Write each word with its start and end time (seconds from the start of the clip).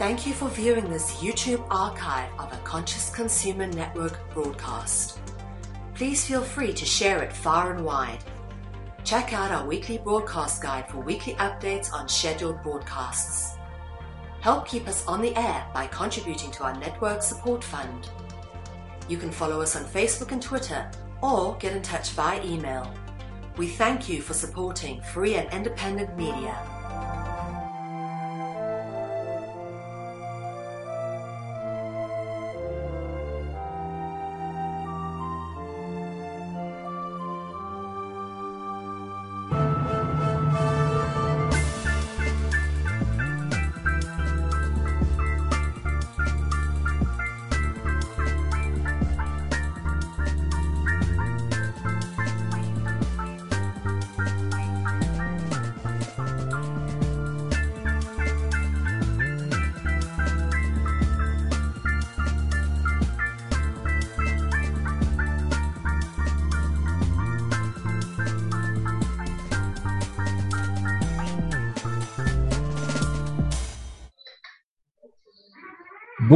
Thank 0.00 0.26
you 0.26 0.32
for 0.32 0.48
viewing 0.48 0.88
this 0.88 1.16
YouTube 1.16 1.62
archive 1.70 2.30
of 2.38 2.50
a 2.54 2.56
Conscious 2.64 3.10
Consumer 3.10 3.66
Network 3.66 4.18
broadcast. 4.32 5.18
Please 5.92 6.24
feel 6.24 6.40
free 6.40 6.72
to 6.72 6.86
share 6.86 7.22
it 7.22 7.30
far 7.30 7.74
and 7.74 7.84
wide. 7.84 8.24
Check 9.04 9.34
out 9.34 9.50
our 9.50 9.66
weekly 9.66 9.98
broadcast 9.98 10.62
guide 10.62 10.88
for 10.88 11.00
weekly 11.00 11.34
updates 11.34 11.92
on 11.92 12.08
scheduled 12.08 12.62
broadcasts. 12.62 13.58
Help 14.40 14.66
keep 14.66 14.88
us 14.88 15.06
on 15.06 15.20
the 15.20 15.36
air 15.36 15.66
by 15.74 15.86
contributing 15.88 16.50
to 16.52 16.64
our 16.64 16.78
network 16.78 17.22
support 17.22 17.62
fund. 17.62 18.08
You 19.06 19.18
can 19.18 19.30
follow 19.30 19.60
us 19.60 19.76
on 19.76 19.84
Facebook 19.84 20.32
and 20.32 20.40
Twitter 20.40 20.90
or 21.20 21.58
get 21.58 21.76
in 21.76 21.82
touch 21.82 22.12
via 22.12 22.42
email. 22.42 22.90
We 23.58 23.68
thank 23.68 24.08
you 24.08 24.22
for 24.22 24.32
supporting 24.32 25.02
free 25.02 25.34
and 25.34 25.52
independent 25.52 26.16
media. 26.16 26.79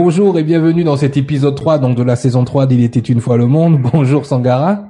Bonjour 0.06 0.38
et 0.38 0.42
bienvenue 0.42 0.84
dans 0.84 0.98
cet 0.98 1.16
épisode 1.16 1.56
3 1.56 1.78
donc 1.78 1.96
de 1.96 2.02
la 2.02 2.14
saison 2.14 2.44
3 2.44 2.66
d'Il 2.66 2.82
était 2.84 3.00
une 3.00 3.22
fois 3.22 3.38
le 3.38 3.46
monde. 3.46 3.80
Bonjour 3.94 4.26
Sangara. 4.26 4.84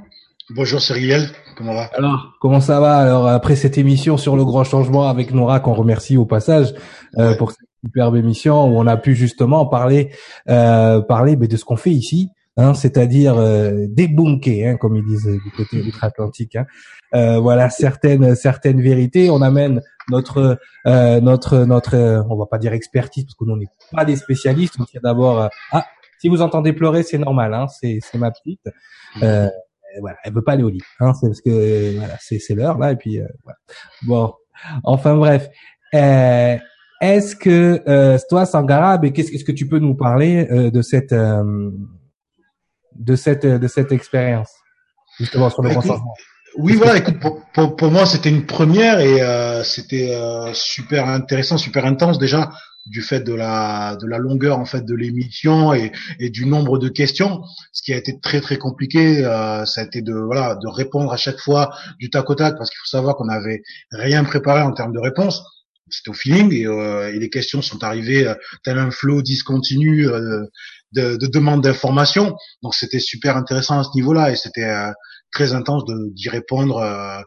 Bonjour 0.56 0.80
Cyril, 0.80 1.28
comment 1.56 1.72
va? 1.72 1.88
Alors, 1.94 2.32
comment 2.40 2.58
ça 2.58 2.80
va? 2.80 2.96
Alors 2.96 3.28
après 3.28 3.54
cette 3.54 3.78
émission 3.78 4.16
sur 4.16 4.34
le 4.34 4.44
grand 4.44 4.64
changement 4.64 5.08
avec 5.08 5.32
Nora 5.32 5.60
qu'on 5.60 5.74
remercie 5.74 6.16
au 6.16 6.24
passage 6.26 6.74
euh, 7.16 7.30
Ouais. 7.30 7.36
pour 7.36 7.52
cette 7.52 7.68
superbe 7.84 8.16
émission 8.16 8.64
où 8.64 8.76
on 8.76 8.88
a 8.88 8.96
pu 8.96 9.14
justement 9.14 9.66
parler 9.66 10.10
euh, 10.48 11.00
parler 11.00 11.36
ben, 11.36 11.46
de 11.46 11.56
ce 11.56 11.64
qu'on 11.64 11.76
fait 11.76 11.92
ici, 11.92 12.30
hein, 12.56 12.74
c'est-à-dire 12.74 13.36
euh, 13.38 13.86
débunker, 13.88 14.69
hein, 14.69 14.77
comme 14.77 14.97
ils 14.97 15.05
disent 15.05 15.27
du 15.27 15.50
côté 15.50 15.80
outre-Atlantique. 15.83 16.56
Hein. 16.56 16.66
Euh, 17.14 17.38
voilà 17.38 17.70
certaines 17.70 18.34
certaines 18.34 18.80
vérités. 18.80 19.30
On 19.30 19.42
amène 19.42 19.80
notre 20.10 20.58
euh, 20.86 21.20
notre 21.20 21.64
notre 21.64 21.94
euh, 21.94 22.22
on 22.28 22.36
va 22.36 22.47
pas 22.47 22.58
dire 22.58 22.72
expertise 22.72 23.25
parce 23.25 23.34
que 23.34 23.44
nous 23.44 23.55
on 23.55 23.56
n'est 23.56 23.69
pas 23.92 24.05
des 24.05 24.16
spécialistes. 24.16 24.75
On 24.80 24.84
tient 24.84 25.00
d'abord 25.02 25.42
euh, 25.42 25.48
ah 25.72 25.84
si 26.19 26.28
vous 26.28 26.42
entendez 26.42 26.72
pleurer 26.72 27.02
c'est 27.02 27.19
normal, 27.19 27.55
hein, 27.55 27.66
c'est 27.69 27.98
c'est 28.02 28.19
ma 28.19 28.30
petite. 28.30 28.69
Euh, 29.22 29.48
voilà, 30.00 30.16
elle 30.25 30.32
veut 30.32 30.42
pas 30.42 30.52
aller 30.52 30.64
au 30.64 30.70
lit, 30.70 30.82
hein, 30.98 31.14
c'est 31.14 31.28
parce 31.28 31.41
que 31.41 31.97
voilà, 31.98 32.16
c'est 32.20 32.38
c'est 32.38 32.55
l'heure 32.55 32.78
là 32.78 32.92
et 32.92 32.97
puis 32.97 33.20
euh, 33.20 33.27
voilà. 33.44 33.58
Bon, 34.06 34.34
enfin 34.82 35.16
bref. 35.16 35.48
Euh, 35.94 36.56
est-ce 37.00 37.36
que 37.36 37.82
euh, 37.86 38.19
toi 38.28 38.47
Sangara, 38.47 38.98
qu'est-ce 38.98 39.44
que 39.44 39.52
tu 39.52 39.69
peux 39.69 39.78
nous 39.78 39.94
parler 39.94 40.48
euh, 40.50 40.70
de 40.70 40.82
cette 40.82 41.12
euh, 41.12 41.70
de 42.97 43.16
cette 43.16 43.47
de 43.47 43.69
cette 43.69 43.93
expérience 43.93 44.50
justement 45.19 45.50
sur 45.50 45.62
le 45.62 45.71
Écoute, 45.71 45.87
changement 45.87 46.15
Oui, 46.56 46.75
voilà, 46.75 46.97
écoute, 46.97 47.19
pour, 47.21 47.43
pour, 47.53 47.77
pour 47.77 47.91
moi, 47.91 48.06
c'était 48.06 48.28
une 48.28 48.47
première 48.47 49.00
et 49.00 49.22
euh, 49.22 49.62
c'était 49.65 50.15
euh, 50.15 50.53
super 50.55 51.09
intéressant, 51.09 51.59
super 51.59 51.84
intense 51.84 52.19
déjà 52.19 52.50
du 52.87 53.00
fait 53.00 53.21
de 53.21 53.33
la 53.33 53.97
de 53.97 54.06
la 54.06 54.19
longueur 54.19 54.59
en 54.59 54.66
fait 54.66 54.84
de 54.84 54.94
l'émission 54.94 55.72
et, 55.72 55.91
et 56.19 56.28
du 56.28 56.44
nombre 56.44 56.78
de 56.78 56.88
questions. 56.88 57.43
Ce 57.72 57.83
qui 57.83 57.94
a 57.94 57.97
été 57.97 58.21
très 58.21 58.43
très 58.43 58.59
compliqué, 58.59 59.25
euh, 59.25 59.65
ça 59.65 59.81
a 59.81 59.84
été 59.84 60.03
de 60.03 60.12
voilà 60.12 60.54
de 60.56 60.69
répondre 60.69 61.10
à 61.10 61.16
chaque 61.16 61.38
fois 61.38 61.75
du 61.99 62.10
tac 62.10 62.28
au 62.28 62.34
tac 62.34 62.56
parce 62.59 62.69
qu'il 62.69 62.78
faut 62.78 62.97
savoir 62.97 63.16
qu'on 63.16 63.25
n'avait 63.25 63.62
rien 63.91 64.22
préparé 64.25 64.60
en 64.60 64.72
termes 64.72 64.93
de 64.93 65.00
réponses. 65.00 65.43
C'était 65.91 66.10
au 66.10 66.15
feeling 66.15 66.53
et, 66.53 66.66
euh, 66.66 67.12
et 67.12 67.19
les 67.19 67.31
questions 67.31 67.62
sont 67.62 67.84
arrivées 67.84 68.27
euh, 68.27 68.34
tel 68.62 68.78
un 68.78 68.91
flot 68.91 69.22
discontinu 69.22 70.09
euh, 70.09 70.44
de, 70.94 71.16
de 71.16 71.27
demandes 71.27 71.62
d'informations. 71.62 72.37
Donc 72.62 72.75
c'était 72.75 72.99
super 73.00 73.37
intéressant 73.37 73.78
à 73.81 73.84
ce 73.84 73.91
niveau-là 73.94 74.31
et 74.31 74.37
c'était 74.37 74.65
euh, 74.65 74.91
très 75.32 75.53
intense 75.55 75.84
de 75.84 76.10
d'y 76.15 76.28
répondre. 76.28 76.78
euh, 76.78 77.21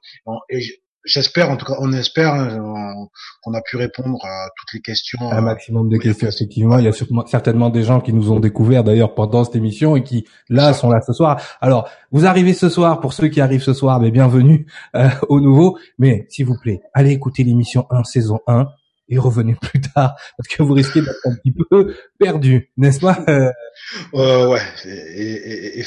et 0.50 0.62
j'espère, 1.06 1.50
en 1.50 1.56
tout 1.56 1.66
cas, 1.66 1.76
on 1.80 1.94
espère 1.94 2.34
on- 2.34 3.08
qu'on 3.42 3.54
a 3.54 3.62
pu 3.62 3.78
répondre 3.78 4.20
à 4.26 4.48
toutes 4.58 4.74
les 4.74 4.82
questions. 4.82 5.32
Un 5.32 5.38
euh, 5.38 5.42
maximum 5.42 5.88
de 5.88 5.98
questions, 5.98 6.28
effectivement. 6.28 6.78
Il 6.80 6.86
y 6.86 6.88
a 6.90 6.92
sûrement- 6.92 7.26
certainement 7.26 7.70
des 7.70 7.84
gens 7.84 8.02
qui 8.02 8.12
nous 8.12 8.30
ont 8.32 8.42
découvert 8.42 8.84
d'ailleurs 8.84 9.14
pendant 9.16 9.46
cette 9.46 9.56
émission 9.56 9.96
et 9.96 10.04
qui 10.04 10.26
là 10.50 10.74
sont 10.74 10.90
là 10.90 11.00
ce 11.06 11.14
soir. 11.14 11.40
Alors, 11.62 11.88
vous 12.12 12.26
arrivez 12.26 12.54
ce 12.54 12.68
soir, 12.68 13.00
pour 13.00 13.14
ceux 13.14 13.30
qui 13.30 13.40
arrivent 13.40 13.64
ce 13.64 13.74
soir, 13.74 14.02
mais 14.02 14.12
bienvenue 14.12 14.66
euh, 14.96 15.08
au 15.30 15.40
nouveau. 15.40 15.78
Mais 15.98 16.26
s'il 16.30 16.46
vous 16.46 16.58
plaît, 16.62 16.82
allez 16.94 17.12
écouter 17.12 17.44
l'émission 17.46 17.86
1, 17.90 18.04
saison 18.04 18.40
1 18.48 18.68
et 19.10 19.18
revenez 19.18 19.56
plus 19.62 19.82
tard 19.82 20.16
parce 20.38 20.48
que 20.50 20.64
vous 20.64 20.74
risquez 20.74 21.02
d'être 21.02 21.26
un 21.26 21.36
petit 21.36 21.52
peu 21.52 21.96
perdu, 22.20 22.72
n'est-ce 22.78 23.00
pas? 23.00 23.24
Euh, 24.14 24.48
ouais, 24.48 24.62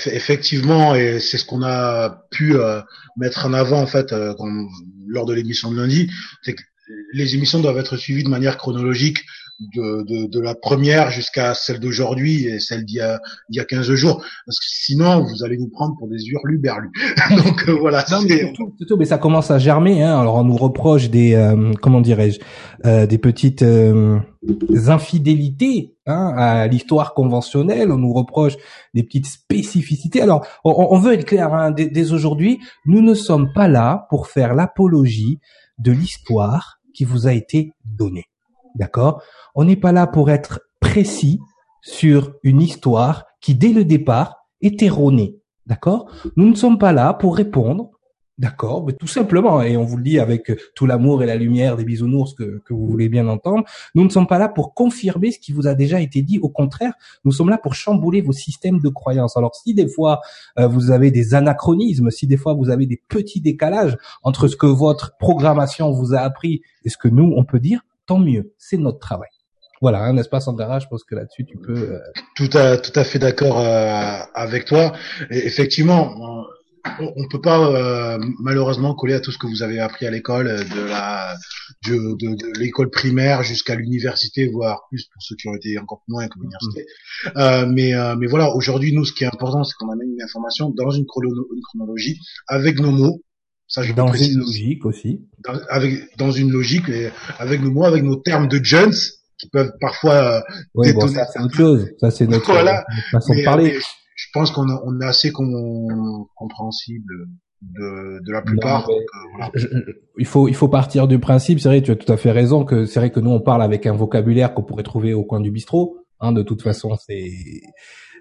effectivement, 0.06 0.94
et 0.94 1.20
c'est 1.20 1.38
ce 1.38 1.44
qu'on 1.44 1.62
a 1.62 2.24
pu 2.30 2.56
euh, 2.56 2.80
mettre 3.16 3.46
en 3.46 3.52
avant 3.52 3.80
en 3.80 3.86
fait 3.86 4.12
euh, 4.12 4.34
lors 5.06 5.26
de 5.26 5.34
l'émission 5.34 5.70
de 5.70 5.76
lundi, 5.76 6.10
c'est 6.42 6.54
que 6.54 6.62
les 7.12 7.34
émissions 7.34 7.60
doivent 7.60 7.78
être 7.78 7.96
suivies 7.96 8.24
de 8.24 8.28
manière 8.28 8.56
chronologique 8.56 9.24
de, 9.74 10.02
de, 10.02 10.26
de 10.26 10.40
la 10.40 10.54
première 10.54 11.10
jusqu'à 11.10 11.54
celle 11.54 11.80
d'aujourd'hui 11.80 12.46
et 12.46 12.60
celle 12.60 12.84
d'il 12.84 12.96
y 12.96 13.00
a 13.00 13.20
il 13.48 13.56
y 13.56 13.60
a 13.60 13.64
15 13.64 13.92
jours, 13.94 14.16
parce 14.46 14.58
que 14.58 14.66
sinon 14.66 15.24
vous 15.24 15.44
allez 15.44 15.56
vous 15.56 15.68
prendre 15.68 15.94
pour 15.98 16.08
des 16.08 16.24
hurluberlus. 16.26 16.90
Donc 17.44 17.68
euh, 17.68 17.72
voilà, 17.72 18.04
Non, 18.10 18.20
mais 18.28 18.52
mais 18.98 19.04
ça 19.04 19.18
commence 19.18 19.50
à 19.50 19.58
germer. 19.58 20.02
Hein. 20.02 20.18
Alors, 20.18 20.36
on 20.36 20.44
nous 20.44 20.56
reproche 20.56 21.10
des, 21.10 21.34
euh, 21.34 21.72
comment 21.80 22.00
dirais-je, 22.00 22.40
euh, 22.86 23.06
des 23.06 23.18
petites 23.18 23.62
euh, 23.62 24.18
infidélités 24.88 25.94
hein, 26.06 26.32
à 26.36 26.66
l'histoire 26.66 27.14
conventionnelle. 27.14 27.90
On 27.92 27.98
nous 27.98 28.12
reproche 28.12 28.54
des 28.94 29.02
petites 29.02 29.26
spécificités. 29.26 30.20
Alors, 30.20 30.46
on, 30.64 30.74
on 30.90 30.98
veut 30.98 31.14
être 31.14 31.24
clair 31.24 31.52
hein, 31.54 31.70
dès, 31.70 31.88
dès 31.88 32.12
aujourd'hui. 32.12 32.60
Nous 32.86 33.02
ne 33.02 33.14
sommes 33.14 33.52
pas 33.52 33.68
là 33.68 34.06
pour 34.10 34.26
faire 34.26 34.54
l'apologie 34.54 35.40
de 35.78 35.92
l'histoire 35.92 36.80
qui 36.94 37.04
vous 37.04 37.26
a 37.26 37.32
été 37.32 37.72
donnée. 37.84 38.29
D'accord? 38.74 39.22
On 39.54 39.64
n'est 39.64 39.76
pas 39.76 39.92
là 39.92 40.06
pour 40.06 40.30
être 40.30 40.60
précis 40.80 41.40
sur 41.82 42.34
une 42.42 42.62
histoire 42.62 43.24
qui, 43.40 43.54
dès 43.54 43.72
le 43.72 43.84
départ, 43.84 44.46
est 44.60 44.82
erronée. 44.82 45.36
D'accord? 45.66 46.10
Nous 46.36 46.48
ne 46.48 46.54
sommes 46.54 46.78
pas 46.78 46.92
là 46.92 47.14
pour 47.14 47.36
répondre. 47.36 47.90
D'accord, 48.40 48.86
mais 48.86 48.94
tout 48.94 49.06
simplement, 49.06 49.60
et 49.60 49.76
on 49.76 49.84
vous 49.84 49.98
le 49.98 50.02
dit 50.02 50.18
avec 50.18 50.50
tout 50.74 50.86
l'amour 50.86 51.22
et 51.22 51.26
la 51.26 51.36
lumière 51.36 51.76
des 51.76 51.84
bisounours 51.84 52.32
que, 52.32 52.62
que 52.64 52.72
vous 52.72 52.86
voulez 52.86 53.10
bien 53.10 53.28
entendre, 53.28 53.64
nous 53.94 54.02
ne 54.02 54.08
sommes 54.08 54.26
pas 54.26 54.38
là 54.38 54.48
pour 54.48 54.72
confirmer 54.72 55.30
ce 55.30 55.38
qui 55.38 55.52
vous 55.52 55.66
a 55.66 55.74
déjà 55.74 56.00
été 56.00 56.22
dit. 56.22 56.38
Au 56.38 56.48
contraire, 56.48 56.94
nous 57.26 57.32
sommes 57.32 57.50
là 57.50 57.58
pour 57.58 57.74
chambouler 57.74 58.22
vos 58.22 58.32
systèmes 58.32 58.80
de 58.80 58.88
croyances. 58.88 59.36
Alors, 59.36 59.54
si 59.54 59.74
des 59.74 59.86
fois 59.86 60.22
euh, 60.58 60.66
vous 60.66 60.90
avez 60.90 61.10
des 61.10 61.34
anachronismes, 61.34 62.10
si 62.10 62.26
des 62.26 62.38
fois 62.38 62.54
vous 62.54 62.70
avez 62.70 62.86
des 62.86 63.02
petits 63.08 63.42
décalages 63.42 63.98
entre 64.22 64.48
ce 64.48 64.56
que 64.56 64.64
votre 64.64 65.18
programmation 65.18 65.90
vous 65.90 66.14
a 66.14 66.20
appris 66.20 66.62
et 66.86 66.88
ce 66.88 66.96
que 66.96 67.08
nous 67.08 67.34
on 67.36 67.44
peut 67.44 67.60
dire, 67.60 67.82
tant 68.10 68.18
mieux. 68.30 68.44
C'est 68.66 68.76
notre 68.86 68.98
travail. 69.08 69.32
Voilà, 69.84 69.98
hein, 70.04 70.12
n'est-ce 70.14 70.28
pas, 70.28 70.40
Sandra? 70.40 70.78
Je 70.84 70.88
pense 70.90 71.04
que 71.08 71.14
là-dessus 71.14 71.44
tu 71.50 71.56
peux. 71.66 71.80
euh, 71.94 71.98
tout 72.38 72.50
à 72.54 72.76
tout 72.84 72.96
à 73.02 73.04
fait 73.10 73.20
d'accord 73.24 73.58
euh, 73.60 74.18
avec 74.34 74.62
toi. 74.70 74.84
Et 75.30 75.40
effectivement, 75.50 76.02
on, 77.20 77.24
peut 77.32 77.40
pas 77.50 77.58
euh, 77.60 78.18
malheureusement 78.48 78.94
coller 79.00 79.14
à 79.14 79.20
tout 79.20 79.32
ce 79.32 79.38
que 79.38 79.46
vous 79.46 79.62
avez 79.62 79.78
appris 79.80 80.04
à 80.06 80.10
l'école, 80.10 80.48
euh, 80.48 80.64
de 80.76 80.82
la 80.94 81.34
de, 81.86 81.96
de, 82.22 82.28
de 82.42 82.58
l'école 82.58 82.90
primaire 82.90 83.38
jusqu'à 83.42 83.74
l'université, 83.80 84.40
voire 84.48 84.78
plus 84.90 85.02
pour 85.12 85.22
ceux 85.22 85.36
qui 85.36 85.46
ont 85.48 85.54
été 85.54 85.78
encore 85.78 86.00
plus 86.04 86.12
loin 86.14 86.26
que 86.28 86.38
l'université. 86.38 86.82
Euh, 87.36 87.64
mais 87.66 87.94
euh, 87.94 88.16
mais 88.18 88.26
voilà, 88.26 88.46
aujourd'hui 88.58 88.92
nous, 88.92 89.04
ce 89.04 89.12
qui 89.14 89.24
est 89.24 89.32
important, 89.36 89.62
c'est 89.64 89.74
qu'on 89.78 89.90
amène 89.90 90.10
une 90.16 90.22
information 90.28 90.64
dans 90.70 90.90
une, 90.98 91.06
chrono- 91.06 91.48
une 91.56 91.62
chronologie 91.68 92.18
avec 92.48 92.80
nos 92.80 92.90
mots. 92.90 93.22
Ça, 93.70 93.82
je 93.82 93.90
le 93.90 93.94
dans 93.94 94.06
précise 94.08 94.34
une 94.34 94.40
logique 94.40 94.84
aussi. 94.84 95.20
dans, 95.44 95.54
avec 95.70 96.16
dans 96.18 96.30
une 96.32 96.50
logique 96.50 96.88
et 96.88 97.08
avec 97.38 97.62
nos 97.62 97.70
mots, 97.70 97.84
avec 97.84 98.02
nos 98.02 98.16
termes 98.16 98.48
de 98.48 98.62
jeunes 98.62 98.92
qui 99.38 99.48
peuvent 99.48 99.72
parfois 99.80 100.14
euh, 100.14 100.40
Oui, 100.74 100.92
bon, 100.92 101.00
détonner 101.06 101.14
ça 101.14 101.26
c'est 101.32 101.40
autre 101.40 101.54
chose. 101.56 101.88
Ça 101.98 102.10
c'est 102.10 102.26
notre, 102.26 102.44
Voilà. 102.50 102.84
notre 102.94 103.10
façon 103.12 103.32
mais, 103.32 103.40
de 103.40 103.44
parler. 103.44 103.64
mais 103.72 103.78
je 104.16 104.26
pense 104.34 104.50
qu'on 104.50 104.68
a- 104.68 104.82
on 104.84 105.00
est 105.00 105.06
assez 105.06 105.30
com- 105.32 106.26
compréhensible 106.34 107.14
de, 107.62 108.18
de 108.26 108.32
la 108.32 108.42
plupart. 108.42 108.88
il 110.18 110.26
faut 110.26 110.48
il 110.48 110.54
faut 110.54 110.68
partir 110.68 111.06
du 111.08 111.18
principe, 111.18 111.60
c'est 111.60 111.68
vrai, 111.68 111.82
tu 111.82 111.90
as 111.92 111.96
tout 111.96 112.10
à 112.12 112.16
fait 112.16 112.30
raison 112.32 112.64
que 112.64 112.84
c'est 112.86 112.98
vrai 113.00 113.10
que 113.10 113.20
nous 113.20 113.30
on 113.30 113.40
parle 113.40 113.62
avec 113.62 113.86
un 113.86 113.92
vocabulaire 113.94 114.52
qu'on 114.54 114.62
pourrait 114.64 114.82
trouver 114.82 115.14
au 115.14 115.24
coin 115.24 115.40
du 115.40 115.50
bistrot. 115.50 115.96
Hein, 116.22 116.32
de 116.32 116.42
toute 116.42 116.60
façon, 116.62 116.96
c'est 117.06 117.30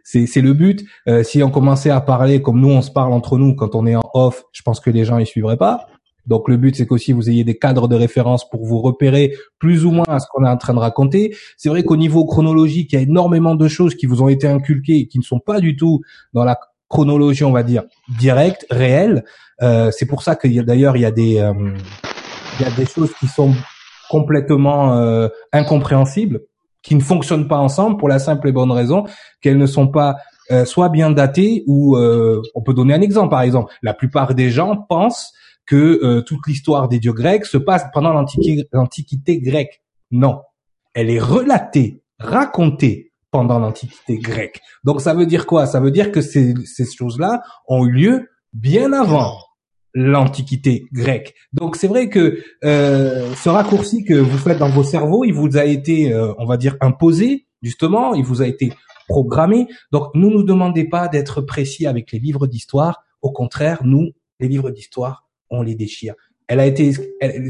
c'est 0.09 0.41
le 0.41 0.53
but. 0.53 0.83
Euh, 1.07 1.23
si 1.23 1.43
on 1.43 1.51
commençait 1.51 1.89
à 1.89 2.01
parler 2.01 2.41
comme 2.41 2.59
nous 2.59 2.69
on 2.69 2.81
se 2.81 2.91
parle 2.91 3.13
entre 3.13 3.37
nous 3.37 3.55
quand 3.55 3.75
on 3.75 3.85
est 3.85 3.95
en 3.95 4.09
off, 4.13 4.43
je 4.51 4.61
pense 4.61 4.79
que 4.79 4.89
les 4.89 5.05
gens 5.05 5.17
ils 5.17 5.25
suivraient 5.25 5.57
pas. 5.57 5.85
Donc 6.25 6.47
le 6.47 6.57
but 6.57 6.75
c'est 6.75 6.85
qu'aussi 6.85 7.13
vous 7.13 7.29
ayez 7.29 7.43
des 7.43 7.57
cadres 7.57 7.87
de 7.87 7.95
référence 7.95 8.49
pour 8.49 8.65
vous 8.65 8.79
repérer 8.79 9.33
plus 9.59 9.85
ou 9.85 9.91
moins 9.91 10.05
à 10.07 10.19
ce 10.19 10.27
qu'on 10.31 10.45
est 10.45 10.49
en 10.49 10.57
train 10.57 10.73
de 10.73 10.79
raconter. 10.79 11.35
C'est 11.57 11.69
vrai 11.69 11.83
qu'au 11.83 11.97
niveau 11.97 12.25
chronologique, 12.25 12.91
il 12.93 12.95
y 12.95 12.99
a 12.99 13.01
énormément 13.01 13.55
de 13.55 13.67
choses 13.67 13.95
qui 13.95 14.05
vous 14.05 14.21
ont 14.21 14.29
été 14.29 14.47
inculquées 14.47 14.97
et 14.97 15.07
qui 15.07 15.19
ne 15.19 15.23
sont 15.23 15.39
pas 15.39 15.59
du 15.59 15.75
tout 15.75 16.01
dans 16.33 16.43
la 16.43 16.59
chronologie, 16.87 17.43
on 17.43 17.51
va 17.51 17.63
dire, 17.63 17.83
directe, 18.19 18.65
réelle. 18.71 19.23
Euh, 19.61 19.91
c'est 19.91 20.05
pour 20.05 20.23
ça 20.23 20.31
a 20.31 20.63
d'ailleurs 20.63 20.97
il 20.97 21.01
y 21.01 21.05
a 21.05 21.11
des 21.11 21.37
euh, 21.37 21.53
il 22.59 22.63
y 22.63 22.65
a 22.65 22.71
des 22.71 22.85
choses 22.85 23.13
qui 23.19 23.27
sont 23.27 23.53
complètement 24.09 24.97
euh, 24.97 25.27
incompréhensibles, 25.53 26.41
qui 26.81 26.95
ne 26.95 27.01
fonctionnent 27.01 27.47
pas 27.47 27.57
ensemble 27.57 27.97
pour 27.97 28.09
la 28.09 28.19
simple 28.19 28.47
et 28.49 28.51
bonne 28.51 28.71
raison 28.71 29.05
qu'elles 29.41 29.57
ne 29.57 29.65
sont 29.65 29.87
pas 29.87 30.15
euh, 30.51 30.65
soit 30.65 30.89
bien 30.89 31.11
datées 31.11 31.63
ou 31.67 31.97
on 31.97 32.61
peut 32.63 32.73
donner 32.73 32.93
un 32.93 33.01
exemple 33.01 33.29
par 33.29 33.41
exemple. 33.41 33.73
La 33.81 33.93
plupart 33.93 34.33
des 34.35 34.49
gens 34.49 34.77
pensent 34.77 35.33
que 35.65 36.21
toute 36.21 36.47
l'histoire 36.47 36.87
des 36.87 36.99
dieux 36.99 37.13
grecs 37.13 37.45
se 37.45 37.57
passe 37.57 37.85
pendant 37.93 38.13
l'antiquité 38.13 39.39
grecque. 39.39 39.81
Non, 40.09 40.41
elle 40.95 41.09
est 41.09 41.19
relatée, 41.19 42.01
racontée 42.17 43.09
pendant 43.31 43.59
l'Antiquité 43.59 44.17
grecque. 44.17 44.59
Donc 44.83 45.01
ça 45.01 45.13
veut 45.13 45.25
dire 45.25 45.45
quoi? 45.45 45.67
Ça 45.67 45.79
veut 45.79 45.91
dire 45.91 46.11
que 46.11 46.21
ces, 46.21 46.53
ces 46.65 46.85
choses-là 46.85 47.41
ont 47.67 47.85
eu 47.85 47.91
lieu 47.91 48.29
bien 48.53 48.91
avant 48.93 49.37
l'Antiquité 49.93 50.87
grecque. 50.91 51.33
Donc 51.53 51.75
c'est 51.75 51.87
vrai 51.87 52.09
que 52.09 52.39
euh, 52.63 53.33
ce 53.35 53.49
raccourci 53.49 54.03
que 54.03 54.13
vous 54.13 54.37
faites 54.37 54.59
dans 54.59 54.69
vos 54.69 54.83
cerveaux, 54.83 55.23
il 55.23 55.33
vous 55.33 55.57
a 55.57 55.65
été, 55.65 56.13
euh, 56.13 56.33
on 56.37 56.45
va 56.45 56.57
dire, 56.57 56.77
imposé, 56.81 57.47
justement, 57.61 58.13
il 58.13 58.23
vous 58.23 58.41
a 58.41 58.47
été 58.47 58.71
programmé. 59.07 59.67
Donc 59.91 60.13
ne 60.15 60.27
nous 60.27 60.43
demandez 60.43 60.83
pas 60.83 61.07
d'être 61.07 61.41
précis 61.41 61.87
avec 61.87 62.11
les 62.11 62.19
livres 62.19 62.47
d'histoire. 62.47 63.03
Au 63.21 63.31
contraire, 63.31 63.79
nous, 63.83 64.11
les 64.39 64.47
livres 64.47 64.69
d'histoire, 64.69 65.27
on 65.49 65.61
les 65.61 65.75
déchire. 65.75 66.13
Elle 66.47 66.59
a 66.59 66.65
été, 66.65 66.93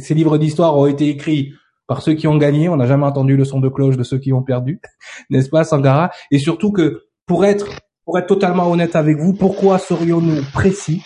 ces 0.01 0.13
livres 0.13 0.38
d'histoire 0.38 0.77
ont 0.77 0.88
été 0.88 1.09
écrits 1.09 1.53
par 1.88 2.01
ceux 2.01 2.13
qui 2.13 2.27
ont 2.27 2.38
gagné. 2.38 2.69
On 2.69 2.77
n'a 2.77 2.85
jamais 2.85 3.06
entendu 3.06 3.35
le 3.35 3.45
son 3.45 3.59
de 3.59 3.69
cloche 3.69 3.97
de 3.97 4.03
ceux 4.03 4.18
qui 4.18 4.33
ont 4.33 4.44
perdu, 4.44 4.80
n'est-ce 5.30 5.50
pas, 5.50 5.63
Sangara? 5.63 6.12
Et 6.31 6.39
surtout 6.39 6.71
que 6.71 7.03
pour 7.25 7.45
être 7.45 7.68
pour 8.09 8.18
être 8.18 8.25
totalement 8.25 8.71
honnête 8.71 8.95
avec 8.95 9.18
vous, 9.18 9.33
pourquoi 9.33 9.77
serions-nous 9.77 10.42
précis 10.51 11.03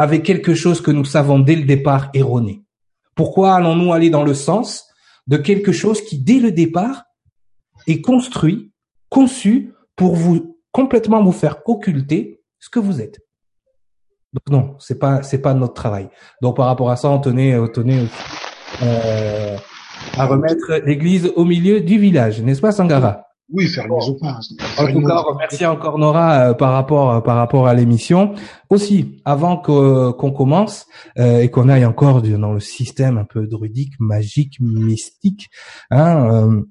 avec 0.00 0.22
quelque 0.22 0.54
chose 0.54 0.80
que 0.80 0.90
nous 0.90 1.04
savons 1.04 1.38
dès 1.40 1.54
le 1.54 1.64
départ 1.64 2.08
erroné. 2.14 2.62
Pourquoi 3.14 3.52
allons-nous 3.52 3.92
aller 3.92 4.08
dans 4.08 4.24
le 4.24 4.32
sens 4.32 4.86
de 5.26 5.36
quelque 5.36 5.72
chose 5.72 6.00
qui 6.00 6.16
dès 6.16 6.40
le 6.40 6.52
départ 6.52 7.04
est 7.86 8.00
construit, 8.00 8.72
conçu 9.10 9.74
pour 9.96 10.16
vous 10.16 10.56
complètement 10.72 11.22
vous 11.22 11.32
faire 11.32 11.58
occulter 11.66 12.40
ce 12.58 12.70
que 12.70 12.78
vous 12.78 13.02
êtes? 13.02 13.20
Donc 14.32 14.48
non, 14.48 14.76
c'est 14.78 14.98
pas 14.98 15.22
c'est 15.22 15.42
pas 15.42 15.52
notre 15.52 15.74
travail. 15.74 16.08
Donc 16.40 16.56
par 16.56 16.68
rapport 16.68 16.90
à 16.90 16.96
ça, 16.96 17.10
on 17.10 17.18
tenait, 17.18 17.58
on 17.58 17.68
à 20.16 20.24
remettre 20.24 20.80
l'église 20.86 21.30
au 21.36 21.44
milieu 21.44 21.82
du 21.82 21.98
village, 21.98 22.40
n'est-ce 22.40 22.62
pas, 22.62 22.72
Sangara? 22.72 23.26
Oui, 23.52 23.66
faire 23.66 23.86
le 23.86 23.94
au 23.94 24.14
pain. 24.14 24.38
En 24.78 24.86
tout 24.92 25.02
cas, 25.02 25.24
merci 25.38 25.66
encore 25.66 25.98
Nora 25.98 26.50
euh, 26.50 26.54
par 26.54 26.72
rapport 26.72 27.10
euh, 27.12 27.20
par 27.20 27.36
rapport 27.36 27.66
à 27.66 27.74
l'émission. 27.74 28.34
Aussi, 28.68 29.20
avant 29.24 29.56
que 29.56 30.12
qu'on 30.12 30.30
commence 30.30 30.86
et 31.16 31.50
qu'on 31.50 31.68
aille 31.68 31.84
encore 31.84 32.22
dans 32.22 32.52
le 32.52 32.60
système 32.60 33.18
un 33.18 33.24
peu 33.24 33.46
druidique, 33.48 33.94
magique, 33.98 34.60
mystique, 34.60 35.50
hein, 35.90 36.62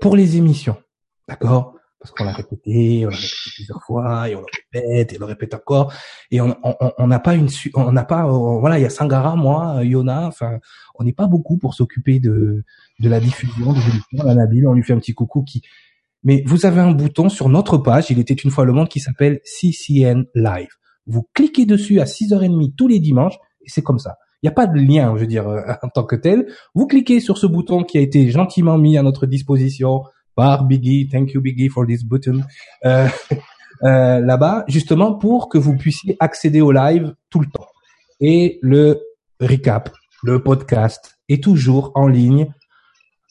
pour 0.00 0.14
les 0.14 0.36
émissions, 0.36 0.76
d'accord? 1.28 1.74
Parce 2.02 2.12
qu'on 2.14 2.24
l'a 2.24 2.32
répété, 2.32 3.06
on 3.06 3.10
l'a 3.10 3.16
répété 3.16 3.50
plusieurs 3.54 3.82
fois, 3.82 4.28
et 4.28 4.34
on 4.34 4.40
le 4.40 4.46
répète, 4.74 5.12
et 5.12 5.16
on 5.16 5.20
le 5.20 5.26
répète 5.26 5.54
encore, 5.54 5.92
et 6.32 6.40
on 6.40 6.56
on 6.98 7.06
n'a 7.06 7.20
pas 7.20 7.34
une, 7.34 7.48
on 7.74 7.92
n'a 7.92 8.04
pas, 8.04 8.24
euh, 8.26 8.58
voilà, 8.58 8.78
il 8.78 8.82
y 8.82 8.84
a 8.84 8.90
Sangara, 8.90 9.36
moi, 9.36 9.84
Yona, 9.84 10.26
enfin, 10.26 10.58
on 10.96 11.04
n'est 11.04 11.12
pas 11.12 11.28
beaucoup 11.28 11.58
pour 11.58 11.74
s'occuper 11.74 12.18
de 12.18 12.64
de 13.00 13.08
la 13.08 13.20
diffusion 13.20 13.72
des 13.72 13.80
émissions. 13.80 14.24
La 14.24 14.34
Nabil, 14.34 14.66
on 14.66 14.74
lui 14.74 14.82
fait 14.82 14.92
un 14.92 14.98
petit 14.98 15.14
coucou 15.14 15.42
qui, 15.42 15.62
mais 16.24 16.42
vous 16.46 16.66
avez 16.66 16.80
un 16.80 16.92
bouton 16.92 17.28
sur 17.28 17.48
notre 17.48 17.78
page, 17.78 18.10
il 18.10 18.18
était 18.18 18.34
une 18.34 18.50
fois 18.50 18.64
le 18.64 18.72
monde, 18.72 18.88
qui 18.88 19.00
s'appelle 19.00 19.40
CCN 19.44 20.24
Live. 20.34 20.70
Vous 21.06 21.26
cliquez 21.34 21.66
dessus 21.66 22.00
à 22.00 22.04
6h30 22.04 22.74
tous 22.76 22.88
les 22.88 23.00
dimanches, 23.00 23.36
et 23.62 23.68
c'est 23.68 23.82
comme 23.82 23.98
ça. 23.98 24.16
Il 24.42 24.46
n'y 24.46 24.50
a 24.50 24.54
pas 24.54 24.66
de 24.66 24.78
lien, 24.78 25.14
je 25.14 25.20
veux 25.20 25.26
dire, 25.26 25.48
euh, 25.48 25.60
en 25.82 25.88
tant 25.88 26.04
que 26.04 26.16
tel. 26.16 26.46
Vous 26.74 26.86
cliquez 26.86 27.20
sur 27.20 27.38
ce 27.38 27.46
bouton 27.46 27.84
qui 27.84 27.98
a 27.98 28.00
été 28.00 28.30
gentiment 28.30 28.78
mis 28.78 28.98
à 28.98 29.02
notre 29.02 29.26
disposition 29.26 30.02
par 30.34 30.64
Biggie. 30.64 31.08
Thank 31.08 31.32
you 31.32 31.40
Biggie 31.40 31.68
for 31.68 31.86
this 31.86 32.04
button. 32.04 32.40
Euh, 32.84 33.08
euh, 33.84 34.20
là-bas, 34.20 34.64
justement 34.68 35.14
pour 35.14 35.48
que 35.48 35.58
vous 35.58 35.76
puissiez 35.76 36.16
accéder 36.20 36.60
au 36.60 36.72
live 36.72 37.14
tout 37.30 37.40
le 37.40 37.46
temps. 37.46 37.66
Et 38.20 38.58
le 38.62 39.00
recap, 39.40 39.90
le 40.22 40.42
podcast 40.42 41.18
est 41.28 41.42
toujours 41.42 41.90
en 41.94 42.06
ligne 42.06 42.52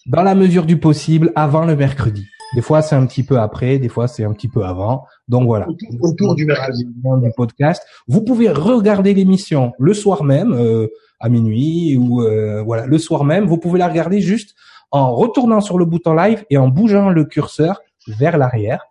dans 0.06 0.24
la 0.24 0.36
mesure 0.36 0.66
du 0.66 0.78
possible 0.78 1.32
avant 1.36 1.66
le 1.66 1.76
mercredi. 1.76 2.26
Des 2.54 2.62
fois, 2.62 2.82
c'est 2.82 2.96
un 2.96 3.06
petit 3.06 3.24
peu 3.24 3.40
après, 3.40 3.80
des 3.80 3.88
fois, 3.88 4.08
c'est 4.08 4.26
un 4.26 4.34
petit 4.34 4.50
peu 4.50 4.64
avant. 4.66 5.06
Donc 5.30 5.46
voilà. 5.46 5.68
Autour, 6.02 6.36
du 6.36 6.46
mercredi. 6.46 6.86
Du 6.86 7.32
podcast. 7.36 7.82
Vous 8.08 8.24
pouvez 8.24 8.50
regarder 8.50 9.14
l'émission 9.14 9.72
le 9.80 9.94
soir 9.94 10.24
même, 10.24 10.54
euh, 10.54 10.88
à 11.20 11.30
minuit, 11.30 11.96
ou 11.96 12.22
euh, 12.22 12.62
voilà, 12.62 12.86
le 12.88 12.98
soir 12.98 13.24
même. 13.24 13.46
Vous 13.46 13.58
pouvez 13.58 13.80
la 13.80 13.88
regarder 13.88 14.20
juste 14.20 14.56
en 14.92 15.16
retournant 15.16 15.62
sur 15.62 15.78
le 15.78 15.86
bouton 15.86 16.14
live 16.14 16.44
et 16.50 16.58
en 16.58 16.68
bougeant 16.68 17.10
le 17.10 17.24
curseur 17.24 17.80
vers 18.08 18.38
l'arrière. 18.38 18.86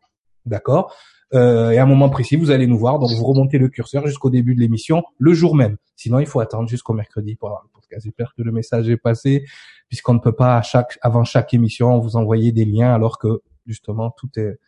D'accord? 0.46 0.94
Euh, 1.34 1.70
Et 1.70 1.78
à 1.78 1.82
un 1.82 1.86
moment 1.86 2.08
précis, 2.08 2.36
vous 2.36 2.50
allez 2.50 2.66
nous 2.66 2.78
voir. 2.78 2.98
Donc, 2.98 3.10
vous 3.10 3.24
remontez 3.24 3.58
le 3.58 3.68
curseur 3.68 4.06
jusqu'au 4.06 4.30
début 4.30 4.54
de 4.54 4.60
l'émission, 4.60 5.02
le 5.18 5.34
jour 5.34 5.54
même. 5.54 5.76
Sinon, 5.96 6.18
il 6.18 6.26
faut 6.26 6.40
attendre 6.40 6.68
jusqu'au 6.68 6.94
mercredi 6.94 7.36
pour 7.36 7.48
avoir 7.48 7.62
le 7.64 7.68
podcast. 7.74 8.04
J'espère 8.04 8.32
que 8.34 8.42
le 8.42 8.52
message 8.52 8.88
est 8.88 8.96
passé, 8.96 9.44
puisqu'on 9.90 10.14
ne 10.14 10.20
peut 10.20 10.32
pas 10.32 10.56
à 10.56 10.62
chaque, 10.62 10.98
avant 11.02 11.24
chaque 11.24 11.52
émission 11.52 11.98
vous 11.98 12.16
envoyer 12.16 12.52
des 12.52 12.64
liens, 12.64 12.94
alors 12.94 13.18
que 13.18 13.42
justement 13.66 14.14
tout 14.16 14.30
est 14.36 14.58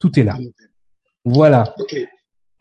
tout 0.00 0.18
est 0.18 0.24
là. 0.24 0.38
Voilà. 1.24 1.74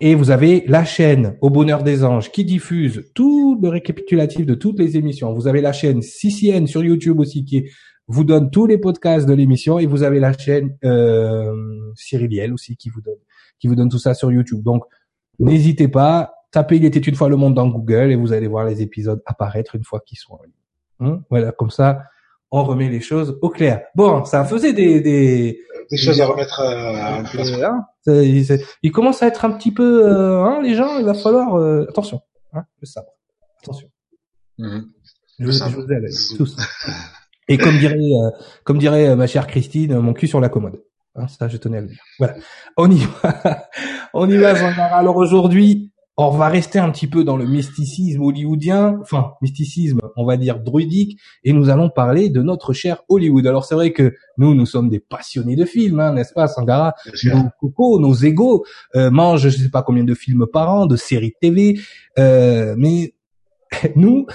Et 0.02 0.14
vous 0.16 0.30
avez 0.30 0.64
la 0.68 0.86
chaîne 0.86 1.38
Au 1.42 1.50
Bonheur 1.50 1.84
des 1.84 2.04
Anges 2.04 2.32
qui 2.32 2.46
diffuse 2.46 3.10
tout 3.16 3.58
le 3.62 3.70
récapitulatif 3.70 4.46
de 4.46 4.54
toutes 4.54 4.78
les 4.78 4.98
émissions. 4.98 5.34
Vous 5.34 5.48
avez 5.48 5.62
la 5.62 5.74
chaîne 5.74 6.02
CCN 6.02 6.68
sur 6.68 6.84
YouTube 6.84 7.20
aussi 7.20 7.46
qui 7.46 7.70
vous 8.08 8.26
donne 8.26 8.52
tous 8.52 8.66
les 8.66 8.78
podcasts 8.78 9.28
de 9.28 9.34
l'émission 9.34 9.80
et 9.80 9.86
vous 9.86 10.04
avez 10.04 10.20
la 10.20 10.38
chaîne 10.38 10.78
euh, 10.84 11.54
Cyriliel 11.96 12.54
aussi 12.54 12.76
qui 12.76 12.90
vous 12.90 13.02
donne 13.02 13.20
qui 13.60 13.68
vous 13.68 13.76
donne 13.76 13.90
tout 13.90 14.00
ça 14.00 14.14
sur 14.14 14.32
YouTube. 14.32 14.62
Donc 14.62 14.84
n'hésitez 15.40 15.88
pas, 15.88 16.34
tapez 16.52 16.78
Il 16.78 16.86
était 16.86 17.00
une 17.00 17.16
fois 17.16 17.30
le 17.30 17.38
monde 17.38 17.54
dans 17.54 17.68
Google 17.68 18.12
et 18.12 18.16
vous 18.16 18.34
allez 18.34 18.48
voir 18.48 18.66
les 18.66 18.82
épisodes 18.82 19.22
apparaître 19.26 19.76
une 19.76 19.84
fois 19.84 20.02
qu'ils 20.06 20.18
sont 20.18 20.34
en 20.34 20.44
ligne. 20.44 20.54
Hein 21.00 21.22
voilà, 21.30 21.52
comme 21.52 21.70
ça 21.70 22.04
on 22.52 22.64
remet 22.64 22.90
les 22.90 23.00
choses 23.00 23.38
au 23.42 23.50
clair. 23.50 23.84
Bon, 23.96 24.26
ça 24.26 24.44
faisait 24.44 24.74
des 24.74 25.02
des, 25.02 25.60
des 25.92 25.98
choses 25.98 26.20
à 26.20 26.26
remettre 26.26 26.62
euh, 26.62 27.20
en 27.20 27.24
place. 27.24 27.52
Hein, 27.62 27.86
il 28.82 28.92
commence 28.92 29.22
à 29.22 29.28
être 29.28 29.46
un 29.46 29.52
petit 29.52 29.72
peu 29.72 30.08
euh, 30.08 30.44
hein, 30.44 30.60
les 30.62 30.74
gens, 30.74 30.98
il 30.98 31.06
va 31.06 31.14
falloir 31.14 31.56
euh, 31.56 31.86
attention, 31.90 32.22
hein, 32.54 32.64
le 32.82 32.88
sabre. 32.88 33.12
Attention. 33.62 33.88
Mm-hmm. 34.58 34.84
Je, 35.40 35.52
je, 35.52 35.76
vous 35.76 36.38
tous. 36.38 36.58
Et 37.48 37.58
comme 37.58 37.78
dirait, 37.80 37.96
euh, 37.98 38.30
comme 38.64 38.78
dirait 38.78 39.10
euh, 39.10 39.16
ma 39.16 39.26
chère 39.26 39.48
Christine, 39.48 40.00
mon 40.00 40.14
cul 40.14 40.28
sur 40.28 40.40
la 40.40 40.50
commode. 40.50 40.82
Hein, 41.16 41.28
ça, 41.28 41.48
je 41.48 41.58
tenais 41.58 41.78
à 41.78 41.82
le 41.82 41.88
dire. 41.88 42.04
Voilà. 42.20 42.36
On 42.78 42.90
y 42.90 43.00
va. 43.00 43.68
on 44.14 44.30
y 44.30 44.38
va, 44.38 44.54
Alors 44.94 45.18
aujourd'hui, 45.18 45.89
on 46.22 46.32
va 46.32 46.50
rester 46.50 46.80
un 46.80 46.92
petit 46.92 47.08
peu 47.08 47.24
dans 47.24 47.38
le 47.38 47.46
mysticisme 47.46 48.22
hollywoodien, 48.22 48.98
enfin, 49.02 49.36
mysticisme, 49.42 50.02
on 50.18 50.26
va 50.26 50.36
dire 50.36 50.60
druidique, 50.60 51.18
et 51.46 51.54
nous 51.54 51.70
allons 51.70 51.90
parler 51.90 52.30
de 52.30 52.42
notre 52.42 52.74
cher 52.74 53.04
Hollywood. 53.08 53.48
Alors 53.48 53.64
c'est 53.64 53.76
vrai 53.76 53.94
que 53.94 54.14
nous, 54.38 54.54
nous 54.54 54.66
sommes 54.66 54.90
des 54.90 55.00
passionnés 55.00 55.56
de 55.56 55.64
films, 55.64 56.02
hein, 56.02 56.12
n'est-ce 56.12 56.34
pas, 56.34 56.48
Sangara? 56.50 56.94
Nos 57.24 57.46
cocos, 57.62 58.00
nos 58.02 58.14
égaux 58.14 58.66
euh, 58.96 59.10
mangent, 59.10 59.48
je 59.48 59.58
sais 59.58 59.70
pas 59.70 59.82
combien 59.82 60.04
de 60.04 60.14
films 60.14 60.46
par 60.52 60.74
an, 60.74 60.88
de 60.88 60.98
séries 60.98 61.36
TV, 61.40 61.80
euh, 62.18 62.76
mais 62.78 63.14
nous, 63.96 64.26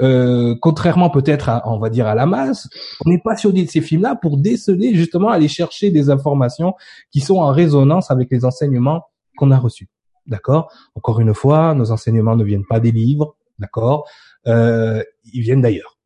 euh, 0.00 0.56
contrairement 0.60 1.10
peut-être 1.10 1.48
à, 1.48 1.62
on 1.66 1.78
va 1.78 1.90
dire 1.90 2.08
à 2.08 2.16
la 2.16 2.26
masse, 2.26 2.68
on 3.06 3.12
est 3.12 3.22
passionné 3.22 3.64
de 3.64 3.70
ces 3.70 3.82
films-là 3.82 4.16
pour 4.16 4.36
déceler 4.36 4.96
justement 4.96 5.28
aller 5.28 5.46
chercher 5.46 5.92
des 5.92 6.10
informations 6.10 6.74
qui 7.12 7.20
sont 7.20 7.36
en 7.36 7.52
résonance 7.52 8.10
avec 8.10 8.32
les 8.32 8.44
enseignements 8.44 9.04
qu'on 9.36 9.52
a 9.52 9.58
reçus. 9.58 9.86
D'accord? 10.30 10.72
Encore 10.94 11.20
une 11.20 11.34
fois, 11.34 11.74
nos 11.74 11.90
enseignements 11.90 12.36
ne 12.36 12.44
viennent 12.44 12.66
pas 12.66 12.80
des 12.80 12.92
livres, 12.92 13.36
d'accord? 13.58 14.08
Euh, 14.46 15.02
Ils 15.34 15.42
viennent 15.42 15.60
d'ailleurs. 15.60 15.98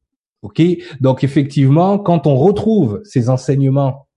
Ok? 0.42 0.60
Donc 1.00 1.22
effectivement, 1.24 1.98
quand 1.98 2.26
on 2.26 2.34
retrouve 2.36 3.00
ces 3.04 3.30
enseignements 3.30 4.08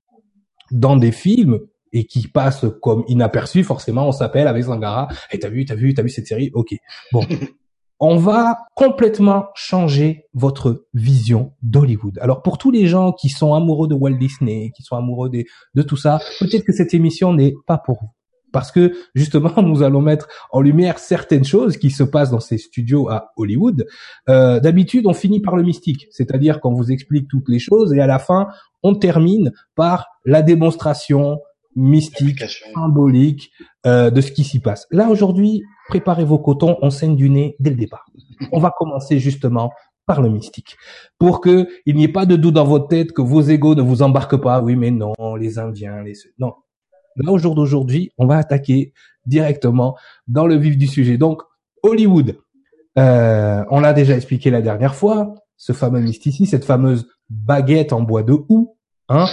dans 0.71 0.97
des 0.97 1.11
films 1.11 1.59
et 1.93 2.05
qui 2.05 2.27
passe 2.27 2.65
comme 2.81 3.03
inaperçu, 3.07 3.63
forcément, 3.63 4.07
on 4.07 4.11
s'appelle 4.11 4.47
avec 4.47 4.63
Zangara. 4.63 5.07
Et 5.31 5.35
hey, 5.35 5.39
t'as 5.39 5.49
vu, 5.49 5.65
t'as 5.65 5.75
vu, 5.75 5.93
t'as 5.93 6.01
vu 6.03 6.09
cette 6.09 6.27
série? 6.27 6.51
Ok. 6.53 6.75
Bon, 7.13 7.23
on 7.99 8.17
va 8.17 8.57
complètement 8.75 9.47
changer 9.55 10.25
votre 10.33 10.85
vision 10.93 11.53
d'Hollywood. 11.61 12.19
Alors 12.21 12.41
pour 12.41 12.57
tous 12.57 12.71
les 12.71 12.87
gens 12.87 13.11
qui 13.11 13.29
sont 13.29 13.53
amoureux 13.53 13.87
de 13.87 13.95
Walt 13.95 14.17
Disney, 14.17 14.71
qui 14.75 14.83
sont 14.83 14.95
amoureux 14.95 15.29
de, 15.29 15.43
de 15.75 15.81
tout 15.81 15.97
ça, 15.97 16.19
peut-être 16.39 16.63
que 16.63 16.73
cette 16.73 16.93
émission 16.93 17.33
n'est 17.33 17.53
pas 17.65 17.77
pour 17.77 17.99
vous. 18.01 18.09
Parce 18.51 18.71
que 18.71 18.93
justement, 19.13 19.53
nous 19.61 19.83
allons 19.83 20.01
mettre 20.01 20.27
en 20.51 20.61
lumière 20.61 20.99
certaines 20.99 21.43
choses 21.43 21.77
qui 21.77 21.89
se 21.89 22.03
passent 22.03 22.31
dans 22.31 22.39
ces 22.39 22.57
studios 22.57 23.09
à 23.09 23.31
Hollywood. 23.37 23.85
Euh, 24.29 24.59
D'habitude, 24.59 25.05
on 25.07 25.13
finit 25.13 25.39
par 25.39 25.55
le 25.55 25.63
mystique, 25.63 26.07
c'est-à-dire 26.11 26.59
qu'on 26.59 26.73
vous 26.73 26.91
explique 26.91 27.27
toutes 27.27 27.49
les 27.49 27.59
choses 27.59 27.93
et 27.93 27.99
à 27.99 28.07
la 28.07 28.19
fin, 28.19 28.47
on 28.83 28.95
termine 28.95 29.51
par 29.75 30.07
la 30.25 30.41
démonstration 30.41 31.39
mystique, 31.75 32.43
symbolique 32.73 33.51
euh, 33.85 34.09
de 34.09 34.19
ce 34.21 34.31
qui 34.31 34.43
s'y 34.43 34.59
passe. 34.59 34.87
Là 34.91 35.09
aujourd'hui, 35.09 35.61
préparez 35.89 36.25
vos 36.25 36.39
cotons, 36.39 36.77
on 36.81 36.89
saigne 36.89 37.15
du 37.15 37.29
nez 37.29 37.55
dès 37.59 37.69
le 37.69 37.75
départ. 37.75 38.05
On 38.51 38.59
va 38.59 38.73
commencer 38.75 39.19
justement 39.19 39.71
par 40.07 40.21
le 40.21 40.29
mystique, 40.29 40.77
pour 41.19 41.41
que 41.41 41.67
il 41.85 41.95
n'y 41.97 42.05
ait 42.05 42.07
pas 42.07 42.25
de 42.25 42.37
doute 42.37 42.53
dans 42.53 42.63
votre 42.63 42.87
tête 42.87 43.11
que 43.11 43.21
vos 43.21 43.41
égaux 43.41 43.75
ne 43.75 43.81
vous 43.81 44.01
embarquent 44.01 44.41
pas. 44.41 44.61
Oui, 44.61 44.77
mais 44.77 44.89
non, 44.89 45.13
les 45.37 45.59
Indiens, 45.59 46.01
les 46.01 46.13
non. 46.39 46.53
Là, 47.17 47.31
au 47.31 47.38
jour 47.38 47.55
d'aujourd'hui, 47.55 48.12
on 48.17 48.25
va 48.27 48.38
attaquer 48.38 48.93
directement 49.25 49.95
dans 50.27 50.47
le 50.47 50.55
vif 50.55 50.77
du 50.77 50.88
sujet. 50.88 51.17
Donc, 51.17 51.41
Hollywood, 51.83 52.38
euh, 52.97 53.63
on 53.69 53.79
l'a 53.79 53.93
déjà 53.93 54.15
expliqué 54.15 54.50
la 54.50 54.62
dernière 54.62 54.95
fois, 54.95 55.36
ce 55.57 55.74
fameux 55.74 56.00
mysticisme, 56.01 56.50
cette 56.50 56.65
fameuse 56.65 57.07
baguette 57.29 57.93
en 57.93 58.01
bois 58.01 58.24
de 58.24 58.33
houx, 58.50 58.75
hein, 59.09 59.25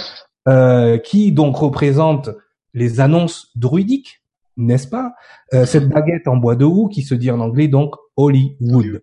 euh, 0.47 0.97
qui 0.97 1.31
donc 1.31 1.55
représente 1.57 2.29
les 2.73 2.99
annonces 2.99 3.51
druidiques, 3.55 4.21
n'est-ce 4.57 4.87
pas? 4.87 5.13
Euh, 5.53 5.65
Cette 5.65 5.89
baguette 5.89 6.27
en 6.27 6.37
bois 6.37 6.55
de 6.55 6.65
houx 6.65 6.87
qui 6.87 7.03
se 7.03 7.15
dit 7.15 7.31
en 7.31 7.39
anglais 7.39 7.67
donc 7.67 7.95
Hollywood. 8.17 9.01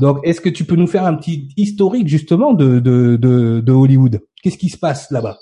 Donc, 0.00 0.18
est-ce 0.22 0.40
que 0.40 0.48
tu 0.50 0.64
peux 0.64 0.76
nous 0.76 0.86
faire 0.86 1.04
un 1.04 1.14
petit 1.14 1.48
historique 1.56 2.08
justement 2.08 2.52
de, 2.52 2.78
de, 2.78 3.16
de, 3.16 3.60
de 3.60 3.72
Hollywood? 3.72 4.20
Qu'est-ce 4.42 4.58
qui 4.58 4.68
se 4.68 4.78
passe 4.78 5.10
là-bas? 5.10 5.38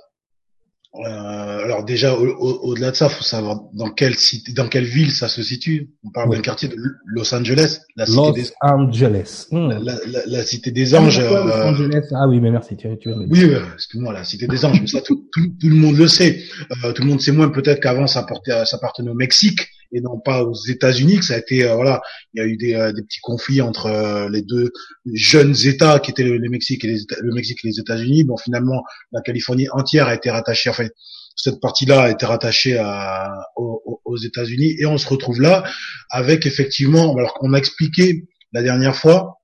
Euh, 1.05 1.65
alors 1.65 1.85
déjà, 1.85 2.15
au-delà 2.15 2.91
de 2.91 2.97
ça, 2.97 3.09
faut 3.09 3.23
savoir 3.23 3.61
dans 3.75 3.91
quelle 3.91 4.15
cité, 4.15 4.53
dans 4.53 4.69
quelle 4.69 4.85
ville 4.85 5.11
ça 5.11 5.29
se 5.29 5.43
situe. 5.43 5.91
On 6.05 6.11
parle 6.11 6.31
d'un 6.31 6.41
quartier 6.41 6.69
de 6.69 6.77
Los 7.05 7.35
Angeles, 7.35 7.81
la 7.97 8.07
cité 8.07 8.17
Los 8.17 8.33
des 8.33 8.53
Angeles, 8.63 9.47
hmm. 9.51 9.69
la, 9.69 9.79
la, 10.07 10.21
la, 10.27 10.43
cité 10.43 10.71
des 10.71 10.95
anges. 10.95 11.19
Ah, 11.19 11.45
Los 11.45 11.51
euh, 11.51 11.71
Angeles? 11.71 12.05
Ah 12.15 12.27
oui, 12.29 12.41
mais 12.41 12.51
merci. 12.51 12.77
Tu, 12.77 12.89
tu 12.99 13.13
oui, 13.13 13.45
euh, 13.45 13.61
excuse-moi, 13.75 14.13
la 14.13 14.25
cité 14.25 14.47
des 14.47 14.65
anges. 14.65 14.81
mais 14.81 14.87
ça, 14.87 15.01
tout, 15.01 15.29
tout, 15.33 15.47
tout, 15.61 15.69
le 15.69 15.75
monde 15.77 15.97
le 15.97 16.09
sait. 16.09 16.43
Euh, 16.85 16.93
tout 16.93 17.03
le 17.03 17.09
monde 17.09 17.21
sait 17.21 17.33
moins 17.33 17.49
peut-être 17.49 17.81
qu'avant 17.81 18.07
ça, 18.07 18.23
portait, 18.23 18.65
ça 18.65 18.77
appartenait 18.77 19.11
au 19.11 19.15
Mexique 19.15 19.69
et 19.97 20.01
non 20.01 20.19
pas 20.19 20.43
aux 20.43 20.55
États-Unis. 20.55 21.23
Ça 21.23 21.35
a 21.35 21.39
été, 21.39 21.65
euh, 21.65 21.75
voilà, 21.75 22.01
il 22.35 22.39
y 22.39 22.45
a 22.45 22.47
eu 22.47 22.57
des, 22.57 22.73
des 22.95 23.03
petits 23.03 23.21
conflits 23.21 23.61
entre 23.61 24.29
les 24.31 24.43
deux 24.43 24.71
jeunes 25.13 25.55
États 25.65 25.99
qui 26.01 26.11
étaient 26.11 26.25
le, 26.25 26.49
Mexique 26.49 26.85
et 26.85 26.89
les, 26.89 27.01
le 27.21 27.35
Mexique 27.35 27.59
et 27.65 27.69
les 27.69 27.81
États-Unis. 27.81 28.25
Bon, 28.25 28.37
finalement, 28.37 28.85
la 29.13 29.21
Californie 29.21 29.69
entière 29.71 30.07
a 30.07 30.15
été 30.15 30.31
rattachée. 30.31 30.71
Enfin, 30.71 30.87
cette 31.35 31.61
partie-là 31.61 32.03
a 32.03 32.11
été 32.11 32.25
rattachée 32.27 32.79
à, 32.79 33.31
aux, 33.57 34.01
aux 34.05 34.17
États-Unis 34.17 34.77
et 34.79 34.87
on 34.87 34.99
se 34.99 35.09
retrouve 35.09 35.41
là 35.41 35.65
avec 36.11 36.47
effectivement, 36.47 37.15
alors 37.15 37.35
qu'on 37.35 37.53
a 37.53 37.59
expliqué 37.59 38.25
la 38.53 38.63
dernière 38.63 38.97
fois, 38.97 39.39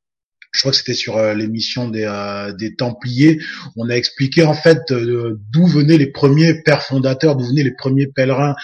je 0.53 0.61
crois 0.61 0.73
que 0.73 0.77
c'était 0.79 0.95
sur 0.95 1.17
euh, 1.17 1.35
l'émission 1.35 1.89
des, 1.89 2.05
euh, 2.05 2.53
des 2.53 2.77
Templiers, 2.77 3.41
on 3.77 3.89
a 3.89 3.95
expliqué 3.95 4.45
en 4.45 4.55
fait 4.55 4.81
euh, 4.91 5.41
d'où 5.51 5.67
venaient 5.67 5.99
les 5.99 6.11
premiers 6.11 6.63
pères 6.63 6.83
fondateurs, 6.83 7.37
d'où 7.37 7.47
venaient 7.47 7.65
les 7.65 7.75
premiers 7.75 8.07
pèlerins 8.07 8.55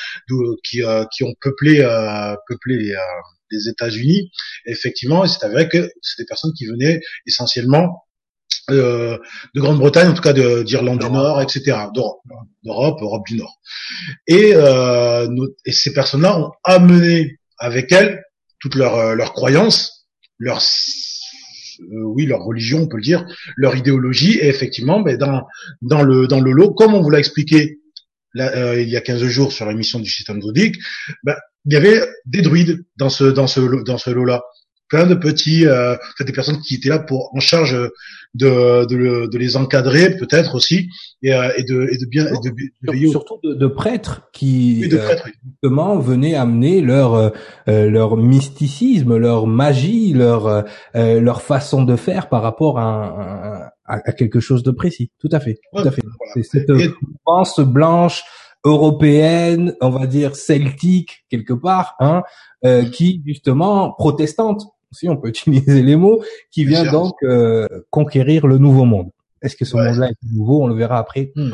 qui, 0.62 0.82
qui 1.12 1.24
ont 1.24 1.34
peuplé, 1.40 1.78
peuplé 2.46 2.76
les, 2.76 2.96
les 3.50 3.68
États-Unis. 3.68 4.30
Effectivement, 4.66 5.26
c'est 5.26 5.44
avéré 5.44 5.68
que 5.68 5.90
c'est 6.02 6.22
des 6.22 6.26
personnes 6.26 6.52
qui 6.54 6.66
venaient 6.66 7.00
essentiellement 7.26 8.04
euh, 8.70 9.16
de 9.54 9.60
Grande-Bretagne, 9.60 10.08
en 10.08 10.14
tout 10.14 10.22
cas 10.22 10.34
d'Irlande 10.34 11.00
du 11.00 11.10
Nord, 11.10 11.40
etc., 11.40 11.62
d'Europe, 11.94 12.20
d'Europe, 12.64 12.98
Europe 13.00 13.26
du 13.26 13.36
Nord. 13.36 13.58
Et, 14.26 14.52
euh, 14.54 15.26
et 15.64 15.72
ces 15.72 15.92
personnes-là 15.94 16.38
ont 16.38 16.52
amené 16.64 17.38
avec 17.58 17.92
elles 17.92 18.22
toutes 18.60 18.74
leurs 18.74 18.96
euh, 18.96 19.14
leurs 19.14 19.32
croyances, 19.32 20.06
leurs 20.38 20.60
euh, 21.80 22.02
oui 22.02 22.26
leur 22.26 22.42
religion, 22.42 22.82
on 22.82 22.88
peut 22.88 22.96
le 22.96 23.02
dire, 23.02 23.24
leur 23.56 23.76
idéologie. 23.76 24.38
Et 24.38 24.48
effectivement, 24.48 25.00
ben, 25.00 25.16
dans 25.16 25.46
dans 25.82 26.02
le 26.02 26.26
dans 26.26 26.40
le 26.40 26.52
lot, 26.52 26.72
comme 26.72 26.94
on 26.94 27.00
vous 27.00 27.10
l'a 27.10 27.18
expliqué 27.18 27.78
là, 28.34 28.78
il 28.78 28.88
y 28.88 28.96
a 28.96 29.00
15 29.00 29.24
jours 29.24 29.52
sur 29.52 29.66
l'émission 29.66 29.98
du 29.98 30.10
système 30.10 30.38
druidique, 30.38 30.76
ben, 31.24 31.36
il 31.64 31.72
y 31.72 31.76
avait 31.76 32.00
des 32.26 32.42
druides 32.42 32.84
dans 32.96 33.10
ce 33.10 33.24
dans 33.24 33.46
ce 33.46 33.60
dans 33.84 33.98
ce 33.98 34.10
lot-là 34.10 34.42
plein 34.88 35.06
de 35.06 35.14
petits, 35.14 35.66
euh, 35.66 35.96
des 36.20 36.32
personnes 36.32 36.60
qui 36.60 36.76
étaient 36.76 36.88
là 36.88 36.98
pour 36.98 37.30
en 37.34 37.40
charge 37.40 37.76
de, 38.34 38.86
de, 38.86 39.26
de 39.26 39.38
les 39.38 39.56
encadrer 39.56 40.16
peut-être 40.16 40.54
aussi 40.54 40.90
et, 41.22 41.32
euh, 41.32 41.50
et, 41.56 41.64
de, 41.64 41.88
et 41.90 41.96
de 41.96 42.06
bien 42.06 42.26
et 42.26 42.32
de, 42.32 43.08
surtout 43.08 43.38
de, 43.42 43.54
de, 43.54 43.66
prêtres 43.66 44.28
qui 44.32 44.86
de 44.88 44.96
prêtres, 44.96 45.28
euh, 45.28 45.30
justement 45.62 45.98
venaient 45.98 46.34
amener 46.34 46.80
leur 46.80 47.14
euh, 47.14 47.30
leur 47.66 48.16
mysticisme, 48.16 49.16
leur 49.16 49.46
magie, 49.46 50.12
leur 50.12 50.64
leur 50.94 51.42
façon 51.42 51.84
de 51.84 51.96
faire 51.96 52.28
par 52.28 52.42
rapport 52.42 52.78
à, 52.78 53.72
à, 53.84 54.12
quelque 54.12 54.40
chose 54.40 54.62
de 54.62 54.70
précis. 54.70 55.10
Tout 55.18 55.28
à 55.32 55.40
fait, 55.40 55.58
tout 55.74 55.82
à 55.82 55.90
fait. 55.90 56.02
C'est 56.34 56.42
cette 56.42 56.70
pense 57.24 57.60
blanche 57.60 58.22
européenne, 58.64 59.74
on 59.80 59.90
va 59.90 60.06
dire 60.06 60.36
celtique 60.36 61.24
quelque 61.30 61.54
part, 61.54 61.94
hein, 62.00 62.22
qui 62.92 63.22
justement 63.24 63.92
protestante 63.92 64.62
si 64.92 65.08
on 65.08 65.16
peut 65.16 65.28
utiliser 65.36 65.82
les 65.82 65.96
mots, 65.96 66.22
qui 66.50 66.64
vient 66.64 66.90
donc 66.90 67.14
euh, 67.22 67.66
conquérir 67.90 68.46
le 68.46 68.58
nouveau 68.58 68.84
monde. 68.84 69.10
Est-ce 69.42 69.56
que 69.56 69.64
ce 69.64 69.76
monde-là 69.76 70.08
est 70.08 70.32
nouveau? 70.32 70.64
On 70.64 70.66
le 70.66 70.74
verra 70.74 70.98
après. 70.98 71.32
Hmm. 71.36 71.50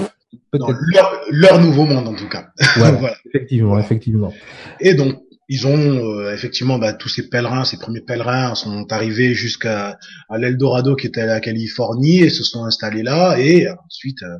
leur, 1.31 1.61
nouveau 1.61 1.85
monde 1.85 2.09
en 2.09 2.15
tout 2.15 2.29
cas. 2.29 2.49
voilà. 2.77 3.15
Effectivement, 3.27 3.79
effectivement. 3.79 4.33
Et 4.81 4.95
donc 4.95 5.21
ils 5.51 5.67
ont 5.67 5.77
euh, 5.77 6.33
effectivement 6.33 6.79
bah, 6.79 6.95
tous 6.95 7.11
ces 7.11 7.29
pèlerins, 7.29 7.67
ces 7.67 7.77
premiers 7.77 8.01
pèlerins 8.01 8.55
sont 8.55 8.91
arrivés 8.91 9.35
jusqu'à 9.35 9.99
à 10.31 10.39
l'Eldorado 10.39 10.97
qui 10.97 11.07
était 11.07 11.21
à 11.21 11.27
la 11.27 11.41
Californie 11.41 12.21
et 12.21 12.31
se 12.31 12.43
sont 12.43 12.65
installés 12.65 13.03
là 13.03 13.37
et 13.39 13.69
ensuite 13.85 14.23
euh, 14.23 14.39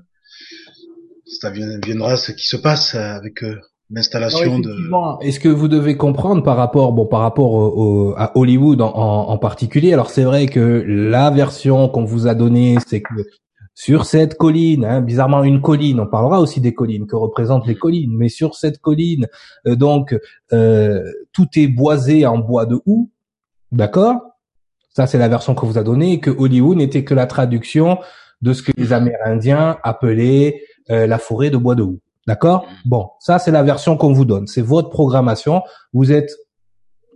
ça 1.27 1.51
viendra 1.51 2.17
ce 2.17 2.33
qui 2.33 2.47
se 2.47 2.57
passe 2.57 2.95
avec 2.95 3.43
l'installation 3.91 4.59
de. 4.59 4.75
Est-ce 5.23 5.41
que 5.41 5.49
vous 5.49 5.69
devez 5.69 5.97
comprendre 5.97 6.43
par 6.43 6.57
rapport, 6.57 6.93
bon, 6.93 7.07
par 7.07 7.21
rapport 7.21 7.53
au, 7.53 8.15
à 8.17 8.33
Hollywood 8.37 8.81
en, 8.81 8.93
en, 8.95 9.39
particulier? 9.39 9.93
Alors 9.93 10.11
c'est 10.11 10.25
vrai 10.25 10.47
que 10.47 10.85
la 10.87 11.31
version 11.31 11.89
qu'on 11.89 12.05
vous 12.05 12.27
a 12.27 12.35
donnée, 12.35 12.77
c'est 12.87 13.03
que 13.03 13.15
sur 13.75 14.05
cette 14.05 14.37
colline, 14.37 14.85
hein, 14.85 15.01
bizarrement 15.01 15.43
une 15.43 15.61
colline, 15.61 15.99
on 15.99 16.07
parlera 16.07 16.41
aussi 16.41 16.61
des 16.61 16.73
collines, 16.73 17.07
que 17.07 17.17
représentent 17.17 17.67
les 17.67 17.75
collines, 17.75 18.13
mais 18.17 18.29
sur 18.29 18.55
cette 18.55 18.79
colline, 18.79 19.27
euh, 19.67 19.75
donc 19.75 20.17
euh, 20.53 21.03
tout 21.33 21.49
est 21.57 21.67
boisé 21.67 22.25
en 22.25 22.39
bois 22.39 22.67
de 22.67 22.81
houx, 22.87 23.11
d'accord? 23.73 24.17
Ça 24.91 25.09
c'est 25.09 25.19
la 25.19 25.29
version 25.29 25.57
qu'on 25.57 25.67
vous 25.67 25.79
a 25.79 25.83
donnée, 25.83 26.21
que 26.21 26.31
Hollywood 26.31 26.77
n'était 26.77 27.03
que 27.03 27.15
la 27.15 27.27
traduction 27.27 27.99
de 28.43 28.53
ce 28.53 28.63
que 28.63 28.71
les 28.77 28.93
Amérindiens 28.93 29.77
appelaient 29.83 30.63
euh, 30.91 31.09
la 31.09 31.19
forêt 31.19 31.51
de 31.51 31.57
bois 31.57 31.75
de 31.75 31.83
houx. 31.83 32.01
D'accord? 32.27 32.65
Mm. 32.65 32.89
Bon, 32.89 33.11
ça 33.21 33.39
c'est 33.39 33.51
la 33.51 33.63
version 33.63 33.97
qu'on 33.97 34.13
vous 34.13 34.25
donne. 34.25 34.47
C'est 34.47 34.63
votre 34.63 34.91
programmation. 34.91 35.63
Vous 35.93 36.13
êtes 36.13 36.31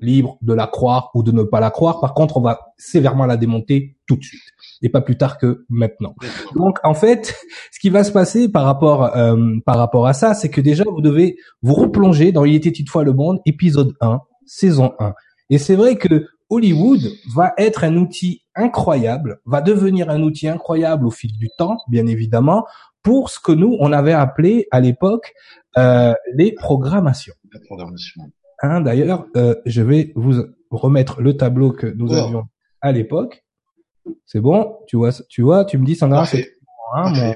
libre 0.00 0.38
de 0.42 0.52
la 0.52 0.66
croire 0.66 1.10
ou 1.14 1.22
de 1.22 1.32
ne 1.32 1.42
pas 1.42 1.60
la 1.60 1.70
croire. 1.70 2.00
Par 2.00 2.14
contre, 2.14 2.36
on 2.36 2.40
va 2.40 2.72
sévèrement 2.76 3.26
la 3.26 3.36
démonter 3.36 3.96
tout 4.06 4.16
de 4.16 4.22
suite 4.22 4.42
et 4.82 4.88
pas 4.88 5.00
plus 5.00 5.16
tard 5.16 5.38
que 5.38 5.64
maintenant. 5.68 6.14
Donc 6.54 6.78
en 6.84 6.94
fait, 6.94 7.34
ce 7.72 7.78
qui 7.80 7.90
va 7.90 8.04
se 8.04 8.12
passer 8.12 8.48
par 8.48 8.64
rapport 8.64 9.16
euh, 9.16 9.56
par 9.64 9.76
rapport 9.76 10.06
à 10.06 10.12
ça, 10.12 10.34
c'est 10.34 10.50
que 10.50 10.60
déjà 10.60 10.84
vous 10.84 11.00
devez 11.00 11.36
vous 11.62 11.74
replonger 11.74 12.32
dans 12.32 12.44
Il 12.44 12.54
était 12.54 12.70
une 12.70 12.86
fois 12.86 13.04
le 13.04 13.12
monde, 13.12 13.40
épisode 13.44 13.94
1, 14.00 14.20
saison 14.46 14.92
1. 14.98 15.14
Et 15.50 15.58
c'est 15.58 15.76
vrai 15.76 15.96
que 15.96 16.26
Hollywood 16.50 17.00
va 17.34 17.52
être 17.58 17.84
un 17.84 17.96
outil 17.96 18.42
incroyable, 18.54 19.40
va 19.44 19.60
devenir 19.60 20.08
un 20.08 20.22
outil 20.22 20.48
incroyable 20.48 21.06
au 21.06 21.10
fil 21.10 21.32
du 21.36 21.48
temps, 21.58 21.76
bien 21.88 22.06
évidemment, 22.06 22.64
pour 23.08 23.30
ce 23.30 23.40
que 23.40 23.52
nous, 23.52 23.74
on 23.80 23.90
avait 23.90 24.12
appelé 24.12 24.68
à 24.70 24.80
l'époque 24.80 25.32
euh, 25.78 26.12
les 26.34 26.52
programmations. 26.52 27.32
Hein, 28.60 28.82
D'ailleurs, 28.82 29.24
euh, 29.34 29.54
je 29.64 29.80
vais 29.80 30.12
vous 30.14 30.44
remettre 30.70 31.22
le 31.22 31.34
tableau 31.34 31.72
que 31.72 31.86
nous 31.86 32.12
avions 32.12 32.44
à 32.82 32.92
l'époque. 32.92 33.46
C'est 34.26 34.40
bon, 34.40 34.76
tu 34.86 34.98
vois, 34.98 35.12
tu 35.30 35.40
vois, 35.40 35.64
tu 35.64 35.78
me 35.78 35.86
dis 35.86 35.94
Sandra, 35.94 36.26
c'est 36.26 36.52
hein, 36.94 37.32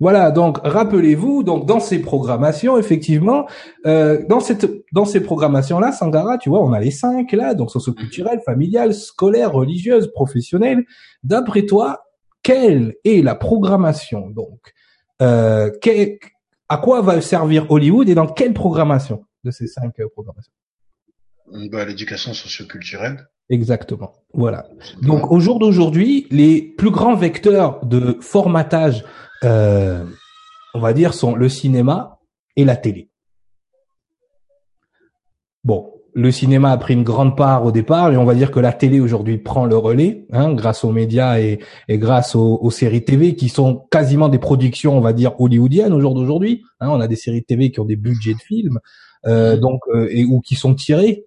Voilà, 0.00 0.30
donc 0.30 0.56
rappelez-vous, 0.64 1.42
donc 1.42 1.66
dans 1.66 1.80
ces 1.80 2.00
programmations, 2.00 2.78
effectivement, 2.78 3.46
euh, 3.84 4.24
dans 4.26 4.40
cette, 4.40 4.86
dans 4.94 5.04
ces 5.04 5.20
programmations-là, 5.20 5.92
Sangara, 5.92 6.38
tu 6.38 6.48
vois, 6.48 6.64
on 6.64 6.72
a 6.72 6.80
les 6.80 6.90
cinq 6.90 7.32
là, 7.32 7.52
donc 7.52 7.70
socioculturelle, 7.70 8.40
familiale, 8.40 8.94
scolaire, 8.94 9.52
religieuse, 9.52 10.10
professionnelle. 10.14 10.86
D'après 11.22 11.66
toi, 11.66 12.04
quelle 12.42 12.94
est 13.04 13.22
la 13.22 13.34
programmation 13.34 14.30
donc? 14.30 14.72
Euh, 15.20 15.70
à 16.68 16.76
quoi 16.76 17.00
va 17.00 17.20
servir 17.20 17.70
Hollywood 17.70 18.08
et 18.08 18.14
dans 18.14 18.26
quelle 18.26 18.54
programmation 18.54 19.24
de 19.44 19.50
ces 19.50 19.66
cinq 19.66 19.98
euh, 20.00 20.08
programmations? 20.12 20.52
Bah, 21.70 21.84
L'éducation 21.84 22.34
socioculturelle. 22.34 23.26
Exactement. 23.48 24.12
Voilà. 24.34 24.68
Donc 25.00 25.32
au 25.32 25.40
jour 25.40 25.58
d'aujourd'hui, 25.58 26.26
les 26.30 26.60
plus 26.60 26.90
grands 26.90 27.16
vecteurs 27.16 27.84
de 27.84 28.18
formatage, 28.20 29.04
euh, 29.44 30.04
on 30.74 30.80
va 30.80 30.92
dire, 30.92 31.14
sont 31.14 31.34
le 31.34 31.48
cinéma 31.48 32.18
et 32.56 32.64
la 32.64 32.76
télé. 32.76 33.10
Bon, 35.64 35.97
le 36.18 36.32
cinéma 36.32 36.72
a 36.72 36.76
pris 36.76 36.94
une 36.94 37.04
grande 37.04 37.36
part 37.36 37.64
au 37.64 37.70
départ 37.70 38.12
et 38.12 38.16
on 38.16 38.24
va 38.24 38.34
dire 38.34 38.50
que 38.50 38.58
la 38.58 38.72
télé 38.72 38.98
aujourd'hui 38.98 39.38
prend 39.38 39.66
le 39.66 39.76
relais 39.76 40.26
hein, 40.32 40.52
grâce 40.52 40.82
aux 40.82 40.90
médias 40.90 41.38
et, 41.38 41.60
grâce 41.88 42.34
aux, 42.34 42.70
séries 42.72 43.04
TV 43.04 43.36
qui 43.36 43.48
sont 43.48 43.86
quasiment 43.88 44.28
des 44.28 44.40
productions, 44.40 44.98
on 44.98 45.00
va 45.00 45.12
dire 45.12 45.40
hollywoodiennes 45.40 45.92
au 45.92 46.00
jour 46.00 46.14
d'aujourd'hui. 46.14 46.64
Hein, 46.80 46.88
on 46.90 47.00
a 47.00 47.06
des 47.06 47.14
séries 47.14 47.44
TV 47.44 47.70
qui 47.70 47.78
ont 47.78 47.84
des 47.84 47.94
budgets 47.94 48.34
de 48.34 48.40
films 48.40 48.80
euh, 49.28 49.56
donc 49.56 49.82
euh, 49.94 50.08
et 50.10 50.24
ou 50.24 50.40
qui 50.40 50.56
sont 50.56 50.74
tirés 50.74 51.24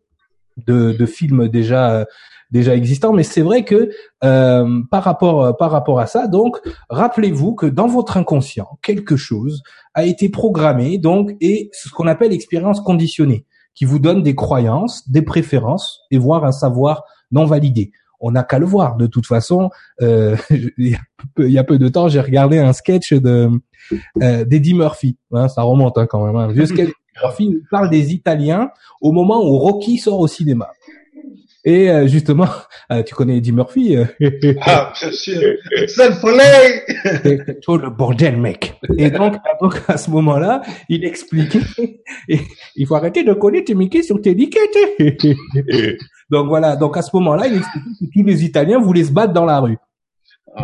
de, 0.68 0.92
de 0.92 1.06
films 1.06 1.48
déjà 1.48 2.06
déjà 2.52 2.76
existants. 2.76 3.14
Mais 3.14 3.24
c'est 3.24 3.44
vrai 3.44 3.64
que 3.64 3.92
euh, 4.26 4.82
par 4.92 5.04
rapport 5.04 5.56
par 5.56 5.72
rapport 5.72 6.02
à 6.02 6.06
ça, 6.06 6.28
donc 6.28 6.58
rappelez-vous 6.90 7.56
que 7.56 7.66
dans 7.66 7.88
votre 7.88 8.18
inconscient 8.18 8.68
quelque 8.82 9.16
chose 9.16 9.64
a 9.94 10.04
été 10.04 10.28
programmé 10.28 10.98
donc 10.98 11.32
et 11.40 11.70
ce 11.72 11.88
qu'on 11.88 12.08
appelle 12.08 12.34
expérience 12.34 12.82
conditionnée 12.82 13.46
qui 13.76 13.86
vous 13.86 14.00
donne 14.00 14.24
des 14.24 14.36
croyances, 14.36 15.10
des 15.10 15.22
préférences 15.22 16.02
et 16.12 16.18
voire 16.18 16.46
un 16.46 16.52
savoir 16.52 17.04
non 17.32 17.46
validé. 17.46 17.92
On 18.20 18.32
n'a 18.32 18.44
qu'à 18.44 18.60
le 18.60 18.66
voir. 18.66 18.98
De 18.98 19.08
toute 19.08 19.26
façon, 19.26 19.70
euh, 20.02 20.36
il, 20.78 20.98
y 21.38 21.58
a 21.58 21.64
peu, 21.64 21.80
de 21.80 21.88
temps, 21.90 22.08
j'ai 22.08 22.22
regardé 22.22 22.60
un 22.60 22.74
sketch 22.74 23.14
de 23.14 23.50
euh, 24.22 24.46
d'Eddie 24.46 24.76
Murphy. 24.76 25.18
Hein, 25.32 25.48
ça 25.48 25.64
remonte 25.64 25.98
hein, 25.98 26.06
quand 26.06 26.26
même. 26.26 26.52
Vieux 26.52 26.66
sketch. 26.66 26.92
Murphy 27.22 27.58
parle 27.70 27.90
des 27.90 28.14
Italiens 28.14 28.72
au 29.02 29.12
moment 29.12 29.44
où 29.44 29.58
Rocky 29.58 29.98
sort 29.98 30.20
au 30.20 30.28
cinéma. 30.28 30.70
Et 31.64 31.92
euh, 31.92 32.08
justement, 32.08 32.48
euh, 32.92 33.04
tu 33.04 33.14
connais 33.14 33.38
Eddie 33.38 33.52
Murphy 33.52 33.96
euh, 33.96 34.06
Ah, 34.62 34.92
bien 35.00 35.12
sûr. 35.12 35.54
C'est 35.88 37.62
Tout 37.62 37.78
le 37.78 37.90
bordel, 37.90 38.38
mec. 38.38 38.80
Et 38.98 39.12
donc, 39.12 39.36
donc 39.62 39.82
à 39.88 39.98
ce 39.98 40.10
moment-là, 40.10 40.62
il 40.90 41.06
expliquait, 41.06 41.60
il 42.76 42.88
faut 42.88 42.96
arrêter 42.96 43.24
de 43.24 43.34
connaître 43.34 43.66
tes 43.66 43.76
Mickey 43.76 44.02
sur 44.02 44.20
tes 44.22 44.32
étiquettes. 44.32 44.78
donc 46.30 46.48
voilà, 46.48 46.76
donc 46.76 46.98
à 46.98 47.02
ce 47.02 47.16
moment-là, 47.16 47.48
il 47.48 47.58
expliquait 47.58 47.90
que 48.00 48.20
tous 48.20 48.26
les 48.26 48.44
Italiens 48.44 48.80
voulaient 48.80 49.04
se 49.04 49.12
battre 49.12 49.34
dans 49.34 49.46
la 49.46 49.60
rue. 49.60 49.78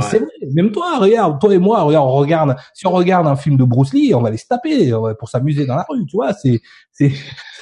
C'est 0.01 0.19
vrai, 0.19 0.27
même 0.53 0.71
toi, 0.71 0.97
regarde, 0.97 1.39
toi 1.39 1.53
et 1.53 1.59
moi, 1.59 1.81
regarde, 1.83 2.09
on 2.09 2.13
regarde, 2.13 2.55
si 2.73 2.85
on 2.85 2.91
regarde 2.91 3.25
un 3.25 3.37
film 3.37 3.55
de 3.55 3.63
Bruce 3.63 3.93
Lee, 3.93 4.13
on 4.13 4.21
va 4.21 4.29
les 4.29 4.37
se 4.37 4.45
taper 4.45 4.91
pour 5.17 5.29
s'amuser 5.29 5.65
dans 5.65 5.75
la 5.75 5.85
rue, 5.87 6.05
tu 6.05 6.17
vois, 6.17 6.33
c'est, 6.33 6.59
c'est, 6.91 7.13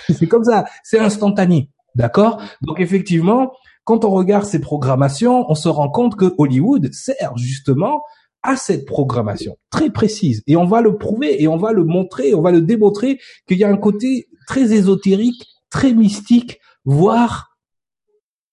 c'est 0.09 0.25
comme 0.25 0.43
ça, 0.43 0.65
c'est 0.83 0.97
instantané. 0.97 1.69
D'accord? 1.95 2.41
Donc 2.61 2.79
effectivement, 2.79 3.53
quand 3.85 4.03
on 4.03 4.09
regarde 4.09 4.45
ces 4.45 4.59
programmations, 4.59 5.45
on 5.49 5.55
se 5.55 5.69
rend 5.69 5.89
compte 5.89 6.15
que 6.15 6.33
Hollywood 6.37 6.93
sert 6.93 7.37
justement 7.37 8.01
à 8.43 8.55
cette 8.55 8.85
programmation 8.85 9.57
très 9.71 9.89
précise. 9.89 10.43
Et 10.47 10.55
on 10.55 10.65
va 10.65 10.81
le 10.81 10.97
prouver 10.97 11.41
et 11.41 11.47
on 11.47 11.57
va 11.57 11.71
le 11.71 11.83
montrer, 11.83 12.33
on 12.33 12.41
va 12.41 12.51
le 12.51 12.61
démontrer 12.61 13.19
qu'il 13.47 13.57
y 13.57 13.63
a 13.63 13.69
un 13.69 13.77
côté 13.77 14.27
très 14.47 14.73
ésotérique, 14.73 15.47
très 15.69 15.93
mystique, 15.93 16.59
voire 16.83 17.57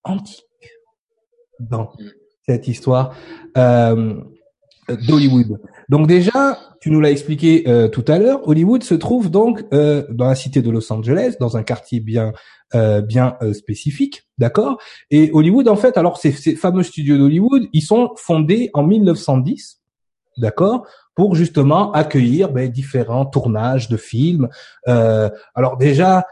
antique 0.05 0.47
dans 1.61 1.93
cette 2.47 2.69
histoire 2.69 3.15
euh, 3.57 4.21
d'Hollywood. 4.89 5.61
Donc 5.89 6.07
déjà, 6.07 6.59
tu 6.83 6.91
nous 6.91 7.01
l'as 7.01 7.13
expliqué 7.13 7.63
euh, 7.69 7.87
tout 7.87 8.05
à 8.09 8.19
l'heure, 8.19 8.47
Hollywood 8.49 8.83
se 8.83 8.95
trouve 8.95 9.31
donc 9.31 9.65
euh, 9.73 10.05
dans 10.11 10.27
la 10.27 10.35
cité 10.35 10.63
de 10.63 10.71
Los 10.71 10.93
Angeles, 10.93 11.37
dans 11.39 11.57
un 11.57 11.63
quartier 11.63 12.01
bien 12.01 12.33
euh, 12.75 13.01
bien 13.01 13.37
spécifique, 13.53 14.27
d'accord? 14.39 14.79
Et 15.11 15.31
Hollywood, 15.33 15.69
en 15.69 15.77
fait, 15.77 15.97
alors 15.97 16.19
ces, 16.19 16.33
ces 16.33 16.57
fameux 16.57 16.83
studios 16.83 17.19
d'Hollywood, 17.19 17.69
ils 17.73 17.83
sont 17.83 18.11
fondés 18.17 18.71
en 18.75 18.83
1910, 18.83 19.81
d'accord? 20.39 20.85
Pour 21.15 21.37
justement 21.37 21.93
accueillir 21.93 22.51
ben, 22.51 22.69
différents 22.69 23.27
tournages 23.27 23.89
de 23.89 23.97
films. 23.97 24.49
Euh, 24.89 25.31
alors 25.55 25.77
déjà, 25.77 26.25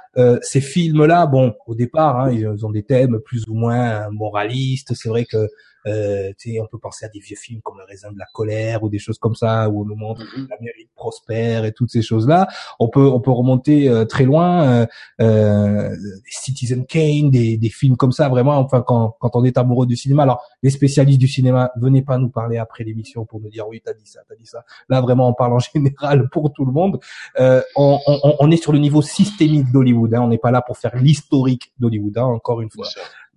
ces 0.42 0.60
films-là, 0.60 1.26
bon, 1.26 1.54
au 1.66 1.74
départ, 1.74 2.20
hein, 2.20 2.32
ils 2.32 2.66
ont 2.66 2.70
des 2.70 2.82
thèmes 2.82 3.20
plus 3.20 3.46
ou 3.48 3.54
moins 3.54 4.10
moralistes. 4.10 4.92
C'est 4.94 5.08
vrai 5.08 5.24
que 5.24 5.48
euh, 5.86 6.32
on 6.60 6.66
peut 6.66 6.78
penser 6.78 7.06
à 7.06 7.08
des 7.08 7.20
vieux 7.20 7.36
films 7.36 7.60
comme 7.62 7.78
Le 7.78 7.84
raisin 7.84 8.12
de 8.12 8.18
la 8.18 8.26
colère 8.34 8.82
ou 8.82 8.88
des 8.88 8.98
choses 8.98 9.18
comme 9.18 9.34
ça 9.34 9.68
où 9.68 9.82
on 9.82 9.84
nous 9.84 9.96
montre 9.96 10.22
mm-hmm. 10.22 10.48
l'Amérique 10.50 10.90
prospère 10.94 11.64
et 11.64 11.72
toutes 11.72 11.90
ces 11.90 12.02
choses-là. 12.02 12.48
On 12.78 12.88
peut 12.88 13.06
on 13.06 13.20
peut 13.20 13.30
remonter 13.30 13.88
euh, 13.88 14.04
très 14.04 14.24
loin, 14.24 14.64
euh, 14.64 14.86
euh, 15.20 15.96
Citizen 16.26 16.84
Kane, 16.86 17.30
des, 17.30 17.56
des 17.56 17.68
films 17.70 17.96
comme 17.96 18.12
ça 18.12 18.28
vraiment. 18.28 18.58
Enfin 18.58 18.82
quand 18.86 19.16
quand 19.20 19.36
on 19.36 19.44
est 19.44 19.56
amoureux 19.56 19.86
du 19.86 19.96
cinéma. 19.96 20.24
Alors 20.24 20.42
les 20.62 20.70
spécialistes 20.70 21.20
du 21.20 21.28
cinéma, 21.28 21.70
venez 21.76 22.02
pas 22.02 22.18
nous 22.18 22.28
parler 22.28 22.58
après 22.58 22.84
l'émission 22.84 23.24
pour 23.24 23.40
nous 23.40 23.48
dire 23.48 23.66
oui 23.68 23.80
t'as 23.84 23.94
dit 23.94 24.06
ça, 24.06 24.20
t'as 24.28 24.36
dit 24.36 24.46
ça. 24.46 24.64
Là 24.88 25.00
vraiment 25.00 25.28
on 25.28 25.34
parle 25.34 25.54
en 25.54 25.58
général 25.74 26.28
pour 26.28 26.52
tout 26.52 26.66
le 26.66 26.72
monde. 26.72 27.00
Euh, 27.38 27.62
on, 27.76 27.98
on, 28.06 28.39
on, 28.40 28.50
est 28.50 28.56
sur 28.56 28.72
le 28.72 28.78
niveau 28.78 29.02
systémique 29.02 29.70
d'Hollywood. 29.70 30.14
Hein. 30.14 30.22
On 30.22 30.28
n'est 30.28 30.38
pas 30.38 30.50
là 30.50 30.62
pour 30.62 30.78
faire 30.78 30.96
l'historique 30.96 31.72
d'Hollywood. 31.78 32.18
Hein, 32.18 32.24
encore 32.24 32.60
une 32.60 32.70
fois. 32.70 32.86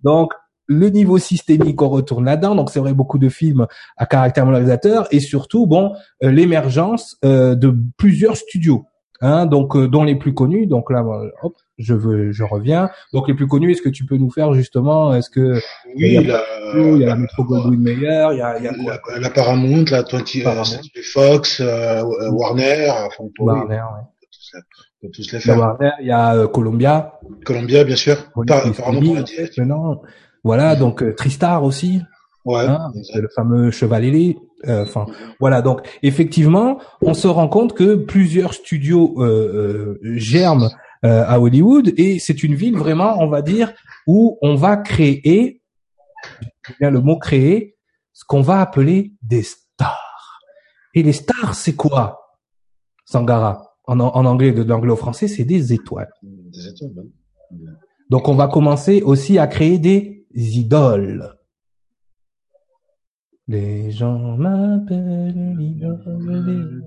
Donc 0.02 0.32
le 0.66 0.88
niveau 0.88 1.18
systémique, 1.18 1.80
on 1.82 1.88
retourne 1.88 2.24
là-dedans. 2.24 2.54
Donc 2.54 2.70
c'est 2.70 2.80
vrai 2.80 2.94
beaucoup 2.94 3.18
de 3.18 3.28
films 3.28 3.66
à 3.96 4.06
caractère 4.06 4.46
moralisateur 4.46 5.06
et 5.10 5.20
surtout 5.20 5.66
bon 5.66 5.94
euh, 6.22 6.30
l'émergence 6.30 7.18
euh, 7.24 7.54
de 7.54 7.74
plusieurs 7.96 8.36
studios. 8.36 8.86
Hein, 9.20 9.46
donc 9.46 9.76
euh, 9.76 9.88
dont 9.88 10.04
les 10.04 10.16
plus 10.16 10.34
connus. 10.34 10.66
Donc 10.66 10.90
là, 10.90 11.04
hop, 11.42 11.54
je 11.78 11.94
veux, 11.94 12.32
je 12.32 12.44
reviens. 12.44 12.90
Donc 13.12 13.28
les 13.28 13.34
plus 13.34 13.46
connus, 13.46 13.72
est-ce 13.72 13.82
que 13.82 13.88
tu 13.88 14.04
peux 14.04 14.16
nous 14.16 14.30
faire 14.30 14.52
justement 14.54 15.14
Est-ce 15.14 15.30
que 15.30 15.54
oui, 15.96 16.08
il 16.08 16.12
y 16.12 16.18
a, 16.18 16.22
la, 16.22 16.44
il 16.74 16.98
y 16.98 17.04
a 17.04 17.08
la 17.08 17.16
Metro 17.16 17.44
Goldwyn 17.44 17.80
Mayer, 17.80 18.28
il 18.32 18.38
y 18.38 18.42
a, 18.42 18.58
il 18.58 18.64
y 18.64 18.68
a 18.68 18.98
quoi 18.98 19.14
la, 19.14 19.20
la, 19.20 19.30
Paramount, 19.30 19.84
la 19.90 20.02
20, 20.02 20.64
Fox, 21.12 21.60
Warner, 21.60 22.90
enfin, 22.90 23.24
Warner, 23.38 23.76
ouais. 23.76 24.60
Tous 25.10 25.32
les 25.32 25.40
faire. 25.40 25.58
Warner, 25.58 25.90
il 26.00 26.06
y 26.06 26.12
a 26.12 26.46
Columbia. 26.46 27.18
Columbia, 27.44 27.84
bien 27.84 27.96
sûr. 27.96 28.16
Maintenant. 28.36 30.02
Voilà, 30.44 30.76
donc 30.76 31.02
euh, 31.02 31.14
Tristar 31.14 31.64
aussi. 31.64 32.02
Ouais. 32.44 32.66
Hein, 32.66 32.92
le 33.14 33.28
fameux 33.34 33.70
chevalier. 33.70 34.36
Euh, 34.66 34.82
enfin, 34.82 35.06
voilà. 35.40 35.62
Donc, 35.62 35.80
effectivement, 36.02 36.78
on 37.00 37.14
se 37.14 37.26
rend 37.26 37.48
compte 37.48 37.72
que 37.72 37.94
plusieurs 37.94 38.52
studios 38.52 39.14
euh, 39.22 39.98
germent 40.02 40.70
à 41.02 41.38
Hollywood 41.38 41.92
et 41.98 42.18
c'est 42.18 42.42
une 42.42 42.54
ville 42.54 42.78
vraiment, 42.78 43.18
on 43.20 43.26
va 43.26 43.42
dire, 43.42 43.74
où 44.06 44.38
on 44.40 44.54
va 44.54 44.78
créer, 44.78 45.60
bien 46.80 46.88
le 46.90 47.02
mot 47.02 47.18
créer, 47.18 47.76
ce 48.14 48.24
qu'on 48.24 48.40
va 48.40 48.62
appeler 48.62 49.12
des 49.20 49.42
stars. 49.42 50.40
Et 50.94 51.02
les 51.02 51.12
stars, 51.12 51.54
c'est 51.54 51.74
quoi, 51.74 52.38
Sangara? 53.04 53.73
En, 53.86 54.00
en 54.00 54.24
anglais, 54.24 54.52
de 54.52 54.62
l'anglo-français, 54.62 55.28
c'est 55.28 55.44
des 55.44 55.72
étoiles. 55.72 56.12
Des 56.22 56.68
étoiles. 56.68 57.06
Donc, 58.10 58.28
on 58.28 58.34
va 58.34 58.48
commencer 58.48 59.02
aussi 59.02 59.38
à 59.38 59.46
créer 59.46 59.78
des 59.78 60.26
idoles. 60.34 61.34
Les 63.46 63.90
gens 63.90 64.36
m'appellent 64.38 65.54
l'idole. 65.58 66.82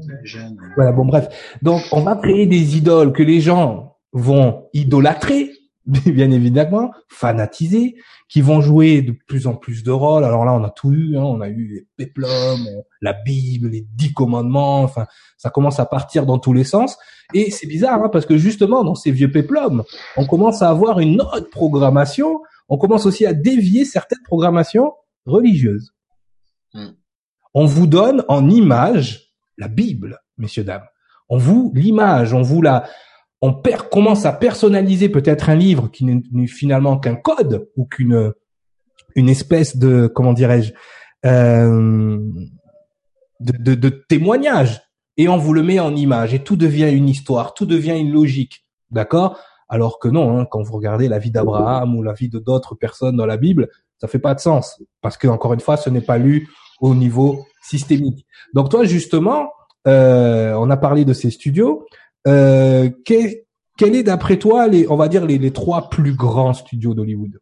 Voilà, 0.75 0.91
bon 0.91 1.05
bref. 1.05 1.29
Donc 1.61 1.81
on 1.91 2.01
va 2.01 2.15
créer 2.15 2.47
des 2.47 2.77
idoles 2.77 3.13
que 3.13 3.21
les 3.21 3.41
gens 3.41 3.97
vont 4.11 4.67
idolâtrer, 4.73 5.51
bien 6.05 6.29
évidemment, 6.31 6.91
fanatiser, 7.07 7.95
qui 8.29 8.41
vont 8.41 8.61
jouer 8.61 9.01
de 9.01 9.15
plus 9.27 9.47
en 9.47 9.55
plus 9.55 9.83
de 9.83 9.91
rôles. 9.91 10.23
Alors 10.23 10.45
là, 10.45 10.53
on 10.53 10.63
a 10.63 10.69
tout 10.69 10.91
eu, 10.91 11.17
hein. 11.17 11.23
on 11.23 11.41
a 11.41 11.47
eu 11.47 11.67
les 11.67 11.87
péplums, 11.95 12.67
la 13.01 13.13
Bible, 13.13 13.69
les 13.69 13.87
dix 13.93 14.13
commandements, 14.13 14.83
enfin, 14.83 15.05
ça 15.37 15.49
commence 15.49 15.79
à 15.79 15.85
partir 15.85 16.25
dans 16.25 16.37
tous 16.37 16.53
les 16.53 16.63
sens. 16.63 16.97
Et 17.33 17.51
c'est 17.51 17.67
bizarre, 17.67 18.03
hein, 18.03 18.09
parce 18.09 18.25
que 18.25 18.37
justement, 18.37 18.83
dans 18.83 18.95
ces 18.95 19.11
vieux 19.11 19.31
péplums, 19.31 19.83
on 20.17 20.25
commence 20.25 20.61
à 20.61 20.69
avoir 20.69 20.99
une 20.99 21.21
autre 21.21 21.49
programmation 21.49 22.39
on 22.69 22.77
commence 22.77 23.05
aussi 23.05 23.25
à 23.25 23.33
dévier 23.33 23.85
certaines 23.85 24.23
programmations 24.23 24.93
religieuses. 25.25 25.93
Hmm. 26.73 26.91
On 27.53 27.65
vous 27.65 27.87
donne 27.87 28.23
en 28.27 28.49
image 28.49 29.33
la 29.57 29.67
Bible, 29.67 30.19
messieurs 30.37 30.63
dames. 30.63 30.85
On 31.29 31.37
vous 31.37 31.71
l'image, 31.75 32.33
on 32.33 32.41
vous 32.41 32.61
la, 32.61 32.87
on 33.41 33.61
commence 33.91 34.25
à 34.25 34.33
personnaliser 34.33 35.09
peut-être 35.09 35.49
un 35.49 35.55
livre 35.55 35.89
qui 35.91 36.05
n'est 36.05 36.47
finalement 36.47 36.97
qu'un 36.97 37.15
code 37.15 37.69
ou 37.75 37.85
qu'une 37.85 38.33
une 39.15 39.29
espèce 39.29 39.77
de 39.77 40.07
comment 40.07 40.33
dirais-je 40.33 40.73
euh, 41.25 42.19
de, 43.39 43.75
de 43.75 43.89
témoignage. 43.89 44.81
Et 45.17 45.27
on 45.27 45.37
vous 45.37 45.53
le 45.53 45.63
met 45.63 45.79
en 45.79 45.95
image. 45.95 46.33
Et 46.33 46.39
tout 46.43 46.55
devient 46.55 46.91
une 46.91 47.09
histoire, 47.09 47.53
tout 47.53 47.65
devient 47.65 47.97
une 47.99 48.11
logique, 48.11 48.65
d'accord? 48.91 49.39
Alors 49.69 49.99
que 49.99 50.07
non, 50.07 50.37
hein, 50.37 50.45
quand 50.49 50.61
vous 50.61 50.73
regardez 50.73 51.07
la 51.07 51.19
vie 51.19 51.31
d'Abraham 51.31 51.95
ou 51.95 52.03
la 52.03 52.13
vie 52.13 52.29
de 52.29 52.39
d'autres 52.39 52.75
personnes 52.75 53.17
dans 53.17 53.25
la 53.25 53.37
Bible, 53.37 53.69
ça 53.99 54.07
fait 54.07 54.19
pas 54.19 54.35
de 54.35 54.39
sens. 54.39 54.81
Parce 55.01 55.17
que 55.17 55.27
encore 55.27 55.53
une 55.53 55.59
fois, 55.59 55.75
ce 55.75 55.89
n'est 55.89 56.01
pas 56.01 56.17
lu 56.17 56.47
au 56.79 56.93
niveau 56.93 57.45
systémique. 57.61 58.25
Donc 58.53 58.69
toi 58.69 58.85
justement, 58.85 59.49
euh, 59.87 60.53
on 60.53 60.69
a 60.69 60.77
parlé 60.77 61.03
de 61.03 61.13
ces 61.13 61.31
studios. 61.31 61.85
Euh, 62.27 62.89
quel, 63.05 63.35
quel 63.77 63.95
est 63.95 64.03
d'après 64.03 64.37
toi 64.37 64.67
les, 64.67 64.87
on 64.89 64.95
va 64.95 65.07
dire 65.07 65.25
les, 65.25 65.37
les 65.37 65.51
trois 65.51 65.89
plus 65.89 66.13
grands 66.13 66.53
studios 66.53 66.93
d'Hollywood? 66.93 67.39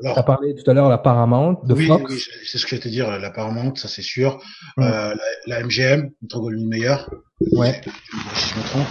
Tu 0.00 0.06
as 0.08 0.22
parlé 0.22 0.54
tout 0.54 0.70
à 0.70 0.74
l'heure 0.74 0.88
la 0.88 0.98
Paramount, 0.98 1.60
de 1.64 1.74
oui, 1.74 1.86
Fox. 1.88 2.12
oui, 2.12 2.20
c'est 2.46 2.58
ce 2.58 2.64
que 2.64 2.70
je 2.70 2.74
vais 2.76 2.82
te 2.82 2.88
dire, 2.88 3.18
la 3.18 3.30
Paramount, 3.30 3.74
ça 3.74 3.88
c'est 3.88 4.02
sûr. 4.02 4.40
Mm. 4.76 4.82
Euh, 4.82 5.14
la, 5.46 5.58
la 5.58 5.64
MGM, 5.64 6.10
Metro 6.22 6.40
Goldwyn 6.42 6.68
Mayer, 6.68 6.96
Ouais. 7.52 7.80
si 8.34 8.50
je 8.50 8.58
me 8.58 8.64
trompe. 8.64 8.86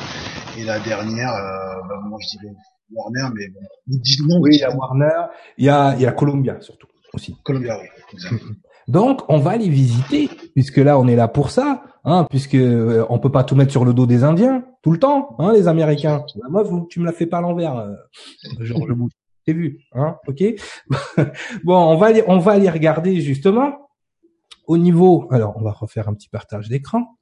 Et 0.60 0.64
la 0.66 0.80
dernière, 0.80 1.34
euh, 1.34 1.88
bah, 1.88 2.00
moi 2.06 2.20
je 2.22 2.38
dirais 2.38 2.54
Warner, 2.92 3.34
mais 3.34 3.48
bon. 3.48 3.62
Disons 3.88 4.26
non, 4.28 4.40
Oui, 4.42 4.52
il 4.56 4.60
y 4.60 4.64
a 4.64 4.76
Warner, 4.76 5.28
il 5.58 5.66
y 5.66 5.70
a, 5.70 5.96
il 5.96 6.02
y 6.02 6.06
a 6.06 6.12
Columbia 6.12 6.60
surtout 6.60 6.88
aussi. 7.14 7.34
Columbia, 7.44 7.80
oui. 7.82 7.88
exact. 8.14 8.34
Donc, 8.88 9.22
on 9.30 9.40
va 9.40 9.58
les 9.58 9.70
visiter, 9.70 10.30
puisque 10.54 10.78
là, 10.78 11.00
on 11.00 11.08
est 11.08 11.16
là 11.16 11.28
pour 11.28 11.50
ça, 11.50 11.84
hein, 12.04 12.26
puisque 12.30 12.56
euh, 12.56 13.06
on 13.10 13.20
peut 13.20 13.32
pas 13.32 13.44
tout 13.44 13.56
mettre 13.56 13.72
sur 13.72 13.86
le 13.86 13.94
dos 13.94 14.06
des 14.06 14.24
Indiens 14.24 14.64
tout 14.82 14.92
le 14.92 15.00
temps, 15.00 15.36
hein, 15.40 15.54
les 15.54 15.68
Américains. 15.68 16.26
Moi, 16.50 16.64
vous, 16.64 16.88
tu 16.90 17.00
me 17.00 17.06
l'as 17.06 17.14
fait 17.14 17.26
pas 17.26 17.38
à 17.38 17.42
l'envers, 17.42 17.78
euh, 17.78 17.94
Bush. 18.94 19.14
T'as 19.46 19.54
vu, 19.54 19.80
hein, 19.94 20.18
ok? 20.28 20.42
bon, 21.66 21.76
on 21.76 21.98
va 21.98 22.12
les, 22.12 22.24
on 22.28 22.40
va 22.40 22.58
les 22.58 22.70
regarder 22.70 23.20
justement 23.20 23.90
au 24.68 24.78
niveau. 24.78 25.28
Alors, 25.32 25.56
on 25.58 25.62
va 25.62 25.72
refaire 25.72 26.08
un 26.08 26.14
petit 26.14 26.30
partage 26.30 26.70
d'écran. 26.70 27.18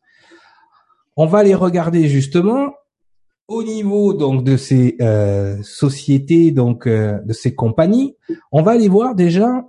On 1.18 1.26
va 1.26 1.44
les 1.44 1.56
regarder 1.56 2.08
justement 2.08 2.74
au 3.48 3.64
niveau 3.64 4.14
donc 4.14 4.44
de 4.44 4.56
ces 4.56 4.96
euh, 5.02 5.62
sociétés, 5.64 6.52
donc 6.52 6.88
euh, 6.88 7.20
de 7.26 7.34
ces 7.34 7.54
compagnies. 7.54 8.16
On 8.52 8.62
va 8.62 8.72
aller 8.72 8.88
voir 8.88 9.16
déjà 9.16 9.66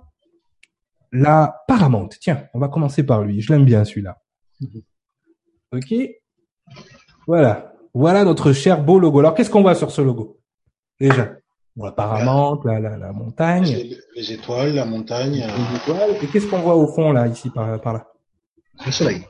la 1.13 1.63
Paramount. 1.67 2.09
Tiens, 2.19 2.47
on 2.53 2.59
va 2.59 2.67
commencer 2.67 3.03
par 3.05 3.21
lui. 3.21 3.39
Je 3.39 3.53
l'aime 3.53 3.63
bien 3.63 3.85
celui-là. 3.85 4.21
Ok. 5.71 5.93
Voilà. 7.27 7.73
Voilà 7.93 8.25
notre 8.25 8.51
cher 8.51 8.83
beau 8.83 8.99
logo. 8.99 9.19
Alors, 9.19 9.35
qu'est-ce 9.35 9.49
qu'on 9.51 9.61
voit 9.61 9.75
sur 9.75 9.91
ce 9.91 10.01
logo? 10.01 10.41
Déjà, 10.99 11.31
bon, 11.75 11.85
la 11.85 11.91
Paramount, 11.91 12.59
la, 12.65 12.79
la, 12.79 12.97
la 12.97 13.13
montagne, 13.13 13.65
Les, 13.65 13.97
les 14.15 14.31
étoiles, 14.33 14.73
la 14.73 14.85
montagne, 14.85 15.33
les 15.35 15.75
étoiles. 15.77 16.15
Et 16.21 16.27
qu'est-ce 16.27 16.47
qu'on 16.47 16.59
voit 16.59 16.75
au 16.75 16.87
fond 16.87 17.11
là, 17.11 17.27
ici 17.27 17.49
par, 17.51 17.79
par 17.79 17.93
là? 17.93 18.07
Le 18.85 18.91
soleil. 18.91 19.23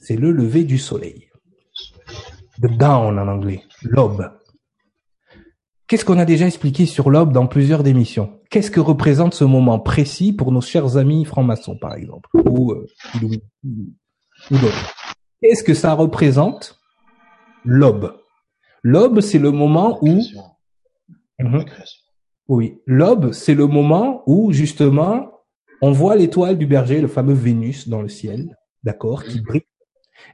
C'est 0.00 0.16
le 0.16 0.32
lever 0.32 0.64
du 0.64 0.78
soleil. 0.78 1.28
The 2.62 2.66
dawn 2.76 3.18
en 3.18 3.28
anglais. 3.28 3.62
L'aube. 3.82 4.30
Qu'est-ce 5.94 6.04
qu'on 6.04 6.18
a 6.18 6.24
déjà 6.24 6.46
expliqué 6.46 6.86
sur 6.86 7.08
l'aube 7.08 7.32
dans 7.32 7.46
plusieurs 7.46 7.84
démissions 7.84 8.40
Qu'est-ce 8.50 8.72
que 8.72 8.80
représente 8.80 9.32
ce 9.32 9.44
moment 9.44 9.78
précis 9.78 10.32
pour 10.32 10.50
nos 10.50 10.60
chers 10.60 10.96
amis 10.96 11.24
francs-maçons, 11.24 11.78
par 11.78 11.94
exemple, 11.94 12.28
ou 12.34 12.72
euh, 12.72 12.84
ou 13.22 14.58
d'autres. 14.58 14.94
Qu'est-ce 15.40 15.62
que 15.62 15.72
ça 15.72 15.94
représente? 15.94 16.80
L'aube. 17.64 18.12
L'aube, 18.82 19.20
c'est 19.20 19.38
le 19.38 19.52
moment 19.52 20.00
où... 20.02 20.20
Mhm. 21.38 21.64
Oui, 22.48 22.80
l'aube, 22.86 23.30
c'est 23.30 23.54
le 23.54 23.68
moment 23.68 24.24
où 24.26 24.50
justement 24.50 25.30
on 25.80 25.92
voit 25.92 26.16
l'étoile 26.16 26.58
du 26.58 26.66
berger, 26.66 27.00
le 27.00 27.06
fameux 27.06 27.34
Vénus 27.34 27.88
dans 27.88 28.02
le 28.02 28.08
ciel, 28.08 28.56
d'accord, 28.82 29.22
qui 29.22 29.40
brille 29.40 29.62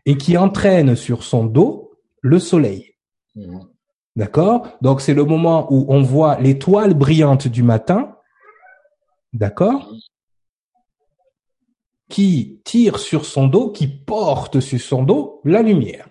et 0.06 0.16
qui 0.16 0.38
entraîne 0.38 0.96
sur 0.96 1.22
son 1.22 1.44
dos 1.44 1.90
le 2.22 2.38
soleil, 2.38 2.94
Mhm. 3.34 3.60
D'accord? 4.16 4.68
Donc 4.80 5.00
c'est 5.00 5.14
le 5.14 5.24
moment 5.24 5.72
où 5.72 5.86
on 5.88 6.02
voit 6.02 6.38
l'étoile 6.40 6.94
brillante 6.94 7.48
du 7.48 7.62
matin, 7.62 8.16
d'accord, 9.32 9.92
qui 12.08 12.60
tire 12.64 12.98
sur 12.98 13.24
son 13.24 13.46
dos, 13.46 13.70
qui 13.70 13.86
porte 13.86 14.60
sur 14.60 14.80
son 14.80 15.02
dos 15.02 15.40
la 15.44 15.62
lumière. 15.62 16.08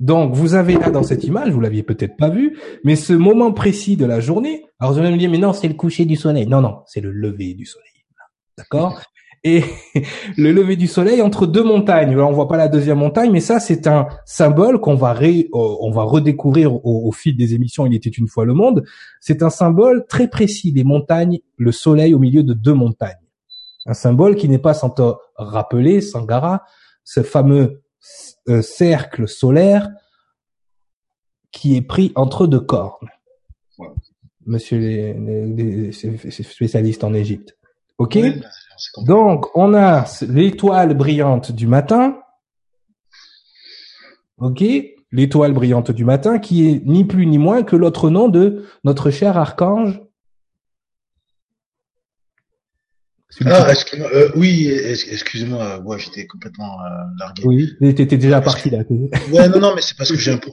Donc, 0.00 0.34
vous 0.34 0.54
avez 0.54 0.74
là 0.74 0.90
dans 0.90 1.02
cette 1.02 1.24
image, 1.24 1.50
vous 1.50 1.60
l'aviez 1.60 1.82
peut-être 1.82 2.16
pas 2.16 2.30
vu, 2.30 2.58
mais 2.84 2.96
ce 2.96 3.12
moment 3.12 3.52
précis 3.52 3.98
de 3.98 4.06
la 4.06 4.18
journée, 4.18 4.64
alors 4.78 4.94
vous 4.94 4.98
allez 4.98 5.10
me 5.10 5.18
dire, 5.18 5.30
mais 5.30 5.36
non, 5.36 5.52
c'est 5.52 5.68
le 5.68 5.74
coucher 5.74 6.06
du 6.06 6.16
soleil. 6.16 6.46
Non, 6.46 6.62
non, 6.62 6.82
c'est 6.86 7.02
le 7.02 7.12
lever 7.12 7.52
du 7.52 7.66
soleil. 7.66 7.86
D'accord? 8.56 9.02
Et 9.42 9.64
le 10.36 10.52
lever 10.52 10.76
du 10.76 10.86
soleil 10.86 11.22
entre 11.22 11.46
deux 11.46 11.62
montagnes. 11.64 12.10
Alors, 12.10 12.28
on 12.28 12.32
voit 12.32 12.48
pas 12.48 12.56
la 12.58 12.68
deuxième 12.68 12.98
montagne, 12.98 13.30
mais 13.30 13.40
ça, 13.40 13.58
c'est 13.58 13.86
un 13.86 14.06
symbole 14.26 14.80
qu'on 14.80 14.94
va 14.96 15.12
ré- 15.14 15.48
euh, 15.54 15.76
on 15.80 15.90
va 15.90 16.02
redécouvrir 16.02 16.74
au, 16.74 17.08
au 17.08 17.12
fil 17.12 17.36
des 17.36 17.54
émissions 17.54 17.86
Il 17.86 17.94
était 17.94 18.10
une 18.10 18.28
fois 18.28 18.44
le 18.44 18.52
monde. 18.52 18.84
C'est 19.20 19.42
un 19.42 19.48
symbole 19.50 20.04
très 20.08 20.28
précis 20.28 20.72
des 20.72 20.84
montagnes, 20.84 21.40
le 21.56 21.72
soleil 21.72 22.12
au 22.14 22.18
milieu 22.18 22.42
de 22.42 22.52
deux 22.52 22.74
montagnes. 22.74 23.16
Un 23.86 23.94
symbole 23.94 24.36
qui 24.36 24.46
n'est 24.48 24.58
pas 24.58 24.74
sans 24.74 24.90
te 24.90 25.02
rappeler, 25.36 26.02
Sangara, 26.02 26.62
ce 27.02 27.22
fameux 27.22 27.82
euh, 28.50 28.60
cercle 28.60 29.26
solaire 29.26 29.88
qui 31.50 31.76
est 31.76 31.82
pris 31.82 32.12
entre 32.14 32.46
deux 32.46 32.60
cornes. 32.60 33.08
Monsieur 34.46 34.78
les, 34.78 35.14
les- 35.14 35.46
les 35.90 36.30
spécialistes 36.30 37.04
en 37.04 37.14
Égypte. 37.14 37.56
Ok? 37.98 38.16
Donc 39.06 39.46
on 39.56 39.74
a 39.74 40.04
l'étoile 40.22 40.94
brillante 40.96 41.52
du 41.52 41.66
matin. 41.66 42.18
Ok. 44.38 44.62
L'étoile 45.12 45.52
brillante 45.52 45.90
du 45.90 46.04
matin 46.04 46.38
qui 46.38 46.68
est 46.68 46.82
ni 46.86 47.04
plus 47.04 47.26
ni 47.26 47.38
moins 47.38 47.62
que 47.64 47.74
l'autre 47.76 48.10
nom 48.10 48.28
de 48.28 48.64
notre 48.84 49.10
cher 49.10 49.36
archange. 49.36 50.00
Ah, 53.46 53.70
excuse-moi, 53.70 54.08
euh, 54.12 54.28
oui, 54.34 54.68
excuse-moi, 54.68 55.78
ouais, 55.80 55.98
j'étais 56.00 56.26
complètement 56.26 56.78
euh, 56.84 56.88
largué. 57.18 57.42
oui, 57.46 57.94
t'étais 57.94 58.16
déjà 58.18 58.40
parti 58.40 58.70
là. 58.70 58.78
Ouais, 59.32 59.48
non, 59.48 59.60
non, 59.60 59.74
mais 59.74 59.82
c'est 59.82 59.96
parce 59.96 60.10
que 60.10 60.18
j'ai 60.18 60.32
un, 60.32 60.38
pro- 60.38 60.52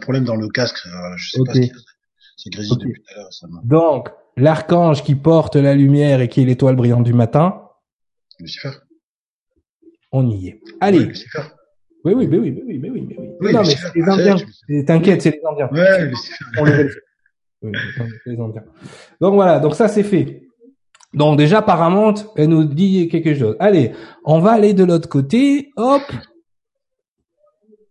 problème 0.00 0.24
dans 0.24 0.36
le 0.36 0.48
casque. 0.48 0.76
euh, 0.86 1.16
je 1.16 1.30
sais 1.30 1.38
pas 1.44 1.54
ce 1.54 1.58
qu'il 1.60 1.68
y 1.68 1.70
a. 1.70 1.74
C'est 2.36 2.50
depuis 2.50 2.68
tout 2.68 3.02
à 3.12 3.16
l'heure. 3.16 3.32
Ça 3.32 3.46
Donc, 3.64 4.08
l'archange 4.36 5.02
qui 5.02 5.14
porte 5.14 5.56
la 5.56 5.74
lumière 5.74 6.20
et 6.20 6.28
qui 6.28 6.42
est 6.42 6.44
l'étoile 6.44 6.76
brillante 6.76 7.04
du 7.04 7.12
matin, 7.12 7.62
Lucifer. 8.38 8.70
on 10.12 10.28
y 10.30 10.48
est. 10.48 10.52
Ouais, 10.54 10.60
Allez. 10.80 11.04
Lucifer. 11.06 11.42
Oui, 12.04 12.14
oui, 12.16 12.26
mais 12.26 12.38
oui, 12.38 12.50
mais 12.50 12.62
oui, 12.66 12.78
mais 12.78 12.90
oui, 12.90 13.06
mais 13.08 13.16
oui. 13.18 13.28
Oui, 13.40 13.52
non, 13.52 13.60
mais 13.60 13.74
c'est 13.74 13.94
les 13.94 14.02
Ah, 14.06 14.12
Indiens. 14.12 14.84
T'inquiète, 14.86 15.20
c'est 15.22 15.30
les 15.32 15.40
Indiens. 15.50 15.68
Ouais, 15.72 16.06
Lucifer. 16.06 16.44
On 16.58 16.64
les. 16.64 16.84
Oui, 17.62 17.72
les 18.26 18.38
Indiens. 18.40 18.64
Donc 19.20 19.34
voilà, 19.34 19.58
donc 19.60 19.74
ça 19.74 19.86
c'est 19.88 20.02
fait. 20.02 20.42
Donc 21.12 21.36
déjà 21.36 21.60
Paramount, 21.60 22.14
elle 22.36 22.48
nous 22.48 22.64
dit 22.64 23.08
quelque 23.08 23.34
chose. 23.34 23.56
Allez, 23.58 23.92
on 24.24 24.38
va 24.40 24.52
aller 24.52 24.72
de 24.72 24.84
l'autre 24.84 25.08
côté. 25.08 25.70
Hop. 25.76 26.02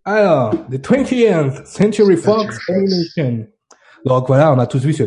Alors, 0.06 0.52
the 0.72 0.80
20th 0.80 1.66
Century 1.66 2.16
Fox 2.18 2.58
Fox. 2.66 2.70
Animation. 2.70 3.46
Donc 4.06 4.28
voilà, 4.28 4.54
on 4.54 4.60
a 4.60 4.68
tous 4.68 4.80
vu 4.80 4.94
ce. 4.94 5.04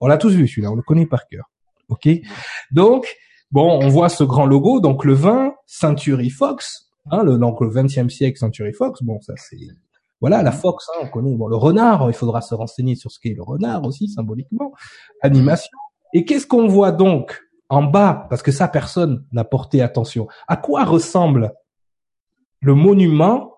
On 0.00 0.06
l'a 0.06 0.18
tous 0.18 0.32
vu 0.34 0.46
celui-là, 0.46 0.70
on 0.70 0.76
le 0.76 0.82
connaît 0.82 1.06
par 1.06 1.26
cœur. 1.26 1.50
Ok? 1.88 2.08
Donc 2.70 3.14
bon, 3.50 3.80
on 3.82 3.88
voit 3.88 4.08
ce 4.08 4.24
grand 4.24 4.46
logo. 4.46 4.80
Donc 4.80 5.04
le 5.04 5.14
20 5.14 5.54
Century 5.66 6.30
Fox, 6.30 6.90
hein, 7.10 7.22
le, 7.22 7.38
donc 7.38 7.60
le 7.60 7.68
20e 7.68 8.08
siècle 8.08 8.38
Century 8.38 8.72
Fox. 8.72 9.02
Bon, 9.02 9.20
ça 9.20 9.34
c'est 9.36 9.58
voilà 10.20 10.42
la 10.42 10.52
Fox. 10.52 10.86
Hein, 10.88 11.00
on 11.04 11.08
connaît. 11.08 11.34
Bon, 11.36 11.48
le 11.48 11.56
renard, 11.56 12.08
il 12.08 12.14
faudra 12.14 12.40
se 12.40 12.54
renseigner 12.54 12.94
sur 12.94 13.10
ce 13.10 13.18
qu'est 13.20 13.34
le 13.34 13.42
renard 13.42 13.84
aussi 13.84 14.08
symboliquement. 14.08 14.72
Animation. 15.22 15.76
Et 16.14 16.24
qu'est-ce 16.24 16.46
qu'on 16.46 16.68
voit 16.68 16.92
donc 16.92 17.42
en 17.68 17.82
bas? 17.82 18.26
Parce 18.30 18.42
que 18.42 18.52
ça, 18.52 18.68
personne 18.68 19.24
n'a 19.32 19.44
porté 19.44 19.82
attention. 19.82 20.28
À 20.46 20.56
quoi 20.56 20.84
ressemble 20.84 21.52
le 22.64 22.74
monument 22.74 23.52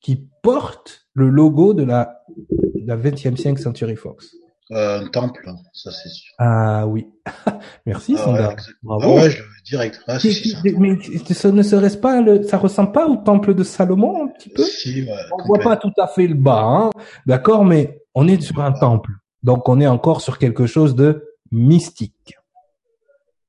qui 0.00 0.28
porte 0.42 1.06
le 1.14 1.28
logo 1.28 1.74
de 1.74 1.82
la, 1.84 2.22
de 2.38 2.86
la 2.86 2.96
20e 2.96 3.36
siècle 3.36 3.60
Century 3.60 3.96
Fox 3.96 4.34
Euh, 4.72 5.00
un 5.00 5.08
temple, 5.08 5.48
ça 5.72 5.90
c'est 5.92 6.08
sûr. 6.08 6.34
Ah 6.38 6.86
oui. 6.88 7.06
Merci, 7.86 8.14
Ah, 8.18 8.24
Sandra. 8.24 8.48
ouais. 8.48 8.56
Bravo. 8.82 9.04
Ah 9.04 9.14
ouais, 9.22 9.30
je 9.30 9.42
direct. 9.64 10.00
Ah, 10.08 10.18
si, 10.18 10.56
mais 10.78 10.98
ça 11.34 11.52
ne 11.52 11.62
serait-ce 11.62 11.96
pas 11.98 12.20
le, 12.20 12.42
ça 12.42 12.58
ressemble 12.58 12.92
pas 12.92 13.06
au 13.08 13.16
temple 13.16 13.54
de 13.54 13.62
Salomon 13.64 14.24
un 14.24 14.28
petit 14.28 14.48
peu? 14.50 14.62
Si, 14.64 15.02
ouais, 15.02 15.12
On 15.32 15.44
voit 15.46 15.58
pas 15.60 15.76
tout 15.76 15.92
à 15.98 16.06
fait 16.08 16.26
le 16.26 16.34
bas, 16.34 16.62
hein, 16.64 16.90
d'accord, 17.26 17.64
mais 17.64 18.02
on 18.14 18.26
est 18.28 18.40
sur 18.42 18.60
un 18.60 18.72
temple, 18.72 19.10
donc 19.44 19.68
on 19.68 19.80
est 19.80 19.86
encore 19.86 20.20
sur 20.20 20.38
quelque 20.38 20.66
chose 20.66 20.94
de 20.96 21.10
mystique, 21.52 22.34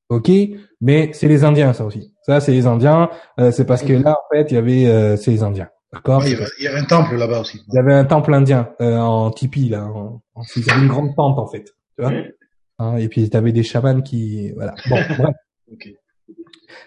ok? 0.09 0.29
Mais 0.81 1.11
c'est 1.13 1.27
les 1.27 1.43
Indiens 1.43 1.73
ça 1.73 1.83
aussi. 1.85 2.13
Ça 2.27 2.41
c'est 2.41 2.51
les 2.51 2.67
Indiens. 2.67 3.09
euh, 3.39 3.51
c'est 3.51 3.65
parce 3.65 3.83
que 3.83 3.93
là 3.93 4.11
en 4.11 4.35
fait 4.35 4.51
il 4.51 4.55
y 4.55 4.57
avait, 4.57 4.85
euh, 4.87 5.15
c'est 5.15 5.31
les 5.31 5.43
Indiens, 5.43 5.69
d'accord? 5.93 6.21
Il, 6.25 6.31
y 6.59 6.67
avait, 6.67 6.79
un 6.79 6.83
temple 6.83 7.15
là-bas 7.15 7.39
aussi. 7.39 7.61
Il 7.67 7.75
y 7.75 7.79
avait 7.79 7.93
un 7.93 8.05
temple 8.05 8.33
indien 8.33 8.69
euh, 8.81 8.97
en 8.97 9.31
tipi 9.31 9.69
là, 9.69 9.85
en, 9.85 10.21
en, 10.35 10.41
il 10.55 10.65
y 10.65 10.69
avait 10.69 10.81
une 10.81 10.87
grande 10.89 11.15
tente 11.15 11.39
en 11.39 11.47
fait, 11.47 11.63
tu 11.63 12.01
vois? 12.03 12.11
Hein, 12.79 12.97
Et 12.97 13.07
puis 13.07 13.29
tu 13.29 13.37
avais 13.37 13.53
des 13.53 13.63
chamans 13.63 14.01
qui, 14.01 14.51
voilà. 14.51 14.75
Bon, 14.89 14.97
bref. 15.17 15.35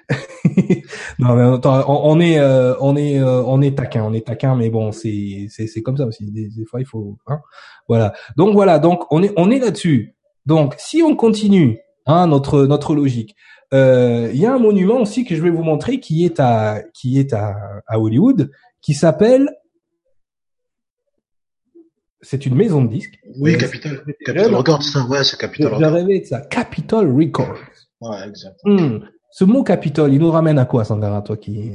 Non 1.19 1.35
mais 1.35 1.57
attends, 1.57 1.85
on, 1.89 2.13
on 2.13 2.21
est 2.21 2.39
euh, 2.39 2.75
on 2.81 2.97
est 2.97 3.19
euh, 3.19 3.43
on 3.45 3.63
est 3.63 3.77
taquin, 3.77 4.05
on 4.05 4.13
est 4.13 4.27
taquin, 4.27 4.55
mais 4.57 4.71
bon 4.71 4.93
c'est 4.93 5.47
c'est 5.49 5.67
c'est 5.67 5.83
comme 5.83 5.97
ça 5.97 6.07
aussi. 6.07 6.31
Des, 6.31 6.49
des 6.49 6.65
fois 6.65 6.81
il 6.81 6.87
faut 6.87 7.17
hein, 7.27 7.41
voilà. 7.89 8.13
Donc 8.37 8.53
voilà, 8.55 8.79
donc 8.79 9.05
on 9.11 9.23
est 9.23 9.33
on 9.37 9.51
est 9.51 9.59
là-dessus. 9.59 10.15
Donc 10.47 10.75
si 10.79 11.03
on 11.03 11.17
continue, 11.17 11.79
hein, 12.07 12.27
notre 12.27 12.67
notre 12.67 12.95
logique. 12.95 13.35
Euh, 13.73 14.31
Il 14.33 14.41
y 14.41 14.47
a 14.47 14.53
un 14.55 14.59
monument 14.59 14.97
aussi 15.01 15.25
que 15.25 15.35
je 15.37 15.43
vais 15.43 15.51
vous 15.51 15.63
montrer 15.63 16.01
qui 16.01 16.25
est 16.25 16.41
à 16.41 16.83
qui 16.95 17.19
est 17.19 17.33
à, 17.33 17.55
à 17.87 17.99
Hollywood, 18.01 18.51
qui 18.81 18.95
s'appelle 18.95 19.49
c'est 22.23 22.45
une 22.47 22.55
maison 22.55 22.83
de 22.85 22.89
disques. 22.91 23.19
Oui, 23.39 23.55
Euh, 23.55 23.59
Capital. 23.59 24.03
c'est- 24.07 24.25
Capital 24.25 24.55
Records. 24.55 24.83
Ouais, 25.09 25.25
c'est 25.25 25.39
Capital 25.39 25.69
J'ai 25.71 25.75
Records. 25.77 25.93
rêvé 25.93 26.21
de 26.21 26.25
ça. 26.27 26.41
Capitol 26.43 27.11
Records. 27.17 27.59
Ouais, 28.01 28.29
exact. 28.29 28.57
Hmm. 28.65 28.99
Ce 29.31 29.45
mot 29.45 29.63
Capitole, 29.63 30.13
il 30.13 30.21
nous 30.21 30.31
ramène 30.31 30.59
à 30.59 30.65
quoi, 30.67 30.85
Sangara, 30.85 31.23
toi 31.23 31.37
qui 31.37 31.73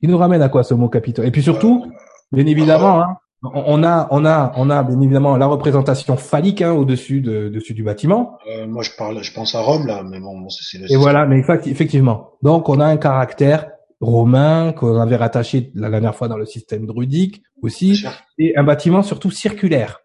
Il 0.00 0.10
nous 0.10 0.16
ramène 0.18 0.40
à 0.42 0.48
quoi 0.48 0.62
ce 0.62 0.72
mot 0.74 0.88
Capitole 0.88 1.26
Et 1.26 1.30
puis 1.30 1.42
surtout, 1.42 1.90
bien 2.32 2.46
évidemment, 2.46 3.00
hein, 3.02 3.16
on 3.42 3.82
a, 3.84 4.08
on 4.10 4.24
a, 4.24 4.52
on 4.56 4.70
a 4.70 4.82
bien 4.82 5.00
évidemment 5.00 5.36
la 5.36 5.46
représentation 5.46 6.16
phallique 6.16 6.62
hein, 6.62 6.72
au-dessus 6.72 7.20
de, 7.20 7.48
dessus 7.48 7.74
du 7.74 7.82
bâtiment. 7.82 8.38
Euh, 8.50 8.66
moi, 8.66 8.82
je 8.82 8.90
parle, 8.96 9.22
je 9.22 9.32
pense 9.32 9.54
à 9.54 9.60
Rome, 9.60 9.86
là, 9.86 10.02
mais 10.02 10.18
bon, 10.20 10.48
c'est, 10.48 10.78
Et 10.90 10.96
voilà, 10.96 11.26
mais 11.26 11.40
effecti- 11.40 11.70
effectivement. 11.70 12.32
Donc, 12.42 12.68
on 12.68 12.80
a 12.80 12.86
un 12.86 12.96
caractère 12.96 13.70
romain 14.00 14.72
qu'on 14.72 14.98
avait 15.00 15.16
rattaché 15.16 15.70
la 15.74 15.90
dernière 15.90 16.14
fois 16.14 16.28
dans 16.28 16.36
le 16.36 16.46
système 16.46 16.86
druidique 16.86 17.42
aussi, 17.62 18.04
et 18.38 18.56
un 18.56 18.64
bâtiment 18.64 19.02
surtout 19.02 19.30
circulaire. 19.30 20.00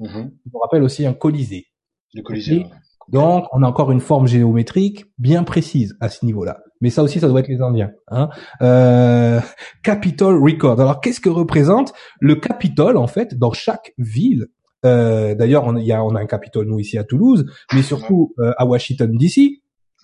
Je 0.00 0.08
vous 0.52 0.58
rappelle 0.58 0.82
aussi 0.82 1.06
un 1.06 1.14
colisée. 1.14 1.66
Le 2.14 2.22
Colisée. 2.22 2.66
Donc, 3.08 3.44
on 3.52 3.62
a 3.62 3.66
encore 3.66 3.92
une 3.92 4.00
forme 4.00 4.26
géométrique 4.26 5.04
bien 5.18 5.44
précise 5.44 5.96
à 6.00 6.08
ce 6.08 6.24
niveau-là. 6.24 6.58
Mais 6.80 6.90
ça 6.90 7.02
aussi, 7.02 7.20
ça 7.20 7.28
doit 7.28 7.40
être 7.40 7.48
les 7.48 7.60
Indiens. 7.62 7.90
Hein 8.08 8.28
euh, 8.62 9.40
Capitol 9.82 10.42
Record. 10.42 10.80
Alors, 10.80 11.00
qu'est-ce 11.00 11.20
que 11.20 11.28
représente 11.30 11.92
le 12.20 12.36
Capitole 12.36 12.96
en 12.96 13.06
fait 13.06 13.36
dans 13.38 13.52
chaque 13.52 13.92
ville? 13.98 14.46
Euh, 14.84 15.34
D'ailleurs, 15.34 15.64
on, 15.66 15.76
a, 15.76 16.00
on 16.02 16.14
a 16.14 16.20
un 16.20 16.26
Capitole 16.26 16.66
nous 16.66 16.78
ici 16.78 16.98
à 16.98 17.04
Toulouse, 17.04 17.46
mais 17.72 17.82
surtout 17.82 18.34
euh, 18.38 18.52
à 18.58 18.66
Washington 18.66 19.10
D.C. 19.16 19.62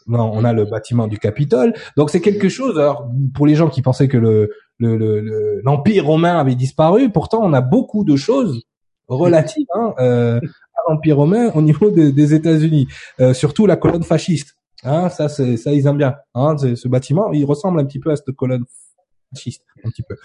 Non, 0.09 0.31
on 0.35 0.43
a 0.45 0.53
le 0.53 0.65
bâtiment 0.65 1.07
du 1.07 1.19
Capitole. 1.19 1.75
Donc, 1.97 2.11
c'est 2.11 2.21
quelque 2.21 2.49
chose. 2.49 2.77
Alors, 2.79 3.07
pour 3.35 3.47
les 3.47 3.55
gens 3.55 3.69
qui 3.69 3.83
pensaient 3.83 4.09
que 4.09 4.17
le 4.19 4.51
le- 4.79 4.97
le- 4.97 5.61
l'empire 5.65 6.07
romain 6.07 6.39
avait 6.39 6.57
disparu, 6.57 7.11
pourtant, 7.11 7.41
on 7.45 7.53
a 7.53 7.61
beaucoup 7.61 8.03
de 8.03 8.17
choses 8.17 8.63
relatives 9.07 9.67
hein, 9.77 9.95
euh, 10.01 10.39
à 10.39 10.91
l'empire 10.91 11.19
romain 11.19 11.51
au 11.55 11.63
niveau 11.63 11.91
de- 11.91 12.11
des 12.11 12.35
États-Unis. 12.35 12.89
Euh, 13.21 13.33
surtout 13.35 13.67
la 13.67 13.77
colonne 13.77 14.03
fasciste. 14.03 14.57
Hein, 14.85 15.09
ça, 15.09 15.29
c'est, 15.29 15.57
ça, 15.57 15.73
ils 15.73 15.87
aiment 15.87 15.99
bien. 15.99 16.17
Hein, 16.35 16.57
ce, 16.59 16.89
bâtiment, 16.89 17.33
il 17.33 17.45
ressemble 17.45 17.81
un 17.81 17.85
petit 17.85 18.01
peu 18.01 18.11
à 18.11 18.17
cette 18.17 18.33
colonne 18.33 18.65
fasciste, 19.33 19.63
un 19.85 19.91
petit 19.91 20.03
peu. 20.03 20.17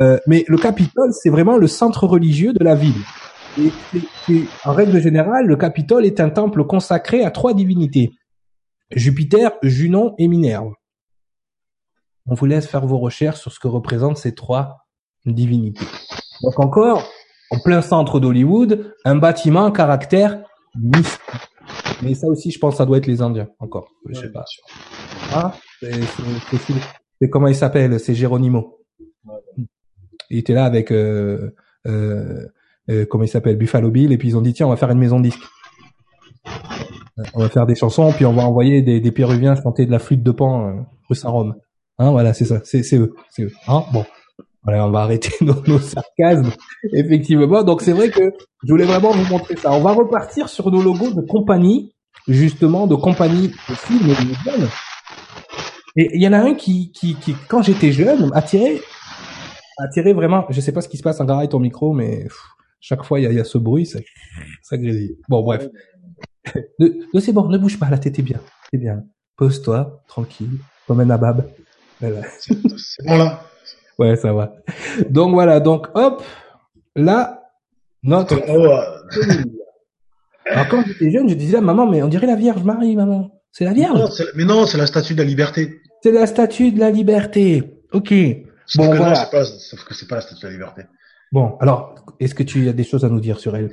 Euh, 0.00 0.18
mais 0.26 0.44
le 0.48 0.58
Capitole, 0.58 1.12
c'est 1.12 1.30
vraiment 1.30 1.56
le 1.56 1.66
centre 1.66 2.06
religieux 2.06 2.52
de 2.52 2.62
la 2.62 2.74
ville. 2.74 3.00
Et 3.58 3.70
c'est- 3.90 4.00
c'est- 4.26 4.44
en 4.64 4.72
règle 4.72 5.00
générale, 5.00 5.46
le 5.46 5.56
Capitole 5.56 6.06
est 6.06 6.20
un 6.20 6.30
temple 6.30 6.64
consacré 6.64 7.24
à 7.24 7.30
trois 7.30 7.54
divinités 7.54 8.12
Jupiter, 8.90 9.52
Junon 9.62 10.14
et 10.18 10.28
Minerve. 10.28 10.72
On 12.26 12.34
vous 12.34 12.46
laisse 12.46 12.66
faire 12.66 12.86
vos 12.86 12.98
recherches 12.98 13.40
sur 13.40 13.52
ce 13.52 13.58
que 13.58 13.68
représentent 13.68 14.18
ces 14.18 14.34
trois 14.34 14.86
divinités. 15.24 15.86
Donc 16.42 16.58
encore, 16.60 17.08
en 17.50 17.58
plein 17.58 17.82
centre 17.82 18.20
d'Hollywood, 18.20 18.94
un 19.04 19.16
bâtiment 19.16 19.66
à 19.66 19.72
caractère 19.72 20.42
mystique. 20.74 21.20
Mais 22.02 22.14
ça 22.14 22.26
aussi, 22.26 22.50
je 22.50 22.58
pense, 22.58 22.76
ça 22.76 22.86
doit 22.86 22.98
être 22.98 23.06
les 23.06 23.22
Indiens, 23.22 23.48
encore. 23.58 23.88
Je 24.08 24.14
sais 24.14 24.32
pas. 24.32 24.44
sûr. 24.46 24.64
Ah, 25.32 25.54
c'est, 25.80 27.28
comment 27.30 27.48
il 27.48 27.54
s'appelle? 27.54 28.00
C'est 28.00 28.14
Geronimo. 28.14 28.78
Il 30.30 30.38
était 30.38 30.54
là 30.54 30.64
avec, 30.64 30.90
euh, 30.90 31.54
euh, 31.86 32.46
euh, 32.90 33.06
comment 33.08 33.24
il 33.24 33.28
s'appelle? 33.28 33.56
Buffalo 33.56 33.90
Bill, 33.90 34.12
et 34.12 34.18
puis 34.18 34.28
ils 34.28 34.36
ont 34.36 34.40
dit 34.40 34.52
tiens, 34.54 34.66
on 34.66 34.70
va 34.70 34.76
faire 34.76 34.90
une 34.90 34.98
maison 34.98 35.18
de 35.18 35.24
disques. 35.24 35.42
On 37.34 37.40
va 37.40 37.48
faire 37.48 37.66
des 37.66 37.74
chansons, 37.74 38.12
puis 38.12 38.24
on 38.24 38.32
va 38.32 38.42
envoyer 38.42 38.82
des, 38.82 39.00
des 39.00 39.12
Péruviens 39.12 39.54
chanter 39.54 39.86
de 39.86 39.90
la 39.90 39.98
flûte 39.98 40.22
de 40.22 40.30
pan 40.32 40.68
euh, 40.68 40.80
rue 41.08 41.14
Saint-Rome. 41.14 41.54
Hein, 41.98 42.10
voilà, 42.10 42.34
c'est 42.34 42.46
ça, 42.46 42.60
c'est, 42.64 42.82
c'est 42.82 42.96
eux, 42.96 43.14
c'est 43.30 43.42
eux. 43.44 43.52
Hein 43.68 43.84
bon, 43.92 44.04
voilà, 44.64 44.86
on 44.86 44.90
va 44.90 45.00
arrêter 45.00 45.32
nos, 45.44 45.60
nos 45.66 45.78
sarcasmes, 45.78 46.52
effectivement. 46.92 47.62
Donc 47.62 47.82
c'est 47.82 47.92
vrai 47.92 48.10
que 48.10 48.32
je 48.64 48.70
voulais 48.70 48.84
vraiment 48.84 49.12
vous 49.12 49.28
montrer 49.28 49.56
ça. 49.56 49.72
On 49.72 49.80
va 49.80 49.92
repartir 49.92 50.48
sur 50.48 50.70
nos 50.70 50.82
logos 50.82 51.12
de 51.12 51.22
compagnie, 51.22 51.92
justement, 52.28 52.86
de 52.86 52.94
compagnie 52.94 53.48
de 53.48 53.74
films 53.74 54.10
et. 54.10 54.66
Et 55.94 56.10
il 56.14 56.22
y 56.22 56.28
en 56.28 56.32
a 56.32 56.38
un 56.38 56.54
qui, 56.54 56.90
qui, 56.92 57.16
qui 57.16 57.34
quand 57.48 57.60
j'étais 57.60 57.92
jeune, 57.92 58.30
attirait, 58.34 58.80
attirait 59.76 60.14
vraiment. 60.14 60.46
Je 60.48 60.58
sais 60.60 60.72
pas 60.72 60.80
ce 60.80 60.88
qui 60.88 60.96
se 60.96 61.02
passe 61.02 61.20
en 61.20 61.26
garage 61.26 61.50
ton 61.50 61.58
micro, 61.58 61.92
mais 61.92 62.26
chaque 62.80 63.04
fois 63.04 63.20
il 63.20 63.30
y 63.30 63.40
a, 63.40 63.44
ce 63.44 63.58
bruit, 63.58 63.84
ça, 63.84 63.98
ça 64.62 64.78
grésille. 64.78 65.18
Bon, 65.28 65.42
bref. 65.42 65.68
Ne, 66.80 67.20
c'est 67.20 67.32
bon, 67.32 67.48
ne 67.48 67.56
bouge 67.56 67.78
pas, 67.78 67.88
la 67.88 67.98
tête 67.98 68.18
est 68.18 68.22
bien, 68.22 68.40
c'est 68.68 68.78
bien. 68.78 69.04
Pose-toi, 69.36 70.02
tranquille, 70.08 70.58
comme 70.88 70.98
un 70.98 71.04
nabab. 71.04 71.48
Voilà. 72.00 72.22
C'est 72.40 73.06
bon, 73.06 73.16
là. 73.16 73.44
Ouais, 73.98 74.16
ça 74.16 74.32
va. 74.32 74.54
Donc 75.10 75.32
voilà, 75.34 75.60
donc 75.60 75.86
hop, 75.94 76.22
là, 76.96 77.42
notre. 78.02 78.36
Oh, 78.48 78.78
Alors 80.46 80.68
quand 80.68 80.82
j'étais 80.86 81.10
jeune, 81.10 81.28
je 81.28 81.34
disais 81.34 81.58
à 81.58 81.60
maman, 81.60 81.86
mais 81.86 82.02
on 82.02 82.08
dirait 82.08 82.26
la 82.26 82.36
Vierge 82.36 82.62
Marie, 82.64 82.96
maman. 82.96 83.30
C'est 83.52 83.64
la 83.64 83.72
Vierge. 83.72 83.98
non, 83.98 84.08
mais 84.34 84.44
non, 84.44 84.66
c'est 84.66 84.78
la 84.78 84.86
statue 84.86 85.14
de 85.14 85.18
la 85.18 85.24
liberté. 85.24 85.80
C'est 86.02 86.12
la 86.12 86.26
statue 86.26 86.72
de 86.72 86.80
la 86.80 86.90
liberté. 86.90 87.62
Ok. 87.92 88.12
Sauf 88.66 88.86
Bon, 88.86 88.92
que 88.92 88.96
voilà. 88.96 89.26
pas, 89.30 89.44
sauf 89.44 89.84
que 89.84 89.94
c'est 89.94 90.08
pas 90.08 90.16
la 90.16 90.20
statue 90.22 90.42
de 90.42 90.46
la 90.46 90.52
liberté. 90.54 90.82
Bon, 91.30 91.56
alors, 91.60 91.94
est-ce 92.20 92.34
que 92.34 92.42
tu 92.42 92.68
as 92.68 92.72
des 92.72 92.84
choses 92.84 93.04
à 93.04 93.08
nous 93.08 93.20
dire 93.20 93.38
sur 93.38 93.54
elle? 93.56 93.70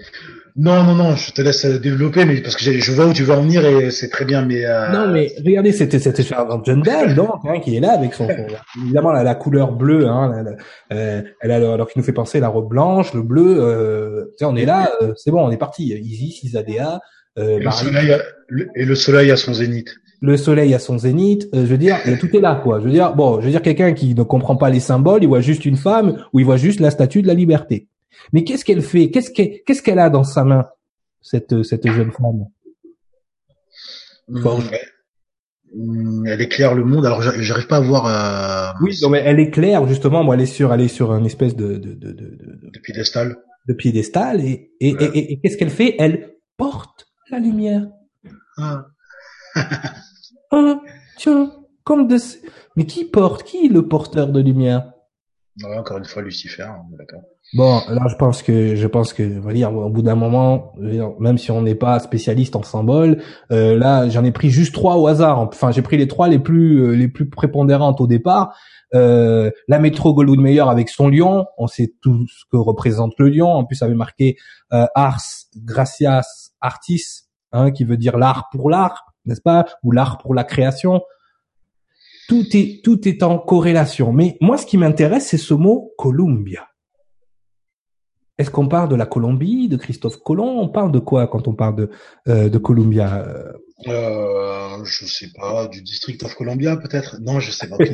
Non, 0.62 0.84
non, 0.84 0.94
non, 0.96 1.16
je 1.16 1.32
te 1.32 1.42
laisse 1.42 1.66
développer, 1.66 2.26
mais 2.26 2.42
parce 2.42 2.56
que 2.58 2.64
je 2.70 2.92
vois 2.92 3.06
où 3.06 3.14
tu 3.14 3.24
veux 3.24 3.34
en 3.34 3.44
venir 3.44 3.66
et 3.66 3.92
c'est 3.92 4.10
très 4.10 4.26
bien, 4.26 4.44
mais 4.46 4.66
euh, 4.66 4.92
Non, 4.92 5.08
mais 5.12 5.32
regardez, 5.46 5.72
c'était 5.72 6.00
c'était 6.00 6.24
charmante 6.24 6.66
jeune 6.66 6.82
dame, 6.82 7.14
donc, 7.14 7.30
hein, 7.46 7.60
qui 7.64 7.78
est 7.78 7.80
là 7.80 7.92
avec 7.94 8.14
son, 8.14 8.28
son- 8.28 8.82
évidemment 8.84 9.12
la, 9.14 9.24
la 9.24 9.36
couleur 9.36 9.72
bleue, 9.72 10.08
hein, 10.08 10.30
la- 10.30 10.44
la- 10.44 10.58
euh, 10.92 11.22
elle 11.42 11.52
a 11.52 11.56
alors 11.74 11.88
qui 11.88 11.98
nous 11.98 12.04
fait 12.06 12.14
penser 12.14 12.40
la 12.40 12.50
robe 12.50 12.68
blanche, 12.70 13.14
le 13.14 13.22
bleu. 13.22 13.58
Euh, 13.60 14.26
tu 14.38 14.40
sais, 14.40 14.46
on 14.46 14.56
est 14.56 14.66
là, 14.66 14.92
euh, 15.02 15.14
c'est 15.16 15.32
bon, 15.32 15.46
on 15.46 15.52
est 15.52 15.58
parti. 15.58 15.94
Isis, 15.94 16.44
Isadea, 16.44 17.00
euh, 17.38 17.58
et 17.58 17.60
le, 17.60 17.72
soleil 17.72 18.12
a, 18.12 18.20
le- 18.50 18.68
et 18.76 18.86
le 18.86 18.96
soleil 18.96 19.32
à 19.32 19.38
son 19.38 19.54
zénith. 19.54 19.90
le 20.22 20.36
soleil 20.36 20.74
à 20.74 20.80
son 20.80 20.98
zénith. 20.98 21.48
euh, 21.54 21.62
je 21.62 21.70
veux 21.72 21.78
dire, 21.78 21.96
tout 22.20 22.36
est 22.36 22.42
là, 22.42 22.60
quoi. 22.62 22.80
Je 22.80 22.86
veux 22.86 22.92
dire, 22.92 23.14
bon, 23.16 23.40
je 23.40 23.46
veux 23.46 23.52
dire, 23.52 23.62
quelqu'un 23.62 23.94
qui 23.94 24.16
ne 24.16 24.24
comprend 24.24 24.58
pas 24.58 24.70
les 24.70 24.80
symboles, 24.82 25.24
il 25.24 25.28
voit 25.28 25.40
juste 25.42 25.64
une 25.66 25.78
femme 25.78 26.18
ou 26.34 26.40
il 26.40 26.46
voit 26.46 26.58
juste 26.58 26.80
la 26.80 26.90
statue 26.92 27.22
de 27.22 27.28
la 27.28 27.34
liberté. 27.36 27.88
Mais 28.34 28.44
qu'est-ce 28.44 28.64
qu'elle 28.66 28.82
fait? 28.82 29.10
Qu'est-ce 29.12 29.82
qu'elle 29.82 30.00
a 30.00 30.10
dans 30.10 30.24
sa 30.24 30.44
main 30.44 30.66
cette 31.22 31.64
cette 31.64 31.88
jeune 31.92 32.12
femme? 32.12 32.46
Hum, 35.76 36.26
Elle 36.26 36.42
éclaire 36.42 36.74
le 36.74 36.84
monde. 36.84 37.06
Alors 37.06 37.22
j'a- 37.22 37.40
j'arrive 37.42 37.68
pas 37.68 37.78
à 37.78 37.82
voir 37.82 38.06
euh, 38.08 38.72
Oui, 38.82 38.98
non, 39.04 39.10
mais 39.10 39.20
elle 39.20 39.40
est 39.40 39.52
claire 39.52 39.88
justement. 39.88 40.24
Moi, 40.24 40.36
elle 40.36 40.42
est 40.42 40.46
sur, 40.48 40.74
elle 40.74 40.82
est 40.82 40.88
sur 40.88 41.12
un 41.12 41.24
espèce 41.24 41.56
de 41.56 41.74
de 41.78 41.94
de 41.94 42.12
de, 42.12 42.12
de, 42.12 42.70
de 42.74 42.80
piédestal. 42.80 43.38
de 43.68 43.74
piédestal 43.74 44.42
et 44.42 44.72
et, 44.80 44.94
Ouais. 44.96 45.04
et, 45.14 45.18
et- 45.20 45.34
et 45.34 45.40
qu'est-ce 45.40 45.58
qu'elle 45.58 45.70
fait? 45.70 45.96
Elle 46.00 46.36
porte 46.58 47.06
la 47.30 47.40
lumière. 47.40 47.88
Ah. 48.58 48.86
Ah, 50.52 50.82
tiens, 51.18 51.52
comme 51.84 52.08
de. 52.08 52.18
Mais 52.76 52.88
qui 52.88 53.06
porte? 53.06 53.44
Qui 53.44 53.68
est 53.68 53.70
le 53.70 53.88
porteur 53.88 54.30
de 54.30 54.42
lumière? 54.42 54.92
Encore 55.64 55.98
une 55.98 56.06
fois 56.06 56.22
Lucifer, 56.22 56.64
hein. 56.64 56.86
Bon, 57.54 57.82
là, 57.90 58.02
je 58.08 58.16
pense 58.16 58.44
que, 58.44 58.76
je 58.76 58.88
pense 58.88 59.12
que, 59.12 59.40
on 59.40 59.42
va 59.42 59.54
dire, 59.54 59.74
au 59.74 59.90
bout 59.90 60.04
d'un 60.04 60.16
moment, 60.16 60.74
même 61.20 61.38
si 61.38 61.50
on 61.52 61.62
n'est 61.62 61.76
pas 61.76 62.00
spécialiste 62.00 62.56
en 62.56 62.64
symboles, 62.64 63.22
euh, 63.52 63.76
là, 63.76 64.08
j'en 64.08 64.24
ai 64.24 64.32
pris 64.32 64.52
juste 64.52 64.74
trois 64.74 64.98
au 64.98 65.08
hasard. 65.08 65.40
Enfin, 65.40 65.72
j'ai 65.72 65.82
pris 65.82 65.98
les 65.98 66.08
trois 66.08 66.28
les 66.28 66.40
plus, 66.40 66.84
euh, 66.84 66.92
les 66.92 67.08
plus 67.08 67.30
prépondérantes 67.30 68.02
au 68.02 68.08
départ. 68.08 68.56
Euh, 68.94 69.52
la 69.68 69.80
métro 69.80 70.14
Goldwyn 70.14 70.42
Mayer 70.42 70.62
avec 70.62 70.90
son 70.90 71.10
lion, 71.10 71.46
on 71.58 71.68
sait 71.68 71.94
tout 72.02 72.26
ce 72.28 72.46
que 72.52 72.58
représente 72.58 73.14
le 73.18 73.30
lion. 73.30 73.50
En 73.52 73.66
plus, 73.66 73.76
ça 73.76 73.86
avait 73.86 73.96
marqué 73.96 74.38
euh, 74.74 74.86
Ars 74.96 75.22
Gracias 75.56 76.52
Artis, 76.62 77.24
hein, 77.52 77.72
qui 77.72 77.84
veut 77.84 77.98
dire 77.98 78.18
l'art 78.18 78.50
pour 78.52 78.70
l'art, 78.70 79.06
n'est-ce 79.26 79.42
pas, 79.42 79.66
ou 79.84 79.92
l'art 79.92 80.18
pour 80.20 80.34
la 80.34 80.44
création. 80.44 81.02
Tout 82.30 82.46
est, 82.56 82.82
tout 82.84 83.08
est 83.08 83.24
en 83.24 83.40
corrélation. 83.40 84.14
Mais 84.14 84.38
moi, 84.40 84.58
ce 84.58 84.66
qui 84.66 84.78
m'intéresse, 84.78 85.28
c'est 85.28 85.38
ce 85.38 85.54
mot 85.56 85.92
Columbia. 85.98 86.68
Est-ce 88.38 88.52
qu'on 88.52 88.70
parle 88.70 88.88
de 88.88 88.96
la 88.96 89.06
Colombie, 89.06 89.68
de 89.68 89.76
Christophe 89.76 90.18
Colomb? 90.24 90.62
On 90.62 90.70
parle 90.70 90.94
de 90.94 91.00
quoi 91.00 91.28
quand 91.28 91.48
on 91.50 91.54
parle 91.54 91.76
de, 91.76 91.90
euh, 92.30 92.48
de 92.48 92.58
Columbia? 92.58 93.26
Euh, 93.88 94.84
je 94.86 95.06
sais 95.06 95.28
pas, 95.38 95.68
du 95.68 95.82
District 95.82 96.22
of 96.24 96.36
Columbia 96.36 96.78
peut-être? 96.78 97.18
Non, 97.20 97.40
je 97.40 97.52
sais 97.52 97.68
pas. 97.68 97.78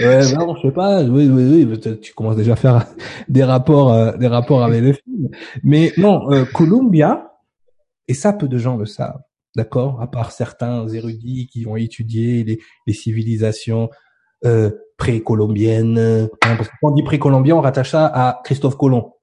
Ouais, 0.00 0.32
non, 0.32 0.56
je 0.56 0.66
sais 0.66 0.74
pas. 0.74 1.04
Oui, 1.04 1.28
oui, 1.28 1.66
oui. 1.68 2.00
Tu 2.00 2.14
commences 2.14 2.34
déjà 2.34 2.54
à 2.54 2.56
faire 2.56 2.84
des 3.28 3.44
rapports, 3.44 3.92
euh, 3.92 4.16
des 4.16 4.26
rapports 4.26 4.64
avec 4.64 4.82
le 4.82 4.92
film. 4.92 5.28
Mais 5.62 5.92
non, 5.96 6.32
euh, 6.32 6.44
Columbia, 6.44 7.30
et 8.08 8.14
ça, 8.14 8.32
peu 8.32 8.48
de 8.48 8.58
gens 8.58 8.76
le 8.76 8.86
savent, 8.86 9.20
d'accord? 9.54 10.00
À 10.00 10.10
part 10.10 10.32
certains 10.32 10.88
érudits 10.88 11.46
qui 11.46 11.66
ont 11.66 11.76
étudié 11.76 12.44
les, 12.44 12.60
les 12.86 12.92
civilisations 12.92 13.90
euh, 14.44 14.70
précolombiennes. 14.96 15.98
hein, 15.98 16.28
parce 16.40 16.68
que 16.68 16.74
quand 16.80 16.90
on 16.90 16.94
dit 16.94 17.02
précolombien, 17.02 17.56
on 17.56 17.60
rattache 17.60 17.90
ça 17.90 18.06
à 18.06 18.40
Christophe 18.44 18.76
Colomb. 18.76 19.14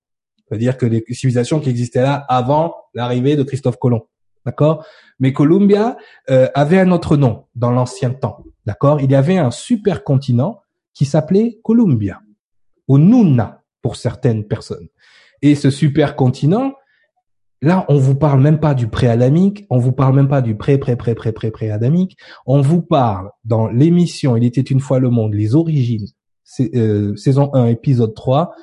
C'est-à-dire 0.47 0.77
que 0.77 0.85
les 0.85 1.03
civilisations 1.11 1.59
qui 1.59 1.69
existaient 1.69 2.01
là 2.01 2.25
avant 2.27 2.75
l'arrivée 2.93 3.35
de 3.35 3.43
Christophe 3.43 3.77
Colomb. 3.77 4.07
d'accord? 4.45 4.85
Mais 5.19 5.33
Columbia 5.33 5.97
euh, 6.29 6.49
avait 6.53 6.79
un 6.79 6.91
autre 6.91 7.17
nom 7.17 7.45
dans 7.55 7.71
l'ancien 7.71 8.11
temps, 8.11 8.43
d'accord? 8.65 8.99
Il 9.01 9.11
y 9.11 9.15
avait 9.15 9.37
un 9.37 9.51
supercontinent 9.51 10.59
qui 10.93 11.05
s'appelait 11.05 11.59
Columbia, 11.63 12.21
ou 12.87 12.97
Nuna 12.97 13.63
pour 13.81 13.95
certaines 13.95 14.45
personnes. 14.45 14.89
Et 15.41 15.55
ce 15.55 15.69
supercontinent, 15.69 16.73
là, 17.61 17.85
on 17.89 17.97
vous 17.97 18.15
parle 18.15 18.41
même 18.41 18.59
pas 18.59 18.73
du 18.73 18.87
pré-adamique, 18.87 19.65
on 19.69 19.77
vous 19.77 19.91
parle 19.91 20.15
même 20.15 20.27
pas 20.27 20.41
du 20.41 20.55
pré-pré-pré-pré-pré-pré-adamique, 20.55 22.17
on 22.45 22.61
vous 22.61 22.81
parle 22.81 23.29
dans 23.43 23.67
l'émission 23.67 24.35
Il 24.35 24.43
était 24.43 24.61
une 24.61 24.79
fois 24.79 24.99
le 24.99 25.09
monde, 25.09 25.33
les 25.33 25.55
origines, 25.55 26.07
euh, 26.59 27.15
saison 27.15 27.53
1, 27.53 27.67
épisode 27.67 28.13
3, 28.15 28.53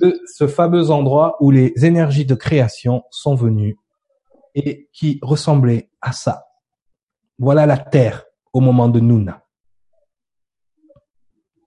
de 0.00 0.20
ce 0.34 0.46
fameux 0.46 0.90
endroit 0.90 1.36
où 1.40 1.50
les 1.50 1.72
énergies 1.84 2.26
de 2.26 2.34
création 2.34 3.04
sont 3.10 3.34
venues 3.34 3.76
et 4.54 4.88
qui 4.92 5.18
ressemblait 5.22 5.90
à 6.00 6.12
ça. 6.12 6.44
Voilà 7.38 7.66
la 7.66 7.78
Terre 7.78 8.24
au 8.52 8.60
moment 8.60 8.88
de 8.88 9.00
Nuna. 9.00 9.44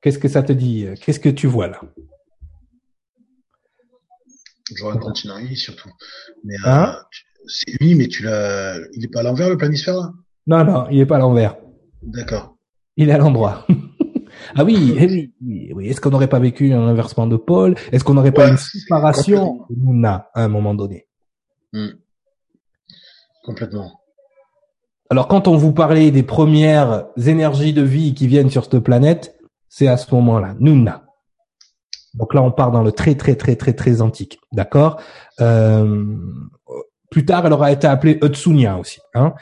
Qu'est-ce 0.01 0.19
que 0.19 0.27
ça 0.27 0.43
te 0.43 0.53
dit? 0.53 0.88
Qu'est-ce 1.01 1.19
que 1.19 1.29
tu 1.29 1.47
vois 1.47 1.67
là? 1.67 1.82
Je 4.75 4.84
vois 4.84 4.93
un 4.93 4.97
continent 4.97 5.38
uni 5.38 5.55
surtout. 5.55 5.89
Mais 6.43 6.55
euh, 6.55 6.65
hein? 6.65 6.95
c'est 7.47 7.82
uni, 7.82 7.95
mais 7.95 8.08
tu 8.08 8.23
l'as. 8.23 8.77
Il 8.93 9.03
est 9.03 9.08
pas 9.08 9.21
à 9.21 9.23
l'envers 9.23 9.49
le 9.49 9.58
planisphère 9.58 9.95
là? 9.95 10.13
Non, 10.47 10.63
non, 10.63 10.88
il 10.89 10.99
est 10.99 11.05
pas 11.05 11.17
à 11.17 11.19
l'envers. 11.19 11.58
D'accord. 12.01 12.55
Il 12.97 13.10
est 13.10 13.13
à 13.13 13.17
l'endroit. 13.17 13.65
Ah 14.55 14.63
oui, 14.63 14.95
eh 14.97 15.05
oui, 15.05 15.34
oui, 15.45 15.71
oui. 15.75 15.88
Est-ce 15.89 16.01
qu'on 16.01 16.10
n'aurait 16.10 16.29
pas 16.29 16.39
vécu 16.39 16.71
un 16.73 16.88
inversement 16.88 17.27
de 17.27 17.36
pôle? 17.36 17.75
Est-ce 17.91 18.03
qu'on 18.03 18.13
n'aurait 18.13 18.32
pas 18.32 18.47
une 18.47 18.58
séparation 18.58 19.65
Nuna 19.69 20.29
à 20.34 20.43
un 20.43 20.47
moment 20.47 20.73
donné? 20.73 21.08
Hmm. 21.73 21.89
Complètement. 23.43 23.99
Alors 25.10 25.27
quand 25.27 25.47
on 25.47 25.58
vous 25.58 25.73
parlait 25.73 26.12
des 26.12 26.23
premières 26.23 27.08
énergies 27.17 27.73
de 27.73 27.82
vie 27.82 28.13
qui 28.13 28.27
viennent 28.27 28.49
sur 28.49 28.63
cette 28.63 28.79
planète, 28.79 29.38
c'est 29.67 29.88
à 29.88 29.97
ce 29.97 30.13
moment-là, 30.15 30.55
Nuna. 30.60 31.08
Donc 32.19 32.34
là, 32.34 32.43
on 32.43 32.51
part 32.51 32.71
dans 32.71 32.84
le 32.84 32.91
très 32.91 33.15
très 33.15 33.36
très 33.36 33.55
très 33.55 33.73
très 33.73 34.01
antique, 34.01 34.39
d'accord. 34.51 35.01
Euh, 35.39 36.05
plus 37.10 37.25
tard, 37.25 37.45
elle 37.45 37.53
aura 37.53 37.71
été 37.71 37.88
appelée 37.88 38.19
Utsunia 38.21 38.77
aussi. 38.77 38.99
Hein. 39.15 39.34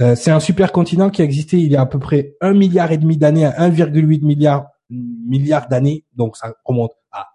Euh, 0.00 0.16
c'est 0.16 0.32
un 0.32 0.40
supercontinent 0.40 1.10
qui 1.10 1.22
a 1.22 1.24
existé 1.24 1.56
il 1.56 1.70
y 1.70 1.76
a 1.76 1.80
à 1.80 1.86
peu 1.86 2.00
près 2.00 2.34
un 2.40 2.52
milliard 2.52 2.90
et 2.90 2.98
demi 2.98 3.16
d'années 3.16 3.46
à 3.46 3.68
1,8 3.68 4.24
milliard 4.24 4.66
milliard 4.90 5.68
d'années. 5.68 6.04
Donc 6.16 6.36
ça 6.36 6.52
remonte 6.64 6.92
à 7.12 7.28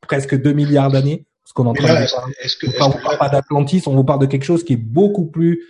presque 0.00 0.38
2 0.38 0.52
milliards 0.52 0.90
d'années. 0.90 1.26
Ce 1.44 1.52
qu'on 1.52 1.66
entend. 1.66 1.84
Est-ce 1.84 2.56
que, 2.56 2.66
on 2.82 2.90
parle 2.90 3.18
pas 3.18 3.28
d'Atlantis, 3.28 3.82
on 3.86 3.94
vous 3.94 4.04
parle 4.04 4.20
de 4.20 4.26
quelque 4.26 4.44
chose 4.44 4.64
qui 4.64 4.72
est 4.72 4.78
beaucoup 4.78 5.26
plus 5.26 5.60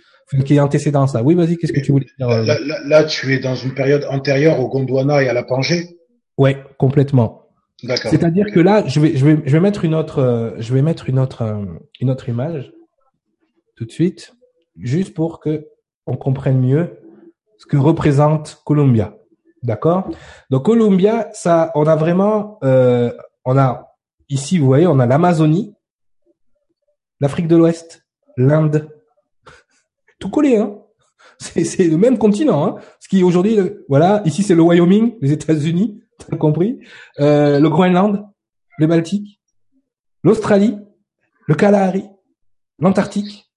qui 0.43 0.55
est 0.55 0.59
antécédent 0.59 1.05
ça. 1.05 1.21
Oui, 1.21 1.35
vas-y, 1.35 1.57
qu'est-ce 1.57 1.73
que 1.73 1.79
tu 1.79 1.91
voulais 1.91 2.07
dire 2.17 2.29
euh? 2.29 2.43
là, 2.43 2.57
là, 2.85 3.03
tu 3.03 3.33
es 3.33 3.39
dans 3.39 3.55
une 3.55 3.75
période 3.75 4.07
antérieure 4.09 4.59
au 4.59 4.67
Gondwana 4.67 5.21
et 5.21 5.29
à 5.29 5.33
la 5.33 5.43
Pangée? 5.43 5.97
Ouais, 6.37 6.57
complètement. 6.77 7.44
C'est-à-dire 7.77 8.47
que 8.53 8.59
là, 8.59 8.85
je 8.87 8.99
vais, 8.99 9.15
je 9.15 9.25
vais, 9.25 9.41
je 9.45 9.51
vais 9.51 9.59
mettre 9.59 9.85
une 9.85 9.95
autre, 9.95 10.19
euh, 10.19 10.51
je 10.59 10.73
vais 10.73 10.81
mettre 10.81 11.09
une 11.09 11.19
autre, 11.19 11.43
une 11.99 12.09
autre 12.09 12.29
image 12.29 12.71
tout 13.75 13.85
de 13.85 13.91
suite, 13.91 14.33
juste 14.79 15.13
pour 15.13 15.39
que 15.39 15.67
on 16.07 16.15
comprenne 16.17 16.59
mieux 16.59 16.99
ce 17.57 17.65
que 17.65 17.77
représente 17.77 18.61
Columbia. 18.65 19.17
D'accord? 19.63 20.09
Donc 20.49 20.65
Columbia, 20.65 21.29
ça, 21.33 21.71
on 21.75 21.87
a 21.87 21.95
vraiment, 21.95 22.59
euh, 22.63 23.11
on 23.43 23.57
a 23.57 23.95
ici, 24.29 24.59
vous 24.59 24.65
voyez, 24.67 24.87
on 24.87 24.99
a 24.99 25.05
l'Amazonie, 25.05 25.73
l'Afrique 27.19 27.47
de 27.47 27.55
l'Ouest, 27.55 28.05
l'Inde, 28.37 28.89
tout 30.19 30.29
collé, 30.29 30.57
hein? 30.57 30.79
C'est 31.37 31.87
le 31.87 31.97
même 31.97 32.17
continent, 32.17 32.65
hein? 32.65 32.75
Ce 32.99 33.09
qui 33.09 33.23
aujourd'hui, 33.23 33.59
voilà, 33.89 34.21
ici 34.25 34.43
c'est 34.43 34.55
le 34.55 34.61
Wyoming, 34.61 35.17
les 35.21 35.31
États-Unis, 35.31 36.01
compris 36.37 36.79
euh, 37.19 37.59
Le 37.59 37.69
Groenland, 37.69 38.27
le 38.77 38.87
Baltique, 38.87 39.39
l'Australie, 40.23 40.77
le 41.47 41.55
Kalahari, 41.55 42.05
l'Antarctique. 42.79 43.51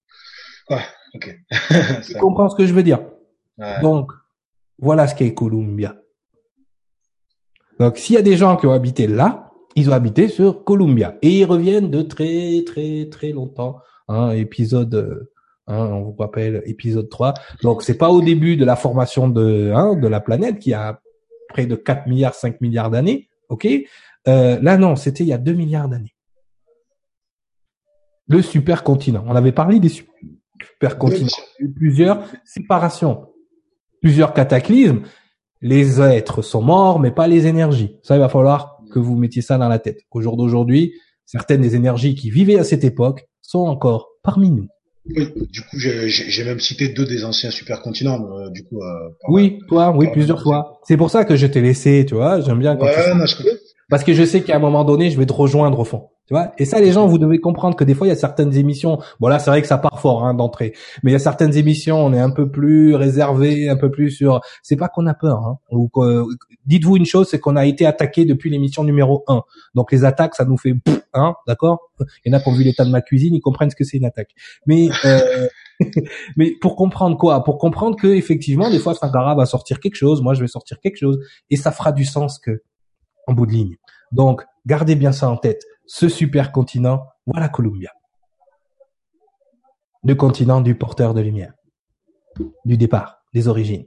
Ouais, 0.71 0.85
ok. 1.15 1.39
tu 2.07 2.15
comprends 2.15 2.49
ce 2.49 2.57
que 2.57 2.67
je 2.67 2.73
veux 2.73 2.83
dire? 2.83 3.01
Donc, 3.83 4.13
voilà 4.79 5.09
ce 5.09 5.15
qu'est 5.15 5.35
Columbia. 5.35 5.97
Donc, 7.81 7.97
s'il 7.97 8.15
y 8.15 8.19
a 8.19 8.23
des 8.23 8.37
gens 8.37 8.57
qui 8.57 8.67
ont 8.67 8.73
habité 8.73 9.07
là, 9.07 9.51
ils 9.75 9.91
ont 9.91 9.93
habité 9.93 10.29
sur 10.29 10.65
Columbia. 10.65 11.17
Et 11.23 11.39
ils 11.39 11.45
reviennent 11.45 11.91
de 11.91 12.03
très, 12.03 12.63
très, 12.65 13.09
très 13.11 13.31
longtemps. 13.31 13.79
Hein, 14.09 14.31
épisode, 14.31 15.29
hein, 15.67 15.87
on 15.87 16.03
vous 16.03 16.17
rappelle, 16.19 16.63
épisode 16.67 17.09
3. 17.09 17.35
Donc, 17.63 17.83
c'est 17.83 17.99
pas 17.99 18.11
au 18.11 18.21
début 18.21 18.57
de 18.57 18.65
la 18.65 18.77
formation 18.77 19.29
de, 19.29 19.73
hein, 19.75 19.97
de 19.97 20.09
la 20.09 20.21
planète 20.21 20.59
qui 20.59 20.73
a 20.73 21.01
près 21.49 21.67
de 21.67 21.75
4 21.75 22.07
milliards, 22.07 22.35
5 22.35 22.61
milliards 22.61 22.91
d'années. 22.91 23.29
OK? 23.49 23.67
Euh, 24.27 24.59
Là, 24.61 24.77
non, 24.77 24.97
c'était 24.97 25.25
il 25.25 25.29
y 25.29 25.33
a 25.33 25.39
2 25.39 25.53
milliards 25.53 25.89
d'années. 25.89 26.15
Le 28.29 28.43
supercontinent. 28.43 29.25
On 29.27 29.35
avait 29.35 29.53
parlé 29.53 29.81
des 29.81 29.89
supercontinents. 29.89 31.29
Plusieurs 31.77 32.25
séparations, 32.45 33.27
plusieurs 34.03 34.35
cataclysmes. 34.35 35.03
Les 35.61 36.01
êtres 36.01 36.43
sont 36.43 36.63
morts, 36.63 37.01
mais 37.01 37.11
pas 37.11 37.27
les 37.27 37.47
énergies. 37.47 37.97
Ça, 38.03 38.17
il 38.17 38.21
va 38.21 38.29
falloir 38.29 38.79
que 38.93 38.99
vous 38.99 39.17
mettiez 39.17 39.43
ça 39.43 39.59
dans 39.59 39.69
la 39.69 39.79
tête. 39.79 40.03
Au 40.11 40.21
jour 40.21 40.37
d'aujourd'hui, 40.37 40.95
certaines 41.25 41.63
des 41.63 41.75
énergies 41.75 42.15
qui 42.15 42.31
vivaient 42.31 42.59
à 42.59 42.65
cette 42.65 42.85
époque 42.85 43.27
sont 43.43 43.67
encore 43.67 44.09
parmi 44.23 44.51
nous. 44.51 44.69
Oui, 45.17 45.29
du 45.51 45.61
coup, 45.63 45.79
j'ai 45.79 46.45
même 46.45 46.61
cité 46.61 46.89
deux 46.89 47.05
des 47.05 47.25
anciens 47.25 47.51
supercontinents. 47.51 48.29
Euh, 48.39 48.51
du 48.51 48.65
coup, 48.65 48.83
euh, 48.83 49.09
oui, 49.29 49.59
toi, 49.69 49.93
oui, 49.97 50.09
plusieurs 50.13 50.43
fois. 50.43 50.81
C'est 50.87 50.97
pour 50.97 51.11
ça 51.11 51.25
que 51.25 51.37
je 51.37 51.47
t'ai 51.47 51.61
laissé, 51.61 52.05
tu 52.07 52.15
vois. 52.15 52.41
J'aime 52.41 52.59
bien 52.59 52.77
quand 52.77 52.85
ouais, 52.85 53.15
non, 53.15 53.27
je... 53.27 53.37
parce 53.91 54.05
que 54.05 54.13
je 54.13 54.25
sais 54.25 54.43
qu'à 54.43 54.57
un 54.57 54.59
moment 54.59 54.85
donné, 54.85 55.11
je 55.11 55.19
vais 55.19 55.27
te 55.27 55.33
rejoindre 55.33 55.79
au 55.79 55.85
fond. 55.85 56.09
Tu 56.27 56.35
vois? 56.35 56.53
Et 56.59 56.67
ça, 56.67 56.79
les 56.79 56.93
gens, 56.93 57.07
vous 57.07 57.17
devez 57.17 57.39
comprendre 57.39 57.75
que 57.75 57.85
des 57.85 57.95
fois, 57.95 58.07
il 58.07 58.11
y 58.11 58.13
a 58.13 58.17
certaines 58.17 58.55
émissions. 58.55 58.99
Bon 59.19 59.29
là, 59.29 59.39
c'est 59.39 59.49
vrai 59.49 59.63
que 59.63 59.67
ça 59.67 59.79
part 59.79 59.99
fort 59.99 60.27
hein, 60.27 60.35
d'entrée, 60.35 60.75
mais 61.03 61.11
il 61.11 61.15
y 61.15 61.17
a 61.17 61.21
certaines 61.21 61.57
émissions, 61.57 62.05
on 62.05 62.13
est 62.13 62.21
un 62.21 62.31
peu 62.31 62.51
plus 62.51 62.95
réservé, 62.95 63.71
un 63.71 63.77
peu 63.77 63.91
plus 63.91 64.11
sur. 64.11 64.43
C'est 64.63 64.77
pas 64.77 64.89
qu'on 64.89 65.07
a 65.07 65.15
peur. 65.15 65.39
Hein, 65.39 65.59
ou 65.71 65.91
dites-vous 66.67 66.99
une 66.99 67.07
chose, 67.07 67.29
c'est 67.31 67.39
qu'on 67.39 67.57
a 67.57 67.65
été 67.65 67.87
attaqué 67.87 68.27
depuis 68.27 68.51
l'émission 68.51 68.85
numéro 68.85 69.25
1. 69.27 69.41
Donc 69.75 69.91
les 69.91 70.05
attaques, 70.05 70.35
ça 70.35 70.45
nous 70.45 70.59
fait 70.59 70.75
hein, 71.15 71.35
d'accord? 71.47 71.79
Il 72.27 72.31
y 72.31 72.35
en 72.35 72.39
a 72.39 72.43
qui 72.43 72.49
ont 72.51 72.55
vu 72.55 72.63
l'état 72.63 72.85
de 72.85 72.91
ma 72.91 73.01
cuisine, 73.01 73.35
ils 73.35 73.41
comprennent 73.41 73.71
ce 73.71 73.77
que 73.77 73.85
c'est 73.85 73.97
une 73.97 74.05
attaque. 74.05 74.33
Mais 74.67 74.89
euh, 75.07 75.49
mais 76.37 76.53
pour 76.61 76.77
comprendre 76.77 77.17
quoi? 77.17 77.43
Pour 77.43 77.57
comprendre 77.57 77.97
que 77.97 78.09
effectivement, 78.09 78.71
des 78.71 78.79
fois, 78.81 78.95
Sankara 78.95 79.35
va 79.35 79.47
sortir 79.47 79.81
quelque 79.81 79.97
chose, 79.97 80.21
moi 80.21 80.35
je 80.35 80.43
vais 80.43 80.47
sortir 80.47 80.79
quelque 80.81 80.99
chose, 80.99 81.19
et 81.49 81.57
ça 81.57 81.73
fera 81.73 81.93
du 81.93 82.05
sens 82.05 82.39
que 82.39 82.63
en 83.29 83.35
bout 83.35 83.47
de 83.47 83.53
ligne. 83.53 83.77
Donc 84.11 84.45
gardez 84.67 84.97
bien 84.97 85.13
ça 85.13 85.31
en 85.31 85.37
tête 85.37 85.63
ce 85.87 86.09
supercontinent, 86.09 87.07
voilà 87.27 87.49
Columbia. 87.49 87.91
Le 90.05 90.15
continent 90.15 90.61
du 90.61 90.75
porteur 90.75 91.15
de 91.15 91.21
lumière, 91.21 91.53
du 92.65 92.77
départ, 92.77 93.23
des 93.35 93.49
origines. 93.49 93.87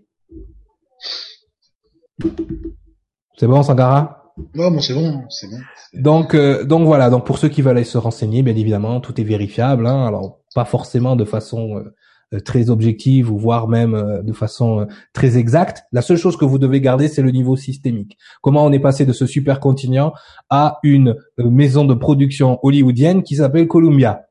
C'est 3.37 3.47
bon, 3.47 3.63
Sangara? 3.63 4.33
Non, 4.55 4.71
bon, 4.71 4.79
c'est 4.79 4.93
bon, 4.93 5.23
c'est 5.29 5.47
bon. 5.49 5.57
Donc, 5.93 6.35
euh, 6.35 6.63
donc 6.63 6.85
voilà. 6.85 7.09
Donc 7.09 7.25
pour 7.25 7.37
ceux 7.37 7.49
qui 7.49 7.61
veulent 7.61 7.77
aller 7.77 7.85
se 7.85 7.97
renseigner, 7.97 8.43
bien 8.43 8.55
évidemment, 8.55 8.99
tout 8.99 9.19
est 9.19 9.23
vérifiable. 9.23 9.87
Hein, 9.87 10.05
alors 10.05 10.39
pas 10.53 10.65
forcément 10.65 11.15
de 11.15 11.25
façon 11.25 11.77
euh, 11.77 11.95
très 12.39 12.69
objective 12.69 13.31
ou 13.31 13.37
voire 13.37 13.67
même 13.67 13.93
euh, 13.93 14.21
de 14.21 14.33
façon 14.33 14.81
euh, 14.81 14.85
très 15.13 15.37
exacte. 15.37 15.83
La 15.91 16.01
seule 16.01 16.17
chose 16.17 16.37
que 16.37 16.45
vous 16.45 16.59
devez 16.59 16.79
garder, 16.79 17.07
c'est 17.07 17.21
le 17.21 17.31
niveau 17.31 17.55
systémique. 17.55 18.17
Comment 18.41 18.65
on 18.65 18.71
est 18.71 18.79
passé 18.79 19.05
de 19.05 19.13
ce 19.13 19.25
supercontinent 19.25 20.13
à 20.49 20.79
une 20.83 21.15
maison 21.37 21.85
de 21.85 21.93
production 21.93 22.59
hollywoodienne 22.63 23.23
qui 23.23 23.35
s'appelle 23.35 23.67
Columbia. 23.67 24.27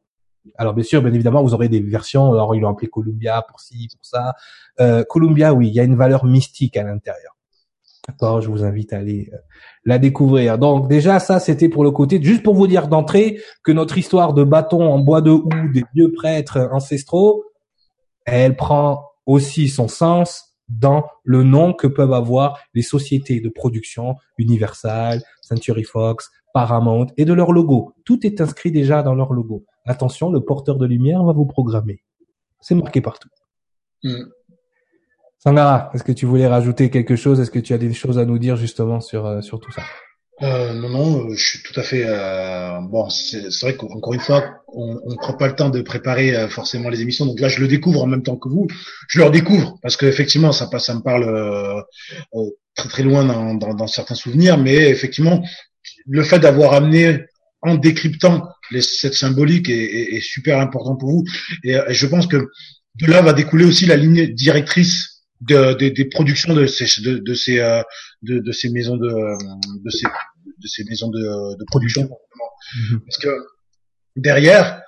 Alors 0.57 0.75
bien 0.75 0.85
sûr, 0.85 1.03
bien 1.03 1.13
évidemment, 1.13 1.43
vous 1.43 1.55
aurez 1.55 1.69
des 1.69 1.81
versions. 1.81 2.33
Alors 2.33 2.55
ils 2.55 2.61
l'ont 2.61 2.71
appelé 2.71 2.89
Columbia 2.89 3.45
pour 3.49 3.61
ci, 3.61 3.89
pour 3.95 4.05
ça. 4.05 4.35
Euh, 4.81 5.05
Columbia, 5.05 5.53
oui, 5.53 5.69
il 5.69 5.75
y 5.75 5.81
a 5.81 5.85
une 5.85 5.97
valeur 5.97 6.25
mystique 6.25 6.77
à 6.77 6.83
l'intérieur. 6.83 7.37
D'accord, 8.09 8.41
je 8.41 8.49
vous 8.49 8.65
invite 8.65 8.93
à 8.95 8.97
aller 8.97 9.31
la 9.85 9.99
découvrir. 9.99 10.59
Donc 10.59 10.89
déjà, 10.89 11.19
ça, 11.19 11.39
c'était 11.39 11.69
pour 11.69 11.85
le 11.85 11.91
côté, 11.91 12.21
juste 12.23 12.43
pour 12.43 12.55
vous 12.55 12.67
dire 12.67 12.89
d'entrée 12.89 13.39
que 13.63 13.73
notre 13.73 13.99
histoire 13.99 14.33
de 14.33 14.43
bâton 14.43 14.83
en 14.83 14.99
bois 14.99 15.21
de 15.21 15.31
houx 15.31 15.49
des 15.73 15.85
vieux 15.95 16.11
prêtres 16.11 16.69
ancestraux, 16.73 17.45
elle 18.27 18.57
prend 18.57 19.11
aussi 19.27 19.69
son 19.69 19.89
sens 19.89 20.57
dans 20.69 21.05
le 21.25 21.43
nom 21.43 21.73
que 21.73 21.87
peuvent 21.87 22.13
avoir 22.13 22.61
les 22.75 22.83
sociétés 22.83 23.41
de 23.41 23.49
production 23.49 24.17
Universal, 24.39 25.23
Century 25.41 25.85
Fox, 25.85 26.31
Paramount 26.55 27.07
et 27.17 27.25
de 27.25 27.33
leur 27.33 27.53
logo. 27.53 27.93
Tout 28.05 28.25
est 28.27 28.41
inscrit 28.41 28.71
déjà 28.71 29.03
dans 29.03 29.15
leur 29.15 29.33
logo. 29.33 29.65
Attention, 29.87 30.31
le 30.31 30.45
porteur 30.45 30.79
de 30.79 30.87
lumière 30.87 31.25
va 31.25 31.33
vous 31.33 31.47
programmer. 31.47 32.03
C'est 32.61 32.75
marqué 32.75 33.01
partout. 33.01 33.29
Mm. 34.05 34.25
Sangara, 35.39 35.91
est-ce 35.95 36.05
que 36.05 36.13
tu 36.13 36.27
voulais 36.27 36.47
rajouter 36.47 36.91
quelque 36.91 37.17
chose? 37.17 37.41
Est-ce 37.41 37.51
que 37.51 37.59
tu 37.59 37.73
as 37.73 37.79
des 37.79 37.93
choses 37.95 38.19
à 38.19 38.27
nous 38.27 38.39
dire 38.39 38.57
justement 38.57 39.01
sur, 39.01 39.27
euh, 39.27 39.41
sur 39.41 39.59
tout 39.59 39.73
ça? 39.73 39.83
Euh, 40.43 40.73
non, 40.75 40.89
non, 40.89 41.35
je 41.35 41.45
suis 41.45 41.63
tout 41.63 41.79
à 41.79 41.83
fait. 41.83 42.05
Euh, 42.07 42.81
bon, 42.81 43.09
c'est 43.11 43.49
vrai 43.61 43.77
qu'encore 43.77 44.15
une 44.15 44.21
fois, 44.21 44.61
on 44.73 45.11
ne 45.11 45.17
prend 45.17 45.35
pas 45.35 45.49
le 45.49 45.55
temps 45.55 45.71
de 45.71 45.81
préparer 45.83 46.37
euh, 46.37 46.49
forcément 46.49 46.89
les 46.89 47.01
émissions. 47.01 47.27
Donc 47.27 47.41
là, 47.41 47.49
je 47.49 47.61
le 47.61 47.69
découvre 47.69 48.03
en 48.03 48.07
même 48.07 48.23
temps 48.23 48.37
que 48.37 48.49
vous. 48.49 48.67
Je 49.09 49.19
le 49.19 49.25
redécouvre 49.25 49.79
parce 49.83 49.97
que 49.97 50.07
effectivement, 50.07 50.53
ça, 50.53 50.69
ça 50.79 50.95
me 50.95 51.01
parle 51.01 51.25
euh, 51.25 51.81
euh, 52.35 52.51
très 52.75 52.89
très 52.89 53.03
loin 53.03 53.25
dans, 53.25 53.55
dans, 53.55 53.75
dans, 53.75 53.87
certains 53.87 54.15
souvenirs. 54.15 54.59
Mais 54.59 54.89
effectivement, 54.91 55.43
le 56.07 56.23
fait 56.23 56.39
d'avoir 56.39 56.75
amené 56.75 57.25
en 57.63 57.75
décryptant 57.75 58.49
les, 58.71 58.83
cette 58.83 59.15
symbolique 59.15 59.69
est, 59.69 59.75
est, 59.75 60.15
est, 60.17 60.21
super 60.21 60.59
important 60.61 60.97
pour 60.97 61.11
vous. 61.11 61.25
Et, 61.65 61.77
je 61.89 62.07
pense 62.07 62.27
que 62.27 62.49
de 62.97 63.07
là 63.07 63.23
va 63.23 63.33
découler 63.33 63.65
aussi 63.65 63.87
la 63.87 63.97
ligne 63.97 64.33
directrice 64.35 65.25
de, 65.41 65.75
de, 65.75 65.89
des 65.89 66.05
productions 66.07 66.55
de 66.55 66.67
ces 66.67 67.01
de, 67.03 67.19
de 67.19 67.35
ces 67.35 67.57
de, 68.23 68.39
de, 68.39 68.53
ces 68.53 68.71
maisons 68.71 68.97
de 68.97 69.09
de 69.09 69.91
ces 69.91 70.07
de 70.61 70.67
ces 70.67 70.85
maisons 70.85 71.09
de, 71.09 71.57
de 71.57 71.65
production 71.65 72.03
mhm. 72.03 73.01
parce 73.01 73.19
que 73.19 73.29
derrière 74.17 74.83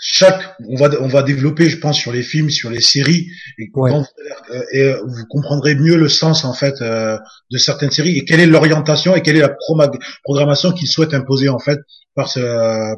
chaque 0.00 0.56
on 0.68 0.76
va 0.76 0.90
on 1.00 1.08
va 1.08 1.22
développer 1.22 1.68
je 1.68 1.78
pense 1.78 1.98
sur 1.98 2.12
les 2.12 2.22
films 2.22 2.50
sur 2.50 2.70
les 2.70 2.80
séries 2.80 3.26
et, 3.58 3.68
ouais. 3.74 3.90
vous, 3.90 4.04
euh, 4.54 4.62
et 4.72 4.92
vous 5.04 5.26
comprendrez 5.26 5.74
mieux 5.74 5.96
le 5.96 6.08
sens 6.08 6.44
en 6.44 6.52
fait 6.52 6.80
euh, 6.80 7.18
de 7.50 7.58
certaines 7.58 7.90
séries 7.90 8.16
et 8.16 8.24
quelle 8.24 8.40
est 8.40 8.46
l'orientation 8.46 9.16
et 9.16 9.22
quelle 9.22 9.36
est 9.36 9.40
la 9.40 9.56
programmation 10.22 10.72
qu'ils 10.72 10.88
souhaitent 10.88 11.14
imposer 11.14 11.48
en 11.48 11.58
fait 11.58 11.80
par 12.14 12.28
ce 12.28 12.40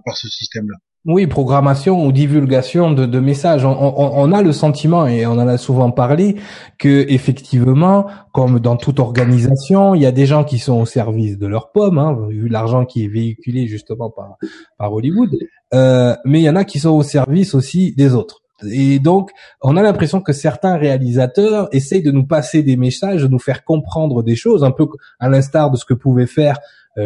par 0.05 0.16
ce 0.16 0.29
système 0.29 0.68
là 0.68 0.77
oui, 1.07 1.26
programmation 1.26 2.05
ou 2.05 2.12
divulgation 2.12 2.92
de, 2.92 3.07
de 3.07 3.20
messages. 3.20 3.64
On, 3.64 3.70
on, 3.70 4.12
on, 4.16 4.32
a 4.32 4.42
le 4.42 4.53
sentiment 4.53 5.07
et 5.07 5.26
on 5.26 5.32
en 5.32 5.48
a 5.48 5.57
souvent 5.57 5.90
parlé 5.90 6.36
que 6.78 7.07
effectivement, 7.09 8.07
comme 8.32 8.61
dans 8.61 8.76
toute 8.76 9.01
organisation, 9.01 9.94
il 9.94 10.03
y 10.03 10.07
a 10.07 10.12
des 10.12 10.26
gens 10.26 10.44
qui 10.44 10.59
sont 10.59 10.78
au 10.78 10.84
service 10.84 11.38
de 11.38 11.46
leur 11.46 11.72
pomme, 11.72 11.98
hein, 11.98 12.18
vu 12.28 12.48
l'argent 12.48 12.84
qui 12.84 13.05
est 13.05 13.09
véhiculé 13.09 13.66
justement 13.66 14.11
par 14.11 14.36
par 14.76 14.92
Hollywood, 14.92 15.30
euh, 15.72 16.14
mais 16.26 16.40
il 16.40 16.44
y 16.44 16.51
en 16.51 16.57
a 16.57 16.64
qui 16.64 16.78
sont 16.78 16.90
au 16.90 17.03
service 17.03 17.55
aussi 17.55 17.94
des 17.94 18.14
autres. 18.14 18.42
Et 18.70 18.98
donc, 18.98 19.30
on 19.62 19.78
a 19.78 19.82
l'impression 19.82 20.20
que 20.20 20.34
certains 20.34 20.76
réalisateurs 20.76 21.68
essayent 21.72 22.03
de 22.03 22.11
nous 22.11 22.26
passer 22.26 22.62
des 22.62 22.76
messages, 22.76 23.22
de 23.22 23.28
nous 23.28 23.38
faire 23.38 23.64
comprendre 23.64 24.22
des 24.22 24.36
choses, 24.36 24.64
un 24.64 24.70
peu 24.70 24.86
à 25.18 25.30
l'instar 25.30 25.70
de 25.70 25.78
ce 25.78 25.86
que 25.86 25.94
pouvait 25.94 26.26
faire 26.26 26.59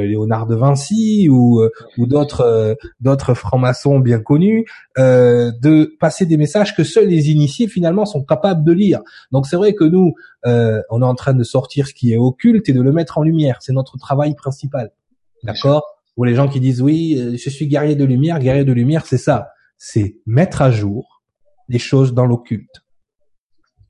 Léonard 0.02 0.46
de 0.46 0.54
Vinci 0.54 1.28
ou, 1.30 1.60
euh, 1.60 1.70
ou 1.98 2.06
d'autres 2.06 2.42
euh, 2.42 2.74
d'autres 3.00 3.34
francs-maçons 3.34 3.98
bien 3.98 4.20
connus, 4.20 4.66
de 4.96 5.96
passer 5.98 6.26
des 6.26 6.36
messages 6.36 6.76
que 6.76 6.84
seuls 6.84 7.08
les 7.08 7.30
initiés 7.30 7.68
finalement 7.68 8.06
sont 8.06 8.24
capables 8.24 8.64
de 8.64 8.72
lire. 8.72 9.00
Donc 9.32 9.46
c'est 9.46 9.56
vrai 9.56 9.74
que 9.74 9.84
nous, 9.84 10.14
on 10.44 11.02
est 11.02 11.04
en 11.04 11.14
train 11.14 11.34
de 11.34 11.44
sortir 11.44 11.86
ce 11.86 11.94
qui 11.94 12.12
est 12.12 12.16
occulte 12.16 12.68
et 12.68 12.72
de 12.72 12.80
le 12.80 12.92
mettre 12.92 13.18
en 13.18 13.22
lumière. 13.22 13.58
C'est 13.60 13.72
notre 13.72 13.98
travail 13.98 14.34
principal. 14.34 14.90
D'accord? 15.42 15.82
Ou 16.16 16.24
les 16.24 16.34
gens 16.34 16.48
qui 16.48 16.60
disent 16.60 16.80
oui, 16.80 17.36
je 17.36 17.50
suis 17.50 17.66
guerrier 17.66 17.96
de 17.96 18.04
lumière, 18.04 18.38
guerrier 18.38 18.64
de 18.64 18.72
lumière, 18.72 19.04
c'est 19.06 19.18
ça. 19.18 19.48
C'est 19.76 20.16
mettre 20.26 20.62
à 20.62 20.70
jour 20.70 21.22
les 21.68 21.78
choses 21.78 22.14
dans 22.14 22.26
l'occulte. 22.26 22.83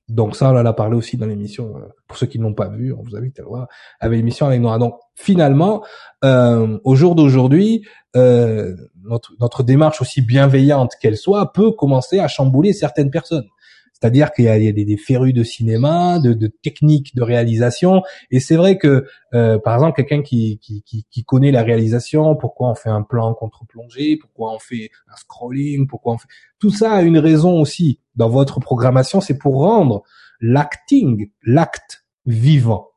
Donc 0.09 0.37
ça, 0.37 0.51
on 0.51 0.57
en 0.57 0.67
a 0.67 0.73
parlé 0.73 0.97
aussi 0.97 1.17
dans 1.17 1.27
l'émission. 1.27 1.77
Euh, 1.77 1.89
pour 2.07 2.19
ceux 2.19 2.27
qui 2.27 2.39
ne 2.39 2.45
l'ont 2.45 2.55
pas 2.55 2.69
vu, 2.69 2.93
on 2.93 3.03
vous 3.03 3.17
invite 3.17 3.39
à 3.39 3.43
le 3.43 3.49
voir 3.49 3.69
avec 4.01 4.17
l'émission 4.17 4.47
avec 4.47 4.61
Nora. 4.61 4.79
Donc 4.79 4.99
finalement, 5.15 5.83
euh, 6.25 6.79
au 6.85 6.95
jour 6.95 7.15
d'aujourd'hui, 7.15 7.87
euh, 8.15 8.77
notre, 9.03 9.33
notre 9.41 9.63
démarche 9.63 10.03
aussi 10.03 10.21
bienveillante 10.21 10.93
qu'elle 11.01 11.17
soit 11.17 11.53
peut 11.53 11.73
commencer 11.73 12.19
à 12.19 12.29
chambouler 12.29 12.73
certaines 12.73 13.11
personnes. 13.11 13.47
C'est-à-dire 13.95 14.33
qu'il 14.33 14.45
y 14.45 14.49
a, 14.49 14.59
des, 14.59 14.73
des, 14.73 14.97
férus 14.97 15.33
de 15.33 15.43
cinéma, 15.45 16.19
de, 16.19 16.35
de 16.35 16.49
techniques 16.49 17.15
de 17.15 17.23
réalisation, 17.23 18.03
et 18.31 18.41
c'est 18.41 18.57
vrai 18.57 18.77
que, 18.77 19.07
euh, 19.33 19.59
par 19.59 19.75
exemple, 19.75 19.97
quelqu'un 19.97 20.23
qui, 20.23 20.59
qui, 20.59 20.83
qui, 20.83 21.07
qui, 21.11 21.25
connaît 21.25 21.53
la 21.53 21.63
réalisation, 21.63 22.37
pourquoi 22.37 22.71
on 22.71 22.75
fait 22.75 22.91
un 22.91 23.03
plan 23.03 23.33
contre-plongée, 23.35 24.19
pourquoi 24.21 24.53
on 24.53 24.59
fait 24.59 24.91
un 25.09 25.17
scrolling, 25.17 25.87
pourquoi 25.87 26.15
on 26.15 26.19
fait 26.19 26.29
tout 26.59 26.71
ça 26.71 26.93
a 26.93 27.03
une 27.03 27.19
raison 27.19 27.61
aussi 27.61 28.01
dans 28.17 28.29
votre 28.29 28.61
programmation, 28.61 29.21
c'est 29.21 29.39
pour 29.39 29.57
rendre 29.57 30.03
l'acting, 30.41 31.31
l'acte 31.45 32.05
vivant 32.27 32.91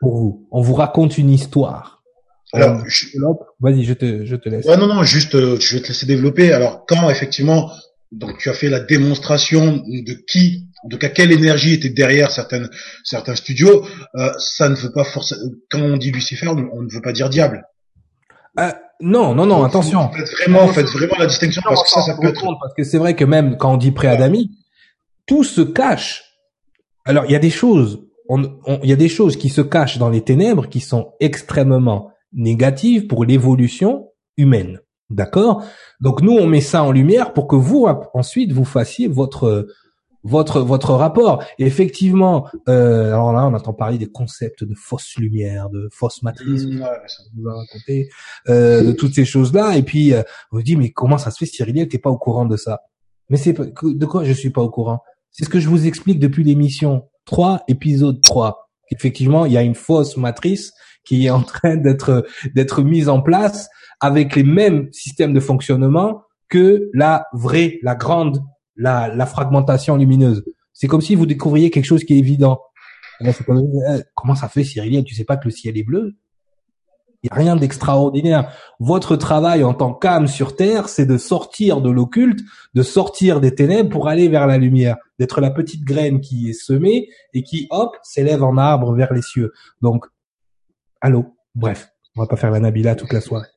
pour 0.00 0.16
vous. 0.16 0.48
On 0.50 0.60
vous 0.60 0.74
raconte 0.74 1.18
une 1.18 1.30
histoire. 1.30 2.02
Alors, 2.52 2.84
vas-y, 3.60 3.84
je 3.84 3.94
te, 3.94 4.24
je 4.24 4.36
te 4.36 4.48
laisse. 4.48 4.64
Ouais, 4.66 4.76
non, 4.76 4.86
non, 4.86 5.02
juste, 5.02 5.34
euh, 5.34 5.58
je 5.58 5.76
vais 5.76 5.82
te 5.82 5.88
laisser 5.88 6.06
développer. 6.06 6.52
Alors, 6.52 6.84
quand 6.86 7.10
effectivement 7.10 7.70
donc 8.14 8.38
tu 8.38 8.48
as 8.48 8.54
fait 8.54 8.68
la 8.68 8.80
démonstration 8.80 9.82
de 9.86 10.12
qui, 10.12 10.66
de 10.84 10.96
quelle 10.96 11.32
énergie 11.32 11.74
était 11.74 11.88
derrière 11.88 12.30
certaines, 12.30 12.68
certains 13.02 13.34
studios. 13.34 13.84
Euh, 14.14 14.30
ça 14.38 14.68
ne 14.68 14.74
veut 14.74 14.92
pas 14.92 15.04
forcément. 15.04 15.40
Quand 15.70 15.80
on 15.80 15.96
dit 15.96 16.10
Lucifer, 16.10 16.48
on 16.48 16.82
ne 16.82 16.92
veut 16.92 17.02
pas 17.02 17.12
dire 17.12 17.28
diable. 17.28 17.64
Euh, 18.60 18.70
non, 19.00 19.34
non, 19.34 19.46
non, 19.46 19.64
attention. 19.64 20.10
Faites 20.12 20.30
vraiment, 20.30 20.68
faites 20.68 20.86
vraiment 20.86 21.16
la 21.18 21.26
distinction 21.26 21.62
parce 21.64 21.82
que 21.82 21.88
ça, 21.88 22.02
ça 22.02 22.16
peut 22.20 22.28
être. 22.28 22.44
Parce 22.60 22.74
que 22.76 22.84
c'est 22.84 22.98
vrai 22.98 23.16
que 23.16 23.24
même 23.24 23.56
quand 23.56 23.74
on 23.74 23.76
dit 23.76 23.90
préadamique, 23.90 24.52
tout 25.26 25.44
se 25.44 25.60
cache. 25.60 26.22
Alors 27.04 27.24
il 27.26 27.32
y 27.32 27.36
a 27.36 27.40
des 27.40 27.50
choses, 27.50 28.00
il 28.30 28.88
y 28.88 28.92
a 28.92 28.96
des 28.96 29.08
choses 29.08 29.36
qui 29.36 29.48
se 29.48 29.60
cachent 29.60 29.98
dans 29.98 30.08
les 30.08 30.22
ténèbres 30.22 30.68
qui 30.68 30.80
sont 30.80 31.12
extrêmement 31.20 32.12
négatives 32.32 33.06
pour 33.06 33.24
l'évolution 33.24 34.08
humaine. 34.36 34.80
D'accord? 35.10 35.64
Donc 36.00 36.22
nous 36.22 36.32
on 36.32 36.46
met 36.46 36.60
ça 36.60 36.82
en 36.82 36.92
lumière 36.92 37.32
pour 37.32 37.46
que 37.46 37.56
vous 37.56 37.86
ensuite 38.14 38.52
vous 38.52 38.64
fassiez 38.64 39.06
votre 39.06 39.66
votre 40.24 40.60
votre 40.60 40.94
rapport. 40.94 41.44
effectivement, 41.58 42.48
euh, 42.68 43.08
alors 43.08 43.32
là 43.32 43.46
on 43.46 43.54
entend 43.54 43.74
parler 43.74 43.98
des 43.98 44.10
concepts 44.10 44.64
de 44.64 44.74
fausse 44.74 45.16
lumière, 45.18 45.68
de 45.68 45.88
fausse 45.92 46.22
matrice, 46.22 46.64
mmh, 46.64 46.82
vous 47.36 47.48
a 47.48 47.54
raconté, 47.54 48.08
euh, 48.48 48.82
de 48.82 48.92
toutes 48.92 49.14
ces 49.14 49.26
choses-là. 49.26 49.76
Et 49.76 49.82
puis 49.82 50.14
euh, 50.14 50.22
on 50.50 50.56
vous 50.56 50.62
dit 50.62 50.76
mais 50.76 50.90
comment 50.90 51.18
ça 51.18 51.30
se 51.30 51.38
fait 51.38 51.46
Cyril 51.46 51.86
t'es 51.88 51.98
pas 51.98 52.10
au 52.10 52.18
courant 52.18 52.46
de 52.46 52.56
ça? 52.56 52.80
Mais 53.28 53.36
c'est 53.36 53.52
de 53.52 54.06
quoi 54.06 54.24
je 54.24 54.32
suis 54.32 54.50
pas 54.50 54.62
au 54.62 54.70
courant? 54.70 55.00
C'est 55.30 55.44
ce 55.44 55.50
que 55.50 55.60
je 55.60 55.68
vous 55.68 55.86
explique 55.86 56.18
depuis 56.18 56.44
l'émission 56.44 57.08
3, 57.26 57.64
épisode 57.68 58.22
3. 58.22 58.70
Effectivement, 58.90 59.46
il 59.46 59.52
y 59.52 59.56
a 59.56 59.62
une 59.62 59.74
fausse 59.74 60.16
matrice 60.16 60.72
qui 61.04 61.26
est 61.26 61.30
en 61.30 61.42
train 61.42 61.76
d'être 61.76 62.26
d'être 62.54 62.82
mise 62.82 63.08
en 63.08 63.20
place 63.20 63.68
avec 64.00 64.36
les 64.36 64.44
mêmes 64.44 64.92
systèmes 64.92 65.32
de 65.32 65.40
fonctionnement 65.40 66.22
que 66.48 66.90
la 66.92 67.26
vraie, 67.32 67.78
la 67.82 67.94
grande, 67.94 68.42
la, 68.76 69.08
la 69.08 69.26
fragmentation 69.26 69.96
lumineuse. 69.96 70.44
C'est 70.72 70.88
comme 70.88 71.00
si 71.00 71.14
vous 71.14 71.26
découvriez 71.26 71.70
quelque 71.70 71.84
chose 71.84 72.04
qui 72.04 72.14
est 72.14 72.18
évident. 72.18 72.60
Eh, 73.20 73.30
comment 74.14 74.34
ça 74.34 74.48
fait, 74.48 74.64
Cyril 74.64 75.04
Tu 75.04 75.14
sais 75.14 75.24
pas 75.24 75.36
que 75.36 75.44
le 75.44 75.50
ciel 75.50 75.78
est 75.78 75.84
bleu? 75.84 76.16
Il 77.22 77.28
n'y 77.28 77.30
a 77.30 77.36
rien 77.36 77.56
d'extraordinaire. 77.56 78.52
Votre 78.80 79.16
travail 79.16 79.64
en 79.64 79.72
tant 79.72 79.94
qu'âme 79.94 80.26
sur 80.26 80.56
Terre, 80.56 80.90
c'est 80.90 81.06
de 81.06 81.16
sortir 81.16 81.80
de 81.80 81.88
l'occulte, 81.88 82.40
de 82.74 82.82
sortir 82.82 83.40
des 83.40 83.54
ténèbres 83.54 83.88
pour 83.88 84.08
aller 84.08 84.28
vers 84.28 84.46
la 84.46 84.58
lumière, 84.58 84.96
d'être 85.18 85.40
la 85.40 85.50
petite 85.50 85.84
graine 85.84 86.20
qui 86.20 86.50
est 86.50 86.52
semée 86.52 87.08
et 87.32 87.42
qui, 87.42 87.66
hop, 87.70 87.96
s'élève 88.02 88.42
en 88.42 88.58
arbre 88.58 88.94
vers 88.94 89.14
les 89.14 89.22
cieux. 89.22 89.52
Donc, 89.80 90.04
allô? 91.00 91.34
Bref, 91.54 91.88
on 92.16 92.20
va 92.20 92.26
pas 92.26 92.36
faire 92.36 92.50
la 92.50 92.60
Nabila 92.60 92.94
toute 92.94 93.12
la 93.12 93.22
soirée. 93.22 93.53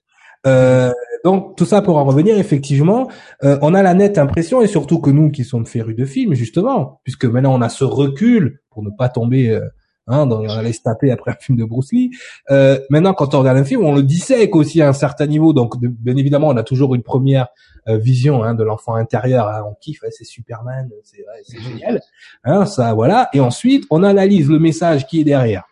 Euh, 0.48 0.92
donc 1.24 1.56
tout 1.58 1.66
ça 1.66 1.82
pour 1.82 1.98
en 1.98 2.06
revenir, 2.06 2.38
effectivement, 2.38 3.10
euh, 3.44 3.60
on 3.62 3.74
a 3.74 3.84
la 3.84 3.94
nette 3.94 4.18
impression, 4.18 4.62
et 4.62 4.68
surtout 4.68 5.00
que 5.00 5.10
nous 5.10 5.30
qui 5.30 5.44
sommes 5.44 5.66
férus 5.66 5.96
de 5.96 6.06
films, 6.06 6.34
justement, 6.34 7.02
puisque 7.04 7.26
maintenant 7.26 7.54
on 7.54 7.62
a 7.62 7.70
ce 7.70 7.84
recul 7.84 8.62
pour 8.70 8.84
ne 8.84 8.90
pas 8.90 9.10
tomber 9.10 9.50
euh, 9.50 9.62
hein, 10.08 10.26
dans 10.26 10.44
taper 10.84 11.12
après 11.12 11.32
un 11.32 11.36
film 11.40 11.58
de 11.58 11.66
Bruce 11.66 11.92
Lee. 11.92 12.12
Euh, 12.50 12.80
maintenant, 12.90 13.14
quand 13.14 13.36
on 13.36 13.40
regarde 13.40 13.58
un 13.58 13.64
film, 13.64 13.84
on 13.84 13.94
le 13.94 14.04
dissèque 14.04 14.56
aussi 14.56 14.82
à 14.82 14.90
un 14.90 14.94
certain 14.94 15.28
niveau. 15.28 15.54
Donc, 15.54 15.78
bien 15.80 16.16
évidemment, 16.16 16.48
on 16.48 16.58
a 16.58 16.64
toujours 16.64 16.96
une 16.96 17.04
première 17.04 17.48
euh, 17.88 17.98
vision 17.98 18.44
hein, 18.44 18.56
de 18.56 18.64
l'enfant 18.64 18.96
intérieur. 18.96 19.48
Hein, 19.48 19.64
on 19.70 19.76
kiffe, 19.76 20.04
c'est 20.12 20.24
Superman, 20.24 20.90
c'est 21.04 21.26
c'est 21.44 21.62
génial. 21.62 22.02
Hein, 22.44 22.66
ça, 22.66 22.94
voilà. 22.94 23.30
Et 23.34 23.40
ensuite, 23.40 23.86
on 23.90 24.04
analyse 24.04 24.50
le 24.50 24.60
message 24.60 25.08
qui 25.08 25.22
est 25.22 25.26
derrière. 25.26 25.66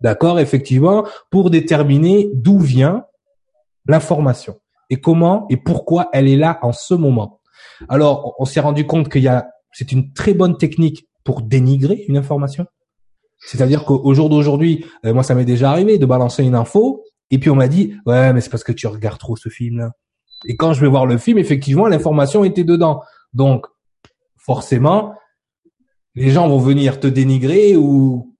D'accord, 0.00 0.38
effectivement, 0.38 1.04
pour 1.30 1.50
déterminer 1.50 2.30
d'où 2.32 2.58
vient 2.58 3.04
l'information 3.88 4.60
et 4.90 5.00
comment 5.00 5.46
et 5.48 5.56
pourquoi 5.56 6.08
elle 6.12 6.28
est 6.28 6.36
là 6.36 6.58
en 6.62 6.72
ce 6.72 6.94
moment. 6.94 7.40
Alors, 7.88 8.34
on 8.38 8.44
s'est 8.44 8.60
rendu 8.60 8.86
compte 8.86 9.08
qu'il 9.08 9.22
y 9.22 9.28
a, 9.28 9.48
c'est 9.72 9.92
une 9.92 10.12
très 10.12 10.34
bonne 10.34 10.56
technique 10.56 11.08
pour 11.24 11.42
dénigrer 11.42 12.04
une 12.08 12.16
information. 12.16 12.66
C'est-à-dire 13.38 13.84
qu'au 13.84 14.14
jour 14.14 14.30
d'aujourd'hui, 14.30 14.84
euh, 15.04 15.14
moi, 15.14 15.22
ça 15.22 15.34
m'est 15.34 15.44
déjà 15.44 15.70
arrivé 15.70 15.98
de 15.98 16.06
balancer 16.06 16.42
une 16.42 16.54
info 16.54 17.04
et 17.30 17.38
puis 17.38 17.50
on 17.50 17.54
m'a 17.54 17.68
dit, 17.68 17.94
ouais, 18.06 18.32
mais 18.32 18.40
c'est 18.40 18.50
parce 18.50 18.64
que 18.64 18.72
tu 18.72 18.86
regardes 18.86 19.18
trop 19.18 19.36
ce 19.36 19.48
film-là. 19.48 19.92
Et 20.46 20.56
quand 20.56 20.72
je 20.72 20.80
vais 20.80 20.88
voir 20.88 21.06
le 21.06 21.18
film, 21.18 21.38
effectivement, 21.38 21.86
l'information 21.86 22.44
était 22.44 22.64
dedans. 22.64 23.02
Donc, 23.32 23.66
forcément, 24.36 25.14
les 26.14 26.30
gens 26.30 26.48
vont 26.48 26.58
venir 26.58 27.00
te 27.00 27.06
dénigrer 27.06 27.76
ou 27.76 28.34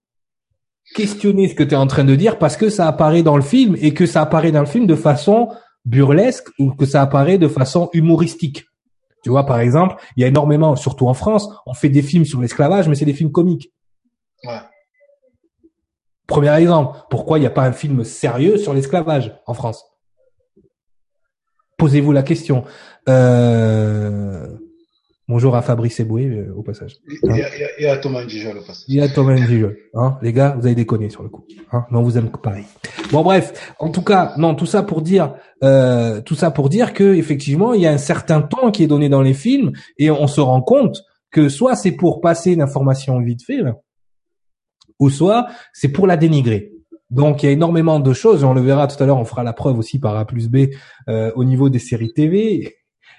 questionner 0.95 1.49
ce 1.49 1.55
que 1.55 1.63
tu 1.63 1.75
es 1.75 1.77
en 1.77 1.87
train 1.87 2.05
de 2.05 2.15
dire 2.15 2.39
parce 2.39 2.57
que 2.57 2.71
ça 2.71 2.87
apparaît 2.89 3.23
dans 3.23 3.37
le 3.37 3.43
film 3.43 3.77
et 3.81 3.95
que 3.95 4.07
ça 4.07 4.23
apparaît 4.23 4.53
dans 4.53 4.61
le 4.61 4.67
film 4.67 4.87
de 4.87 4.95
façon 4.95 5.49
burlesque 5.85 6.49
ou 6.59 6.73
que 6.73 6.87
ça 6.87 7.03
apparaît 7.03 7.39
de 7.39 7.49
façon 7.49 7.91
humoristique. 7.93 8.67
Tu 9.23 9.31
vois, 9.31 9.47
par 9.47 9.61
exemple, 9.61 9.97
il 10.17 10.23
y 10.23 10.25
a 10.25 10.29
énormément, 10.29 10.77
surtout 10.77 11.09
en 11.09 11.15
France, 11.15 11.49
on 11.67 11.75
fait 11.75 11.89
des 11.89 12.03
films 12.03 12.25
sur 12.25 12.41
l'esclavage, 12.41 12.89
mais 12.89 12.95
c'est 12.95 13.05
des 13.05 13.15
films 13.15 13.33
comiques. 13.33 13.73
Ouais. 14.45 14.61
Premier 16.27 16.55
exemple, 16.57 16.99
pourquoi 17.11 17.39
il 17.39 17.41
n'y 17.41 17.47
a 17.47 17.51
pas 17.51 17.65
un 17.65 17.73
film 17.73 18.05
sérieux 18.05 18.59
sur 18.59 18.75
l'esclavage 18.75 19.35
en 19.47 19.55
France? 19.55 19.85
Posez-vous 21.79 22.13
la 22.13 22.23
question. 22.23 22.65
Euh... 23.09 24.59
Bonjour 25.29 25.55
à 25.57 25.61
Fabrice 25.61 26.01
Eboué 26.01 26.25
euh, 26.25 26.55
au 26.57 26.63
passage. 26.63 26.97
Hein 27.29 27.37
et, 27.79 27.87
à 27.87 27.99
Thomas 27.99 28.25
Njijol 28.25 28.57
au 28.57 28.61
passage. 28.63 28.85
Et 28.89 29.03
à 29.03 29.09
Thomas 29.11 29.35
Njijol. 29.35 29.77
Hein 29.93 30.17
les 30.23 30.33
gars, 30.33 30.57
vous 30.59 30.65
avez 30.65 30.75
déconné 30.75 31.11
sur 31.11 31.23
le 31.23 31.29
coup. 31.29 31.45
Hein 31.71 31.85
non, 31.91 32.01
vous 32.01 32.17
aimez 32.17 32.31
pareil. 32.43 32.65
Bon 33.13 33.23
bref, 33.23 33.75
en 33.79 33.91
tout 33.91 34.01
cas, 34.01 34.33
non, 34.39 34.55
tout 34.55 34.65
ça 34.65 34.83
pour 34.83 35.03
dire, 35.03 35.35
euh, 35.63 36.23
tout 36.23 36.35
ça 36.35 36.51
pour 36.51 36.71
dire 36.71 36.95
que 36.95 37.15
effectivement, 37.15 37.75
il 37.75 37.83
y 37.83 37.87
a 37.87 37.93
un 37.93 37.99
certain 37.99 38.41
temps 38.41 38.71
qui 38.71 38.83
est 38.85 38.87
donné 38.87 39.11
dans 39.11 39.21
les 39.21 39.35
films 39.35 39.73
et 39.99 40.11
on 40.11 40.29
se 40.29 40.41
rend 40.41 40.63
compte 40.63 41.03
que 41.31 41.51
soit 41.51 41.77
c'est 41.77 41.93
pour 41.93 42.23
passer 42.23 42.53
une 42.53 42.63
information 42.63 43.21
vite 43.21 43.45
fait, 43.45 43.61
ou 44.99 45.11
soit 45.11 45.47
c'est 45.75 45.89
pour 45.89 46.07
la 46.07 46.17
dénigrer. 46.17 46.73
Donc 47.11 47.43
il 47.43 47.47
y 47.47 47.49
a 47.51 47.53
énormément 47.53 48.01
de 48.01 48.13
choses, 48.15 48.43
et 48.43 48.47
on 48.47 48.55
le 48.55 48.63
verra 48.63 48.87
tout 48.87 49.03
à 49.03 49.07
l'heure, 49.07 49.19
on 49.19 49.27
fera 49.27 49.45
la 49.45 49.53
preuve 49.53 49.79
aussi 49.79 49.99
par 49.99 50.17
A 50.17 50.25
plus 50.25 50.49
B 50.49 50.69
euh, 51.11 51.33
au 51.37 51.45
niveau 51.45 51.69
des 51.69 51.79
séries 51.79 52.15
TV 52.15 52.78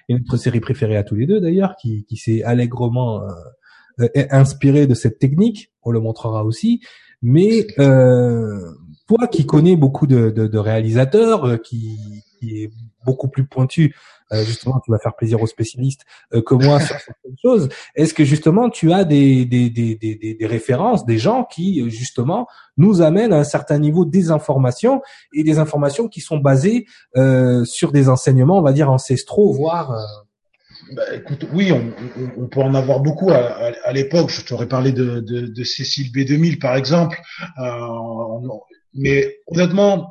et 0.10 0.16
notre 0.16 0.38
série 0.38 0.60
préférée 0.60 0.98
à 0.98 1.04
tous 1.04 1.16
les 1.16 1.28
deux 1.28 1.40
d'ailleurs, 1.40 1.76
qui, 1.78 2.06
s'est 2.18 2.44
allègrement 2.44 3.22
euh, 3.22 4.08
euh 4.16 4.26
inspirée 4.32 4.88
de 4.88 4.96
cette 4.96 5.20
technique. 5.20 5.72
On 5.84 5.92
le 5.92 6.00
montrera 6.00 6.44
aussi. 6.44 6.82
Mais 7.22 7.68
euh, 7.80 8.72
toi 9.08 9.28
qui 9.28 9.46
connais 9.46 9.76
beaucoup 9.76 10.08
de, 10.08 10.58
réalisateurs, 10.58 11.46
euh, 11.46 11.58
qui, 11.58 11.98
qui 12.40 12.64
est 12.64 12.72
beaucoup 13.06 13.28
plus 13.28 13.46
pointu 13.46 13.96
justement, 14.46 14.80
tu 14.84 14.92
vas 14.92 15.00
faire 15.00 15.16
plaisir 15.16 15.42
aux 15.42 15.48
spécialistes 15.48 16.06
euh, 16.34 16.42
que 16.42 16.54
moi 16.54 16.80
sur 16.80 16.96
certaines 17.00 17.38
choses. 17.42 17.70
Est-ce 17.96 18.14
que 18.14 18.24
justement, 18.24 18.70
tu 18.70 18.92
as 18.92 19.04
des, 19.04 19.46
des, 19.46 19.70
des, 19.70 19.96
des, 19.96 20.16
des 20.16 20.46
références, 20.46 21.06
des 21.06 21.18
gens 21.18 21.44
qui 21.44 21.82
euh, 21.82 21.90
justement 21.90 22.48
nous 22.78 23.02
amènent 23.02 23.34
à 23.34 23.38
un 23.38 23.44
certain 23.44 23.80
niveau 23.80 24.06
des 24.06 24.32
informations 24.32 25.02
et 25.34 25.44
des 25.44 25.60
informations 25.60 26.08
qui 26.08 26.22
sont 26.22 26.38
basées 26.38 26.86
euh, 27.18 27.66
sur 27.66 27.92
des 27.92 28.10
enseignements, 28.10 28.60
on 28.60 28.64
va 28.64 28.74
dire 28.74 28.90
ancestraux, 28.90 29.54
voire 29.54 29.96
bah, 30.96 31.04
écoute, 31.14 31.46
oui, 31.54 31.72
on, 31.72 31.92
on, 32.42 32.48
peut 32.48 32.62
en 32.62 32.74
avoir 32.74 33.00
beaucoup. 33.00 33.30
À, 33.30 33.72
à, 33.84 33.94
l'époque, 33.94 34.30
je 34.30 34.44
t'aurais 34.44 34.68
parlé 34.68 34.92
de, 34.92 35.20
de, 35.20 35.42
de, 35.42 35.64
Cécile 35.64 36.12
B2000, 36.12 36.58
par 36.58 36.76
exemple. 36.76 37.20
Euh, 37.60 38.48
mais 38.94 39.38
honnêtement, 39.48 40.10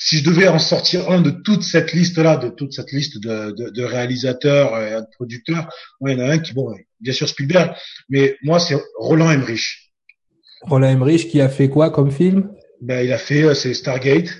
si 0.00 0.18
je 0.18 0.24
devais 0.24 0.48
en 0.48 0.58
sortir 0.58 1.10
un 1.10 1.20
de 1.20 1.30
toute 1.30 1.62
cette 1.62 1.92
liste-là, 1.92 2.36
de 2.36 2.48
toute 2.48 2.72
cette 2.72 2.92
liste 2.92 3.18
de, 3.22 3.50
de, 3.52 3.70
de 3.70 3.82
réalisateurs 3.82 4.80
et 4.80 5.00
de 5.00 5.06
producteurs, 5.16 5.68
il 6.06 6.12
y 6.12 6.14
en 6.14 6.20
a 6.20 6.32
un 6.32 6.38
qui, 6.38 6.52
bon, 6.54 6.74
bien 7.00 7.12
sûr 7.12 7.28
Spielberg, 7.28 7.74
mais 8.08 8.36
moi 8.42 8.58
c'est 8.58 8.76
Roland 8.98 9.30
Emmerich. 9.30 9.92
Roland 10.62 10.88
Emmerich 10.88 11.28
qui 11.28 11.40
a 11.40 11.48
fait 11.48 11.68
quoi 11.68 11.90
comme 11.90 12.10
film? 12.10 12.50
Ben 12.80 13.04
il 13.04 13.12
a 13.12 13.18
fait 13.18 13.42
euh, 13.42 13.54
c'est 13.54 13.74
Stargate. 13.74 14.30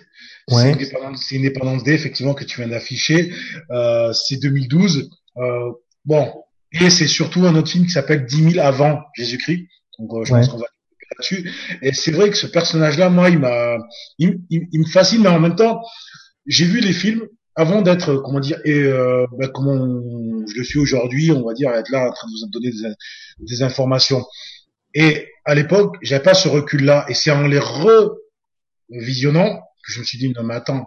Ouais. 0.50 0.74
C'est 1.16 1.38
Indépendance 1.38 1.84
D 1.84 1.92
effectivement 1.92 2.34
que 2.34 2.44
tu 2.44 2.60
viens 2.60 2.68
d'afficher. 2.68 3.32
Euh, 3.70 4.12
c'est 4.12 4.38
2012. 4.38 5.10
Euh, 5.36 5.72
bon 6.04 6.32
et 6.80 6.90
c'est 6.90 7.06
surtout 7.06 7.44
un 7.44 7.54
autre 7.54 7.70
film 7.70 7.84
qui 7.84 7.90
s'appelle 7.90 8.24
10 8.24 8.52
000 8.52 8.66
avant 8.66 9.00
Jésus-Christ. 9.14 9.68
Donc 9.98 10.12
euh, 10.14 10.24
je 10.24 10.30
pense 10.30 10.48
qu'on 10.48 10.58
va 10.58 10.66
et 11.82 11.92
c'est 11.92 12.10
vrai 12.10 12.30
que 12.30 12.36
ce 12.36 12.46
personnage-là, 12.46 13.08
moi, 13.08 13.30
il 13.30 13.38
m'a, 13.38 13.78
il, 14.18 14.40
me 14.50 14.86
fascine, 14.86 15.22
mais 15.22 15.28
en 15.28 15.40
même 15.40 15.56
temps, 15.56 15.80
j'ai 16.46 16.64
vu 16.64 16.80
les 16.80 16.92
films 16.92 17.26
avant 17.54 17.82
d'être, 17.82 18.16
comment 18.16 18.40
dire, 18.40 18.58
et 18.64 18.82
euh, 18.82 19.26
ben, 19.38 19.48
comment 19.52 19.76
je 19.76 20.56
le 20.56 20.64
suis 20.64 20.78
aujourd'hui, 20.78 21.32
on 21.32 21.44
va 21.44 21.54
dire, 21.54 21.70
être 21.70 21.90
là 21.90 22.08
en 22.08 22.12
train 22.12 22.28
de 22.28 22.32
vous 22.32 22.50
donner 22.50 22.70
des, 23.38 23.62
informations. 23.62 24.24
Et 24.94 25.28
à 25.44 25.54
l'époque, 25.54 25.96
j'avais 26.02 26.22
pas 26.22 26.34
ce 26.34 26.48
recul-là, 26.48 27.04
et 27.08 27.14
c'est 27.14 27.30
en 27.30 27.46
les 27.46 27.60
revisionnant 28.90 29.60
que 29.84 29.92
je 29.92 30.00
me 30.00 30.04
suis 30.04 30.18
dit 30.18 30.30
non 30.30 30.44
mais 30.44 30.54
attends, 30.54 30.86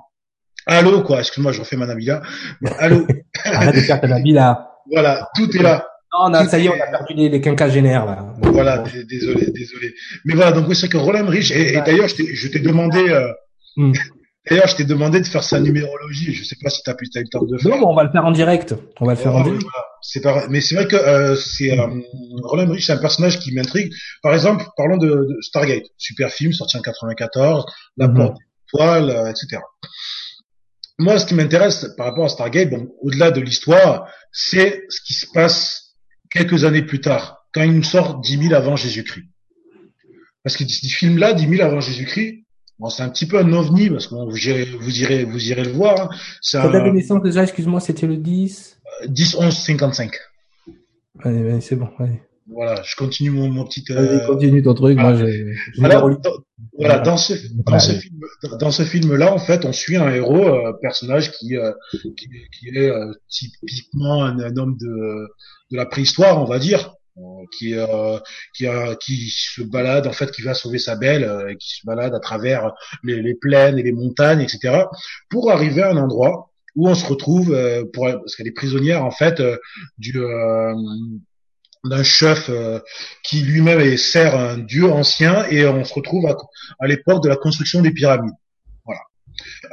allô 0.65 1.03
quoi, 1.03 1.19
excuse-moi, 1.19 1.51
je 1.51 1.59
refais 1.59 1.75
ma 1.75 1.85
Nabila, 1.85 2.21
mais 2.61 2.71
allô? 2.79 3.05
Arrête 3.43 3.75
de 3.75 3.81
faire 3.81 4.01
ta 4.01 4.07
Nabila. 4.07 4.71
Voilà, 4.91 5.29
tout 5.35 5.55
est 5.55 5.61
là. 5.61 5.87
Non, 6.29 6.39
on 6.39 6.47
ça 6.47 6.59
y 6.59 6.65
est, 6.65 6.69
on 6.69 6.73
a 6.73 6.87
perdu 6.87 7.13
les, 7.13 7.29
les 7.29 7.41
quinquagénaires 7.41 8.05
là. 8.05 8.33
Voilà, 8.41 8.83
désolé, 9.07 9.51
désolé. 9.51 9.93
Mais 10.23 10.33
voilà, 10.35 10.51
donc 10.53 10.67
oui, 10.69 10.75
c'est 10.75 10.87
que 10.87 10.97
Roland 10.97 11.27
Rich, 11.27 11.51
et, 11.51 11.73
d'ailleurs, 11.85 12.07
je 12.07 12.47
t'ai 12.47 12.59
demandé, 12.59 12.99
euh, 13.09 13.27
hmm. 13.75 13.91
d'ailleurs, 14.49 14.67
je 14.67 14.75
t'ai 14.77 14.85
demandé 14.85 15.19
de 15.19 15.25
faire 15.25 15.43
sa 15.43 15.59
numérologie. 15.59 16.33
Je 16.33 16.43
sais 16.43 16.55
pas 16.63 16.69
si 16.69 16.81
t'as 16.83 16.93
pu, 16.93 17.09
t'as 17.09 17.19
eu 17.19 17.23
le 17.23 17.29
temps 17.29 17.43
de 17.43 17.57
faire. 17.57 17.71
Non, 17.71 17.79
mais 17.79 17.85
on 17.85 17.95
va 17.95 18.03
le 18.03 18.11
faire 18.11 18.25
en 18.25 18.31
direct. 18.31 18.75
On 19.01 19.05
va 19.05 19.13
le 19.13 19.19
faire 19.19 19.35
en 19.35 19.43
direct. 19.43 19.63
C'est 20.01 20.21
pas, 20.21 20.47
mais 20.49 20.61
c'est 20.61 20.75
vrai 20.75 20.87
que 20.87 20.95
euh, 20.95 21.35
c'est 21.35 21.77
euh, 21.77 21.87
Roland 22.43 22.71
Rich, 22.71 22.85
c'est 22.85 22.93
un 22.93 22.97
personnage 22.97 23.39
qui 23.39 23.53
m'intrigue. 23.53 23.91
Par 24.21 24.33
exemple, 24.33 24.65
parlons 24.77 24.97
de, 24.97 25.07
de, 25.07 25.37
Stargate, 25.41 25.83
super 25.97 26.31
film 26.31 26.53
sorti 26.53 26.77
en 26.77 26.81
94, 26.81 27.65
La 27.97 28.07
mm 28.07 28.15
porte 28.15 28.37
étoile, 28.67 29.09
euh, 29.09 29.29
etc. 29.29 29.61
Moi, 30.97 31.19
ce 31.19 31.25
qui 31.25 31.33
m'intéresse 31.33 31.87
par 31.97 32.05
rapport 32.05 32.25
à 32.25 32.29
Stargate, 32.29 32.69
bon, 32.69 32.87
au-delà 33.01 33.31
de 33.31 33.41
l'histoire, 33.41 34.07
c'est 34.31 34.85
ce 34.89 35.01
qui 35.01 35.13
se 35.13 35.25
passe 35.33 35.84
quelques 36.35 36.65
années 36.65 36.81
plus 36.83 37.01
tard, 37.01 37.45
quand 37.53 37.63
il 37.63 37.73
nous 37.73 37.83
sort 37.83 38.19
10 38.19 38.49
000 38.49 38.53
avant 38.53 38.75
Jésus-Christ. 38.75 39.25
Parce 40.43 40.57
que 40.57 40.63
ce 40.67 40.87
film-là, 40.87 41.33
10 41.33 41.47
000 41.47 41.63
avant 41.63 41.79
Jésus-Christ, 41.79 42.43
bon, 42.77 42.89
c'est 42.89 43.03
un 43.03 43.09
petit 43.09 43.25
peu 43.25 43.39
un 43.39 43.51
ovni, 43.53 43.89
parce 43.89 44.07
que 44.07 44.15
vous, 44.15 44.47
irez, 44.47 44.65
vous, 44.65 44.99
irez, 44.99 45.23
vous 45.23 45.49
irez 45.49 45.63
le 45.63 45.71
voir. 45.71 45.99
Hein. 45.99 46.09
C'est 46.41 46.57
un... 46.57 46.69
date 46.69 46.85
de 46.85 46.91
naissance 46.91 47.23
déjà, 47.23 47.43
excuse-moi, 47.43 47.79
c'était 47.79 48.07
le 48.07 48.17
10 48.17 48.77
10, 49.07 49.35
11, 49.35 49.53
55. 49.53 50.11
Allez, 51.23 51.61
c'est 51.61 51.75
bon, 51.75 51.89
allez. 51.99 52.21
Voilà, 52.47 52.79
je 52.83 52.95
continue 52.95 53.31
mon, 53.31 53.49
mon 53.49 53.65
petit. 53.65 53.83
Euh... 53.89 54.27
continue 54.27 54.61
ton 54.61 54.75
truc. 54.75 54.99
Moi, 54.99 55.15
j'ai. 55.15 55.55
Voilà, 56.77 56.99
dans, 56.99 57.17
ce 57.17 57.33
dans 57.65 57.79
ce 57.79 57.93
film, 57.93 58.19
dans 58.59 58.71
ce 58.71 58.83
film-là, 58.83 59.33
en 59.33 59.39
fait, 59.39 59.65
on 59.65 59.73
suit 59.73 59.97
un 59.97 60.13
héros, 60.13 60.45
un 60.47 60.73
personnage 60.73 61.31
qui 61.31 61.57
euh, 61.57 61.71
qui, 61.91 62.13
qui, 62.15 62.69
est 62.69 62.89
euh, 62.89 63.11
typiquement 63.29 64.23
un, 64.23 64.39
un, 64.39 64.57
homme 64.57 64.77
de 64.77 65.27
de 65.71 65.77
la 65.77 65.85
préhistoire, 65.85 66.41
on 66.41 66.45
va 66.45 66.59
dire, 66.59 66.93
qui 67.57 67.75
euh, 67.75 68.19
qui, 68.55 68.67
qui 68.99 69.29
se 69.29 69.61
balade 69.61 70.07
en 70.07 70.11
fait, 70.11 70.31
qui 70.31 70.41
va 70.41 70.53
sauver 70.53 70.79
sa 70.79 70.95
belle, 70.95 71.47
et 71.49 71.55
qui 71.57 71.69
se 71.77 71.85
balade 71.85 72.13
à 72.13 72.19
travers 72.19 72.73
les, 73.03 73.21
les 73.21 73.35
plaines 73.35 73.79
et 73.79 73.83
les 73.83 73.93
montagnes, 73.93 74.41
etc., 74.41 74.83
pour 75.29 75.51
arriver 75.51 75.81
à 75.81 75.91
un 75.91 75.97
endroit 75.97 76.51
où 76.75 76.89
on 76.89 76.95
se 76.95 77.05
retrouve 77.05 77.57
pour 77.93 78.05
parce 78.05 78.35
qu'elle 78.35 78.47
est 78.47 78.51
prisonnière 78.51 79.05
en 79.05 79.11
fait 79.11 79.41
du 79.97 80.11
d'un 81.85 82.03
chef 82.03 82.49
euh, 82.49 82.79
qui 83.23 83.41
lui-même 83.41 83.97
sert 83.97 84.35
un 84.35 84.57
dieu 84.57 84.91
ancien 84.91 85.45
et 85.49 85.65
on 85.65 85.83
se 85.85 85.93
retrouve 85.93 86.27
à, 86.27 86.87
l'époque 86.87 87.23
de 87.23 87.29
la 87.29 87.35
construction 87.35 87.81
des 87.81 87.91
pyramides. 87.91 88.33
Voilà. 88.85 89.01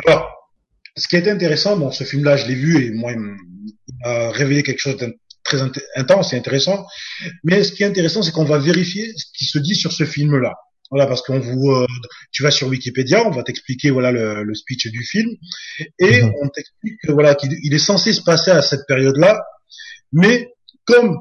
Alors, 0.06 0.30
ce 0.96 1.08
qui 1.08 1.16
est 1.16 1.28
intéressant 1.28 1.76
dans 1.76 1.90
ce 1.90 2.04
film-là, 2.04 2.36
je 2.36 2.46
l'ai 2.46 2.54
vu 2.54 2.84
et 2.84 2.90
moi, 2.90 3.12
il 3.12 3.18
m'a 3.18 4.30
révélé 4.30 4.62
quelque 4.62 4.80
chose 4.80 4.96
très 5.52 5.90
intense 5.96 6.32
et 6.32 6.36
intéressant. 6.36 6.86
Mais 7.44 7.64
ce 7.64 7.72
qui 7.72 7.82
est 7.82 7.86
intéressant, 7.86 8.22
c'est 8.22 8.32
qu'on 8.32 8.44
va 8.44 8.58
vérifier 8.58 9.12
ce 9.16 9.24
qui 9.36 9.44
se 9.44 9.58
dit 9.58 9.74
sur 9.74 9.92
ce 9.92 10.04
film-là. 10.04 10.54
Voilà, 10.90 11.06
parce 11.06 11.22
qu'on 11.22 11.40
vous, 11.40 11.70
euh, 11.70 11.86
tu 12.32 12.42
vas 12.42 12.50
sur 12.50 12.68
Wikipédia, 12.68 13.26
on 13.26 13.30
va 13.30 13.42
t'expliquer 13.42 13.90
voilà 13.90 14.12
le, 14.12 14.42
le, 14.42 14.54
speech 14.54 14.88
du 14.88 15.02
film, 15.02 15.30
et 15.98 16.22
mhm. 16.22 16.32
on 16.42 16.48
t'explique 16.48 16.98
que 17.02 17.12
voilà 17.12 17.34
qu'il 17.34 17.72
est 17.72 17.78
censé 17.78 18.12
se 18.12 18.20
passer 18.20 18.50
à 18.50 18.60
cette 18.60 18.86
période-là, 18.86 19.40
mais 20.12 20.52
comme 20.84 21.18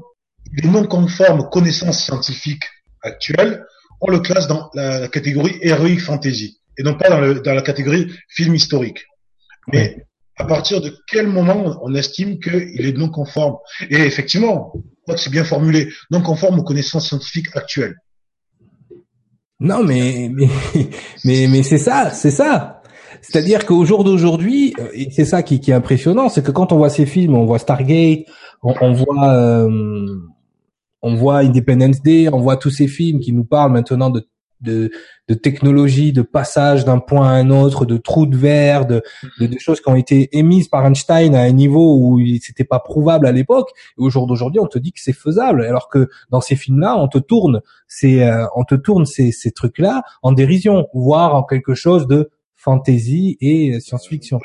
les 0.62 0.68
non 0.68 0.84
conformes 0.84 1.50
connaissances 1.50 2.04
scientifiques 2.04 2.66
actuelles, 3.02 3.64
on 4.02 4.12
le 4.12 4.20
classe 4.20 4.48
dans 4.48 4.70
la 4.74 5.08
catégorie 5.08 5.58
heroic 5.62 6.00
fantasy 6.00 6.60
et 6.78 6.84
non 6.84 6.96
pas 6.96 7.10
dans, 7.10 7.22
le, 7.22 7.40
dans 7.40 7.54
la 7.54 7.62
catégorie 7.62 8.12
film 8.28 8.56
historique. 8.56 9.06
Mais 9.72 10.06
à 10.42 10.46
partir 10.46 10.82
de 10.82 10.92
quel 11.08 11.28
moment 11.28 11.80
on 11.84 11.94
estime 11.94 12.40
qu'il 12.40 12.86
est 12.86 12.98
non 12.98 13.10
conforme? 13.10 13.58
Et 13.90 13.98
effectivement, 13.98 14.74
je 15.08 15.14
que 15.14 15.20
c'est 15.20 15.30
bien 15.30 15.44
formulé, 15.44 15.90
non 16.10 16.22
conforme 16.22 16.60
aux 16.60 16.64
connaissances 16.64 17.08
scientifiques 17.08 17.56
actuelles. 17.56 17.96
Non, 19.60 19.84
mais 19.84 20.32
mais 21.26 21.48
mais, 21.48 21.62
c'est 21.64 21.78
ça, 21.78 22.10
c'est 22.10 22.32
ça. 22.32 22.82
C'est-à-dire 23.22 23.68
qu'au 23.68 23.86
jour 23.86 24.04
d'aujourd'hui, 24.04 24.74
euh, 24.80 24.88
et 24.94 25.12
c'est 25.12 25.26
ça 25.26 25.44
qui, 25.44 25.56
est 25.56 25.74
impressionnant, 25.74 26.28
c'est 26.28 26.44
que 26.44 26.52
quand 26.52 26.72
on 26.72 26.78
voit 26.78 26.90
ces 26.90 27.06
films, 27.06 27.36
on 27.36 27.46
voit 27.46 27.60
Stargate, 27.60 28.26
on 28.64 28.94
voit 28.94 29.30
euh, 29.36 30.18
on 31.04 31.16
voit 31.16 31.38
Independence 31.38 32.02
Day, 32.02 32.30
on 32.34 32.40
voit 32.40 32.58
tous 32.58 32.72
ces 32.72 32.88
films 32.88 33.20
qui 33.20 33.32
nous 33.32 33.44
parlent 33.44 33.74
maintenant 33.74 34.10
de 34.10 34.28
de, 34.62 34.92
de 35.28 35.34
technologie, 35.34 36.14
de 36.14 36.22
passage 36.22 36.86
d'un 36.86 37.00
point 37.00 37.28
à 37.28 37.34
un 37.34 37.50
autre, 37.50 37.86
de 37.86 37.98
trous 37.98 38.26
de 38.26 38.38
verre, 38.38 38.86
de, 38.86 39.04
de, 39.40 39.58
choses 39.60 39.82
qui 39.82 39.90
ont 39.90 39.96
été 39.96 40.38
émises 40.38 40.68
par 40.68 40.86
Einstein 40.86 41.36
à 41.36 41.42
un 41.42 41.52
niveau 41.52 41.98
où 41.98 42.20
c'était 42.42 42.64
pas 42.64 42.80
prouvable 42.80 43.28
à 43.28 43.32
l'époque. 43.32 43.70
Et 43.98 44.02
au 44.02 44.10
jour 44.10 44.28
d'aujourd'hui, 44.28 44.60
on 44.60 44.68
te 44.68 44.80
dit 44.80 44.92
que 44.92 45.02
c'est 45.02 45.14
faisable, 45.14 45.64
alors 45.64 45.90
que 45.90 46.10
dans 46.30 46.42
ces 46.42 46.56
films-là, 46.56 46.98
on 46.98 47.08
te 47.08 47.18
tourne 47.18 47.62
ces, 47.88 48.24
euh, 48.24 48.46
on 48.56 48.64
te 48.64 48.76
tourne 48.76 49.06
ces, 49.06 49.32
ces 49.32 49.52
trucs-là 49.52 50.04
en 50.22 50.32
dérision, 50.32 50.88
voire 50.94 51.36
en 51.36 51.44
quelque 51.44 51.76
chose 51.76 52.08
de 52.08 52.30
fantasy 52.56 53.38
et 53.42 53.80
science-fiction. 53.80 54.40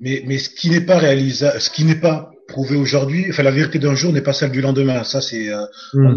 Mais, 0.00 0.22
mais 0.26 0.38
ce 0.38 0.50
qui 0.50 0.70
n'est 0.70 0.84
pas 0.84 0.98
réalisable, 0.98 1.60
ce 1.60 1.70
qui 1.70 1.84
n'est 1.84 2.00
pas 2.00 2.32
prouvé 2.48 2.76
aujourd'hui. 2.76 3.26
Enfin, 3.30 3.42
la 3.42 3.50
vérité 3.50 3.78
d'un 3.78 3.94
jour 3.94 4.12
n'est 4.12 4.22
pas 4.22 4.32
celle 4.32 4.50
du 4.50 4.60
lendemain. 4.60 5.04
Ça, 5.04 5.20
c'est 5.20 5.48
euh, 5.48 5.64
hmm. 5.94 6.16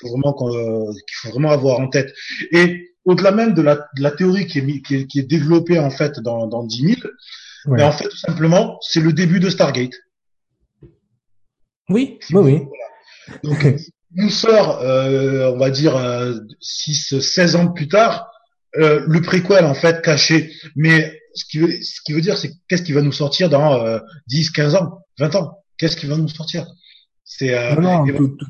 Qu'il 0.00 0.08
faut 0.08 0.16
vraiment 0.16 0.32
qu'il 0.34 1.16
faut 1.22 1.28
vraiment 1.30 1.50
avoir 1.50 1.78
en 1.80 1.88
tête. 1.88 2.12
Et 2.52 2.88
au-delà 3.04 3.30
même 3.32 3.54
de 3.54 3.62
la, 3.62 3.76
de 3.96 4.02
la 4.02 4.10
théorie 4.10 4.46
qui 4.46 4.58
est, 4.58 4.82
qui 4.82 4.94
est, 4.96 5.06
qui 5.06 5.18
est 5.20 5.22
développée 5.24 5.78
en 5.78 5.90
fait 5.90 6.20
dans, 6.20 6.46
dans 6.46 6.64
10 6.64 6.82
000, 6.96 7.00
Ouais. 7.66 7.76
mais 7.76 7.82
en 7.82 7.92
fait 7.92 8.08
tout 8.08 8.16
simplement 8.16 8.78
c'est 8.80 9.00
le 9.00 9.12
début 9.12 9.38
de 9.38 9.50
Stargate. 9.50 9.92
Oui, 11.88 12.18
oui, 12.32 12.40
oui. 12.42 12.62
Donc 13.44 13.66
nous 14.14 14.30
sort, 14.30 14.80
euh, 14.80 15.52
on 15.52 15.58
va 15.58 15.70
dire 15.70 15.96
euh, 15.96 16.34
6, 16.60 17.20
16 17.20 17.56
ans 17.56 17.68
plus 17.68 17.88
tard, 17.88 18.30
euh, 18.76 19.04
le 19.06 19.20
préquel 19.20 19.64
en 19.64 19.74
fait 19.74 20.02
caché. 20.02 20.52
Mais 20.76 21.20
ce 21.34 21.44
qui 21.44 21.58
veut, 21.58 21.70
ce 21.82 22.00
qui 22.04 22.12
veut 22.12 22.20
dire, 22.20 22.38
c'est 22.38 22.52
qu'est-ce 22.68 22.82
qui 22.82 22.92
va 22.92 23.02
nous 23.02 23.12
sortir 23.12 23.48
dans 23.50 23.84
euh, 23.84 23.98
10, 24.28 24.50
15 24.50 24.74
ans, 24.76 25.00
20 25.18 25.34
ans? 25.36 25.58
Qu'est-ce 25.78 25.96
qui 25.96 26.06
va 26.06 26.16
nous 26.16 26.28
sortir? 26.28 26.66
C'est 27.24 27.54
euh, 27.54 27.74
Non, 27.76 28.04
non, 28.06 28.12
tout- 28.16 28.28
tout- 28.28 28.46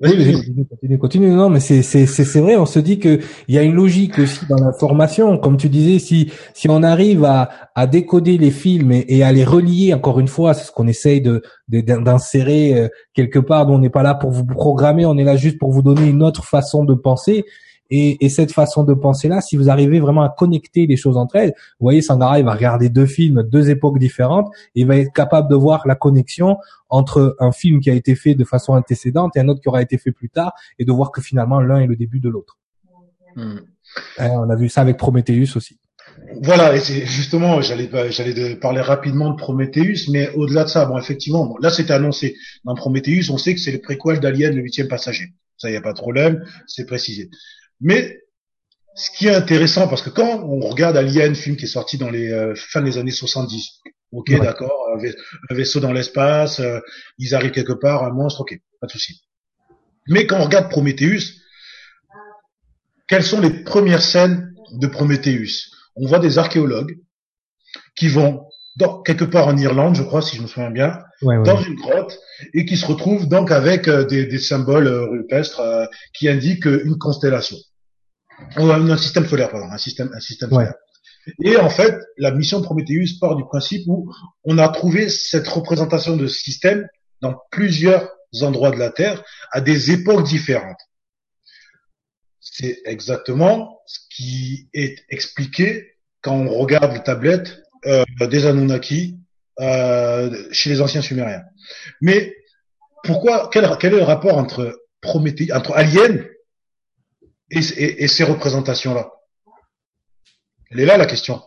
Oui, 0.00 0.16
vas-y. 0.16 0.66
continue, 0.66 0.98
continue. 0.98 1.30
Non, 1.30 1.48
mais 1.48 1.60
c'est 1.60 1.82
c'est 1.82 2.06
c'est 2.06 2.40
vrai. 2.40 2.56
On 2.56 2.66
se 2.66 2.78
dit 2.78 2.98
que 2.98 3.20
il 3.48 3.54
y 3.54 3.58
a 3.58 3.62
une 3.62 3.74
logique 3.74 4.18
aussi 4.18 4.44
dans 4.46 4.62
la 4.62 4.72
formation, 4.72 5.38
comme 5.38 5.56
tu 5.56 5.68
disais. 5.68 5.98
Si 5.98 6.30
si 6.54 6.68
on 6.68 6.82
arrive 6.82 7.24
à 7.24 7.48
à 7.74 7.86
décoder 7.86 8.36
les 8.36 8.50
films 8.50 8.92
et, 8.92 9.22
à 9.22 9.32
les 9.32 9.44
relier, 9.44 9.94
encore 9.94 10.20
une 10.20 10.28
fois, 10.28 10.52
c'est 10.52 10.66
ce 10.66 10.72
qu'on 10.72 10.86
essaye 10.86 11.22
de 11.22 11.42
d'insérer 11.68 12.78
euh, 12.78 12.88
quelque 13.14 13.38
part. 13.38 13.68
On 13.70 13.78
n'est 13.78 13.90
pas 13.90 14.02
là 14.02 14.14
pour 14.14 14.30
vous 14.30 14.44
programmer, 14.44 15.06
on 15.06 15.16
est 15.16 15.24
là 15.24 15.36
juste 15.36 15.58
pour 15.58 15.72
vous 15.72 15.82
donner 15.82 16.06
une 16.06 16.22
autre 16.22 16.44
façon 16.44 16.84
de 16.84 16.94
penser. 16.94 17.44
Et, 17.90 18.24
et 18.24 18.28
cette 18.28 18.52
façon 18.52 18.84
de 18.84 18.94
penser 18.94 19.28
là, 19.28 19.40
si 19.40 19.56
vous 19.56 19.70
arrivez 19.70 20.00
vraiment 20.00 20.22
à 20.22 20.28
connecter 20.28 20.86
les 20.86 20.96
choses 20.96 21.16
entre 21.16 21.36
elles, 21.36 21.54
vous 21.80 21.84
voyez, 21.84 22.02
Sangara, 22.02 22.38
il 22.38 22.44
va 22.44 22.52
regarder 22.52 22.88
deux 22.88 23.06
films, 23.06 23.42
deux 23.42 23.70
époques 23.70 23.98
différentes, 23.98 24.48
et 24.74 24.80
il 24.80 24.86
va 24.86 24.96
être 24.96 25.12
capable 25.12 25.48
de 25.48 25.54
voir 25.54 25.86
la 25.86 25.94
connexion 25.94 26.58
entre 26.88 27.36
un 27.38 27.52
film 27.52 27.80
qui 27.80 27.90
a 27.90 27.94
été 27.94 28.14
fait 28.14 28.34
de 28.34 28.44
façon 28.44 28.72
antécédente 28.74 29.36
et 29.36 29.40
un 29.40 29.48
autre 29.48 29.60
qui 29.60 29.68
aura 29.68 29.82
été 29.82 29.98
fait 29.98 30.12
plus 30.12 30.28
tard, 30.28 30.52
et 30.78 30.84
de 30.84 30.92
voir 30.92 31.10
que 31.12 31.20
finalement 31.20 31.60
l'un 31.60 31.80
est 31.80 31.86
le 31.86 31.96
début 31.96 32.20
de 32.20 32.28
l'autre. 32.28 32.58
Hmm. 33.36 33.58
Hein, 34.18 34.30
on 34.34 34.50
a 34.50 34.56
vu 34.56 34.68
ça 34.68 34.82
avec 34.82 34.96
Prometheus 34.96 35.56
aussi. 35.56 35.78
Voilà, 36.42 36.74
et 36.74 36.80
c'est 36.80 37.06
justement, 37.06 37.60
j'allais 37.60 37.88
j'allais 38.10 38.56
parler 38.56 38.80
rapidement 38.80 39.30
de 39.30 39.36
Prometheus, 39.36 40.10
mais 40.10 40.30
au-delà 40.34 40.64
de 40.64 40.68
ça, 40.68 40.84
bon, 40.84 40.98
effectivement, 40.98 41.46
bon, 41.46 41.56
là 41.60 41.70
c'était 41.70 41.92
annoncé. 41.92 42.36
Dans 42.64 42.74
Prometheus, 42.74 43.30
on 43.30 43.38
sait 43.38 43.54
que 43.54 43.60
c'est 43.60 43.72
le 43.72 43.80
préquel 43.80 44.20
d'Alien, 44.20 44.54
le 44.54 44.62
huitième 44.62 44.88
passager. 44.88 45.32
Ça, 45.56 45.70
y 45.70 45.76
a 45.76 45.80
pas 45.80 45.92
de 45.92 45.98
problème, 45.98 46.44
c'est 46.66 46.86
précisé. 46.86 47.30
Mais 47.80 48.20
ce 48.94 49.10
qui 49.16 49.26
est 49.28 49.34
intéressant, 49.34 49.86
parce 49.88 50.02
que 50.02 50.10
quand 50.10 50.42
on 50.44 50.60
regarde 50.60 50.96
Alien, 50.96 51.34
film 51.34 51.56
qui 51.56 51.64
est 51.64 51.68
sorti 51.68 51.98
dans 51.98 52.10
les 52.10 52.32
euh, 52.32 52.54
fin 52.56 52.80
des 52.82 52.98
années 52.98 53.10
70, 53.12 53.80
ok, 54.12 54.26
Ouais. 54.30 54.40
d'accord, 54.40 54.88
un, 54.94 54.98
vais- 55.00 55.14
un 55.50 55.54
vaisseau 55.54 55.80
dans 55.80 55.92
l'espace, 55.92 56.60
euh, 56.60 56.80
ils 57.18 57.34
arrivent 57.34 57.52
quelque 57.52 57.72
part, 57.72 58.02
un 58.04 58.10
monstre, 58.12 58.40
ok, 58.40 58.58
pas 58.80 58.86
de 58.86 58.92
souci. 58.92 59.22
Mais 60.08 60.26
quand 60.26 60.38
on 60.40 60.44
regarde 60.44 60.68
Prometheus, 60.70 61.34
quelles 63.08 63.22
sont 63.24 63.40
les 63.40 63.50
premières 63.64 64.02
scènes 64.02 64.52
de 64.72 64.86
Prometheus? 64.86 65.70
On 65.96 66.06
voit 66.06 66.18
des 66.18 66.38
archéologues 66.38 66.98
qui 67.96 68.08
vont 68.08 68.44
dans, 68.76 69.02
quelque 69.02 69.24
part 69.24 69.48
en 69.48 69.56
Irlande, 69.56 69.96
je 69.96 70.02
crois, 70.02 70.22
si 70.22 70.36
je 70.36 70.42
me 70.42 70.46
souviens 70.46 70.70
bien, 70.70 70.98
Ouais, 71.22 71.36
ouais. 71.36 71.42
dans 71.42 71.60
une 71.60 71.74
grotte 71.74 72.16
et 72.54 72.64
qui 72.64 72.76
se 72.76 72.86
retrouvent 72.86 73.26
donc 73.28 73.50
avec 73.50 73.88
euh, 73.88 74.04
des, 74.04 74.26
des 74.26 74.38
symboles 74.38 74.86
euh, 74.86 75.04
rupestres 75.06 75.58
euh, 75.58 75.84
qui 76.14 76.28
indiquent 76.28 76.66
une 76.66 76.96
constellation. 76.96 77.56
Un, 78.56 78.96
système 78.96 79.26
solaire, 79.26 79.50
pardon, 79.50 79.66
un 79.70 79.78
système, 79.78 80.10
un 80.14 80.20
système 80.20 80.50
Ouais. 80.52 80.64
solaire. 80.64 80.74
Et 81.44 81.56
en 81.56 81.68
fait, 81.68 81.94
la 82.16 82.30
mission 82.30 82.62
Prometheus 82.62 83.18
part 83.20 83.36
du 83.36 83.44
principe 83.44 83.82
où 83.86 84.10
on 84.44 84.58
a 84.58 84.68
trouvé 84.68 85.08
cette 85.10 85.46
représentation 85.46 86.16
de 86.16 86.26
système 86.26 86.88
dans 87.20 87.36
plusieurs 87.50 88.08
endroits 88.40 88.70
de 88.70 88.78
la 88.78 88.90
Terre 88.90 89.22
à 89.52 89.60
des 89.60 89.90
époques 89.90 90.24
différentes. 90.24 90.78
C'est 92.40 92.80
exactement 92.84 93.78
ce 93.86 93.98
qui 94.10 94.68
est 94.72 95.04
expliqué 95.10 95.96
quand 96.22 96.34
on 96.34 96.48
regarde 96.48 96.92
les 96.92 97.02
tablettes 97.02 97.60
euh, 97.86 98.04
des 98.20 98.46
Anunnaki 98.46 99.18
euh, 99.60 100.48
chez 100.50 100.70
les 100.70 100.80
anciens 100.80 101.02
Sumériens. 101.02 101.42
Mais 102.00 102.34
pourquoi 103.04 103.50
quel, 103.52 103.68
quel 103.80 103.94
est 103.94 103.98
le 103.98 104.02
rapport 104.02 104.38
entre 104.38 104.80
Prométhée, 105.00 105.52
entre 105.52 105.72
Alien 105.74 106.26
et, 107.50 107.58
et- 107.58 108.04
et 108.04 108.08
ces 108.08 108.24
représentations-là 108.24 109.10
Elle 110.70 110.80
est 110.80 110.86
là 110.86 110.96
la 110.96 111.06
question. 111.06 111.40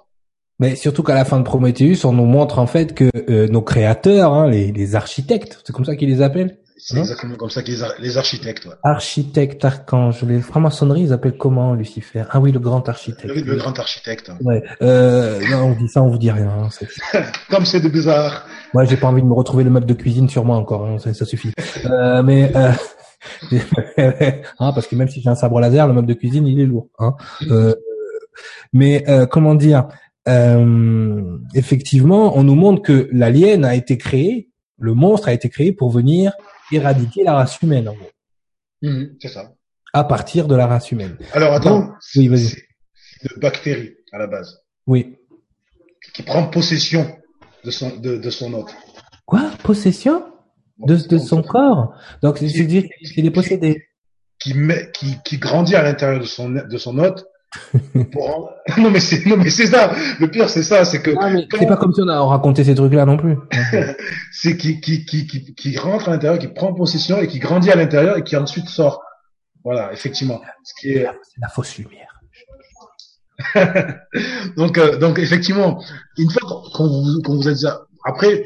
Mais 0.59 0.75
surtout 0.75 1.01
qu'à 1.03 1.15
la 1.15 1.25
fin 1.25 1.39
de 1.39 1.43
Prometheus, 1.43 2.05
on 2.05 2.13
nous 2.13 2.25
montre 2.25 2.59
en 2.59 2.67
fait 2.67 2.93
que 2.93 3.09
euh, 3.29 3.47
nos 3.47 3.61
créateurs, 3.63 4.33
hein, 4.33 4.47
les, 4.49 4.71
les 4.71 4.95
architectes, 4.95 5.59
c'est 5.65 5.73
comme 5.73 5.85
ça 5.85 5.95
qu'ils 5.95 6.09
les 6.09 6.21
appellent 6.21 6.59
C'est 6.77 6.97
Hein 6.97 7.01
exactement 7.01 7.35
comme 7.35 7.49
ça 7.49 7.63
que 7.63 7.67
les, 7.71 7.81
ar- 7.81 7.93
les 7.99 8.17
architectes. 8.17 8.65
Ouais. 8.65 8.73
Architectes, 8.83 9.65
archanges, 9.65 10.21
les 10.23 10.39
francs-maçonneries, 10.39 11.01
ils 11.03 11.13
appellent 11.13 11.37
comment 11.37 11.73
Lucifer? 11.73 12.23
Ah 12.29 12.39
oui, 12.39 12.51
le 12.51 12.59
grand 12.59 12.87
architecte. 12.89 13.25
Le, 13.25 13.41
le 13.41 13.55
grand 13.55 13.77
architecte. 13.79 14.29
hein. 14.29 14.37
Ouais. 14.43 14.61
Euh, 14.83 15.39
non, 15.49 15.69
on 15.69 15.75
dit 15.75 15.87
ça, 15.87 16.03
on 16.03 16.09
vous 16.09 16.19
dit 16.19 16.29
rien. 16.31 16.49
hein, 16.49 17.21
Comme 17.49 17.65
c'est 17.65 17.79
de 17.81 17.89
bizarre. 17.89 18.45
Moi, 18.75 18.85
j'ai 18.85 18.97
pas 18.97 19.07
envie 19.07 19.21
de 19.23 19.27
me 19.27 19.33
retrouver 19.33 19.63
le 19.63 19.69
meuble 19.71 19.87
de 19.87 19.93
cuisine 19.95 20.29
sur 20.29 20.45
moi 20.45 20.57
encore. 20.57 20.85
hein, 20.87 20.97
ça, 20.99 21.11
ça 21.13 21.25
suffit. 21.25 21.51
Euh, 21.85 22.21
mais 22.21 22.51
euh, 22.55 22.71
hein, 23.97 24.71
parce 24.73 24.87
que 24.87 24.95
même 24.95 25.07
si 25.09 25.21
j'ai 25.21 25.29
un 25.29 25.35
sabre 25.35 25.59
laser, 25.59 25.87
le 25.87 25.93
meuble 25.93 26.07
de 26.07 26.13
cuisine, 26.13 26.47
il 26.47 26.59
est 26.59 26.65
lourd. 26.65 26.89
Hein. 26.99 27.15
Euh, 27.49 27.73
mais 28.73 29.03
euh, 29.09 29.25
comment 29.25 29.55
dire 29.55 29.87
euh, 30.27 31.37
Effectivement, 31.53 32.37
on 32.37 32.43
nous 32.43 32.55
montre 32.55 32.81
que 32.81 33.09
l'alien 33.11 33.65
a 33.65 33.75
été 33.75 33.97
créé, 33.97 34.49
le 34.79 34.93
monstre 34.93 35.27
a 35.27 35.33
été 35.33 35.49
créé 35.49 35.73
pour 35.73 35.89
venir 35.91 36.31
éradiquer 36.71 37.23
la 37.23 37.33
race 37.33 37.61
humaine, 37.61 37.89
en 37.89 37.93
gros, 37.93 38.09
Mhm, 38.81 39.15
c'est 39.21 39.27
ça. 39.27 39.53
à 39.93 40.03
partir 40.05 40.47
de 40.47 40.55
la 40.55 40.65
race 40.65 40.91
humaine. 40.91 41.17
Alors 41.33 41.53
attends, 41.53 41.79
Donc, 41.81 41.91
oui, 42.15 42.27
vas-y. 42.29 42.45
c'est 42.47 43.33
une 43.35 43.41
bactérie 43.41 43.93
à 44.13 44.17
la 44.17 44.27
base 44.27 44.61
Oui. 44.87 45.17
qui 46.13 46.23
prend 46.23 46.47
possession 46.47 47.05
de 47.65 47.69
son 47.71 47.95
de, 47.97 48.17
de 48.17 48.29
son 48.29 48.53
hôte. 48.53 48.73
Quoi? 49.25 49.51
Possession? 49.63 50.23
De, 50.85 50.95
de 50.95 51.17
son 51.17 51.41
corps 51.41 51.93
Donc, 52.21 52.37
c'est 52.39 52.63
dire 52.65 52.83
qu'il 53.13 53.25
est 53.25 53.31
possédé. 53.31 53.85
qui 54.39 54.53
met, 54.53 54.89
qui, 54.93 55.17
qui 55.23 55.37
grandit 55.37 55.75
à 55.75 55.83
l'intérieur 55.83 56.19
de 56.19 56.25
son, 56.25 56.49
de 56.49 56.77
son 56.77 56.97
hôte. 56.99 57.25
pour 58.13 58.49
non 58.77 58.89
mais 58.91 59.01
c'est, 59.01 59.25
non 59.25 59.35
mais 59.35 59.49
c'est 59.49 59.67
ça. 59.67 59.91
Le 60.21 60.31
pire 60.31 60.49
c'est 60.49 60.63
ça, 60.63 60.85
c'est 60.85 61.01
que 61.01 61.11
quand- 61.11 61.57
c'est 61.59 61.65
pas 61.67 61.75
comme 61.75 61.93
si 61.93 61.99
on 62.01 62.07
a 62.07 62.21
raconté 62.21 62.63
ces 62.63 62.73
trucs-là 62.75 63.05
non 63.05 63.17
plus. 63.17 63.35
c'est 64.31 64.55
qui, 64.55 64.79
qui, 64.79 65.05
qui, 65.05 65.27
qui, 65.27 65.53
qui 65.53 65.77
rentre 65.77 66.07
à 66.07 66.11
l'intérieur, 66.13 66.39
qui 66.39 66.47
prend 66.47 66.73
possession 66.73 67.19
et 67.19 67.27
qui 67.27 67.39
grandit 67.39 67.69
à 67.69 67.75
l'intérieur 67.75 68.17
et 68.17 68.23
qui 68.23 68.37
ensuite 68.37 68.69
sort. 68.69 69.03
Voilà, 69.65 69.91
effectivement. 69.91 70.39
Ce 70.63 70.73
qui 70.79 70.93
est, 70.93 71.05
C'est 71.23 71.41
la 71.41 71.49
fausse 71.49 71.77
lumière. 71.77 72.07
donc, 74.57 74.77
euh, 74.77 74.97
donc 74.97 75.19
effectivement, 75.19 75.83
une 76.17 76.29
fois 76.29 76.63
qu'on 76.73 76.87
vous, 76.87 77.21
qu'on 77.21 77.35
vous 77.35 77.47
a 77.47 77.51
dit 77.53 77.59
ça, 77.61 77.81
après, 78.05 78.45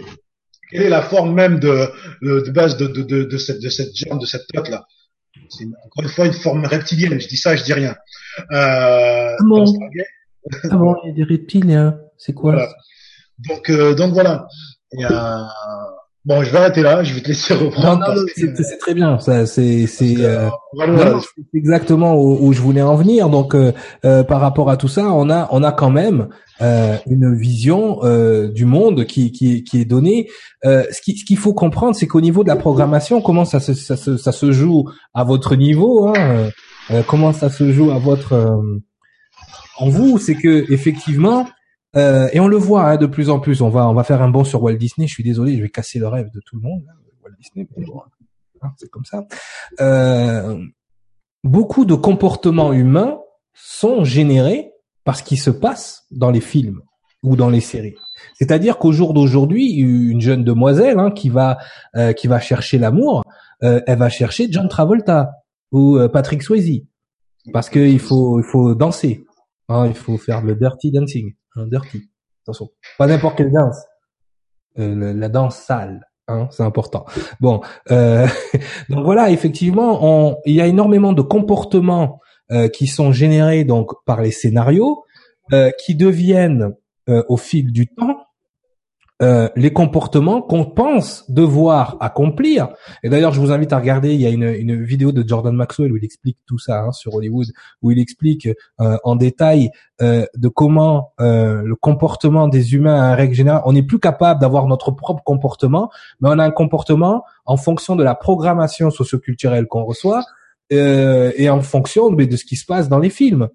quelle 0.69 0.83
est 0.83 0.89
la 0.89 1.01
forme 1.01 1.33
même 1.33 1.59
de, 1.59 2.51
base 2.51 2.77
de, 2.77 2.87
de, 2.87 3.01
de, 3.01 3.23
de 3.23 3.37
cette, 3.37 3.61
de 3.61 3.69
cette 3.69 3.95
germe, 3.95 4.19
de 4.19 4.25
cette 4.25 4.47
tête 4.47 4.69
là 4.69 4.85
C'est 5.49 5.65
encore 5.85 6.03
une 6.03 6.09
fois 6.09 6.25
une 6.25 6.33
forme 6.33 6.65
reptilienne. 6.65 7.19
Je 7.19 7.27
dis 7.27 7.37
ça, 7.37 7.55
je 7.55 7.63
dis 7.63 7.73
rien. 7.73 7.95
Euh, 8.51 9.35
bon. 9.41 9.65
Ah 10.69 10.77
bon, 10.77 10.95
il 11.03 11.07
y 11.07 11.11
a 11.11 11.15
des 11.15 11.23
reptiliens. 11.23 11.99
C'est 12.17 12.33
quoi? 12.33 12.53
Voilà. 12.53 12.73
Donc, 13.39 13.69
euh, 13.69 13.93
donc 13.95 14.13
voilà. 14.13 14.47
Et, 14.97 15.05
euh, 15.05 15.41
bon, 16.25 16.43
je 16.43 16.51
vais 16.51 16.57
arrêter 16.57 16.81
là. 16.81 17.03
Je 17.03 17.13
vais 17.13 17.21
te 17.21 17.27
laisser 17.27 17.53
reprendre. 17.53 17.99
non, 18.07 18.15
non, 18.15 18.21
c'est 18.35 18.77
très 18.79 18.93
bien. 18.93 19.19
Ça, 19.19 19.45
c'est, 19.45 19.85
euh, 20.19 20.49
voilà, 20.73 21.19
c'est 21.21 21.57
exactement 21.57 22.15
où, 22.15 22.37
où 22.47 22.53
je 22.53 22.61
voulais 22.61 22.81
en 22.81 22.95
venir. 22.95 23.29
Donc, 23.29 23.55
euh, 23.55 23.71
euh, 24.03 24.23
par 24.23 24.41
rapport 24.41 24.69
à 24.69 24.77
tout 24.77 24.87
ça, 24.87 25.05
on 25.11 25.29
a, 25.29 25.47
on 25.51 25.63
a 25.63 25.71
quand 25.71 25.89
même 25.91 26.27
euh, 26.61 26.95
une 27.07 27.35
vision 27.35 27.99
euh, 28.03 28.47
du 28.49 28.65
monde 28.65 29.05
qui, 29.05 29.31
qui, 29.31 29.63
qui 29.63 29.81
est 29.81 29.85
donnée. 29.85 30.27
Euh, 30.65 30.83
ce 30.91 31.01
qui- 31.01 31.17
ce 31.17 31.25
qu'il 31.25 31.37
faut 31.37 31.53
comprendre, 31.53 31.95
c'est 31.95 32.07
qu'au 32.07 32.21
niveau 32.21 32.43
de 32.43 32.49
la 32.49 32.55
programmation, 32.55 33.21
comment 33.21 33.45
ça 33.45 33.59
se, 33.59 33.73
ça 33.73 33.95
se, 33.97 34.17
ça 34.17 34.31
se 34.31 34.51
joue 34.51 34.85
à 35.13 35.23
votre 35.23 35.55
niveau, 35.55 36.07
hein, 36.07 36.13
euh, 36.17 36.49
euh, 36.91 37.01
comment 37.07 37.33
ça 37.33 37.49
se 37.49 37.71
joue 37.71 37.91
à 37.91 37.99
votre 37.99 38.33
euh, 38.33 38.79
en 39.77 39.89
vous, 39.89 40.17
c'est 40.17 40.35
que 40.35 40.71
effectivement, 40.71 41.45
euh, 41.97 42.27
et 42.33 42.39
on 42.39 42.47
le 42.47 42.57
voit 42.57 42.89
hein, 42.89 42.97
de 42.97 43.05
plus 43.05 43.29
en 43.29 43.39
plus. 43.39 43.61
On 43.61 43.69
va, 43.69 43.87
on 43.87 43.93
va 43.93 44.03
faire 44.03 44.21
un 44.21 44.29
bond 44.29 44.43
sur 44.43 44.61
Walt 44.61 44.75
Disney. 44.75 45.07
Je 45.07 45.13
suis 45.13 45.23
désolé, 45.23 45.55
je 45.57 45.61
vais 45.61 45.69
casser 45.69 45.99
le 45.99 46.07
rêve 46.07 46.29
de 46.31 46.41
tout 46.45 46.55
le 46.55 46.61
monde. 46.61 46.83
Walt 47.23 47.33
Disney, 47.39 47.67
hein, 48.61 48.71
c'est 48.77 48.89
comme 48.89 49.05
ça. 49.05 49.25
Euh, 49.79 50.57
beaucoup 51.43 51.85
de 51.85 51.95
comportements 51.95 52.73
humains 52.73 53.19
sont 53.53 54.03
générés 54.03 54.71
par 55.03 55.15
ce 55.15 55.23
qui 55.23 55.37
se 55.37 55.49
passe 55.49 56.05
dans 56.11 56.31
les 56.31 56.41
films 56.41 56.81
ou 57.23 57.35
dans 57.35 57.49
les 57.49 57.61
séries. 57.61 57.95
C'est-à-dire 58.35 58.77
qu'au 58.77 58.91
jour 58.91 59.13
d'aujourd'hui, 59.13 59.73
une 59.73 60.21
jeune 60.21 60.43
demoiselle 60.43 60.99
hein, 60.99 61.11
qui 61.11 61.29
va 61.29 61.57
euh, 61.95 62.13
qui 62.13 62.27
va 62.27 62.39
chercher 62.39 62.77
l'amour, 62.77 63.23
euh, 63.63 63.81
elle 63.87 63.97
va 63.97 64.09
chercher 64.09 64.47
John 64.49 64.67
Travolta 64.67 65.31
ou 65.71 65.97
euh, 65.97 66.07
Patrick 66.07 66.43
Swayze 66.43 66.83
parce 67.53 67.69
que 67.69 67.79
il 67.79 67.99
faut 67.99 68.39
il 68.39 68.45
faut 68.45 68.75
danser, 68.75 69.25
hein, 69.69 69.87
il 69.87 69.95
faut 69.95 70.17
faire 70.17 70.41
le 70.41 70.55
dirty 70.55 70.91
dancing, 70.91 71.33
hein, 71.55 71.67
dirty. 71.67 72.09
Attention, 72.43 72.69
pas 72.97 73.07
n'importe 73.07 73.37
quelle 73.37 73.51
danse, 73.51 73.83
Euh, 74.77 75.13
la 75.13 75.29
danse 75.29 75.57
sale, 75.57 76.05
hein, 76.27 76.47
c'est 76.51 76.63
important. 76.63 77.05
Bon, 77.39 77.61
euh, 77.91 78.27
donc 78.89 79.05
voilà, 79.05 79.31
effectivement, 79.31 80.37
il 80.45 80.53
y 80.53 80.61
a 80.61 80.67
énormément 80.67 81.13
de 81.13 81.21
comportements 81.21 82.19
euh, 82.51 82.67
qui 82.67 82.87
sont 82.87 83.11
générés 83.11 83.63
donc 83.63 83.93
par 84.05 84.21
les 84.21 84.31
scénarios, 84.31 85.03
qui 85.79 85.93
deviennent 85.93 86.73
au 87.07 87.37
fil 87.37 87.71
du 87.71 87.85
temps 87.85 88.24
euh, 89.21 89.47
les 89.55 89.71
comportements 89.71 90.41
qu'on 90.41 90.65
pense 90.65 91.29
devoir 91.31 91.97
accomplir. 92.01 92.69
Et 93.03 93.09
d'ailleurs, 93.09 93.33
je 93.33 93.39
vous 93.39 93.51
invite 93.51 93.71
à 93.71 93.77
regarder, 93.77 94.13
il 94.13 94.21
y 94.21 94.25
a 94.25 94.29
une, 94.29 94.43
une 94.43 94.83
vidéo 94.83 95.11
de 95.11 95.25
Jordan 95.25 95.55
Maxwell 95.55 95.91
où 95.91 95.97
il 95.97 96.03
explique 96.03 96.37
tout 96.45 96.59
ça 96.59 96.83
hein, 96.83 96.91
sur 96.91 97.15
Hollywood, 97.15 97.47
où 97.81 97.91
il 97.91 97.99
explique 97.99 98.49
euh, 98.81 98.97
en 99.03 99.15
détail 99.15 99.69
euh, 100.01 100.25
de 100.35 100.49
comment 100.49 101.13
euh, 101.21 101.61
le 101.63 101.75
comportement 101.75 102.49
des 102.49 102.73
humains, 102.73 103.01
à 103.01 103.15
règle 103.15 103.33
générale, 103.33 103.61
on 103.65 103.71
n'est 103.71 103.83
plus 103.83 103.99
capable 103.99 104.41
d'avoir 104.41 104.67
notre 104.67 104.91
propre 104.91 105.23
comportement, 105.23 105.89
mais 106.19 106.27
on 106.29 106.37
a 106.37 106.43
un 106.43 106.51
comportement 106.51 107.23
en 107.45 107.55
fonction 107.55 107.95
de 107.95 108.03
la 108.03 108.15
programmation 108.15 108.91
socioculturelle 108.91 109.67
qu'on 109.67 109.85
reçoit 109.85 110.25
euh, 110.73 111.31
et 111.37 111.49
en 111.49 111.61
fonction 111.61 112.09
de, 112.09 112.25
de 112.25 112.35
ce 112.35 112.43
qui 112.43 112.57
se 112.57 112.65
passe 112.65 112.89
dans 112.89 112.99
les 112.99 113.09
films. 113.09 113.47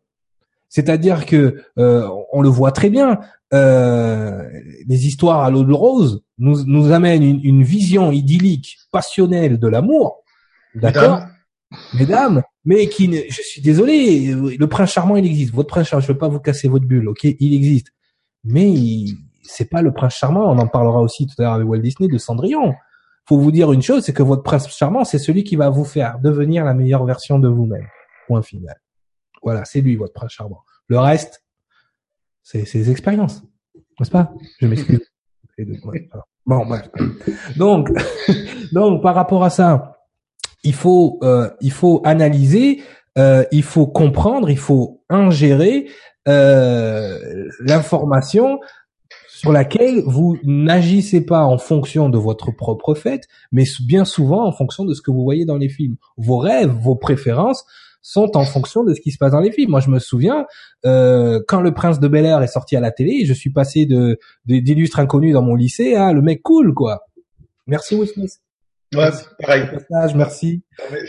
C'est-à-dire 0.70 1.26
que 1.26 1.62
euh, 1.78 2.08
on 2.32 2.40
le 2.40 2.48
voit 2.48 2.72
très 2.72 2.88
bien. 2.88 3.20
Euh, 3.52 4.48
les 4.86 5.06
histoires 5.06 5.40
à 5.40 5.50
l'eau 5.50 5.64
de 5.64 5.72
rose 5.72 6.22
nous, 6.38 6.64
nous 6.64 6.92
amènent 6.92 7.24
une, 7.24 7.40
une 7.42 7.62
vision 7.64 8.12
idyllique, 8.12 8.78
passionnelle 8.92 9.58
de 9.58 9.66
l'amour, 9.66 10.22
d'accord, 10.76 11.22
mesdames, 11.92 12.42
mais 12.64 12.88
qui, 12.88 13.08
ne, 13.08 13.18
je 13.28 13.42
suis 13.42 13.60
désolé, 13.60 14.32
le 14.34 14.66
prince 14.68 14.92
charmant 14.92 15.16
il 15.16 15.26
existe. 15.26 15.52
Votre 15.52 15.68
prince 15.68 15.88
charmant, 15.88 16.00
je 16.00 16.12
veux 16.12 16.18
pas 16.18 16.28
vous 16.28 16.38
casser 16.38 16.68
votre 16.68 16.86
bulle, 16.86 17.08
ok, 17.08 17.24
il 17.24 17.52
existe, 17.52 17.88
mais 18.44 18.72
c'est 19.42 19.68
pas 19.68 19.82
le 19.82 19.92
prince 19.92 20.14
charmant. 20.14 20.48
On 20.50 20.58
en 20.58 20.68
parlera 20.68 21.00
aussi 21.00 21.26
tout 21.26 21.34
à 21.38 21.42
l'heure 21.42 21.54
avec 21.54 21.66
Walt 21.68 21.78
Disney 21.80 22.08
de 22.08 22.18
Cendrillon. 22.18 22.74
Faut 23.26 23.38
vous 23.38 23.50
dire 23.50 23.72
une 23.72 23.82
chose, 23.82 24.04
c'est 24.04 24.12
que 24.12 24.22
votre 24.22 24.44
prince 24.44 24.68
charmant, 24.68 25.04
c'est 25.04 25.18
celui 25.18 25.42
qui 25.42 25.56
va 25.56 25.70
vous 25.70 25.84
faire 25.84 26.20
devenir 26.20 26.64
la 26.64 26.74
meilleure 26.74 27.04
version 27.04 27.40
de 27.40 27.48
vous-même. 27.48 27.86
Point 28.28 28.42
final. 28.42 28.76
Voilà, 29.42 29.64
c'est 29.64 29.80
lui 29.80 29.96
votre 29.96 30.12
prince 30.12 30.32
charmant. 30.32 30.62
Le 30.88 30.98
reste, 30.98 31.44
c'est 32.42 32.64
des 32.72 32.90
expériences, 32.90 33.42
n'est-ce 33.98 34.10
pas? 34.10 34.32
Je 34.60 34.66
m'excuse. 34.66 35.06
Bon, 36.46 36.64
bref. 36.64 36.88
Donc, 37.56 37.90
donc 38.72 39.02
par 39.02 39.14
rapport 39.14 39.44
à 39.44 39.50
ça, 39.50 39.98
il 40.64 40.74
faut 40.74 41.18
euh, 41.22 41.50
il 41.60 41.70
faut 41.70 42.00
analyser, 42.04 42.82
euh, 43.18 43.44
il 43.52 43.62
faut 43.62 43.86
comprendre, 43.86 44.50
il 44.50 44.58
faut 44.58 45.02
ingérer 45.08 45.88
euh, 46.28 47.18
l'information 47.60 48.58
sur 49.28 49.52
laquelle 49.52 50.02
vous 50.06 50.38
n'agissez 50.44 51.24
pas 51.24 51.44
en 51.44 51.56
fonction 51.56 52.08
de 52.08 52.18
votre 52.18 52.50
propre 52.50 52.94
fait, 52.94 53.26
mais 53.52 53.64
bien 53.86 54.04
souvent 54.04 54.46
en 54.46 54.52
fonction 54.52 54.84
de 54.84 54.92
ce 54.92 55.02
que 55.02 55.10
vous 55.10 55.22
voyez 55.22 55.44
dans 55.44 55.56
les 55.56 55.68
films. 55.68 55.96
Vos 56.16 56.38
rêves, 56.38 56.70
vos 56.70 56.96
préférences 56.96 57.64
sont 58.02 58.36
en 58.36 58.44
fonction 58.44 58.84
de 58.84 58.94
ce 58.94 59.00
qui 59.00 59.10
se 59.10 59.18
passe 59.18 59.32
dans 59.32 59.40
les 59.40 59.52
films. 59.52 59.70
Moi, 59.70 59.80
je 59.80 59.90
me 59.90 59.98
souviens 59.98 60.46
euh, 60.86 61.40
quand 61.48 61.60
Le 61.60 61.72
Prince 61.74 62.00
de 62.00 62.08
Bel 62.08 62.24
Air 62.24 62.42
est 62.42 62.46
sorti 62.46 62.76
à 62.76 62.80
la 62.80 62.90
télé, 62.90 63.24
je 63.26 63.32
suis 63.32 63.50
passé 63.50 63.86
de 63.86 64.18
d'illustres 64.46 64.98
inconnus 65.00 65.32
dans 65.34 65.42
mon 65.42 65.54
lycée 65.54 65.94
à 65.94 66.12
le 66.12 66.22
mec 66.22 66.42
cool, 66.42 66.74
quoi. 66.74 67.06
Merci 67.66 67.94
Will 67.94 68.08
Smith. 68.08 68.30
Ouais, 68.92 69.10
pareil. 69.40 69.62
Au 69.72 69.78
passage, 69.78 70.16
merci. 70.16 70.62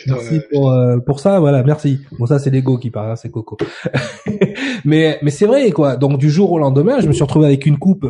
Merci 0.06 0.42
pour 0.52 0.72
euh, 0.72 1.00
pour 1.00 1.20
ça, 1.20 1.40
voilà, 1.40 1.64
merci. 1.64 2.00
Bon 2.20 2.28
ça 2.28 2.38
c'est 2.38 2.52
l'ego 2.52 2.78
qui 2.78 2.92
parle, 2.92 3.10
hein, 3.10 3.16
c'est 3.16 3.32
Coco. 3.32 3.58
mais 4.86 5.18
mais 5.24 5.32
c'est 5.32 5.48
vrai 5.48 5.72
quoi. 5.72 5.96
Donc 5.98 6.20
du 6.20 6.30
jour 6.30 6.52
au 6.52 6.60
lendemain, 6.60 7.00
je 7.00 7.08
me 7.08 7.14
suis 7.14 7.24
retrouvé 7.24 7.48
avec 7.48 7.66
une 7.66 7.80
coupe, 7.80 8.06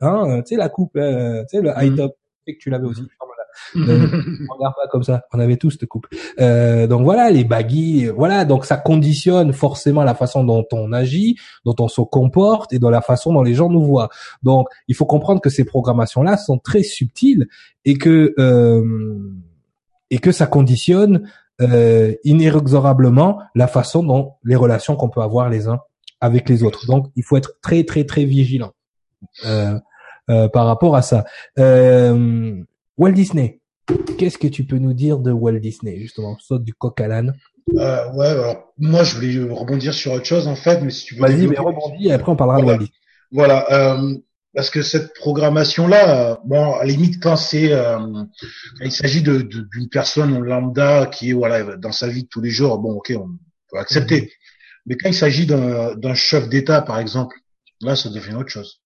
hein, 0.00 0.40
tu 0.42 0.54
sais 0.54 0.56
la 0.56 0.68
coupe, 0.68 0.96
euh, 0.96 1.42
tu 1.48 1.58
sais 1.58 1.62
le 1.62 1.70
high 1.76 1.90
Mhm. 1.92 1.96
top, 1.98 2.12
tu 2.14 2.52
sais 2.52 2.56
que 2.56 2.62
tu 2.62 2.70
l'avais 2.70 2.86
aussi. 2.86 3.02
On 3.74 3.78
regarde 3.80 4.74
pas 4.74 4.88
comme 4.90 5.02
ça, 5.02 5.22
on 5.32 5.40
avait 5.40 5.56
tous 5.56 5.70
cette 5.70 5.86
coupe. 5.86 6.06
Euh, 6.40 6.86
donc 6.86 7.02
voilà 7.02 7.30
les 7.30 7.44
baggy, 7.44 8.06
voilà 8.06 8.44
donc 8.44 8.64
ça 8.64 8.76
conditionne 8.76 9.52
forcément 9.52 10.04
la 10.04 10.14
façon 10.14 10.44
dont 10.44 10.66
on 10.72 10.92
agit, 10.92 11.36
dont 11.64 11.76
on 11.78 11.88
se 11.88 12.00
comporte 12.00 12.72
et 12.72 12.78
dans 12.78 12.90
la 12.90 13.00
façon 13.00 13.32
dont 13.32 13.42
les 13.42 13.54
gens 13.54 13.68
nous 13.68 13.82
voient. 13.82 14.08
Donc 14.42 14.68
il 14.88 14.94
faut 14.94 15.06
comprendre 15.06 15.40
que 15.40 15.50
ces 15.50 15.64
programmations 15.64 16.22
là 16.22 16.36
sont 16.36 16.58
très 16.58 16.82
subtiles 16.82 17.46
et 17.84 17.96
que 17.96 18.34
euh, 18.38 19.18
et 20.10 20.18
que 20.18 20.32
ça 20.32 20.46
conditionne 20.46 21.28
euh, 21.60 22.14
inexorablement 22.24 23.40
la 23.54 23.66
façon 23.66 24.02
dont 24.02 24.34
les 24.44 24.56
relations 24.56 24.96
qu'on 24.96 25.08
peut 25.08 25.20
avoir 25.20 25.48
les 25.48 25.68
uns 25.68 25.80
avec 26.20 26.48
les 26.48 26.62
autres. 26.62 26.86
Donc, 26.86 27.10
il 27.16 27.24
faut 27.24 27.36
être 27.36 27.54
très 27.62 27.84
très 27.84 28.04
très 28.04 28.24
vigilant 28.24 28.72
euh, 29.44 29.78
euh, 30.28 30.48
par 30.48 30.66
rapport 30.66 30.96
à 30.96 31.02
ça. 31.02 31.24
Euh, 31.58 32.62
Walt 33.00 33.12
Disney, 33.12 33.60
qu'est-ce 34.18 34.36
que 34.36 34.46
tu 34.46 34.64
peux 34.64 34.76
nous 34.76 34.92
dire 34.92 35.18
de 35.18 35.32
Walt 35.32 35.58
Disney 35.58 35.98
justement 35.98 36.36
Saute 36.38 36.64
du 36.64 36.74
coq 36.74 37.00
à 37.00 37.08
l'âne? 37.08 37.34
Euh, 37.76 38.12
ouais, 38.12 38.26
alors 38.26 38.74
moi 38.76 39.04
je 39.04 39.14
voulais 39.14 39.52
rebondir 39.52 39.94
sur 39.94 40.12
autre 40.12 40.26
chose 40.26 40.46
en 40.46 40.54
fait, 40.54 40.82
mais 40.82 40.90
si 40.90 41.06
tu 41.06 41.14
veux. 41.14 41.22
Vas-y, 41.22 41.46
mais 41.46 41.58
rebondis 41.58 42.08
et 42.08 42.12
après 42.12 42.30
on 42.30 42.36
parlera 42.36 42.58
de 42.58 42.62
Voilà. 42.64 42.78
Walt 42.78 42.84
Disney. 42.84 42.96
Voilà, 43.32 43.58
euh, 43.94 44.18
parce 44.54 44.68
que 44.68 44.82
cette 44.82 45.14
programmation-là, 45.14 46.32
euh, 46.32 46.36
bon, 46.44 46.74
à 46.74 46.80
la 46.84 46.84
limite 46.92 47.22
quand 47.22 47.36
c'est, 47.36 47.72
euh, 47.72 47.98
il 48.84 48.92
s'agit 48.92 49.22
de, 49.22 49.38
de- 49.38 49.66
d'une 49.72 49.88
personne 49.88 50.38
lambda 50.38 51.06
qui 51.06 51.30
est 51.30 51.32
voilà 51.32 51.76
dans 51.78 51.92
sa 51.92 52.06
vie 52.08 52.24
de 52.24 52.28
tous 52.28 52.42
les 52.42 52.50
jours, 52.50 52.78
bon, 52.78 52.92
ok, 52.96 53.14
on 53.16 53.28
peut 53.70 53.78
accepter. 53.78 54.30
Mais 54.84 54.96
quand 54.98 55.08
il 55.08 55.14
s'agit 55.14 55.46
d'un, 55.46 55.94
d'un 55.94 56.14
chef 56.14 56.50
d'État, 56.50 56.82
par 56.82 56.98
exemple, 56.98 57.34
là, 57.80 57.96
ça 57.96 58.10
devient 58.10 58.34
autre 58.34 58.48
chose. 58.50 58.80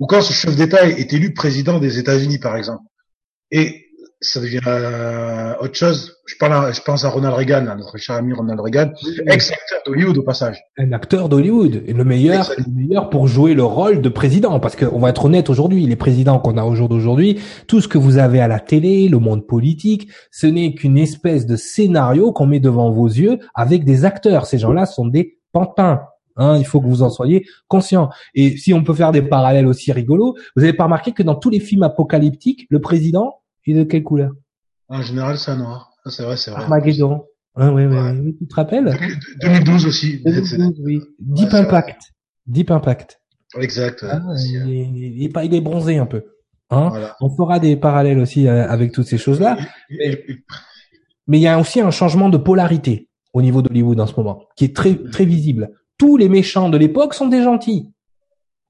Ou 0.00 0.06
quand 0.06 0.22
ce 0.22 0.32
chef 0.32 0.56
d'État 0.56 0.86
est, 0.88 1.00
est 1.00 1.12
élu 1.12 1.34
président 1.34 1.78
des 1.80 1.98
États-Unis, 1.98 2.38
par 2.38 2.56
exemple, 2.56 2.82
et 3.50 3.84
ça 4.20 4.40
devient 4.40 4.58
euh, 4.66 5.54
autre 5.60 5.76
chose. 5.76 6.16
Je 6.26 6.34
parle, 6.40 6.52
à- 6.52 6.72
je 6.72 6.80
pense 6.80 7.04
à 7.04 7.08
Ronald 7.08 7.34
Reagan, 7.36 7.66
à 7.68 7.76
notre 7.76 7.96
cher 7.98 8.16
ami 8.16 8.32
Ronald 8.32 8.58
Reagan, 8.60 8.90
ex-acteur 9.28 9.78
d'Hollywood 9.86 10.18
au 10.18 10.22
passage. 10.22 10.58
Un 10.76 10.90
acteur 10.92 11.28
d'Hollywood, 11.28 11.84
et 11.86 11.92
le 11.92 12.04
meilleur, 12.04 12.50
le 12.58 12.64
meilleur 12.72 13.10
pour 13.10 13.28
jouer 13.28 13.54
le 13.54 13.62
rôle 13.62 14.02
de 14.02 14.08
président, 14.08 14.58
parce 14.58 14.74
qu'on 14.74 14.98
va 14.98 15.10
être 15.10 15.24
honnête 15.26 15.48
aujourd'hui, 15.50 15.86
les 15.86 15.94
présidents 15.96 16.40
qu'on 16.40 16.56
a 16.56 16.64
au 16.64 16.74
jour 16.74 16.88
d'aujourd'hui, 16.88 17.40
tout 17.68 17.80
ce 17.80 17.86
que 17.86 17.96
vous 17.96 18.18
avez 18.18 18.40
à 18.40 18.48
la 18.48 18.58
télé, 18.58 19.08
le 19.08 19.18
monde 19.20 19.46
politique, 19.46 20.08
ce 20.32 20.48
n'est 20.48 20.74
qu'une 20.74 20.98
espèce 20.98 21.46
de 21.46 21.54
scénario 21.54 22.32
qu'on 22.32 22.46
met 22.46 22.60
devant 22.60 22.90
vos 22.90 23.06
yeux 23.06 23.38
avec 23.54 23.84
des 23.84 24.04
acteurs. 24.04 24.46
Ces 24.46 24.58
gens-là 24.58 24.84
sont 24.86 25.06
des 25.06 25.38
pantins. 25.52 26.00
Hein, 26.38 26.56
il 26.56 26.64
faut 26.64 26.80
que 26.80 26.86
vous 26.86 27.02
en 27.02 27.10
soyez 27.10 27.44
conscients. 27.66 28.08
Et 28.34 28.56
si 28.56 28.72
on 28.72 28.82
peut 28.84 28.94
faire 28.94 29.12
des 29.12 29.22
parallèles 29.22 29.66
aussi 29.66 29.92
rigolos, 29.92 30.34
vous 30.56 30.62
avez 30.62 30.72
pas 30.72 30.84
remarqué 30.84 31.12
que 31.12 31.22
dans 31.22 31.34
tous 31.34 31.50
les 31.50 31.60
films 31.60 31.82
apocalyptiques, 31.82 32.66
le 32.70 32.80
président, 32.80 33.40
il 33.66 33.76
est 33.76 33.80
de 33.80 33.84
quelle 33.84 34.04
couleur? 34.04 34.32
En 34.88 35.02
général, 35.02 35.36
c'est 35.38 35.54
noir. 35.56 35.90
Ça, 36.04 36.10
c'est 36.10 36.22
vrai, 36.22 36.36
c'est 36.36 36.50
vrai. 36.52 36.62
Armageddon. 36.62 37.24
Hein, 37.56 37.72
oui, 37.74 37.84
oui, 37.86 37.96
Ouais. 37.96 38.18
oui, 38.24 38.36
tu 38.38 38.46
te 38.46 38.54
rappelles? 38.54 38.96
2012 39.42 39.86
aussi. 39.86 40.22
2012, 40.24 40.80
oui. 40.84 41.02
Deep. 41.18 41.52
Impact. 41.52 42.00
Deep 42.46 42.70
Impact. 42.70 43.20
Exact. 43.58 44.02
ouais, 44.02 44.08
Ah, 44.12 44.22
il, 44.38 44.56
est, 44.56 44.88
il, 45.16 45.24
est 45.24 45.28
pas, 45.28 45.44
il 45.44 45.52
est 45.54 45.60
bronzé 45.60 45.98
un 45.98 46.06
peu. 46.06 46.22
Hein 46.70 46.88
Voilà. 46.90 47.16
On 47.20 47.30
fera 47.30 47.58
des 47.58 47.76
parallèles 47.76 48.18
aussi 48.20 48.46
euh, 48.46 48.68
avec 48.68 48.92
toutes 48.92 49.06
ces 49.06 49.18
choses-là. 49.18 49.56
Et- 49.90 50.24
Mais 51.26 51.38
il 51.38 51.42
y 51.42 51.48
a 51.48 51.58
aussi 51.58 51.80
un 51.80 51.90
changement 51.90 52.28
de 52.28 52.36
polarité 52.38 53.08
au 53.34 53.42
niveau 53.42 53.60
d'Hollywood 53.60 53.98
en 54.00 54.06
ce 54.06 54.14
moment, 54.16 54.44
qui 54.56 54.64
est 54.64 54.74
très 54.76 54.94
très 54.94 55.24
visible. 55.24 55.70
Tous 55.98 56.16
les 56.16 56.28
méchants 56.28 56.68
de 56.68 56.78
l'époque 56.78 57.14
sont 57.14 57.28
des 57.28 57.42
gentils. 57.42 57.92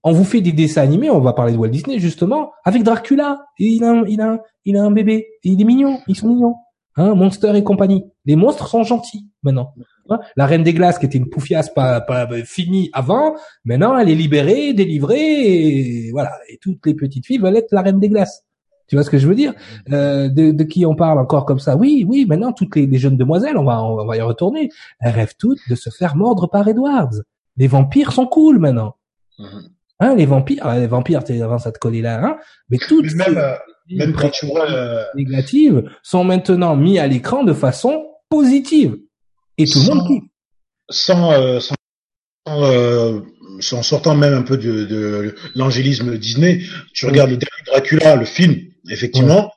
On 0.03 0.13
vous 0.13 0.25
fait 0.25 0.41
des 0.41 0.53
dessins 0.53 0.83
animés, 0.83 1.11
on 1.11 1.21
va 1.21 1.33
parler 1.33 1.53
de 1.53 1.59
Walt 1.59 1.69
Disney 1.69 1.99
justement, 1.99 2.53
avec 2.65 2.83
Dracula. 2.83 3.45
Il 3.59 3.85
a, 3.85 3.91
un, 3.91 4.05
il 4.07 4.21
a, 4.21 4.43
il 4.65 4.77
a 4.77 4.83
un 4.83 4.91
bébé. 4.91 5.27
Il 5.43 5.61
est 5.61 5.65
mignon. 5.65 6.01
Ils 6.07 6.17
sont 6.17 6.29
mignons. 6.29 6.55
Hein, 6.97 7.15
Monster 7.15 7.53
et 7.55 7.63
compagnie. 7.63 8.05
Les 8.25 8.35
monstres 8.35 8.67
sont 8.67 8.83
gentils 8.83 9.29
maintenant. 9.43 9.73
Hein, 10.09 10.19
La 10.37 10.47
Reine 10.47 10.65
des 10.65 10.73
Glaces, 10.73 10.99
qui 10.99 11.07
était 11.07 11.19
une 11.19 11.29
poufiasse 11.29 11.73
pas, 11.73 12.01
pas 12.01 12.27
pas 12.27 12.43
finie 12.45 12.91
avant, 12.93 13.37
maintenant 13.65 13.97
elle 13.97 14.09
est 14.09 14.15
libérée, 14.15 14.73
délivrée, 14.73 15.19
et 15.19 16.11
voilà. 16.11 16.33
Et 16.49 16.59
toutes 16.61 16.85
les 16.87 16.95
petites 16.95 17.27
filles 17.27 17.39
veulent 17.39 17.57
être 17.57 17.73
la 17.73 17.83
Reine 17.83 18.01
des 18.01 18.09
Glaces. 18.09 18.43
Tu 18.89 18.97
vois 18.97 19.05
ce 19.05 19.11
que 19.11 19.19
je 19.19 19.27
veux 19.29 19.35
dire? 19.35 19.53
Euh, 19.93 20.29
de, 20.29 20.51
de 20.51 20.65
qui 20.65 20.87
on 20.87 20.95
parle 20.95 21.19
encore 21.19 21.45
comme 21.45 21.59
ça? 21.59 21.77
Oui, 21.77 22.05
oui. 22.09 22.25
Maintenant, 22.27 22.53
toutes 22.53 22.75
les, 22.75 22.87
les 22.87 22.99
jeunes 22.99 23.17
demoiselles, 23.19 23.57
on 23.59 23.65
va, 23.65 23.83
on 23.83 24.07
va 24.07 24.17
y 24.17 24.21
retourner. 24.23 24.71
Elles 25.01 25.13
rêvent 25.15 25.35
toutes 25.39 25.61
de 25.69 25.75
se 25.75 25.91
faire 25.91 26.17
mordre 26.17 26.49
par 26.49 26.67
Edwards. 26.67 27.11
Les 27.59 27.67
vampires 27.67 28.13
sont 28.13 28.27
cool 28.27 28.59
maintenant. 28.59 28.97
Mhm. 29.39 29.69
Hein, 30.01 30.15
les 30.15 30.27
vampires, 30.27 30.65
euh, 30.67 30.79
les 30.81 30.87
vampires, 30.87 31.25
t'es 31.25 31.43
avant 31.43 31.59
ça 31.59 31.73
te 31.73 31.79
collait 31.81 32.03
là, 32.03 32.25
hein. 32.25 32.37
Mais 32.71 32.79
toutes 32.79 33.13
même, 33.15 33.37
euh, 33.37 33.55
ces 33.91 33.97
même 33.97 34.13
quand 34.13 34.31
tu 34.31 34.47
vois, 34.47 34.71
euh, 34.71 35.03
négatives 35.17 35.83
sont 36.05 36.23
maintenant 36.23 36.77
mis 36.77 37.01
à 37.01 37.07
l'écran 37.09 37.43
de 37.43 37.53
façon 37.53 38.07
positive. 38.31 38.97
Et 39.59 39.67
tout 39.67 39.81
le 39.81 39.87
monde 39.87 39.99
Sans- 39.99 40.07
kiffe. 40.07 40.23
sans, 40.89 41.33
euh, 41.33 41.59
sans, 41.61 41.75
sans, 42.47 42.63
euh, 42.63 43.21
en 43.73 43.83
sortant 43.83 44.15
même 44.15 44.35
un 44.35 44.43
peu 44.43 44.57
de, 44.57 44.85
de 44.85 45.35
l'angélisme 45.57 46.17
Disney, 46.17 46.61
tu 46.95 47.07
Oui. 47.07 47.11
regardes 47.11 47.31
le 47.31 47.37
dernier 47.39 47.63
Dracula, 47.67 48.15
le 48.15 48.25
film, 48.25 48.55
effectivement, 48.89 49.53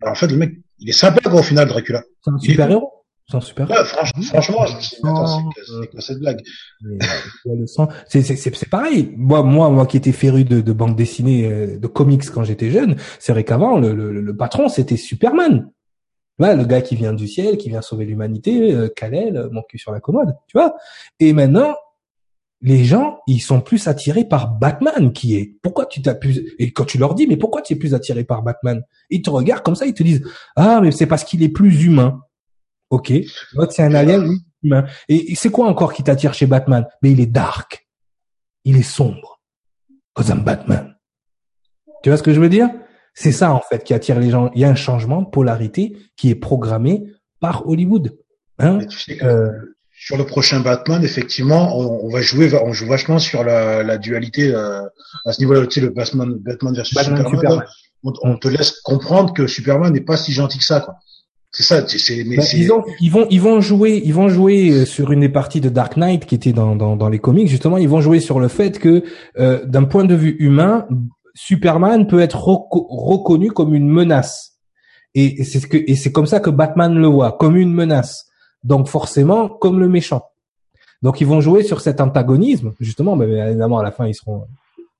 bah, 0.00 0.10
en 0.10 0.14
fait, 0.14 0.28
le 0.28 0.36
mec, 0.36 0.52
il 0.78 0.88
est 0.88 0.92
sympa, 0.92 1.20
quoi, 1.28 1.40
au 1.40 1.42
final, 1.42 1.68
Dracula. 1.68 2.02
C'est 2.24 2.30
un 2.30 2.36
Il 2.42 2.48
est 2.48 2.52
super 2.52 2.70
héros. 2.70 2.92
C'est 3.30 3.36
un 3.36 3.40
super 3.40 3.70
Ouais, 3.70 3.76
franch- 3.84 4.24
franchement, 4.24 4.66
je 4.66 4.76
me 4.76 4.80
suis 4.80 4.96
dit, 4.96 5.02
attends, 5.08 5.50
c'est 5.80 5.90
quoi 5.90 6.00
cette 6.00 6.18
blague? 6.18 6.40
Euh, 6.84 7.64
c'est 8.08 8.22
c'est 8.22 8.36
c'est 8.36 8.54
c'est 8.54 8.68
pareil. 8.68 9.14
Moi 9.16 9.42
moi 9.44 9.70
moi 9.70 9.86
qui 9.86 9.96
étais 9.96 10.12
féru 10.12 10.44
de, 10.44 10.60
de 10.60 10.72
bande 10.72 10.96
dessinée, 10.96 11.46
euh, 11.46 11.78
de 11.78 11.86
comics 11.86 12.28
quand 12.30 12.42
j'étais 12.42 12.70
jeune, 12.70 12.96
c'est 13.20 13.32
vrai 13.32 13.44
qu'avant 13.44 13.78
le, 13.78 13.94
le 13.94 14.10
le 14.20 14.36
patron 14.36 14.68
c'était 14.68 14.96
Superman. 14.96 15.70
Voilà, 16.38 16.56
le 16.56 16.64
gars 16.64 16.82
qui 16.82 16.96
vient 16.96 17.12
du 17.12 17.28
ciel, 17.28 17.58
qui 17.58 17.68
vient 17.68 17.80
sauver 17.80 18.06
l'humanité, 18.06 18.74
euh, 18.74 18.88
Kalel, 18.88 19.48
mon 19.52 19.62
cul 19.62 19.78
sur 19.78 19.92
la 19.92 20.00
commode, 20.00 20.34
tu 20.48 20.58
vois. 20.58 20.74
Et 21.20 21.32
maintenant, 21.32 21.76
les 22.62 22.84
gens, 22.84 23.18
ils 23.26 23.40
sont 23.40 23.60
plus 23.60 23.88
attirés 23.88 24.24
par 24.24 24.52
Batman 24.52 25.12
qui 25.12 25.36
est. 25.36 25.56
Pourquoi 25.62 25.86
tu 25.86 26.00
t'appuies 26.00 26.48
Et 26.58 26.72
quand 26.72 26.84
tu 26.84 26.96
leur 26.96 27.14
dis, 27.14 27.26
mais 27.26 27.36
pourquoi 27.36 27.60
tu 27.60 27.72
es 27.72 27.76
plus 27.76 27.92
attiré 27.92 28.22
par 28.22 28.42
Batman? 28.42 28.82
Ils 29.10 29.20
te 29.20 29.30
regardent 29.30 29.64
comme 29.64 29.74
ça, 29.74 29.84
ils 29.84 29.94
te 29.94 30.02
disent, 30.02 30.22
ah, 30.54 30.80
mais 30.80 30.92
c'est 30.92 31.06
parce 31.06 31.24
qu'il 31.24 31.42
est 31.42 31.48
plus 31.48 31.84
humain. 31.84 32.20
Ok, 32.90 33.12
c'est 33.70 33.82
un 33.82 33.94
alien 33.94 34.30
humain. 34.62 34.84
Et 35.08 35.34
c'est 35.34 35.50
quoi 35.50 35.66
encore 35.66 35.92
qui 35.92 36.04
t'attire 36.04 36.34
chez 36.34 36.46
Batman? 36.46 36.86
Mais 37.02 37.10
il 37.10 37.20
est 37.20 37.26
dark, 37.26 37.88
il 38.64 38.76
est 38.76 38.82
sombre. 38.82 39.40
Cause 40.14 40.28
I'm 40.28 40.44
Batman. 40.44 40.94
Tu 42.02 42.10
vois 42.10 42.16
ce 42.18 42.22
que 42.22 42.34
je 42.34 42.40
veux 42.40 42.48
dire? 42.50 42.68
C'est 43.14 43.32
ça 43.32 43.52
en 43.52 43.60
fait 43.60 43.82
qui 43.82 43.94
attire 43.94 44.20
les 44.20 44.30
gens. 44.30 44.50
Il 44.54 44.60
y 44.60 44.64
a 44.64 44.68
un 44.68 44.74
changement 44.74 45.22
de 45.22 45.28
polarité 45.28 45.96
qui 46.16 46.30
est 46.30 46.34
programmé 46.34 47.04
par 47.40 47.68
Hollywood. 47.68 48.16
Hein? 48.58 48.80
Euh, 49.22 49.50
sur 50.04 50.16
le 50.16 50.26
prochain 50.26 50.58
Batman, 50.58 51.04
effectivement, 51.04 51.78
on, 51.78 52.08
va 52.08 52.22
jouer, 52.22 52.52
on 52.54 52.72
joue 52.72 52.88
vachement 52.88 53.20
sur 53.20 53.44
la, 53.44 53.84
la 53.84 53.98
dualité 53.98 54.52
euh, 54.52 54.82
à 55.24 55.32
ce 55.32 55.40
niveau-là. 55.40 55.64
Tu 55.68 55.78
sais, 55.78 55.80
le 55.80 55.92
Batman, 55.92 56.34
Batman 56.40 56.74
versus 56.74 56.98
Superman. 56.98 57.62
On, 58.02 58.36
te 58.36 58.48
laisse 58.48 58.80
comprendre 58.80 59.32
que 59.32 59.46
Superman 59.46 59.92
n'est 59.92 60.00
pas 60.00 60.16
si 60.16 60.32
gentil 60.32 60.58
que 60.58 60.64
ça. 60.64 60.80
Quoi. 60.80 60.96
C'est 61.52 61.62
ça. 61.62 61.86
C'est, 61.86 62.24
mais 62.24 62.38
bah, 62.38 62.42
ils, 62.52 62.68
ils, 62.98 63.12
vont, 63.12 63.26
ils 63.30 63.40
vont 63.40 63.60
jouer, 63.60 64.02
ils 64.04 64.12
vont 64.12 64.28
jouer 64.28 64.70
euh, 64.70 64.84
sur 64.86 65.12
une 65.12 65.20
des 65.20 65.28
parties 65.28 65.60
de 65.60 65.68
Dark 65.68 65.96
Knight 65.96 66.26
qui 66.26 66.34
était 66.34 66.52
dans, 66.52 66.74
dans, 66.74 66.96
dans 66.96 67.08
les 67.08 67.20
comics. 67.20 67.46
Justement, 67.46 67.78
ils 67.78 67.88
vont 67.88 68.00
jouer 68.00 68.18
sur 68.18 68.40
le 68.40 68.48
fait 68.48 68.80
que, 68.80 69.04
euh, 69.38 69.64
d'un 69.66 69.84
point 69.84 70.04
de 70.04 70.16
vue 70.16 70.34
humain, 70.40 70.88
Superman 71.36 72.08
peut 72.08 72.18
être 72.18 72.38
reconnu 72.42 73.52
comme 73.52 73.72
une 73.72 73.88
menace. 73.88 74.58
Et, 75.14 75.42
et 75.42 75.44
c'est 75.44 75.60
ce 75.60 75.68
que, 75.68 75.76
et 75.76 75.94
c'est 75.94 76.10
comme 76.10 76.26
ça 76.26 76.40
que 76.40 76.50
Batman 76.50 76.92
le 76.92 77.06
voit, 77.06 77.36
comme 77.38 77.56
une 77.56 77.72
menace 77.72 78.26
donc 78.64 78.88
forcément 78.88 79.48
comme 79.48 79.80
le 79.80 79.88
méchant. 79.88 80.22
Donc 81.02 81.20
ils 81.20 81.26
vont 81.26 81.40
jouer 81.40 81.62
sur 81.62 81.80
cet 81.80 82.00
antagonisme, 82.00 82.72
justement, 82.80 83.16
mais 83.16 83.26
évidemment 83.26 83.78
à 83.78 83.82
la 83.82 83.90
fin 83.90 84.06
ils 84.06 84.14
seront, 84.14 84.46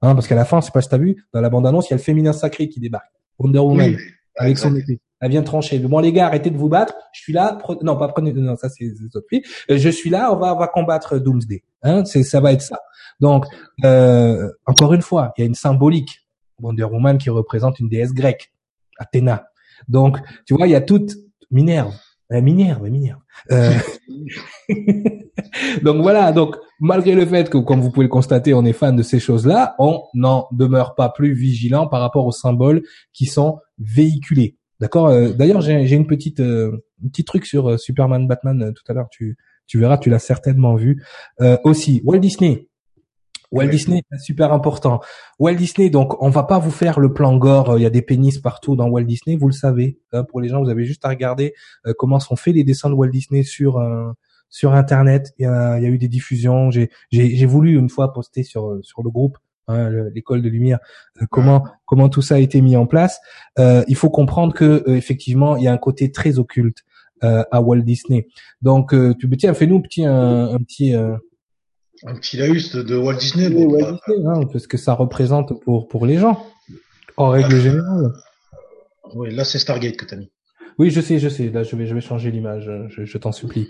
hein, 0.02 0.14
parce 0.14 0.26
qu'à 0.26 0.34
la 0.34 0.44
fin, 0.44 0.60
c'est 0.60 0.72
pas 0.72 0.82
si 0.82 0.88
t'as 0.88 0.98
vu, 0.98 1.24
dans 1.32 1.40
la 1.40 1.48
bande-annonce, 1.48 1.88
il 1.88 1.92
y 1.92 1.94
a 1.94 1.96
le 1.96 2.02
féminin 2.02 2.32
sacré 2.32 2.68
qui 2.68 2.80
débarque, 2.80 3.12
Wonder 3.38 3.60
Woman, 3.60 3.96
avec 4.36 4.58
son 4.58 4.74
épée. 4.74 5.00
Elle 5.22 5.30
vient 5.30 5.42
trancher. 5.44 5.78
Bon 5.78 6.00
les 6.00 6.12
gars, 6.12 6.26
arrêtez 6.26 6.50
de 6.50 6.56
vous 6.56 6.68
battre. 6.68 6.94
Je 7.12 7.20
suis 7.20 7.32
là. 7.32 7.56
Non, 7.82 7.96
pas 7.96 8.08
prenez. 8.08 8.32
Non, 8.32 8.56
ça 8.56 8.68
c'est 8.68 8.92
autre 9.14 9.24
filles. 9.30 9.44
Euh, 9.70 9.78
je 9.78 9.88
suis 9.88 10.10
là. 10.10 10.32
On 10.32 10.36
va, 10.36 10.52
on 10.52 10.58
va 10.58 10.66
combattre 10.66 11.16
Doomsday. 11.16 11.62
Hein, 11.84 12.04
c'est, 12.04 12.24
ça 12.24 12.40
va 12.40 12.52
être 12.52 12.60
ça. 12.60 12.80
Donc 13.20 13.46
euh, 13.84 14.50
encore 14.66 14.94
une 14.94 15.02
fois, 15.02 15.32
il 15.36 15.42
y 15.42 15.44
a 15.44 15.46
une 15.46 15.54
symbolique. 15.54 16.26
Wonder 16.60 16.84
Woman 16.84 17.18
qui 17.18 17.30
représente 17.30 17.78
une 17.78 17.88
déesse 17.88 18.12
grecque, 18.12 18.52
Athéna. 18.98 19.46
Donc 19.86 20.18
tu 20.44 20.54
vois, 20.54 20.66
il 20.66 20.70
y 20.70 20.74
a 20.74 20.80
toute 20.80 21.12
Minerve 21.52 21.94
euh, 22.32 22.40
Minerve, 22.40 22.88
Minerve. 22.88 23.20
Euh... 23.50 23.72
donc 25.82 26.02
voilà, 26.02 26.32
donc 26.32 26.56
malgré 26.80 27.14
le 27.14 27.26
fait 27.26 27.50
que, 27.50 27.58
comme 27.58 27.80
vous 27.80 27.90
pouvez 27.90 28.06
le 28.06 28.10
constater, 28.10 28.54
on 28.54 28.64
est 28.64 28.72
fan 28.72 28.96
de 28.96 29.02
ces 29.02 29.20
choses-là, 29.20 29.74
on 29.78 30.02
n'en 30.14 30.48
demeure 30.52 30.94
pas 30.94 31.08
plus 31.08 31.34
vigilant 31.34 31.86
par 31.86 32.00
rapport 32.00 32.26
aux 32.26 32.32
symboles 32.32 32.82
qui 33.12 33.26
sont 33.26 33.58
véhiculés. 33.78 34.56
D'accord. 34.82 35.06
Euh, 35.06 35.32
d'ailleurs, 35.32 35.60
j'ai 35.60 35.94
une 35.94 36.08
petite, 36.08 36.40
euh, 36.40 36.84
petit 37.04 37.22
truc 37.22 37.46
sur 37.46 37.70
euh, 37.70 37.76
Superman, 37.76 38.26
Batman 38.26 38.72
tout 38.74 38.82
à 38.88 38.94
l'heure. 38.94 39.06
Tu, 39.12 39.36
tu 39.68 39.78
verras, 39.78 39.96
tu 39.96 40.10
l'as 40.10 40.18
certainement 40.18 40.74
vu. 40.74 41.04
aussi, 41.62 42.02
Walt 42.04 42.18
Disney. 42.18 42.68
Walt 43.52 43.68
Disney, 43.68 44.02
c'est 44.10 44.18
super 44.18 44.52
important. 44.52 45.00
Walt 45.38 45.54
Disney, 45.54 45.90
donc 45.90 46.20
on 46.22 46.30
va 46.30 46.42
pas 46.42 46.58
vous 46.58 46.70
faire 46.70 46.98
le 46.98 47.12
plan 47.12 47.36
gore. 47.36 47.70
Euh, 47.70 47.78
il 47.78 47.82
y 47.82 47.86
a 47.86 47.90
des 47.90 48.02
pénis 48.02 48.38
partout 48.38 48.76
dans 48.76 48.88
Walt 48.88 49.04
Disney, 49.04 49.36
vous 49.36 49.48
le 49.48 49.52
savez. 49.52 49.98
Hein, 50.12 50.24
pour 50.24 50.40
les 50.40 50.48
gens, 50.48 50.62
vous 50.62 50.70
avez 50.70 50.84
juste 50.84 51.04
à 51.04 51.10
regarder 51.10 51.54
euh, 51.86 51.92
comment 51.96 52.18
sont 52.18 52.36
faits 52.36 52.54
les 52.54 52.64
dessins 52.64 52.88
de 52.88 52.94
Walt 52.94 53.10
Disney 53.10 53.42
sur 53.42 53.78
euh, 53.78 54.10
sur 54.48 54.72
Internet. 54.72 55.32
Il 55.38 55.42
y, 55.42 55.46
a, 55.46 55.78
il 55.78 55.84
y 55.84 55.86
a 55.86 55.90
eu 55.90 55.98
des 55.98 56.08
diffusions. 56.08 56.70
J'ai 56.70 56.90
j'ai 57.10 57.46
voulu 57.46 57.78
une 57.78 57.90
fois 57.90 58.12
poster 58.12 58.42
sur 58.42 58.78
sur 58.82 59.02
le 59.02 59.10
groupe. 59.10 59.36
Hein, 59.68 59.90
l'école 60.12 60.42
de 60.42 60.48
lumière, 60.48 60.80
comment 61.30 61.64
comment 61.84 62.08
tout 62.08 62.20
ça 62.20 62.34
a 62.34 62.38
été 62.38 62.60
mis 62.60 62.76
en 62.76 62.86
place. 62.86 63.20
il 63.56 63.94
faut 63.94 64.10
comprendre 64.10 64.52
que 64.52 64.82
effectivement 64.88 65.56
il 65.56 65.62
y 65.62 65.68
a 65.68 65.72
un 65.72 65.78
côté 65.78 66.10
très 66.10 66.40
occulte 66.40 66.78
à 67.20 67.62
Walt 67.62 67.82
Disney. 67.82 68.26
Donc 68.60 68.92
tu 69.20 69.30
tiens 69.38 69.54
fais-nous 69.54 69.80
petit 69.80 70.04
un, 70.04 70.48
un 70.48 70.58
petit 70.58 70.96
un 72.04 72.14
petit 72.14 72.36
laïus 72.36 72.74
de 72.74 72.96
Walt 72.96 73.14
Disney. 73.14 73.48
Oui, 73.48 73.64
Walt 73.64 73.98
Disney, 74.06 74.26
hein, 74.26 74.40
parce 74.52 74.66
que 74.66 74.76
ça 74.76 74.94
représente 74.94 75.62
pour 75.64 75.88
pour 75.88 76.06
les 76.06 76.18
gens, 76.18 76.44
en 77.16 77.28
règle 77.28 77.60
générale. 77.60 78.12
Oui, 79.14 79.34
là 79.34 79.44
c'est 79.44 79.58
Stargate 79.58 79.96
que 79.96 80.04
t'as 80.04 80.16
mis. 80.16 80.30
Oui, 80.78 80.90
je 80.90 81.00
sais, 81.00 81.18
je 81.18 81.28
sais. 81.28 81.50
Là, 81.50 81.62
je 81.62 81.76
vais 81.76 81.86
je 81.86 81.94
vais 81.94 82.00
changer 82.00 82.30
l'image. 82.30 82.70
Je, 82.88 83.04
je 83.04 83.18
t'en 83.18 83.32
supplie. 83.32 83.68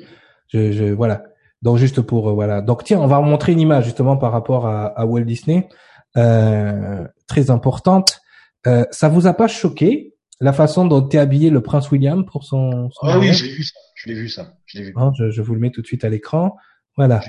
Je, 0.48 0.72
je 0.72 0.84
voilà. 0.84 1.24
Donc 1.62 1.78
juste 1.78 2.00
pour 2.00 2.28
euh, 2.28 2.32
voilà. 2.32 2.60
Donc 2.60 2.84
tiens, 2.84 3.00
on 3.00 3.06
va 3.06 3.20
montrer 3.20 3.52
une 3.52 3.60
image 3.60 3.84
justement 3.84 4.16
par 4.16 4.32
rapport 4.32 4.66
à, 4.66 4.86
à 4.86 5.06
Walt 5.06 5.24
Disney, 5.24 5.68
euh, 6.16 7.06
très 7.26 7.50
importante. 7.50 8.20
Euh, 8.66 8.84
ça 8.90 9.08
vous 9.08 9.26
a 9.26 9.34
pas 9.34 9.48
choqué 9.48 10.14
la 10.40 10.52
façon 10.52 10.84
dont 10.84 11.08
est 11.08 11.18
habillé 11.18 11.50
le 11.50 11.60
prince 11.60 11.90
William 11.90 12.24
pour 12.24 12.44
son, 12.44 12.90
son 12.90 13.06
Ah 13.06 13.18
oui, 13.18 13.32
j'ai 13.32 13.48
vu 13.48 13.62
ça. 13.62 13.78
Je 13.94 14.08
l'ai 14.08 14.14
vu 14.14 14.28
ça. 14.28 14.54
Je 14.66 14.78
l'ai 14.78 14.84
vu. 14.84 14.92
Hein, 14.96 15.12
je, 15.16 15.30
je, 15.30 15.42
vous 15.42 15.54
le 15.54 15.60
mets 15.60 15.70
tout 15.70 15.82
de 15.82 15.86
suite 15.86 16.04
à 16.04 16.08
l'écran. 16.08 16.56
Voilà. 16.96 17.20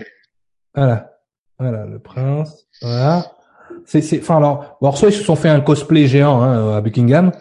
Voilà. 0.76 1.10
Voilà, 1.60 1.86
le 1.86 2.00
prince. 2.00 2.68
Voilà. 2.82 3.32
C'est, 3.86 4.02
c'est, 4.02 4.20
enfin 4.20 4.38
alors, 4.38 4.78
bon, 4.82 4.92
soit 4.92 5.10
ils 5.10 5.14
se 5.14 5.24
sont 5.24 5.36
fait 5.36 5.50
un 5.50 5.62
cosplay 5.62 6.08
géant 6.08 6.42
hein, 6.42 6.76
à 6.76 6.82
Buckingham, 6.82 7.32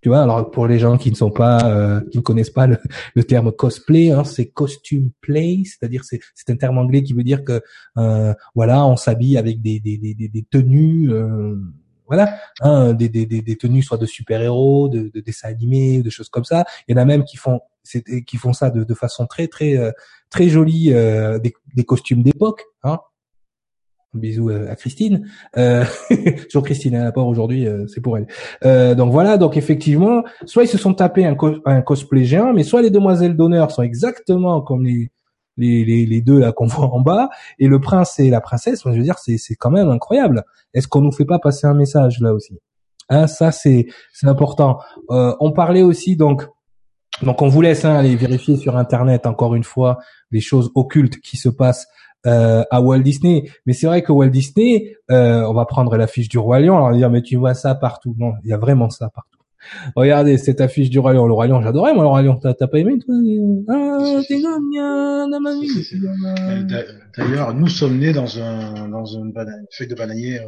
tu 0.00 0.08
vois. 0.08 0.22
Alors 0.22 0.50
pour 0.50 0.66
les 0.66 0.78
gens 0.78 0.96
qui 0.96 1.10
ne 1.10 1.16
sont 1.16 1.30
pas, 1.30 1.64
euh, 1.70 2.00
qui 2.10 2.18
ne 2.18 2.22
connaissent 2.22 2.50
pas 2.50 2.66
le, 2.66 2.78
le 3.14 3.24
terme 3.24 3.52
cosplay, 3.52 4.10
hein, 4.10 4.24
c'est 4.24 4.46
costume 4.48 5.10
play, 5.20 5.62
c'est-à-dire 5.64 6.04
c'est, 6.04 6.20
c'est 6.34 6.50
un 6.50 6.56
terme 6.56 6.78
anglais 6.78 7.02
qui 7.02 7.12
veut 7.12 7.24
dire 7.24 7.44
que 7.44 7.62
euh, 7.98 8.34
voilà, 8.54 8.86
on 8.86 8.96
s'habille 8.96 9.36
avec 9.38 9.60
des 9.60 9.80
des, 9.80 9.98
des, 9.98 10.14
des 10.14 10.46
tenues, 10.50 11.10
euh, 11.12 11.56
voilà, 12.06 12.36
hein, 12.60 12.92
des, 12.92 13.08
des, 13.08 13.26
des, 13.26 13.56
tenues 13.56 13.82
soit 13.82 13.98
de 13.98 14.06
super-héros, 14.06 14.88
de, 14.88 15.10
de 15.14 15.20
dessins 15.20 15.48
animés, 15.48 16.02
de 16.02 16.10
choses 16.10 16.28
comme 16.28 16.44
ça. 16.44 16.64
Il 16.86 16.94
y 16.94 16.98
en 16.98 17.00
a 17.00 17.04
même 17.04 17.24
qui 17.24 17.36
font 17.36 17.60
qui 18.26 18.36
font 18.36 18.52
ça 18.52 18.70
de, 18.70 18.84
de 18.84 18.94
façon 18.94 19.26
très 19.26 19.48
très 19.48 19.76
euh, 19.76 19.90
très 20.30 20.48
jolie, 20.48 20.92
euh, 20.92 21.38
des, 21.38 21.52
des 21.74 21.84
costumes 21.84 22.22
d'époque, 22.22 22.62
hein, 22.82 22.98
Bisous 24.14 24.50
euh, 24.50 24.70
à 24.70 24.76
Christine. 24.76 25.26
Euh, 25.56 25.84
toujours 26.50 26.64
Christine 26.64 26.96
à 26.96 27.12
part 27.12 27.26
aujourd'hui, 27.26 27.66
euh, 27.66 27.86
c'est 27.86 28.02
pour 28.02 28.18
elle. 28.18 28.26
Euh, 28.64 28.94
donc 28.94 29.10
voilà, 29.10 29.38
donc 29.38 29.56
effectivement, 29.56 30.22
soit 30.44 30.64
ils 30.64 30.68
se 30.68 30.76
sont 30.76 30.92
tapés 30.92 31.24
un, 31.24 31.34
un 31.64 31.80
cosplay 31.80 32.24
géant, 32.24 32.52
mais 32.52 32.62
soit 32.62 32.82
les 32.82 32.90
demoiselles 32.90 33.36
d'honneur 33.36 33.70
sont 33.70 33.82
exactement 33.82 34.60
comme 34.60 34.84
les 34.84 35.10
les, 35.58 35.84
les, 35.84 36.20
deux 36.22 36.38
là 36.38 36.52
qu'on 36.52 36.66
voit 36.66 36.86
en 36.86 37.00
bas, 37.00 37.28
et 37.58 37.68
le 37.68 37.80
prince 37.80 38.18
et 38.18 38.28
la 38.28 38.40
princesse. 38.42 38.82
Je 38.84 38.90
veux 38.90 39.02
dire, 39.02 39.18
c'est 39.18 39.38
c'est 39.38 39.54
quand 39.54 39.70
même 39.70 39.88
incroyable. 39.88 40.44
Est-ce 40.74 40.88
qu'on 40.88 41.00
nous 41.00 41.12
fait 41.12 41.24
pas 41.24 41.38
passer 41.38 41.66
un 41.66 41.74
message 41.74 42.20
là 42.20 42.34
aussi? 42.34 42.58
Hein, 43.08 43.26
ça 43.26 43.50
c'est 43.50 43.86
c'est 44.12 44.26
important. 44.26 44.78
on 45.08 45.52
parlait 45.52 45.82
aussi 45.82 46.16
donc 46.16 46.46
donc 47.20 47.42
on 47.42 47.48
vous 47.48 47.60
laisse 47.60 47.84
hein, 47.84 47.94
aller 47.94 48.16
vérifier 48.16 48.56
sur 48.56 48.76
internet 48.76 49.26
encore 49.26 49.54
une 49.54 49.64
fois 49.64 49.98
les 50.30 50.40
choses 50.40 50.70
occultes 50.74 51.20
qui 51.20 51.36
se 51.36 51.48
passent 51.48 51.86
euh, 52.26 52.64
à 52.70 52.80
Walt 52.80 53.00
Disney. 53.00 53.50
Mais 53.66 53.72
c'est 53.72 53.86
vrai 53.86 54.02
que 54.02 54.12
Walt 54.12 54.30
Disney, 54.30 54.96
euh, 55.10 55.42
on 55.42 55.54
va 55.54 55.66
prendre 55.66 55.96
l'affiche 55.96 56.28
du 56.28 56.38
Roi 56.38 56.60
Lion, 56.60 56.76
on 56.76 56.90
va 56.90 56.96
dire 56.96 57.10
mais 57.10 57.22
tu 57.22 57.36
vois 57.36 57.54
ça 57.54 57.74
partout. 57.74 58.14
Non, 58.18 58.32
il 58.44 58.50
y 58.50 58.52
a 58.52 58.58
vraiment 58.58 58.90
ça 58.90 59.08
partout. 59.08 59.38
Regardez 59.94 60.38
cette 60.38 60.60
affiche 60.60 60.90
du 60.90 60.98
Roi 60.98 61.12
Lion. 61.12 61.26
Le 61.26 61.32
Roi 61.34 61.46
Lion, 61.46 61.60
j'adorais 61.62 61.94
moi 61.94 62.02
le 62.02 62.08
Roi 62.08 62.22
Lion. 62.22 62.36
T'as, 62.36 62.54
pas 62.54 62.78
aimé 62.78 62.98
toi? 62.98 63.14
Ah, 63.68 64.20
D'ailleurs, 67.16 67.54
nous 67.54 67.68
sommes 67.68 67.98
nés 67.98 68.12
dans 68.12 68.40
un 68.40 68.88
dans 68.88 69.04
une, 69.04 69.32
feuille 69.70 69.88
de 69.88 69.94
bananier. 69.94 70.40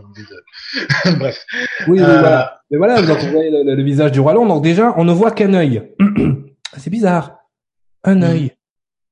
Bref. 1.18 1.44
Oui, 1.86 2.00
euh... 2.00 2.18
voilà. 2.18 2.60
Mais 2.70 2.78
voilà, 2.78 3.00
vous 3.00 3.30
voyez 3.30 3.50
le, 3.50 3.82
visage 3.82 4.12
du 4.12 4.20
Roi 4.20 4.34
Lion. 4.34 4.46
Donc 4.46 4.62
déjà, 4.64 4.94
on 4.96 5.04
ne 5.04 5.12
voit 5.12 5.30
qu'un 5.30 5.54
œil. 5.54 5.82
c'est 6.78 6.90
bizarre. 6.90 7.38
Un 8.02 8.22
œil. 8.22 8.52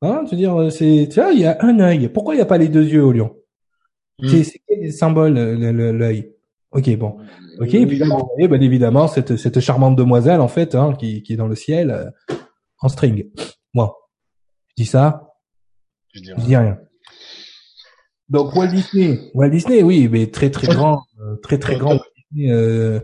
Hein, 0.02 0.24
tu 0.24 0.34
veux 0.34 0.36
dire, 0.36 0.72
c'est, 0.72 1.08
tu 1.10 1.20
vois, 1.20 1.32
il 1.32 1.40
y 1.40 1.46
a 1.46 1.56
un 1.60 1.78
œil. 1.80 2.08
Pourquoi 2.08 2.34
il 2.34 2.38
n'y 2.38 2.42
a 2.42 2.46
pas 2.46 2.58
les 2.58 2.68
deux 2.68 2.84
yeux 2.84 3.04
au 3.04 3.12
lion? 3.12 3.36
Mm. 4.18 4.28
C'est 4.28 4.60
quel 4.66 4.92
symbole 4.92 5.34
l'œil? 5.34 6.32
Ok, 6.72 6.96
bon. 6.96 7.18
Ok, 7.60 7.74
et 7.74 7.86
puis 7.86 7.98
là, 7.98 8.06
vous 8.06 8.28
voyez, 8.34 8.48
ben, 8.48 8.62
évidemment, 8.62 9.06
cette, 9.06 9.36
cette 9.36 9.60
charmante 9.60 9.96
demoiselle, 9.96 10.40
en 10.40 10.48
fait, 10.48 10.74
hein, 10.74 10.94
qui, 10.98 11.22
qui 11.22 11.34
est 11.34 11.36
dans 11.36 11.48
le 11.48 11.54
ciel, 11.54 11.90
euh, 11.90 12.36
en 12.80 12.88
string. 12.88 13.30
Moi, 13.74 13.94
je 14.68 14.82
dis 14.82 14.88
ça, 14.88 15.34
je 16.12 16.20
dis, 16.20 16.32
dis 16.38 16.56
rien. 16.56 16.78
Donc 18.28 18.54
Walt 18.56 18.68
Disney, 18.68 19.30
Walt 19.34 19.50
Disney, 19.50 19.82
oui, 19.82 20.08
mais 20.10 20.30
très 20.30 20.50
très 20.50 20.66
grand, 20.66 21.02
euh, 21.20 21.36
très 21.42 21.58
très 21.58 21.76
grand 21.76 22.00
euh, 22.38 23.00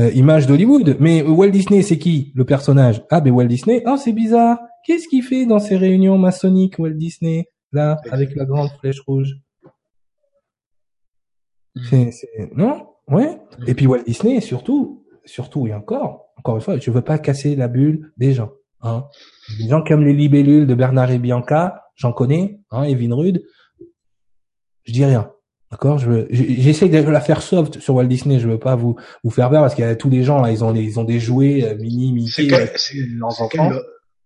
euh, 0.00 0.10
image 0.10 0.46
d'Hollywood. 0.46 0.96
Mais 0.98 1.22
Walt 1.22 1.50
Disney, 1.50 1.82
c'est 1.82 1.98
qui 1.98 2.32
le 2.34 2.44
personnage? 2.44 3.02
Ah, 3.10 3.20
ben 3.20 3.32
Walt 3.32 3.46
Disney. 3.46 3.82
Oh, 3.86 3.96
c'est 3.96 4.12
bizarre. 4.12 4.58
Qu'est-ce 4.84 5.06
qu'il 5.06 5.22
fait 5.22 5.46
dans 5.46 5.60
ces 5.60 5.76
réunions 5.76 6.18
maçonniques 6.18 6.78
Walt 6.78 6.94
Disney 6.94 7.48
là 7.72 7.98
avec 8.10 8.34
la 8.34 8.44
grande 8.44 8.70
flèche 8.80 9.00
rouge? 9.00 9.36
Hmm. 11.76 12.10
c'est, 12.10 12.50
non 12.56 12.88
ouais 13.06 13.38
et 13.68 13.74
puis 13.74 13.86
Walt 13.86 14.02
Disney 14.04 14.40
surtout 14.40 15.04
surtout 15.24 15.68
et 15.68 15.72
encore 15.72 16.32
encore 16.36 16.56
une 16.56 16.60
fois 16.60 16.76
je 16.80 16.90
veux 16.90 17.00
pas 17.00 17.16
casser 17.16 17.54
la 17.54 17.68
bulle 17.68 18.12
des 18.16 18.32
gens 18.32 18.50
Hein. 18.82 19.08
Les 19.58 19.68
gens 19.68 19.84
aiment 19.84 20.04
les 20.04 20.14
libellules 20.14 20.66
de 20.66 20.74
Bernard 20.74 21.10
et 21.10 21.18
Bianca, 21.18 21.84
j'en 21.96 22.12
connais, 22.12 22.60
hein, 22.70 22.84
Evin 22.84 23.14
Rude. 23.14 23.42
Je 24.84 24.92
dis 24.92 25.04
rien. 25.04 25.32
D'accord, 25.70 25.98
je 25.98 26.26
j'essaie 26.30 26.88
de 26.88 26.98
la 26.98 27.20
faire 27.20 27.42
soft 27.42 27.78
sur 27.78 27.94
Walt 27.94 28.06
Disney. 28.06 28.40
Je 28.40 28.48
veux 28.48 28.58
pas 28.58 28.74
vous 28.74 28.96
vous 29.22 29.30
faire 29.30 29.50
peur 29.50 29.62
parce 29.62 29.74
qu'il 29.76 29.84
y 29.84 29.88
a 29.88 29.94
tous 29.94 30.10
les 30.10 30.24
gens 30.24 30.40
là, 30.40 30.50
ils 30.50 30.64
ont 30.64 30.74
ils 30.74 30.98
ont 30.98 31.04
des 31.04 31.20
jouets 31.20 31.62
euh, 31.64 31.76
mini 31.76 32.12
Mickey. 32.12 32.48
C'est 32.76 32.96
quel, 33.52 33.80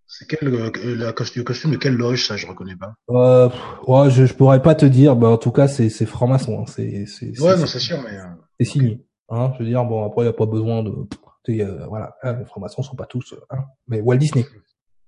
c'est 0.07 0.27
quel 0.27 0.47
euh, 0.47 0.71
le 0.75 1.11
costume 1.11 1.71
de 1.71 1.77
quelle 1.77 1.95
loge 1.95 2.27
ça 2.27 2.37
Je 2.37 2.47
reconnais 2.47 2.75
pas. 2.75 2.93
Euh, 3.09 3.49
ouais, 3.87 4.09
je 4.09 4.25
je 4.25 4.33
pourrais 4.33 4.61
pas 4.61 4.75
te 4.75 4.85
dire. 4.85 5.15
Bah 5.15 5.29
en 5.29 5.37
tout 5.37 5.51
cas 5.51 5.67
c'est 5.67 5.89
c'est 5.89 6.05
franc-maçon. 6.05 6.61
Hein. 6.61 6.65
C'est 6.67 7.05
c'est. 7.05 7.39
Ouais 7.41 7.57
non 7.57 7.65
c'est 7.65 7.79
sûr 7.79 8.01
mais. 8.01 8.17
Euh, 8.17 8.25
c'est 8.59 8.65
signé. 8.65 9.05
Hein, 9.29 9.51
je 9.53 9.63
veux 9.63 9.69
dire 9.69 9.83
bon 9.83 10.05
après 10.05 10.23
il 10.23 10.25
y 10.27 10.29
a 10.29 10.33
pas 10.33 10.45
besoin 10.45 10.83
de. 10.83 10.93
voilà, 11.89 12.15
hein, 12.23 12.37
les 12.39 12.45
francs-maçons 12.45 12.83
sont 12.83 12.95
pas 12.95 13.05
tous. 13.05 13.33
Hein, 13.49 13.59
mais 13.87 13.99
Walt 14.01 14.17
Disney. 14.17 14.45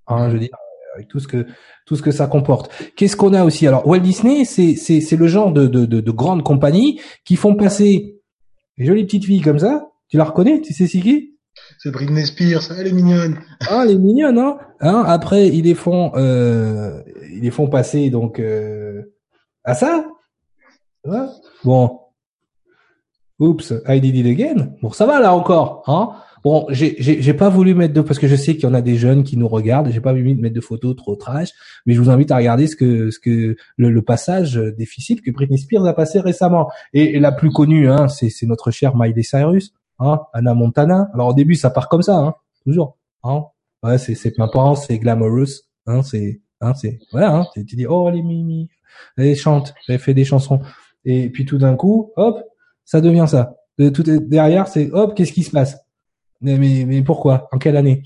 Hein, 0.07 0.29
je 0.29 0.33
veux 0.33 0.39
dire 0.39 0.57
avec 0.97 1.07
tout 1.07 1.19
ce 1.19 1.27
que 1.27 1.45
tout 1.85 1.95
ce 1.95 2.01
que 2.01 2.11
ça 2.11 2.27
comporte. 2.27 2.71
Qu'est-ce 2.95 3.15
qu'on 3.15 3.33
a 3.33 3.43
aussi? 3.43 3.65
Alors 3.67 3.87
Walt 3.87 3.99
Disney, 3.99 4.45
c'est 4.45 4.75
c'est 4.75 4.99
c'est 4.99 5.15
le 5.15 5.27
genre 5.27 5.51
de, 5.53 5.67
de 5.67 5.85
de 5.85 6.01
de 6.01 6.11
grandes 6.11 6.43
compagnies 6.43 6.99
qui 7.23 7.35
font 7.35 7.55
passer 7.55 8.19
les 8.77 8.85
jolies 8.85 9.05
petites 9.05 9.25
filles 9.25 9.41
comme 9.41 9.59
ça. 9.59 9.89
Tu 10.09 10.17
la 10.17 10.25
reconnais? 10.25 10.61
Tu 10.61 10.73
sais 10.73 10.87
c'est 10.87 10.99
qui? 10.99 11.35
C'est 11.79 11.91
Britney 11.91 12.25
Spears. 12.25 12.71
Elle 12.77 12.87
est 12.87 12.93
mignonne. 12.93 13.39
Ah, 13.69 13.83
elle 13.83 13.91
est 13.91 13.97
mignonne, 13.97 14.37
hein, 14.37 14.57
hein 14.79 15.03
Après, 15.07 15.47
ils 15.47 15.63
les 15.63 15.75
font 15.75 16.11
euh, 16.15 17.01
ils 17.31 17.41
les 17.41 17.51
font 17.51 17.67
passer 17.67 18.09
donc 18.09 18.39
euh, 18.39 19.01
à 19.63 19.73
ça? 19.73 20.05
Ouais. 21.05 21.25
Bon. 21.63 21.99
Oups, 23.39 23.71
I 23.87 24.01
did 24.01 24.15
it 24.15 24.25
again? 24.25 24.71
Bon, 24.81 24.91
ça 24.91 25.05
va 25.05 25.19
là 25.19 25.33
encore, 25.33 25.83
hein? 25.85 26.15
Bon, 26.47 26.65
j'ai 26.69 27.33
pas 27.33 27.49
voulu 27.49 27.75
mettre 27.75 27.93
de 27.93 27.99
parce 27.99 28.19
que 28.19 28.27
je 28.27 28.37
sais 28.37 28.55
qu'il 28.55 28.63
y 28.63 28.67
en 28.67 28.73
a 28.73 28.81
des 28.81 28.95
jeunes 28.95 29.25
qui 29.25 29.35
nous 29.35 29.49
regardent. 29.49 29.91
J'ai 29.91 29.99
pas 29.99 30.13
voulu 30.13 30.33
mettre 30.33 30.55
de 30.55 30.61
photos 30.61 30.95
trop 30.95 31.17
trash, 31.17 31.49
mais 31.85 31.93
je 31.93 31.99
vous 31.99 32.09
invite 32.09 32.31
à 32.31 32.37
regarder 32.37 32.67
ce 32.67 32.77
que 32.77 33.11
ce 33.11 33.19
que 33.19 33.57
le, 33.75 34.01
passage 34.01 34.55
difficile 34.55 35.21
que 35.21 35.29
Britney 35.29 35.57
Spears 35.57 35.85
a 35.85 35.93
passé 35.93 36.21
récemment. 36.21 36.71
Et, 36.93 37.19
la 37.19 37.33
plus 37.33 37.51
connue, 37.51 37.89
hein, 37.89 38.07
c'est 38.07 38.31
notre 38.43 38.71
cher 38.71 38.95
Miley 38.95 39.23
Cyrus, 39.23 39.73
hein, 39.99 40.21
Anna 40.31 40.53
Montana. 40.53 41.09
Alors 41.13 41.27
au 41.27 41.33
début, 41.33 41.55
ça 41.55 41.69
part 41.69 41.89
comme 41.89 42.01
ça, 42.01 42.17
hein, 42.17 42.35
toujours. 42.63 42.95
Hein. 43.25 43.43
Ouais, 43.83 43.97
c'est 43.97 44.15
c'est 44.15 44.31
pimpant, 44.31 44.75
c'est 44.75 44.99
glamorous, 44.99 45.65
hein, 45.85 46.01
c'est 46.01 46.39
hein, 46.61 46.73
c'est 46.75 46.97
voilà, 47.11 47.35
hein, 47.35 47.45
tu 47.53 47.75
dis 47.75 47.87
oh 47.87 48.09
les 48.09 48.21
mimi, 48.21 48.69
elle 49.17 49.35
chante, 49.35 49.73
elle 49.89 49.99
fait 49.99 50.13
des 50.13 50.23
chansons, 50.23 50.61
et 51.03 51.29
puis 51.29 51.43
tout 51.43 51.57
d'un 51.57 51.75
coup, 51.75 52.13
hop, 52.15 52.41
ça 52.85 53.01
devient 53.01 53.25
ça. 53.27 53.57
Tout 53.77 54.03
derrière, 54.03 54.69
c'est 54.69 54.89
hop, 54.93 55.13
qu'est-ce 55.13 55.33
qui 55.33 55.43
se 55.43 55.51
passe? 55.51 55.75
Mais, 56.41 56.57
mais, 56.57 56.85
mais 56.85 57.01
pourquoi? 57.01 57.47
En 57.51 57.57
quelle 57.57 57.77
année? 57.77 58.03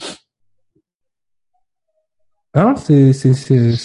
Hein? 2.53 2.75
C'est 2.75 3.13
c'est 3.13 3.33
c'est. 3.33 3.75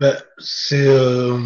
Ben, 0.00 0.14
c'est 0.38 0.86
euh, 0.86 1.36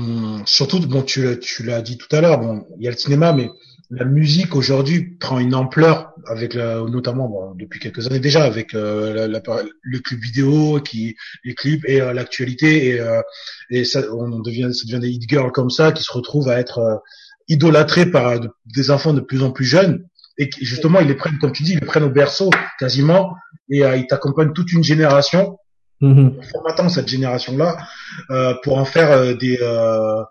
surtout 0.45 0.81
bon 0.87 1.03
tu 1.03 1.39
tu 1.41 1.63
l'as 1.63 1.81
dit 1.81 1.97
tout 1.97 2.15
à 2.15 2.21
l'heure 2.21 2.39
bon 2.39 2.67
il 2.79 2.85
y 2.85 2.89
a 2.89 2.91
le 2.91 2.97
cinéma 2.99 3.33
mais 3.33 3.49
la 3.89 4.05
musique 4.05 4.55
aujourd'hui 4.55 5.17
prend 5.19 5.39
une 5.39 5.55
ampleur 5.55 6.13
avec 6.27 6.53
la, 6.53 6.81
notamment 6.81 7.29
bon, 7.29 7.55
depuis 7.55 7.81
quelques 7.81 8.07
années 8.07 8.21
déjà 8.21 8.45
avec 8.45 8.75
euh, 8.75 9.27
la, 9.27 9.43
le 9.83 9.99
clip 10.01 10.21
vidéo 10.21 10.81
qui 10.81 11.17
les 11.45 11.55
clips 11.55 11.85
et 11.87 12.03
euh, 12.03 12.13
l'actualité 12.13 12.89
et 12.89 13.01
euh, 13.01 13.23
et 13.71 13.85
ça 13.85 14.03
on 14.13 14.41
devient 14.41 14.71
ça 14.73 14.85
devient 14.87 15.01
des 15.01 15.11
hit 15.11 15.29
girls 15.29 15.53
comme 15.53 15.71
ça 15.71 15.93
qui 15.93 16.03
se 16.03 16.13
retrouvent 16.13 16.51
à 16.51 16.59
être 16.59 16.79
euh, 16.79 16.97
idolâtrés 17.49 18.11
par 18.11 18.39
des 18.67 18.91
enfants 18.91 19.15
de 19.15 19.21
plus 19.21 19.43
en 19.43 19.51
plus 19.51 19.65
jeunes 19.65 20.07
et 20.39 20.49
justement 20.61 21.01
ils 21.01 21.09
les 21.09 21.15
prennent 21.15 21.39
comme 21.39 21.53
tu 21.53 21.63
dis 21.63 21.73
ils 21.73 21.81
les 21.81 21.87
prennent 21.87 22.05
au 22.05 22.11
berceau 22.11 22.51
quasiment 22.79 23.35
et 23.71 23.85
euh, 23.85 23.97
ils 23.97 24.07
t'accompagnent 24.07 24.53
toute 24.53 24.73
une 24.73 24.85
génération. 24.85 25.59
Mm 26.01 26.31
formatant 26.51 26.89
cette 26.89 27.07
génération 27.07 27.57
là 27.57 27.77
euh, 28.31 28.55
pour 28.65 28.77
en 28.77 28.85
faire 28.85 29.13
euh, 29.13 29.35
des, 29.35 29.59
euh, 29.63 30.23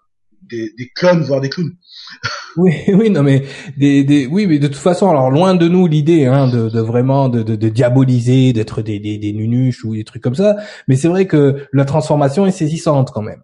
des, 0.41 0.69
des 0.77 0.89
clones 0.93 1.21
voire 1.21 1.41
des 1.41 1.49
clowns. 1.49 1.71
Oui 2.57 2.73
oui 2.89 3.09
non 3.09 3.23
mais 3.23 3.43
des, 3.77 4.03
des 4.03 4.25
oui 4.25 4.45
mais 4.45 4.59
de 4.59 4.67
toute 4.67 4.75
façon 4.75 5.09
alors 5.09 5.31
loin 5.31 5.55
de 5.55 5.69
nous 5.69 5.87
l'idée 5.87 6.25
hein 6.25 6.49
de, 6.49 6.67
de 6.67 6.81
vraiment 6.81 7.29
de, 7.29 7.43
de, 7.43 7.55
de 7.55 7.69
diaboliser 7.69 8.51
d'être 8.51 8.81
des, 8.81 8.99
des 8.99 9.17
des 9.17 9.31
nunuches 9.31 9.85
ou 9.85 9.95
des 9.95 10.03
trucs 10.03 10.21
comme 10.21 10.35
ça 10.35 10.57
mais 10.89 10.97
c'est 10.97 11.07
vrai 11.07 11.25
que 11.25 11.65
la 11.71 11.85
transformation 11.85 12.45
est 12.45 12.51
saisissante 12.51 13.11
quand 13.11 13.21
même. 13.21 13.41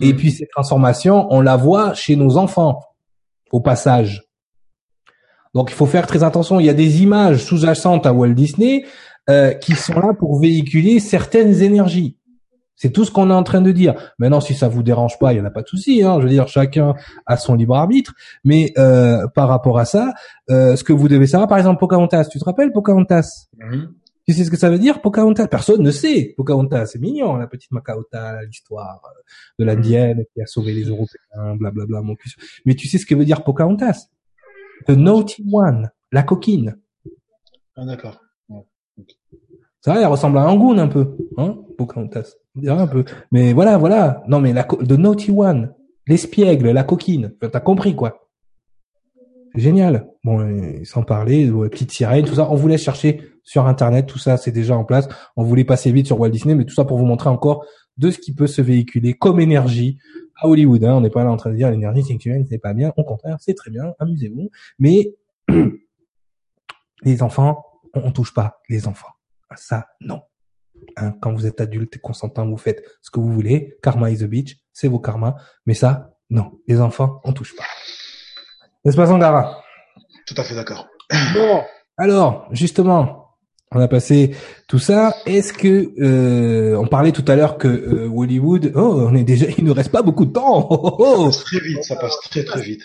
Et 0.00 0.14
mm. 0.14 0.16
puis 0.16 0.30
cette 0.30 0.50
transformation 0.50 1.26
on 1.30 1.42
la 1.42 1.56
voit 1.56 1.92
chez 1.92 2.16
nos 2.16 2.38
enfants 2.38 2.80
au 3.50 3.60
passage 3.60 4.23
donc 5.54 5.70
il 5.70 5.74
faut 5.74 5.86
faire 5.86 6.06
très 6.06 6.24
attention. 6.24 6.60
Il 6.60 6.66
y 6.66 6.70
a 6.70 6.74
des 6.74 7.02
images 7.02 7.38
sous-jacentes 7.38 8.06
à 8.06 8.12
Walt 8.12 8.34
Disney 8.34 8.84
euh, 9.30 9.52
qui 9.52 9.74
sont 9.74 9.98
là 9.98 10.12
pour 10.12 10.38
véhiculer 10.40 11.00
certaines 11.00 11.62
énergies. 11.62 12.18
C'est 12.76 12.90
tout 12.90 13.04
ce 13.04 13.12
qu'on 13.12 13.30
est 13.30 13.34
en 13.34 13.44
train 13.44 13.60
de 13.60 13.70
dire. 13.70 13.94
Maintenant, 14.18 14.40
si 14.40 14.52
ça 14.52 14.68
vous 14.68 14.82
dérange 14.82 15.18
pas, 15.18 15.32
il 15.32 15.38
y 15.38 15.40
en 15.40 15.44
a 15.44 15.50
pas 15.50 15.62
de 15.62 15.68
souci. 15.68 16.02
Hein. 16.02 16.16
Je 16.18 16.24
veux 16.24 16.28
dire, 16.28 16.48
chacun 16.48 16.94
a 17.24 17.36
son 17.36 17.54
libre 17.54 17.76
arbitre. 17.76 18.12
Mais 18.42 18.72
euh, 18.76 19.28
par 19.28 19.48
rapport 19.48 19.78
à 19.78 19.84
ça, 19.84 20.12
euh, 20.50 20.74
ce 20.74 20.82
que 20.82 20.92
vous 20.92 21.08
devez 21.08 21.28
savoir, 21.28 21.48
par 21.48 21.58
exemple, 21.58 21.78
Pocahontas. 21.78 22.24
Tu 22.24 22.40
te 22.40 22.44
rappelles 22.44 22.72
Pocahontas? 22.72 23.46
Tu 24.26 24.34
sais 24.34 24.44
ce 24.44 24.50
que 24.50 24.56
ça 24.56 24.70
veut 24.70 24.78
dire 24.78 25.00
Pocahontas? 25.00 25.46
Personne 25.46 25.82
ne 25.82 25.92
sait. 25.92 26.34
Pocahontas, 26.36 26.86
c'est 26.86 26.98
mignon, 26.98 27.36
la 27.36 27.46
petite 27.46 27.70
Macaota, 27.70 28.42
l'histoire 28.44 29.00
de 29.58 29.64
l'indienne 29.64 30.24
qui 30.34 30.42
a 30.42 30.46
sauvé 30.46 30.72
les 30.72 30.84
Européens, 30.84 31.54
blablabla. 31.56 31.84
Bla, 31.86 31.86
bla, 31.86 32.02
mon 32.02 32.16
Mais 32.66 32.74
tu 32.74 32.88
sais 32.88 32.98
ce 32.98 33.06
que 33.06 33.14
veut 33.14 33.24
dire 33.24 33.44
Pocahontas? 33.44 34.08
The 34.86 34.90
Naughty 34.90 35.44
One, 35.52 35.90
la 36.12 36.22
coquine. 36.22 36.76
Ah 37.76 37.84
d'accord. 37.84 38.20
Ça, 39.80 40.00
elle 40.00 40.06
ressemble 40.06 40.38
à 40.38 40.48
Angoon 40.48 40.78
un 40.78 40.88
peu, 40.88 41.16
hein, 41.36 41.58
Pocahontas. 41.76 42.36
Un 42.66 42.86
peu. 42.86 43.04
Mais 43.32 43.52
voilà, 43.52 43.76
voilà. 43.76 44.22
Non, 44.28 44.40
mais 44.40 44.54
la 44.54 44.64
The 44.64 44.92
Naughty 44.92 45.30
One, 45.30 45.74
l'espiègle, 46.06 46.70
la 46.70 46.84
coquine. 46.84 47.34
T'as 47.40 47.60
compris 47.60 47.94
quoi 47.94 48.30
Génial. 49.54 50.08
Bon, 50.24 50.40
sans 50.84 51.02
parler, 51.02 51.50
petite 51.70 51.92
sirène, 51.92 52.24
tout 52.24 52.34
ça. 52.34 52.50
On 52.50 52.54
voulait 52.54 52.78
chercher 52.78 53.20
sur 53.42 53.66
Internet, 53.66 54.06
tout 54.06 54.18
ça, 54.18 54.38
c'est 54.38 54.52
déjà 54.52 54.74
en 54.74 54.84
place. 54.84 55.06
On 55.36 55.44
voulait 55.44 55.64
passer 55.64 55.92
vite 55.92 56.06
sur 56.06 56.18
Walt 56.18 56.30
Disney, 56.30 56.54
mais 56.54 56.64
tout 56.64 56.74
ça 56.74 56.84
pour 56.84 56.98
vous 56.98 57.04
montrer 57.04 57.28
encore 57.28 57.64
de 57.98 58.10
ce 58.10 58.18
qui 58.18 58.34
peut 58.34 58.46
se 58.46 58.62
véhiculer 58.62 59.12
comme 59.12 59.38
énergie 59.38 59.98
à 60.36 60.48
Hollywood. 60.48 60.84
Hein. 60.84 60.94
On 60.94 61.00
n'est 61.00 61.10
pas 61.10 61.24
là 61.24 61.30
en 61.30 61.36
train 61.36 61.50
de 61.50 61.56
dire 61.56 61.70
l'énergie 61.70 62.02
sexuelle 62.02 62.44
c'est 62.48 62.58
pas 62.58 62.74
bien. 62.74 62.92
Au 62.96 63.04
contraire, 63.04 63.36
c'est 63.40 63.54
très 63.54 63.70
bien. 63.70 63.94
Amusez-vous. 63.98 64.50
Mais 64.78 65.14
les 67.02 67.22
enfants, 67.22 67.64
on, 67.94 68.10
touche 68.10 68.34
pas 68.34 68.60
les 68.68 68.88
enfants. 68.88 69.12
Ça, 69.56 69.88
non. 70.00 70.22
Hein, 70.96 71.14
quand 71.20 71.32
vous 71.32 71.46
êtes 71.46 71.60
adulte 71.60 71.96
et 71.96 71.98
consentant, 72.00 72.46
vous 72.46 72.56
faites 72.56 72.84
ce 73.02 73.10
que 73.10 73.20
vous 73.20 73.32
voulez. 73.32 73.76
Karma 73.82 74.10
is 74.10 74.22
a 74.22 74.26
bitch, 74.26 74.58
c'est 74.72 74.88
vos 74.88 74.98
karmas. 74.98 75.36
Mais 75.66 75.74
ça, 75.74 76.14
non. 76.30 76.58
Les 76.66 76.80
enfants, 76.80 77.20
on 77.24 77.32
touche 77.32 77.54
pas. 77.56 77.64
N'est-ce 78.84 78.96
pas, 78.96 79.06
Sangara? 79.06 79.62
Tout 80.26 80.34
à 80.36 80.44
fait 80.44 80.54
d'accord. 80.54 80.88
Bon, 81.34 81.62
alors, 81.96 82.48
justement, 82.50 83.23
on 83.74 83.80
a 83.80 83.88
passé 83.88 84.30
tout 84.68 84.78
ça. 84.78 85.14
Est-ce 85.26 85.52
que 85.52 85.92
euh, 86.00 86.76
on 86.76 86.86
parlait 86.86 87.12
tout 87.12 87.24
à 87.28 87.36
l'heure 87.36 87.58
que 87.58 87.68
euh, 87.68 88.08
Hollywood, 88.08 88.72
oh, 88.74 89.06
on 89.08 89.14
est 89.14 89.24
déjà, 89.24 89.46
il 89.58 89.64
nous 89.64 89.74
reste 89.74 89.90
pas 89.90 90.02
beaucoup 90.02 90.24
de 90.24 90.32
temps. 90.32 90.68
Oh, 90.74 90.78
oh, 90.82 90.96
oh. 90.98 91.30
Ça 91.30 91.38
passe 91.38 91.44
très 91.44 91.60
vite, 91.60 91.84
ça 91.84 91.96
passe 91.96 92.16
très 92.30 92.44
très 92.44 92.62
vite. 92.62 92.82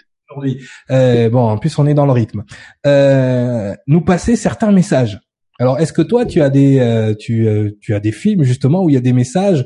Euh, 0.91 1.29
bon, 1.29 1.41
en 1.41 1.57
plus 1.57 1.77
on 1.79 1.87
est 1.87 1.93
dans 1.93 2.05
le 2.05 2.11
rythme. 2.11 2.43
Euh, 2.85 3.75
nous 3.87 4.01
passer 4.01 4.35
certains 4.35 4.71
messages. 4.71 5.19
Alors, 5.59 5.77
est-ce 5.79 5.91
que 5.91 6.01
toi, 6.01 6.25
tu 6.25 6.41
as 6.41 6.49
des, 6.49 6.79
euh, 6.79 7.13
tu, 7.13 7.47
euh, 7.47 7.71
tu 7.81 7.93
as 7.93 7.99
des 7.99 8.13
films 8.13 8.43
justement 8.43 8.83
où 8.83 8.89
il 8.89 8.93
y 8.93 8.97
a 8.97 9.01
des 9.01 9.13
messages 9.13 9.65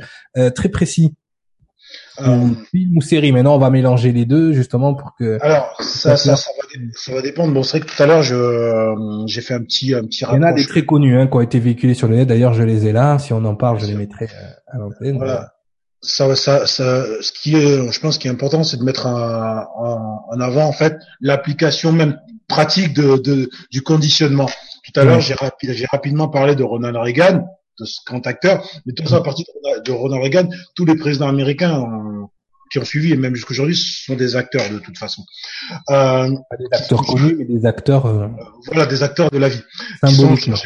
très 0.55 0.69
précis? 0.69 1.13
Euh, 2.21 2.49
film 2.71 2.97
ou 2.97 3.01
série. 3.01 3.31
Maintenant, 3.31 3.55
on 3.55 3.59
va 3.59 3.69
mélanger 3.69 4.11
les 4.11 4.25
deux 4.25 4.53
justement 4.53 4.93
pour 4.93 5.15
que. 5.17 5.37
Alors, 5.41 5.75
ça, 5.81 6.15
ça, 6.17 6.35
ça, 6.35 6.51
va, 6.57 6.79
ça 6.95 7.13
va 7.13 7.21
dépendre. 7.21 7.53
Bon, 7.53 7.63
c'est 7.63 7.79
vrai 7.79 7.87
que 7.87 7.95
tout 7.95 8.03
à 8.03 8.05
l'heure, 8.05 8.23
je, 8.23 8.35
euh, 8.35 8.95
j'ai 9.27 9.41
fait 9.41 9.53
un 9.53 9.61
petit, 9.61 9.93
un 9.93 10.03
petit. 10.03 10.25
Il 10.29 10.35
y 10.35 10.37
en 10.39 10.43
a 10.43 10.53
des 10.53 10.65
très 10.65 10.85
connus 10.85 11.17
hein, 11.19 11.27
qui 11.27 11.35
ont 11.35 11.41
été 11.41 11.59
véhiculés 11.59 11.93
sur 11.93 12.07
le 12.07 12.15
net. 12.15 12.27
D'ailleurs, 12.27 12.53
je 12.53 12.63
les 12.63 12.87
ai 12.87 12.91
là. 12.91 13.19
Si 13.19 13.33
on 13.33 13.43
en 13.45 13.55
parle, 13.55 13.79
je 13.79 13.85
les 13.85 13.95
mettrai 13.95 14.25
euh, 14.25 14.73
à 14.73 14.77
l'antenne. 14.77 15.17
Voilà. 15.17 15.53
Ça, 16.01 16.35
ça, 16.35 16.67
ça, 16.67 17.05
ce 17.21 17.31
qui 17.31 17.55
est, 17.55 17.91
je 17.91 17.99
pense, 18.01 18.17
qui 18.17 18.27
est 18.27 18.31
important, 18.31 18.63
c'est 18.63 18.77
de 18.77 18.83
mettre 18.83 19.07
en, 19.07 20.25
en 20.29 20.39
avant 20.41 20.65
en 20.65 20.73
fait 20.73 20.97
l'application 21.21 21.93
même 21.93 22.19
pratique 22.49 22.93
de, 22.93 23.17
de 23.17 23.49
du 23.71 23.81
conditionnement. 23.83 24.49
Tout 24.83 24.99
à 24.99 25.05
l'heure, 25.05 25.21
j'ai, 25.21 25.33
j'ai 25.61 25.85
rapidement 25.85 26.27
parlé 26.27 26.55
de 26.55 26.63
Ronald 26.63 26.97
Reagan 26.97 27.47
de 27.79 27.85
ce 27.85 27.99
grand 28.05 28.25
acteur, 28.27 28.67
mais 28.85 28.93
tout 28.93 29.07
ça 29.07 29.17
à 29.17 29.21
partir 29.21 29.45
de 29.85 29.91
Ronald 29.91 30.23
Reagan, 30.23 30.49
tous 30.75 30.85
les 30.85 30.95
présidents 30.95 31.27
américains 31.27 31.83
qui 32.71 32.79
ont 32.79 32.85
suivi, 32.85 33.13
et 33.13 33.17
même 33.17 33.35
jusqu'aujourd'hui, 33.35 33.75
sont 33.75 34.15
des 34.15 34.35
acteurs 34.35 34.67
de 34.69 34.79
toute 34.79 34.97
façon. 34.97 35.23
Euh, 35.91 36.29
Pas 36.49 36.57
des 36.57 36.67
acteurs 36.71 37.05
connus, 37.05 37.35
mais 37.37 37.45
des 37.45 37.65
acteurs. 37.65 38.05
Euh, 38.07 38.27
voilà, 38.67 38.85
des 38.87 39.03
acteurs 39.03 39.29
de 39.29 39.37
la 39.37 39.49
vie. 39.49 39.61
Symboliquement. 40.03 40.57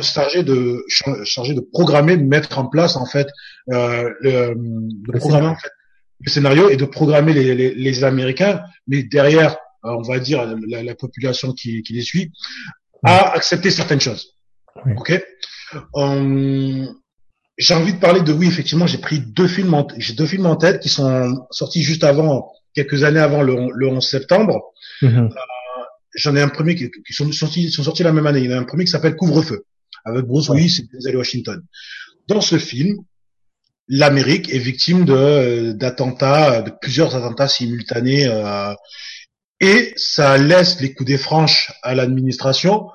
Chargés 0.00 0.42
de 0.42 0.84
chargés 1.24 1.54
de 1.54 1.60
programmer, 1.60 2.16
de 2.16 2.24
mettre 2.24 2.58
en 2.58 2.66
place 2.66 2.96
en 2.96 3.04
fait 3.04 3.28
euh, 3.72 4.10
le, 4.20 4.54
de 4.56 5.18
programmer 5.18 5.48
en 5.48 5.54
fait, 5.56 5.70
le 6.20 6.30
scénario 6.30 6.70
et 6.70 6.76
de 6.76 6.84
programmer 6.86 7.32
les, 7.34 7.54
les, 7.54 7.74
les 7.74 8.04
Américains, 8.04 8.62
mais 8.86 9.02
derrière, 9.02 9.52
euh, 9.84 9.90
on 9.90 10.02
va 10.02 10.18
dire 10.18 10.56
la, 10.68 10.82
la 10.82 10.94
population 10.94 11.52
qui, 11.52 11.82
qui 11.82 11.92
les 11.92 12.02
suit, 12.02 12.32
à 13.04 13.32
accepter 13.32 13.70
certaines 13.70 14.00
choses. 14.00 14.34
Ok? 14.96 15.22
Euh, 15.96 16.86
j'ai 17.58 17.74
envie 17.74 17.92
de 17.92 17.98
parler 17.98 18.22
de 18.22 18.32
oui, 18.32 18.46
effectivement, 18.46 18.86
j'ai 18.86 18.98
pris 18.98 19.20
deux 19.20 19.48
films, 19.48 19.74
en, 19.74 19.86
j'ai 19.98 20.14
deux 20.14 20.26
films 20.26 20.46
en 20.46 20.56
tête 20.56 20.80
qui 20.80 20.88
sont 20.88 21.46
sortis 21.50 21.82
juste 21.82 22.04
avant, 22.04 22.52
quelques 22.74 23.04
années 23.04 23.20
avant 23.20 23.42
le, 23.42 23.68
le 23.74 23.88
11 23.88 24.06
septembre. 24.06 24.72
Mhm. 25.02 25.30
J'en 26.14 26.36
ai 26.36 26.42
un 26.42 26.48
premier 26.48 26.74
qui, 26.74 26.90
qui 26.90 27.12
sont 27.12 27.30
sortis, 27.32 27.70
sont 27.70 27.82
sortis 27.82 28.02
la 28.02 28.12
même 28.12 28.26
année. 28.26 28.40
Il 28.40 28.50
y 28.50 28.54
en 28.54 28.56
a 28.56 28.60
un 28.60 28.64
premier 28.64 28.84
qui 28.84 28.90
s'appelle 28.90 29.16
Couvre-feu 29.16 29.64
avec 30.04 30.26
Bruce 30.26 30.48
Willis 30.48 30.80
et 30.80 30.88
Denzel 30.92 31.16
Washington. 31.16 31.62
Dans 32.28 32.40
ce 32.40 32.58
film, 32.58 32.96
l'Amérique 33.88 34.52
est 34.52 34.58
victime 34.58 35.04
de 35.04 35.72
d'attentats, 35.72 36.62
de 36.62 36.72
plusieurs 36.80 37.14
attentats 37.14 37.48
simultanés, 37.48 38.26
euh, 38.26 38.74
et 39.60 39.92
ça 39.96 40.38
laisse 40.38 40.80
les 40.80 40.92
coups 40.92 41.08
des 41.08 41.18
franches 41.18 41.72
à 41.82 41.94
l'administration 41.94 42.88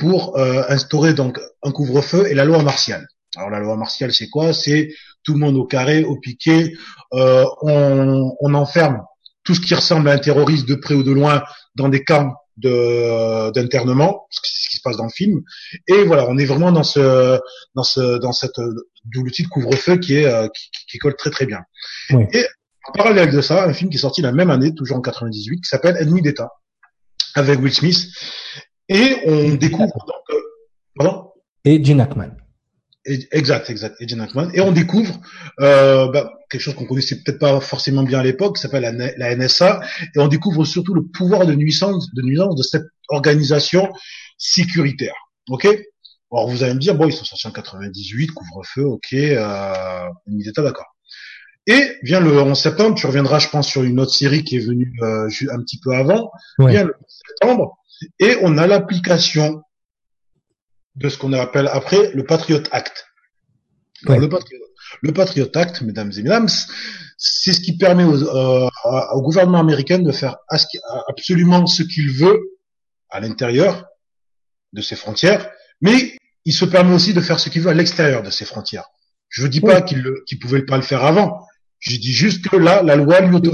pour 0.00 0.36
euh, 0.38 0.62
instaurer 0.68 1.14
donc 1.14 1.38
un 1.62 1.70
couvre-feu 1.70 2.26
et 2.28 2.34
la 2.34 2.44
loi 2.44 2.62
martiale. 2.62 3.06
Alors 3.36 3.50
la 3.50 3.60
loi 3.60 3.76
martiale, 3.76 4.12
c'est 4.12 4.28
quoi? 4.28 4.52
C'est 4.52 4.92
tout 5.22 5.34
le 5.34 5.38
monde 5.38 5.56
au 5.56 5.66
carré, 5.66 6.02
au 6.02 6.16
piqué. 6.16 6.74
Euh, 7.12 7.44
on, 7.62 8.34
on 8.40 8.54
enferme 8.54 9.02
tout 9.44 9.54
ce 9.54 9.60
qui 9.60 9.74
ressemble 9.74 10.08
à 10.08 10.12
un 10.12 10.18
terroriste 10.18 10.66
de 10.66 10.74
près 10.74 10.94
ou 10.94 11.02
de 11.02 11.12
loin 11.12 11.42
dans 11.76 11.88
des 11.88 12.02
camps 12.02 12.34
de 12.56 13.50
d'internement, 13.52 14.26
c'est 14.30 14.40
ce 14.44 14.68
qui 14.68 14.76
se 14.76 14.82
passe 14.82 14.96
dans 14.96 15.04
le 15.04 15.10
film. 15.10 15.40
Et 15.86 16.04
voilà, 16.04 16.26
on 16.28 16.36
est 16.38 16.44
vraiment 16.44 16.72
dans 16.72 16.82
ce 16.82 17.38
dans 17.74 17.82
ce 17.82 18.18
dans 18.18 18.32
cette 18.32 18.60
d'où 19.04 19.22
le 19.22 19.30
titre 19.30 19.48
couvre-feu 19.48 19.96
qui 19.96 20.16
est 20.16 20.26
euh, 20.26 20.48
qui, 20.48 20.70
qui, 20.88 20.98
colle 20.98 21.16
très 21.16 21.30
très 21.30 21.46
bien. 21.46 21.60
Oui. 22.10 22.24
Et 22.32 22.44
en 22.88 22.92
parallèle 22.92 23.30
de 23.30 23.40
ça, 23.40 23.64
un 23.64 23.72
film 23.72 23.90
qui 23.90 23.96
est 23.96 24.00
sorti 24.00 24.22
la 24.22 24.32
même 24.32 24.50
année, 24.50 24.74
toujours 24.74 24.98
en 24.98 25.00
98, 25.00 25.60
qui 25.60 25.68
s'appelle 25.68 25.96
Ennemi 25.98 26.22
d'État, 26.22 26.50
avec 27.34 27.60
Will 27.60 27.72
Smith. 27.72 28.08
Et 28.90 29.16
on 29.24 29.54
découvre 29.54 29.86
donc, 30.06 30.30
euh, 30.30 30.40
pardon 30.96 31.30
Et 31.64 31.82
Gene 31.82 32.00
Hackman. 32.00 32.30
Et- 33.06 33.28
Exact, 33.30 33.70
exact, 33.70 33.96
et 34.00 34.08
Gene 34.08 34.20
Hackman. 34.20 34.50
Et 34.52 34.60
on 34.60 34.72
découvre 34.72 35.20
euh, 35.60 36.10
bah, 36.10 36.32
quelque 36.50 36.60
chose 36.60 36.74
qu'on 36.74 36.86
connaissait 36.86 37.22
peut-être 37.22 37.38
pas 37.38 37.60
forcément 37.60 38.02
bien 38.02 38.18
à 38.18 38.24
l'époque, 38.24 38.56
qui 38.56 38.62
s'appelle 38.62 38.82
la, 39.16 39.36
NSA, 39.36 39.80
et 40.14 40.18
on 40.18 40.26
découvre 40.26 40.64
surtout 40.64 40.92
le 40.92 41.06
pouvoir 41.06 41.46
de 41.46 41.54
nuisance, 41.54 42.12
de 42.12 42.22
nuisance 42.22 42.56
de 42.56 42.62
cette 42.64 42.86
organisation 43.08 43.92
sécuritaire. 44.36 45.14
Ok? 45.48 45.66
Alors 46.32 46.48
vous 46.48 46.62
allez 46.64 46.74
me 46.74 46.80
dire, 46.80 46.96
bon, 46.96 47.06
ils 47.06 47.12
sont 47.12 47.24
sortis 47.24 47.46
en 47.46 47.52
98, 47.52 48.28
couvre-feu, 48.32 48.84
ok, 48.84 49.12
euh, 49.12 50.04
ennemi 50.26 50.44
d'État, 50.44 50.62
d'accord. 50.62 50.89
Et 51.66 51.98
vient 52.02 52.20
le 52.20 52.40
11 52.40 52.58
septembre, 52.58 52.96
tu 52.96 53.06
reviendras, 53.06 53.38
je 53.38 53.48
pense, 53.48 53.68
sur 53.68 53.82
une 53.82 54.00
autre 54.00 54.12
série 54.14 54.42
qui 54.44 54.56
est 54.56 54.66
venue 54.66 54.92
euh, 55.02 55.28
un 55.52 55.60
petit 55.62 55.78
peu 55.78 55.94
avant. 55.94 56.30
Ouais. 56.58 56.72
Vient 56.72 56.84
le 56.84 56.94
11 56.98 57.06
septembre, 57.28 57.76
et 58.18 58.36
on 58.42 58.56
a 58.58 58.66
l'application 58.66 59.62
de 60.96 61.08
ce 61.08 61.18
qu'on 61.18 61.32
appelle 61.34 61.68
après 61.72 62.10
le 62.14 62.24
Patriot 62.24 62.62
Act. 62.72 63.06
Alors, 64.06 64.16
Ouais. 64.16 64.20
le, 64.22 64.28
Patriot, 64.30 64.58
le 65.02 65.12
Patriot 65.12 65.48
Act, 65.54 65.82
mesdames 65.82 66.10
et 66.16 66.22
mesdames, 66.22 66.48
c'est 67.18 67.52
ce 67.52 67.60
qui 67.60 67.76
permet 67.76 68.04
aux- 68.04 68.22
euh, 68.24 68.68
au 69.12 69.22
gouvernement 69.22 69.60
américain 69.60 69.98
de 69.98 70.10
faire 70.10 70.36
absolument 71.08 71.66
ce 71.66 71.82
qu'il 71.82 72.10
veut 72.10 72.40
à 73.10 73.20
l'intérieur 73.20 73.84
de 74.72 74.80
ses 74.80 74.96
frontières, 74.96 75.50
mais 75.82 76.16
il 76.46 76.54
se 76.54 76.64
permet 76.64 76.94
aussi 76.94 77.12
de 77.12 77.20
faire 77.20 77.38
ce 77.38 77.50
qu'il 77.50 77.60
veut 77.62 77.70
à 77.70 77.74
l'extérieur 77.74 78.22
de 78.22 78.30
ses 78.30 78.46
frontières. 78.46 78.86
Je 79.28 79.42
ne 79.42 79.48
dis 79.48 79.60
pas 79.60 79.80
Oui. 79.80 79.84
qu'il 79.84 79.98
ne 80.02 80.10
qu'il 80.26 80.38
pouvait 80.38 80.62
pas 80.62 80.76
le 80.76 80.82
faire 80.82 81.04
avant. 81.04 81.46
Je 81.80 81.96
dis 81.96 82.12
juste 82.12 82.46
que 82.48 82.56
là, 82.56 82.82
la 82.82 82.94
loi 82.96 83.20
lui 83.20 83.34
auto- 83.36 83.50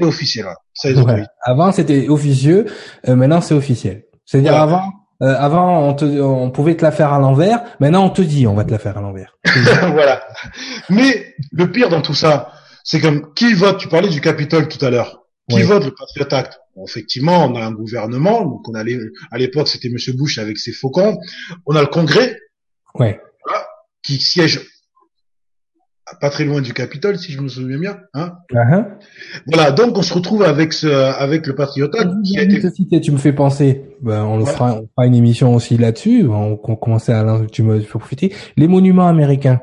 Officiel. 0.00 0.46
est 0.46 0.86
Ouais. 0.86 1.00
autorise. 1.02 1.26
Avant 1.42 1.72
c'était 1.72 2.08
officieux, 2.08 2.66
euh, 3.08 3.16
maintenant 3.16 3.40
c'est 3.40 3.54
officiel. 3.54 4.04
C'est-à-dire 4.24 4.52
Voilà. 4.52 4.62
avant, 4.64 4.92
euh, 5.22 5.34
avant 5.36 5.88
on, 5.88 5.94
te, 5.94 6.04
on 6.04 6.50
pouvait 6.50 6.76
te 6.76 6.82
la 6.82 6.92
faire 6.92 7.12
à 7.12 7.18
l'envers, 7.18 7.62
maintenant 7.80 8.04
on 8.06 8.10
te 8.10 8.22
dit 8.22 8.46
on 8.46 8.54
va 8.54 8.64
te 8.64 8.70
la 8.70 8.78
faire 8.78 8.96
à 8.96 9.00
l'envers. 9.00 9.36
voilà. 9.92 10.22
Mais 10.88 11.34
le 11.52 11.70
pire 11.70 11.88
dans 11.88 12.00
tout 12.02 12.14
ça, 12.14 12.52
c'est 12.84 13.00
comme 13.00 13.34
qui 13.34 13.52
vote? 13.52 13.78
Tu 13.78 13.88
parlais 13.88 14.08
du 14.08 14.20
Capitole 14.20 14.68
tout 14.68 14.82
à 14.84 14.90
l'heure. 14.90 15.24
Qui 15.48 15.56
Oui. 15.56 15.62
vote 15.64 15.84
le 15.84 15.90
Patriot 15.90 16.28
Act? 16.34 16.60
Bon, 16.76 16.86
Effectivement, 16.86 17.44
on 17.46 17.56
a 17.56 17.64
un 17.64 17.72
gouvernement. 17.72 18.42
Donc 18.42 18.66
on 18.68 18.74
a 18.74 18.84
les- 18.84 19.00
à 19.32 19.36
l'époque, 19.38 19.66
c'était 19.68 19.88
Monsieur 19.90 20.12
Bush 20.12 20.38
avec 20.38 20.56
ses 20.58 20.72
faucons. 20.72 21.18
On 21.66 21.74
a 21.74 21.80
le 21.80 21.88
Congrès 21.88 22.36
Ouais. 22.94 23.20
qui 24.04 24.18
siège 24.18 24.60
pas 26.20 26.30
très 26.30 26.44
loin 26.44 26.60
du 26.60 26.72
Capitole, 26.72 27.18
si 27.18 27.32
je 27.32 27.40
me 27.40 27.48
souviens 27.48 27.78
bien. 27.78 27.98
Hein 28.14 28.34
Uh-huh. 28.52 28.84
voilà. 29.46 29.70
Donc 29.72 29.96
on 29.98 30.02
se 30.02 30.12
retrouve 30.14 30.42
avec 30.42 30.72
ce, 30.72 30.86
avec 30.88 31.46
le 31.46 31.54
Patriot 31.54 31.88
Act 31.96 32.10
qui 32.24 32.38
a 32.38 32.42
été 32.42 32.70
citer, 32.70 33.00
tu 33.00 33.12
me 33.12 33.16
fais 33.18 33.32
penser. 33.32 33.96
Ben, 34.02 34.24
on 34.24 34.38
le 34.38 34.44
fera, 34.44 34.74
on 34.74 34.88
fera 34.88 35.06
une 35.06 35.14
émission 35.14 35.54
aussi 35.54 35.76
là-dessus. 35.76 36.26
On, 36.28 36.58
on 36.62 36.76
commençait 36.76 37.12
à 37.12 37.42
tu 37.52 37.62
me 37.62 37.80
fais 37.80 37.98
profiter. 37.98 38.34
Les 38.56 38.66
monuments 38.68 39.06
américains. 39.08 39.60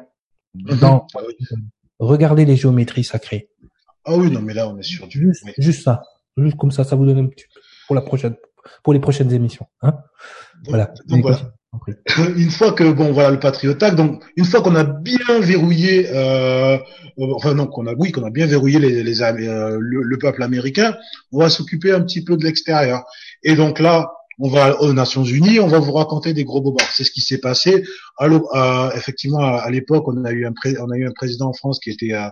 Dans, 0.54 1.06
Ah 1.16 1.20
oui. 1.28 1.36
regardez 2.00 2.46
les 2.46 2.56
géométries 2.56 3.04
sacrées. 3.04 3.50
Ah 4.06 4.16
oui, 4.16 4.32
non, 4.32 4.42
mais 4.42 4.54
là 4.54 4.68
on 4.70 4.78
est 4.78 4.84
sur 4.84 5.08
du. 5.08 5.20
Juste, 5.28 5.44
oui. 5.46 5.52
juste 5.58 5.84
ça. 5.84 6.02
Juste 6.38 6.58
comme 6.58 6.72
ça, 6.72 6.84
ça 6.84 6.96
vous 6.96 7.06
donne 7.06 7.20
un 7.20 7.26
petit 7.28 7.46
pour 7.88 7.96
la 7.96 8.02
prochaine, 8.02 8.36
pour 8.84 8.94
les 8.94 9.00
prochaines 9.00 9.32
émissions. 9.34 9.66
Hein 9.82 9.96
voilà. 10.68 10.94
Donc 11.08 11.22
voilà. 11.24 11.40
Compris. 11.78 11.94
une 12.38 12.50
fois 12.52 12.72
que 12.74 12.84
bon 12.92 13.12
voilà 13.12 13.32
le 13.32 13.40
Patriot 13.40 13.76
Act, 13.82 13.96
donc 13.96 14.24
une 14.36 14.46
fois 14.46 14.62
qu'on 14.62 14.76
a 14.76 14.84
bien 14.84 15.40
verrouillé, 15.40 16.08
euh, 16.10 16.78
euh, 16.78 17.34
enfin 17.36 17.54
non 17.54 17.68
qu'on 17.68 17.88
a 17.88 17.94
oui 17.94 18.12
qu'on 18.12 18.24
a 18.26 18.30
bien 18.30 18.46
verrouillé 18.48 18.80
les, 18.80 19.04
les 19.04 19.22
euh, 19.22 19.78
le, 19.80 20.02
le 20.02 20.18
peuple 20.18 20.44
américain, 20.44 20.96
on 21.32 21.40
va 21.40 21.50
s'occuper 21.50 21.92
un 21.92 22.02
petit 22.02 22.24
peu 22.24 22.38
de 22.38 22.44
l'extérieur. 22.44 23.04
Et 23.44 23.56
donc 23.56 23.80
là, 23.80 24.12
on 24.40 24.50
va 24.50 24.80
aux 24.82 24.94
Nations 24.94 25.24
Unies, 25.24 25.60
on 25.60 25.68
va 25.68 25.80
vous 25.80 25.92
raconter 25.94 26.34
des 26.34 26.44
gros 26.44 26.62
bobards. 26.62 26.90
C'est 26.92 27.04
ce 27.04 27.12
qui 27.12 27.22
s'est 27.22 27.40
passé. 27.40 27.84
L'o- 28.22 28.48
à- 28.54 28.92
effectivement, 28.96 29.40
à, 29.40 29.70
l'époque, 29.72 30.08
on 30.08 30.24
a 30.26 30.32
eu 30.32 30.46
un 30.46 30.54
pré- 30.54 30.78
on 30.80 30.90
a 30.92 30.98
eu 30.98 31.08
un 31.08 31.12
président 31.12 31.48
en 31.50 31.54
France 31.54 31.80
qui 31.80 31.90
était, 31.92 32.14
euh, 32.14 32.28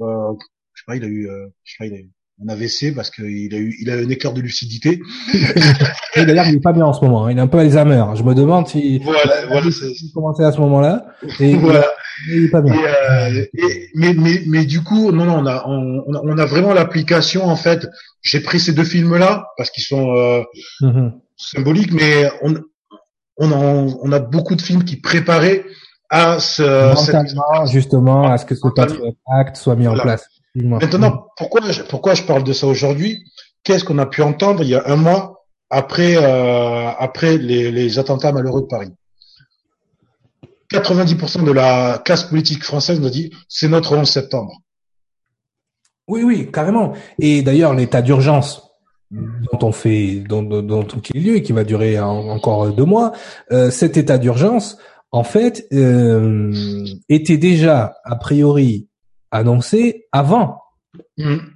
euh, 0.00 0.32
je 0.74 0.80
sais 0.80 0.84
pas, 0.86 0.96
il 0.96 1.04
a 1.04 1.08
eu, 1.08 1.28
euh, 1.28 1.46
je 1.64 1.72
sais 1.72 1.76
pas, 1.78 1.86
il 1.86 1.94
a 1.94 1.98
eu 1.98 2.10
un 2.42 2.48
AVC 2.48 2.92
parce 2.94 3.10
qu'il 3.10 3.54
a 3.54 3.58
eu, 3.58 3.76
il 3.80 3.90
a 3.90 3.96
eu 3.96 4.04
un 4.04 4.08
écart 4.08 4.32
de 4.32 4.40
lucidité. 4.40 5.00
Et 6.16 6.24
D'ailleurs, 6.26 6.46
il 6.48 6.56
est 6.56 6.60
pas 6.62 6.72
bien 6.72 6.84
en 6.84 6.92
ce 6.92 7.04
moment. 7.04 7.26
hein. 7.26 7.30
Il 7.30 7.38
est 7.38 7.40
un 7.40 7.46
peu 7.46 7.58
Alzheimer. 7.58 8.04
Je 8.16 8.22
me 8.22 8.34
demande 8.34 8.66
si 8.66 8.98
Voilà, 8.98 9.46
voilà, 9.46 9.70
c'est- 9.70 9.92
il 10.02 10.10
commençait 10.12 10.44
à 10.44 10.52
ce 10.52 10.58
moment-là. 10.60 11.06
Et 11.40 11.54
voilà. 11.54 11.84
il 12.32 12.44
est 12.46 12.50
pas 12.50 12.60
bien. 12.60 12.74
Et, 12.74 12.78
euh, 12.86 13.44
et- 13.54 13.88
mais, 13.94 14.14
mais, 14.14 14.42
mais 14.46 14.64
du 14.64 14.82
coup, 14.82 15.12
non, 15.12 15.24
non, 15.26 15.38
on 15.38 15.46
a, 15.46 15.64
on, 15.68 16.02
on 16.08 16.14
a- 16.14 16.42
on 16.42 16.46
vraiment 16.46 16.74
l'application 16.74 17.44
en 17.44 17.56
fait. 17.56 17.86
J'ai 18.22 18.40
pris 18.40 18.58
ces 18.58 18.72
deux 18.72 18.84
films-là 18.84 19.46
parce 19.56 19.70
qu'ils 19.70 19.84
sont 19.84 20.14
euh, 20.16 20.42
Mhm. 20.80 21.12
symboliques, 21.36 21.92
mais 21.92 22.30
on, 22.42 22.54
on, 23.36 23.52
a, 23.52 23.56
on 24.02 24.12
a 24.12 24.18
beaucoup 24.18 24.56
de 24.56 24.62
films 24.62 24.84
qui 24.84 24.96
préparaient 24.96 25.64
à 26.10 26.38
ce. 26.40 26.94
cette- 26.96 27.70
justement, 27.70 28.30
à 28.30 28.38
ce 28.38 28.44
que 28.44 28.54
ce 28.56 28.60
Act 29.38 29.56
soit 29.56 29.76
mis 29.76 29.86
en 29.86 29.94
place. 29.94 30.26
Maintenant, 30.54 31.26
pourquoi 31.36 31.60
je, 31.70 31.82
pourquoi 31.82 32.14
je 32.14 32.22
parle 32.22 32.44
de 32.44 32.52
ça 32.52 32.66
aujourd'hui? 32.66 33.24
Qu'est-ce 33.64 33.84
qu'on 33.84 33.98
a 33.98 34.06
pu 34.06 34.22
entendre 34.22 34.62
il 34.62 34.68
y 34.68 34.74
a 34.74 34.84
un 34.86 34.96
mois 34.96 35.44
après 35.70 36.16
euh, 36.16 36.90
après 36.98 37.38
les, 37.38 37.72
les 37.72 37.98
attentats 37.98 38.30
malheureux 38.32 38.62
de 38.62 38.66
Paris? 38.66 38.90
90% 40.72 41.44
de 41.44 41.52
la 41.52 42.00
classe 42.04 42.24
politique 42.24 42.62
française 42.64 43.00
nous 43.00 43.10
dit 43.10 43.30
c'est 43.48 43.68
notre 43.68 43.96
11 43.96 44.08
septembre. 44.08 44.60
Oui, 46.08 46.22
oui, 46.22 46.50
carrément. 46.52 46.92
Et 47.18 47.42
d'ailleurs, 47.42 47.74
l'état 47.74 48.02
d'urgence 48.02 48.70
dont 49.10 49.58
on 49.62 49.72
fait, 49.72 50.16
dont, 50.28 50.42
dont, 50.42 50.62
dont 50.62 50.82
il 51.14 51.16
y 51.16 51.28
a 51.28 51.32
lieu 51.32 51.36
et 51.38 51.42
qui 51.42 51.52
va 51.52 51.64
durer 51.64 51.98
en- 52.00 52.28
encore 52.28 52.72
deux 52.72 52.84
mois, 52.84 53.12
euh, 53.52 53.70
cet 53.70 53.96
état 53.96 54.18
d'urgence, 54.18 54.76
en 55.12 55.22
fait, 55.24 55.66
euh, 55.72 56.52
était 57.08 57.36
déjà 57.38 57.94
a 58.04 58.16
priori 58.16 58.88
annoncé 59.34 60.06
avant 60.12 60.62
Mhm. 61.18 61.54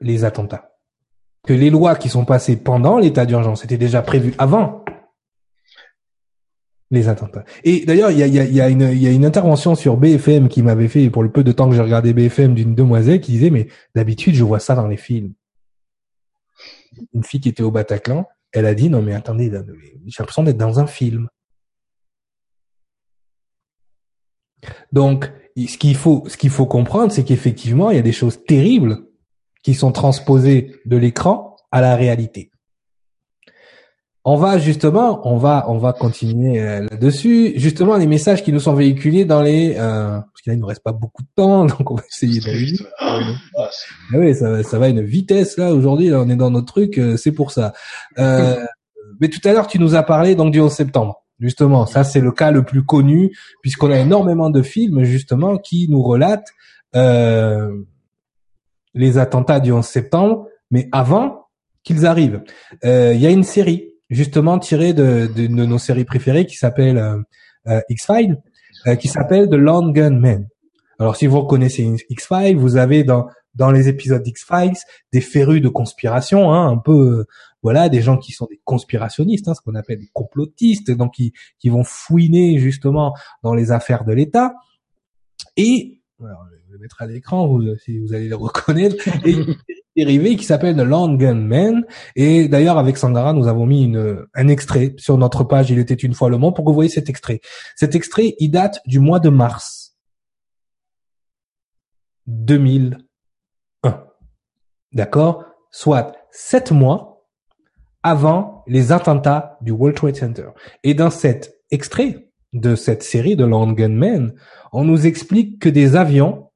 les 0.00 0.24
attentats. 0.24 0.72
Que 1.46 1.52
les 1.52 1.70
lois 1.70 1.94
qui 1.94 2.08
sont 2.08 2.24
passées 2.24 2.56
pendant 2.56 2.98
l'état 2.98 3.26
d'urgence 3.26 3.64
étaient 3.64 3.78
déjà 3.78 4.02
prévues 4.02 4.34
avant 4.38 4.84
les 6.90 7.08
attentats. 7.08 7.44
Et 7.64 7.84
d'ailleurs, 7.86 8.10
il 8.10 8.18
y 8.18 8.22
a, 8.22 8.26
y, 8.26 8.38
a, 8.38 8.44
il 8.44 8.54
y, 8.54 8.60
a 8.60 8.68
une, 8.68 8.82
il 8.82 8.98
y 9.02 9.06
a 9.06 9.10
une 9.10 9.24
intervention 9.24 9.74
sur 9.74 9.96
BFM 9.96 10.48
qui 10.48 10.62
m'avait 10.62 10.88
fait, 10.88 11.10
pour 11.10 11.22
le 11.22 11.30
peu 11.30 11.42
de 11.44 11.52
temps 11.52 11.68
que 11.68 11.74
j'ai 11.74 11.82
regardé 11.82 12.12
BFM, 12.12 12.54
d'une 12.54 12.74
demoiselle 12.74 13.20
qui 13.20 13.32
disait, 13.32 13.50
mais 13.50 13.68
d'habitude, 13.94 14.34
je 14.34 14.44
vois 14.44 14.60
ça 14.60 14.74
dans 14.74 14.86
les 14.88 14.96
films. 14.96 15.32
Une 17.12 17.24
fille 17.24 17.40
qui 17.40 17.48
était 17.48 17.62
au 17.62 17.70
Bataclan, 17.70 18.26
elle 18.52 18.66
a 18.66 18.74
dit, 18.74 18.88
non 18.90 19.02
mais 19.02 19.14
attendez, 19.14 19.50
j'ai 19.50 20.16
l'impression 20.18 20.42
d'être 20.44 20.56
dans 20.58 20.78
un 20.80 20.86
film. 20.86 21.28
Donc, 24.92 25.30
ce 25.56 25.78
qu'il 25.78 25.96
faut, 25.96 26.24
ce 26.26 26.36
qu'il 26.36 26.50
faut 26.50 26.66
comprendre, 26.66 27.12
c'est 27.12 27.24
qu'effectivement, 27.24 27.90
il 27.90 27.96
y 27.96 28.00
a 28.00 28.02
des 28.02 28.12
choses 28.12 28.44
terribles 28.44 29.04
qui 29.62 29.74
sont 29.74 29.92
transposées 29.92 30.80
de 30.84 30.96
l'écran 30.96 31.56
à 31.72 31.80
la 31.80 31.96
réalité. 31.96 32.50
On 34.26 34.36
va 34.36 34.58
justement, 34.58 35.20
on 35.28 35.36
va, 35.36 35.66
on 35.68 35.76
va 35.76 35.92
continuer 35.92 36.58
euh, 36.58 36.80
là-dessus. 36.90 37.52
Justement, 37.56 37.98
les 37.98 38.06
messages 38.06 38.42
qui 38.42 38.52
nous 38.52 38.60
sont 38.60 38.72
véhiculés 38.72 39.26
dans 39.26 39.42
les, 39.42 39.74
euh, 39.76 40.18
parce 40.18 40.40
qu'il 40.42 40.54
nous 40.54 40.66
reste 40.66 40.82
pas 40.82 40.92
beaucoup 40.92 41.22
de 41.22 41.28
temps, 41.36 41.64
donc 41.66 41.90
on 41.90 41.96
va 41.96 42.02
essayer 42.08 42.40
vite. 42.40 42.82
Ah, 42.98 43.20
oui, 44.14 44.34
ça, 44.34 44.62
ça 44.62 44.78
va 44.78 44.88
une 44.88 45.02
vitesse 45.02 45.58
là 45.58 45.74
aujourd'hui. 45.74 46.08
Là, 46.08 46.20
on 46.20 46.28
est 46.30 46.36
dans 46.36 46.50
notre 46.50 46.72
truc, 46.72 46.96
euh, 46.96 47.18
c'est 47.18 47.32
pour 47.32 47.50
ça. 47.50 47.74
Euh, 48.18 48.64
mais 49.20 49.28
tout 49.28 49.46
à 49.46 49.52
l'heure, 49.52 49.66
tu 49.66 49.78
nous 49.78 49.94
as 49.94 50.02
parlé 50.02 50.34
donc 50.34 50.52
du 50.52 50.60
11 50.60 50.72
septembre. 50.72 51.23
Justement, 51.40 51.84
ça 51.86 52.04
c'est 52.04 52.20
le 52.20 52.30
cas 52.30 52.50
le 52.50 52.62
plus 52.62 52.84
connu 52.84 53.36
puisqu'on 53.60 53.90
a 53.90 53.98
énormément 53.98 54.50
de 54.50 54.62
films 54.62 55.02
justement 55.02 55.58
qui 55.58 55.88
nous 55.88 56.02
relatent 56.02 56.52
euh, 56.94 57.72
les 58.94 59.18
attentats 59.18 59.58
du 59.58 59.72
11 59.72 59.84
septembre, 59.84 60.46
mais 60.70 60.88
avant 60.92 61.48
qu'ils 61.82 62.06
arrivent. 62.06 62.42
Euh, 62.84 63.12
Il 63.14 63.20
y 63.20 63.26
a 63.26 63.30
une 63.30 63.42
série 63.42 63.90
justement 64.10 64.58
tirée 64.58 64.92
de, 64.92 65.26
de, 65.26 65.46
nos 65.48 65.78
séries 65.78 66.04
préférées 66.04 66.46
qui 66.46 66.56
s'appelle 66.56 66.98
euh, 66.98 67.18
euh 67.66 67.80
X-Files, 67.88 68.40
qui 69.00 69.08
s'appelle 69.08 69.48
The 69.48 69.54
Long 69.54 69.90
Gun 69.90 70.18
Man. 70.18 70.46
Alors 71.00 71.16
si 71.16 71.26
vous 71.26 71.40
reconnaissez 71.40 71.96
X-Files, 72.10 72.56
vous 72.56 72.76
avez 72.76 73.02
dans 73.02 73.26
dans 73.54 73.70
les 73.70 73.88
épisodes 73.88 74.22
d'X-Files 74.22 74.76
des 75.12 75.20
férus 75.20 75.62
de 75.62 75.68
conspiration, 75.68 76.52
hein, 76.52 76.68
un 76.68 76.76
peu 76.76 77.24
voilà, 77.64 77.88
des 77.88 78.02
gens 78.02 78.18
qui 78.18 78.30
sont 78.30 78.46
des 78.48 78.60
conspirationnistes, 78.62 79.48
hein, 79.48 79.54
ce 79.54 79.62
qu'on 79.62 79.74
appelle 79.74 79.98
des 79.98 80.10
complotistes, 80.12 80.90
donc 80.90 81.14
qui, 81.14 81.32
qui 81.58 81.70
vont 81.70 81.82
fouiner 81.82 82.58
justement 82.58 83.14
dans 83.42 83.54
les 83.54 83.72
affaires 83.72 84.04
de 84.04 84.12
l'État. 84.12 84.54
Et 85.56 86.02
alors, 86.22 86.46
je 86.50 86.56
vais 86.56 86.72
le 86.72 86.78
mettre 86.78 87.00
à 87.00 87.06
l'écran, 87.06 87.48
vous, 87.48 87.74
si 87.76 87.98
vous 87.98 88.12
allez 88.12 88.28
le 88.28 88.36
reconnaître. 88.36 88.96
Et 89.96 90.36
qui 90.36 90.44
s'appelle 90.44 90.76
The 90.76 90.80
Long 90.80 91.14
Gun 91.14 91.34
Man. 91.34 91.84
Et 92.16 92.48
d'ailleurs, 92.48 92.78
avec 92.78 92.98
Sangara, 92.98 93.32
nous 93.32 93.48
avons 93.48 93.64
mis 93.64 93.84
une, 93.84 94.26
un 94.34 94.48
extrait 94.48 94.94
sur 94.98 95.16
notre 95.16 95.44
page 95.44 95.70
Il 95.70 95.78
était 95.78 95.94
une 95.94 96.14
fois 96.14 96.28
le 96.28 96.36
monde 96.36 96.54
pour 96.54 96.64
que 96.64 96.70
vous 96.70 96.74
voyez 96.74 96.90
cet 96.90 97.08
extrait. 97.08 97.40
Cet 97.76 97.94
extrait, 97.94 98.34
il 98.38 98.50
date 98.50 98.80
du 98.86 99.00
mois 99.00 99.20
de 99.20 99.30
mars 99.30 99.96
2001. 102.26 104.04
D'accord? 104.92 105.44
Soit 105.70 106.12
sept 106.30 106.70
mois 106.70 107.13
avant 108.04 108.62
les 108.66 108.92
attentats 108.92 109.58
du 109.62 109.72
World 109.72 109.96
Trade 109.96 110.14
Center. 110.14 110.48
Et 110.84 110.92
dans 110.92 111.10
cet 111.10 111.56
extrait 111.70 112.28
de 112.52 112.76
cette 112.76 113.02
série 113.02 113.34
de 113.34 113.46
Long 113.46 113.72
Gunmen, 113.72 114.34
on 114.72 114.84
nous 114.84 115.06
explique 115.06 115.58
que 115.58 115.70
des 115.70 115.96
avions 115.96 116.50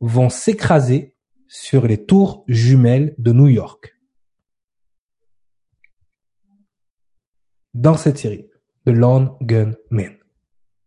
vont 0.00 0.28
s'écraser 0.28 1.14
sur 1.46 1.86
les 1.86 2.04
tours 2.04 2.44
jumelles 2.48 3.14
de 3.18 3.32
New 3.32 3.48
York. 3.48 3.94
Dans 7.72 7.96
cette 7.96 8.18
série, 8.18 8.48
de 8.84 8.92
Long 8.92 9.36
Gunmen. 9.42 10.16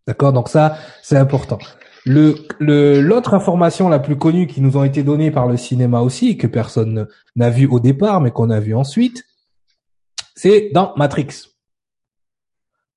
D'accord? 0.05 0.33
Donc 0.33 0.49
ça, 0.49 0.77
c'est 1.01 1.17
important. 1.17 1.59
Le, 2.05 2.35
le, 2.59 3.01
l'autre 3.01 3.33
information 3.33 3.89
la 3.89 3.99
plus 3.99 4.17
connue 4.17 4.47
qui 4.47 4.61
nous 4.61 4.77
ont 4.77 4.83
été 4.83 5.01
données 5.01 5.31
par 5.31 5.47
le 5.47 5.57
cinéma 5.57 6.01
aussi, 6.01 6.37
que 6.37 6.45
personne 6.45 7.07
n'a 7.35 7.49
vu 7.49 7.67
au 7.67 7.79
départ, 7.79 8.21
mais 8.21 8.31
qu'on 8.31 8.49
a 8.49 8.59
vu 8.59 8.75
ensuite, 8.75 9.23
c'est 10.35 10.69
dans 10.73 10.93
Matrix. 10.95 11.27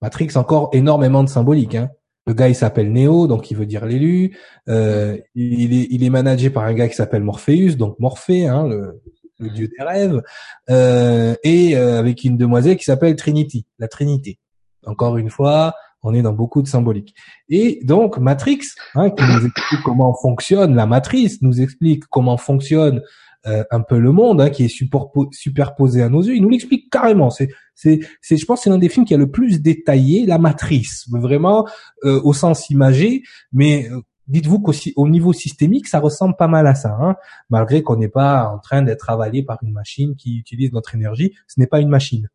Matrix, 0.02 0.31
encore 0.36 0.70
énormément 0.73 1.24
de 1.24 1.28
symbolique. 1.28 1.74
Hein. 1.74 1.90
Le 2.27 2.35
gars, 2.35 2.48
il 2.48 2.55
s'appelle 2.55 2.93
Neo, 2.93 3.27
donc 3.27 3.51
il 3.51 3.56
veut 3.56 3.66
dire 3.66 3.86
l'élu. 3.86 4.36
Euh, 4.69 5.16
il, 5.35 5.73
est, 5.73 5.86
il 5.90 6.05
est 6.05 6.10
managé 6.10 6.51
par 6.51 6.65
un 6.65 6.74
gars 6.74 6.89
qui 6.89 6.94
s'appelle 6.94 7.23
Morpheus, 7.23 7.77
donc 7.77 7.98
Morphée, 7.98 8.47
hein, 8.47 8.69
le, 8.69 9.01
dieu 9.40 9.69
des 9.69 9.85
rêves, 9.85 10.20
euh, 10.69 11.35
et 11.44 11.77
euh, 11.77 11.98
avec 11.98 12.24
une 12.24 12.36
demoiselle 12.36 12.77
qui 12.77 12.85
s'appelle 12.85 13.16
Trinity, 13.16 13.66
la 13.78 13.89
Trinité. 13.89 14.39
Encore 14.85 15.16
une 15.16 15.31
fois, 15.31 15.74
on 16.02 16.12
est 16.12 16.23
dans 16.23 16.32
beaucoup 16.32 16.60
de 16.60 16.69
symbolique. 16.69 17.15
Et 17.48 17.81
donc 17.85 18.19
Matrix, 18.19 18.60
hein, 18.94 19.10
qui 19.10 19.24
nous 19.24 19.47
explique 19.47 19.82
comment 19.85 20.15
fonctionne 20.15 20.74
la 20.74 20.86
matrice, 20.86 21.40
nous 21.43 21.60
explique 21.60 22.05
comment 22.06 22.36
fonctionne 22.36 23.01
euh, 23.47 23.62
un 23.70 23.82
peu 23.82 23.98
le 23.98 24.10
monde, 24.10 24.40
hein, 24.40 24.51
qui 24.51 24.65
est 24.65 25.32
superposé 25.32 26.02
à 26.02 26.09
nos 26.09 26.23
yeux. 26.23 26.35
Il 26.35 26.43
nous 26.43 26.48
l'explique 26.48 26.90
carrément. 26.90 27.31
C'est, 27.31 27.48
c'est, 27.74 28.01
c'est, 28.20 28.36
je 28.36 28.44
pense, 28.44 28.62
c'est 28.62 28.70
l'un 28.70 28.78
des 28.78 28.89
films 28.89 29.06
qui 29.06 29.15
a 29.15 29.16
le 29.16 29.31
plus 29.31 29.62
détaillé 29.62 30.27
la 30.27 30.39
matrice, 30.39 31.06
vraiment 31.09 31.66
euh, 32.05 32.20
au 32.24 32.32
sens 32.32 32.69
imagé. 32.70 33.23
Mais 33.52 33.89
euh, 33.90 34.01
dites-vous 34.27 34.60
qu'au 34.60 35.09
niveau 35.09 35.32
systémique, 35.32 35.86
ça 35.86 36.01
ressemble 36.01 36.35
pas 36.36 36.48
mal 36.48 36.66
à 36.66 36.74
ça, 36.74 36.98
hein, 37.01 37.15
malgré 37.48 37.85
qu'on 37.85 37.97
n'est 37.97 38.09
pas 38.09 38.48
en 38.48 38.59
train 38.59 38.82
d'être 38.82 39.09
avalé 39.09 39.44
par 39.44 39.59
une 39.62 39.73
machine 39.73 40.16
qui 40.16 40.39
utilise 40.39 40.73
notre 40.73 40.97
énergie. 40.97 41.32
Ce 41.47 41.60
n'est 41.60 41.69
pas 41.69 41.78
une 41.78 41.90
machine. 41.90 42.28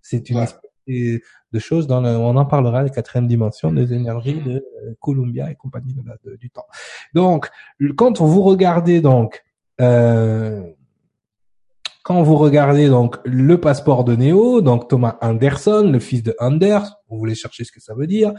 C'est 0.00 0.30
une 0.30 0.38
espèce 0.38 0.62
de 0.88 1.58
choses 1.58 1.86
dans 1.86 2.00
le, 2.00 2.08
on 2.10 2.36
en 2.36 2.46
parlera 2.46 2.82
la 2.82 2.88
quatrième 2.88 3.26
dimension 3.26 3.72
des 3.72 3.92
énergies 3.92 4.40
de 4.40 4.64
Columbia 5.00 5.50
et 5.50 5.54
compagnie 5.54 5.94
de 5.94 6.36
du 6.36 6.48
temps. 6.48 6.66
Donc, 7.12 7.50
quand 7.96 8.22
vous 8.22 8.42
regardez 8.42 9.00
donc 9.00 9.42
euh, 9.42 9.45
quand 12.06 12.22
vous 12.22 12.36
regardez 12.36 12.88
donc 12.88 13.16
le 13.24 13.60
passeport 13.60 14.04
de 14.04 14.14
Néo, 14.14 14.60
donc 14.60 14.88
Thomas 14.88 15.18
Anderson, 15.22 15.90
le 15.92 15.98
fils 15.98 16.22
de 16.22 16.36
Anders, 16.38 17.00
vous 17.08 17.18
voulez 17.18 17.34
chercher 17.34 17.64
ce 17.64 17.72
que 17.72 17.80
ça 17.80 17.94
veut 17.94 18.06
dire. 18.06 18.32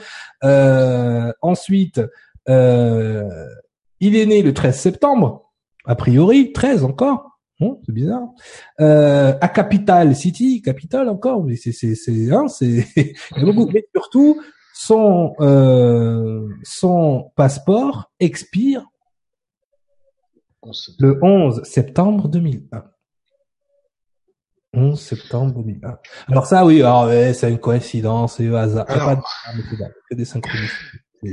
Euh, 0.45 1.33
ensuite, 1.41 2.01
euh, 2.47 3.27
il 3.99 4.15
est 4.15 4.25
né 4.25 4.41
le 4.41 4.53
13 4.53 4.79
septembre, 4.79 5.51
a 5.85 5.95
priori 5.95 6.53
13 6.53 6.85
encore. 6.85 7.39
Bon, 7.59 7.81
c'est 7.85 7.91
bizarre. 7.91 8.29
Euh, 8.79 9.33
à 9.41 9.49
Capital 9.49 10.15
City, 10.15 10.61
Capital 10.61 11.09
encore, 11.09 11.43
mais 11.43 11.57
c'est 11.57 11.73
c'est 11.73 11.95
c'est 11.95 12.31
hein, 12.31 12.47
c'est 12.47 12.85
mais 13.35 13.85
surtout 13.93 14.39
son 14.73 15.33
euh, 15.41 16.47
son 16.63 17.31
passeport 17.35 18.11
expire 18.21 18.85
le 20.99 21.19
11 21.21 21.63
septembre 21.63 22.27
2001. 22.27 22.83
11 24.73 24.99
septembre 24.99 25.53
2001. 25.53 25.97
Alors 26.29 26.45
ça, 26.45 26.65
oui, 26.65 26.81
alors 26.81 27.09
c'est 27.33 27.49
une 27.49 27.59
coïncidence, 27.59 28.37
c'est 28.37 28.53
hasard. 28.53 28.85
Alors, 28.89 29.05
pas 29.05 29.15
de, 30.11 30.15
des 30.15 30.25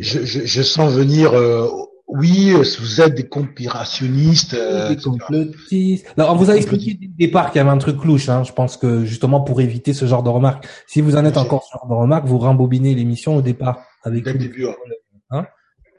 Je, 0.03 0.25
je, 0.25 0.45
je, 0.45 0.63
sens 0.63 0.93
venir. 0.93 1.35
Euh, 1.35 1.69
oui, 2.07 2.53
vous 2.53 3.01
êtes 3.01 3.15
des 3.15 3.29
conspirationnistes. 3.29 4.55
Euh, 4.55 4.91
des 4.91 4.97
complotistes. 4.97 6.07
Alors, 6.17 6.33
on 6.33 6.37
vous 6.37 6.51
a 6.51 6.57
expliqué 6.57 6.95
dès 6.95 7.07
le 7.07 7.27
départ 7.27 7.51
qu'il 7.51 7.59
y 7.59 7.61
avait 7.61 7.71
un 7.71 7.79
truc 7.79 8.03
louche. 8.05 8.29
Hein. 8.29 8.45
Je 8.45 8.53
pense 8.53 8.77
que 8.77 9.05
justement 9.05 9.41
pour 9.41 9.61
éviter 9.61 9.93
ce 9.93 10.07
genre 10.07 10.23
de 10.23 10.31
remarques, 10.31 10.67
si 10.87 11.01
vous 11.01 11.17
en 11.17 11.25
êtes 11.25 11.37
encore 11.37 11.65
sur 11.65 11.79
ce 11.79 11.79
genre 11.81 11.89
de 11.89 12.03
remarques, 12.03 12.27
vous 12.27 12.39
rembobinez 12.39 12.95
l'émission 12.95 13.37
au 13.37 13.43
départ 13.43 13.83
avec. 14.03 14.25
Dès 14.25 14.33
le 14.33 14.39
début. 14.39 14.67
Hein 15.31 15.47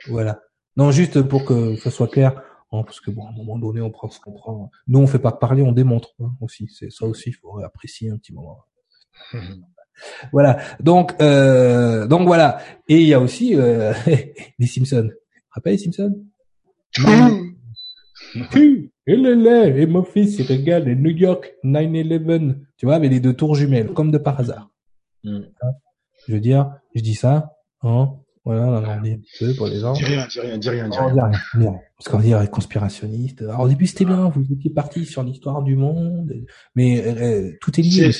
voilà. 0.07 0.39
Non, 0.77 0.91
juste 0.91 1.21
pour 1.21 1.45
que 1.45 1.75
ce 1.75 1.89
soit 1.89 2.07
clair 2.07 2.41
Hein, 2.71 2.83
parce 2.83 2.99
que 2.99 3.11
bon, 3.11 3.25
à 3.25 3.29
un 3.29 3.33
moment 3.33 3.57
donné, 3.57 3.81
on 3.81 3.91
prend 3.91 4.09
ce 4.09 4.19
qu'on 4.19 4.33
prend. 4.33 4.71
Nous, 4.87 4.99
on 4.99 5.07
fait 5.07 5.19
pas 5.19 5.31
parler, 5.31 5.61
on 5.61 5.71
démontre 5.71 6.13
hein, 6.21 6.31
aussi. 6.41 6.67
C'est 6.67 6.91
ça 6.91 7.05
aussi, 7.05 7.29
il 7.29 7.33
faut 7.33 7.59
apprécier 7.59 8.09
un 8.09 8.17
petit 8.17 8.33
moment. 8.33 8.59
Voilà. 10.33 10.59
Donc, 10.81 11.15
euh, 11.21 12.05
donc 12.05 12.27
voilà. 12.27 12.59
Et 12.89 12.99
il 12.99 13.07
y 13.07 13.13
a 13.13 13.19
aussi 13.21 13.55
euh, 13.55 13.93
les 14.59 14.67
Simpsons. 14.67 15.09
Rappelle 15.51 15.73
les 15.73 15.77
Simpsons? 15.77 16.21
Et 19.07 19.15
le 19.15 19.35
lait, 19.35 19.81
et 19.81 19.85
mon 19.85 20.03
fils, 20.03 20.39
il 20.39 20.47
regarde 20.47 20.87
New 20.87 21.11
York 21.11 21.53
9-11. 21.63 22.57
Tu 22.77 22.85
vois, 22.85 22.95
avec 22.95 23.11
les 23.11 23.19
deux 23.19 23.33
tours 23.33 23.55
jumelles, 23.55 23.93
comme 23.93 24.11
de 24.11 24.17
par 24.17 24.39
hasard. 24.39 24.69
Mm. 25.23 25.41
Hein? 25.61 25.71
Je 26.27 26.33
veux 26.33 26.39
dire, 26.39 26.71
je 26.95 27.01
dis 27.01 27.13
ça, 27.13 27.53
hein, 27.83 28.15
voilà, 28.45 28.61
on 28.67 28.75
a 28.75 28.81
grandi 28.81 29.11
un 29.13 29.17
peu 29.39 29.53
pour 29.55 29.65
les 29.65 29.79
gens. 29.79 29.93
Dis 29.93 30.05
rien, 30.05 30.27
dis 30.29 30.39
rien, 30.39 30.57
dis 30.59 30.69
rien, 30.69 30.87
dis 30.87 30.97
rien. 30.99 31.31
rien. 31.53 31.73
Parce 31.97 32.09
qu'on 32.09 32.19
dit 32.19 32.33
conspirationniste. 32.51 33.41
Alors 33.41 33.61
au 33.61 33.67
début 33.67 33.87
c'était 33.87 34.05
bien, 34.05 34.29
vous 34.29 34.45
étiez 34.53 34.69
parti 34.69 35.03
sur 35.03 35.23
l'histoire 35.23 35.63
du 35.63 35.75
monde, 35.75 36.31
mais 36.75 37.03
euh, 37.07 37.51
tout 37.59 37.79
est 37.79 37.83
lié. 37.83 38.11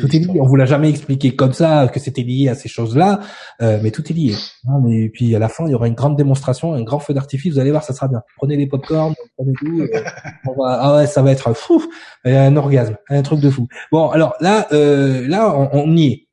tout 0.00 0.16
est 0.16 0.18
lié. 0.18 0.40
On 0.40 0.46
vous 0.46 0.56
l'a 0.56 0.66
jamais 0.66 0.90
expliqué 0.90 1.36
comme 1.36 1.52
ça 1.52 1.86
que 1.86 2.00
c'était 2.00 2.24
lié 2.24 2.48
à 2.48 2.56
ces 2.56 2.68
choses-là, 2.68 3.20
euh, 3.62 3.78
mais 3.84 3.92
tout 3.92 4.10
est 4.10 4.14
lié. 4.14 4.34
Hein, 4.66 4.80
mais 4.82 5.08
puis 5.10 5.36
à 5.36 5.38
la 5.38 5.48
fin 5.48 5.64
il 5.66 5.70
y 5.70 5.74
aura 5.76 5.86
une 5.86 5.94
grande 5.94 6.16
démonstration, 6.16 6.74
un 6.74 6.82
grand 6.82 6.98
feu 6.98 7.14
d'artifice. 7.14 7.52
Vous 7.52 7.60
allez 7.60 7.70
voir, 7.70 7.84
ça 7.84 7.94
sera 7.94 8.08
bien. 8.08 8.22
Prenez 8.38 8.56
les 8.56 8.66
popcorn, 8.66 9.14
prenez 9.36 9.52
tout. 9.60 9.80
Euh, 9.80 10.02
on 10.48 10.60
va, 10.60 10.78
ah 10.80 10.96
ouais, 10.96 11.06
ça 11.06 11.22
va 11.22 11.30
être 11.30 11.54
fou, 11.54 11.84
un 12.24 12.56
orgasme, 12.56 12.96
un 13.10 13.22
truc 13.22 13.38
de 13.38 13.50
fou. 13.50 13.68
Bon 13.92 14.08
alors 14.08 14.34
là, 14.40 14.66
euh, 14.72 15.24
là 15.28 15.54
on, 15.56 15.70
on 15.72 15.96
y 15.96 16.06
est. 16.06 16.25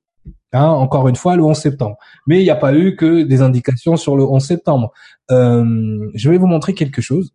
Hein, 0.54 0.68
encore 0.68 1.08
une 1.08 1.16
fois, 1.16 1.36
le 1.36 1.44
11 1.44 1.58
septembre. 1.58 1.98
Mais 2.28 2.40
il 2.40 2.44
n'y 2.44 2.52
a 2.52 2.56
pas 2.56 2.74
eu 2.74 2.96
que 2.96 3.24
des 3.24 3.42
indications 3.42 3.98
sur 3.98 4.16
le 4.16 4.24
11 4.24 4.44
septembre. 4.44 4.92
Euh, 5.32 6.10
je 6.14 6.30
vais 6.30 6.38
vous 6.38 6.48
montrer 6.48 6.74
quelque 6.74 7.02
chose 7.02 7.34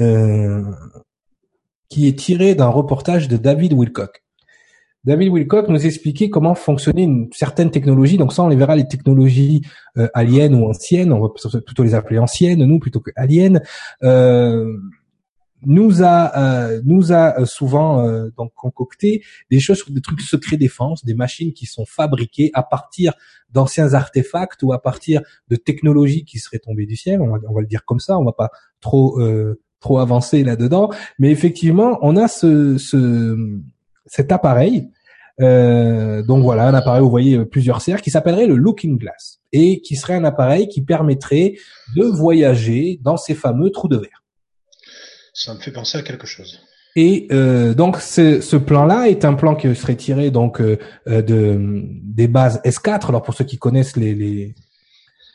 euh, 0.00 0.62
qui 1.88 2.08
est 2.08 2.18
tiré 2.18 2.54
d'un 2.54 2.68
reportage 2.68 3.28
de 3.28 3.36
David 3.36 3.72
Wilcock. 3.72 4.22
David 5.04 5.28
Wilcock 5.28 5.68
nous 5.68 5.84
expliquait 5.84 6.30
comment 6.30 6.54
fonctionnait 6.54 7.04
une 7.04 7.28
certaine 7.32 7.70
technologie. 7.70 8.16
Donc 8.16 8.32
ça, 8.32 8.42
on 8.42 8.48
les 8.48 8.56
verra 8.56 8.74
les 8.74 8.88
technologies 8.88 9.62
euh, 9.98 10.08
aliens 10.14 10.52
ou 10.54 10.68
anciennes. 10.68 11.12
On 11.12 11.20
va 11.20 11.28
plutôt 11.60 11.82
les 11.82 11.94
appeler 11.94 12.18
anciennes, 12.18 12.64
nous, 12.64 12.78
plutôt 12.78 13.00
que 13.00 13.10
aliens. 13.16 13.60
Euh, 14.02 14.72
nous 15.66 16.02
a 16.02 16.36
euh, 16.36 16.80
nous 16.84 17.12
a 17.12 17.40
euh, 17.40 17.46
souvent 17.46 18.06
euh, 18.06 18.30
donc 18.36 18.52
concocté 18.54 19.22
des 19.50 19.60
choses 19.60 19.84
des 19.88 20.00
trucs 20.00 20.20
secrets 20.20 20.56
défense, 20.56 21.04
des 21.04 21.14
machines 21.14 21.52
qui 21.52 21.66
sont 21.66 21.84
fabriquées 21.86 22.50
à 22.54 22.62
partir 22.62 23.14
d'anciens 23.50 23.94
artefacts 23.94 24.62
ou 24.62 24.72
à 24.72 24.82
partir 24.82 25.22
de 25.48 25.56
technologies 25.56 26.24
qui 26.24 26.38
seraient 26.38 26.58
tombées 26.58 26.86
du 26.86 26.96
ciel. 26.96 27.20
On 27.20 27.28
va, 27.28 27.38
on 27.48 27.54
va 27.54 27.60
le 27.60 27.66
dire 27.66 27.84
comme 27.84 28.00
ça. 28.00 28.18
On 28.18 28.24
va 28.24 28.32
pas 28.32 28.50
trop 28.80 29.20
trop 29.80 29.98
avancer 29.98 30.42
là-dedans, 30.44 30.90
mais 31.18 31.30
effectivement, 31.30 31.98
on 32.00 32.16
a 32.16 32.26
ce, 32.26 32.78
ce 32.78 33.36
cet 34.06 34.32
appareil 34.32 34.90
Euh, 35.40 36.22
donc 36.22 36.42
voilà, 36.42 36.68
un 36.68 36.74
appareil, 36.74 37.02
vous 37.02 37.10
voyez 37.10 37.44
plusieurs 37.44 37.80
cercles, 37.80 38.02
qui 38.02 38.10
s'appellerait 38.10 38.46
le 38.46 38.54
Looking 38.54 38.98
Glass 38.98 39.40
et 39.52 39.80
qui 39.80 39.96
serait 39.96 40.14
un 40.14 40.24
appareil 40.24 40.68
qui 40.68 40.82
permettrait 40.82 41.54
de 41.96 42.04
voyager 42.04 43.00
dans 43.02 43.16
ces 43.16 43.34
fameux 43.34 43.70
trous 43.70 43.88
de 43.88 43.96
verre. 43.96 44.23
Ça 45.34 45.52
me 45.52 45.58
fait 45.58 45.72
penser 45.72 45.98
à 45.98 46.02
quelque 46.02 46.26
chose. 46.26 46.60
Et 46.96 47.26
euh, 47.32 47.74
donc 47.74 47.96
ce, 47.98 48.40
ce 48.40 48.56
plan-là 48.56 49.08
est 49.08 49.24
un 49.24 49.34
plan 49.34 49.56
qui 49.56 49.74
serait 49.74 49.96
tiré 49.96 50.30
donc 50.30 50.60
euh, 50.60 50.78
de 51.06 51.58
des 52.02 52.28
bases 52.28 52.60
S4. 52.64 53.08
Alors 53.08 53.22
pour 53.22 53.34
ceux 53.34 53.44
qui 53.44 53.58
connaissent 53.58 53.96
les, 53.96 54.14
les 54.14 54.54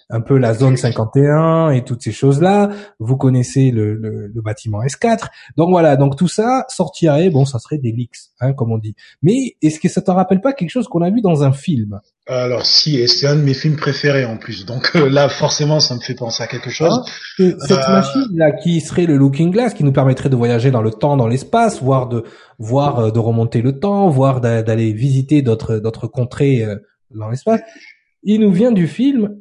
un 0.10 0.22
peu 0.22 0.38
la 0.38 0.54
zone 0.54 0.76
51 0.76 1.72
et 1.72 1.84
toutes 1.84 2.02
ces 2.02 2.12
choses-là. 2.12 2.70
Vous 3.00 3.16
connaissez 3.16 3.72
le, 3.72 3.94
le, 3.94 4.28
le, 4.28 4.42
bâtiment 4.42 4.82
S4. 4.82 5.28
Donc 5.56 5.70
voilà, 5.70 5.98
donc 5.98 6.16
tout 6.16 6.28
ça 6.28 6.66
sortirait, 6.68 7.30
bon, 7.30 7.46
ça 7.46 7.60
serait 7.60 7.78
des 7.78 7.92
leaks, 7.92 8.18
hein, 8.40 8.54
comme 8.54 8.72
on 8.72 8.80
dit. 8.80 8.96
Mais 9.22 9.56
est-ce 9.62 9.80
que 9.80 9.88
ça 9.88 10.02
te 10.02 10.10
rappelle 10.10 10.42
pas 10.42 10.54
quelque 10.54 10.72
chose 10.72 10.88
qu'on 10.88 11.02
a 11.02 11.12
vu 11.12 11.22
dans 11.22 11.44
un 11.44 11.52
film? 11.52 12.00
Alors 12.28 12.66
si, 12.66 12.98
et 12.98 13.08
c'est 13.08 13.28
un 13.28 13.36
de 13.36 13.42
mes 13.42 13.54
films 13.54 13.76
préférés 13.76 14.26
en 14.26 14.38
plus. 14.38 14.66
Donc 14.66 14.92
euh, 14.96 15.10
là, 15.10 15.30
forcément, 15.30 15.80
ça 15.80 15.96
me 15.96 16.00
fait 16.00 16.16
penser 16.16 16.42
à 16.42 16.48
quelque 16.48 16.70
chose. 16.70 17.04
Ah, 17.40 17.44
cette 17.68 17.72
euh, 17.72 17.92
machine 17.92 18.28
là, 18.36 18.52
qui 18.52 18.82
serait 18.82 19.06
le 19.06 19.16
Looking 19.16 19.52
Glass, 19.52 19.74
qui 19.74 19.84
nous 19.84 19.92
permettrait 19.94 20.30
de 20.30 20.36
voyager 20.36 20.72
dans 20.72 20.82
le 20.82 20.92
temps, 20.92 21.18
dans 21.18 21.28
l'espace, 21.28 21.82
voire 21.82 22.08
de 22.08 22.24
voir 22.58 23.00
euh, 23.00 23.12
de 23.12 23.20
remonter 23.20 23.62
le 23.62 23.80
temps, 23.80 24.10
voire 24.10 24.42
d'aller 24.42 24.92
visiter 24.94 25.42
d'autres 25.42 25.78
d'autres 25.78 26.08
contrées 26.08 26.66
dans 27.14 27.30
l'espace. 27.30 27.62
Il 28.24 28.42
nous 28.42 28.52
vient 28.52 28.72
du 28.72 28.88
film 28.88 29.36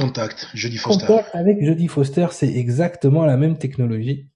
Contact, 0.00 0.48
Jodie 0.54 0.78
Foster. 0.78 1.06
Contact 1.06 1.34
avec 1.34 1.62
Jodie 1.62 1.88
Foster, 1.88 2.28
c'est 2.30 2.48
exactement 2.48 3.26
la 3.26 3.36
même 3.36 3.58
technologie. 3.58 4.26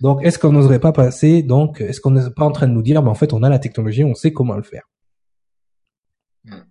Donc, 0.00 0.24
est-ce 0.24 0.38
qu'on 0.38 0.52
n'oserait 0.52 0.80
pas 0.80 0.92
passer 0.92 1.42
Donc, 1.42 1.80
est-ce 1.80 2.00
qu'on 2.00 2.10
n'est 2.10 2.30
pas 2.30 2.44
en 2.44 2.52
train 2.52 2.66
de 2.66 2.72
nous 2.72 2.82
dire, 2.82 3.02
mais 3.02 3.10
en 3.10 3.14
fait, 3.14 3.32
on 3.32 3.42
a 3.42 3.48
la 3.48 3.58
technologie, 3.58 4.04
on 4.04 4.14
sait 4.14 4.32
comment 4.32 4.54
le 4.54 4.62
faire? 4.62 4.88
Hmm. 6.44 6.62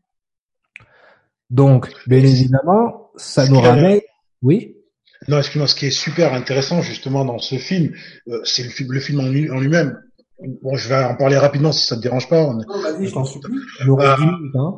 Donc, 1.49 1.89
bien 2.07 2.19
évidemment, 2.19 3.11
ça 3.15 3.47
nous 3.47 3.59
ramène. 3.59 4.01
Oui. 4.41 4.75
Non, 5.27 5.39
excuse-moi. 5.39 5.67
Ce 5.67 5.75
qui 5.75 5.87
est 5.87 5.91
super 5.91 6.33
intéressant 6.33 6.81
justement 6.81 7.25
dans 7.25 7.39
ce 7.39 7.57
film, 7.57 7.93
euh, 8.27 8.41
c'est 8.43 8.63
le 8.63 8.69
film, 8.69 8.91
le 8.91 8.99
film 8.99 9.19
en 9.19 9.59
lui-même. 9.59 9.97
Bon, 10.39 10.75
je 10.75 10.87
vais 10.87 10.95
en 10.95 11.15
parler 11.15 11.35
rapidement 11.35 11.71
si 11.71 11.87
ça 11.87 11.95
te 11.95 12.01
dérange 12.01 12.29
pas. 12.29 12.53
Non, 12.53 12.59
vas-y, 12.81 13.07
je 13.07 13.13
t'en 13.13 13.25
supplie. 13.25 13.57
Euh, 13.81 14.15
hein. 14.53 14.73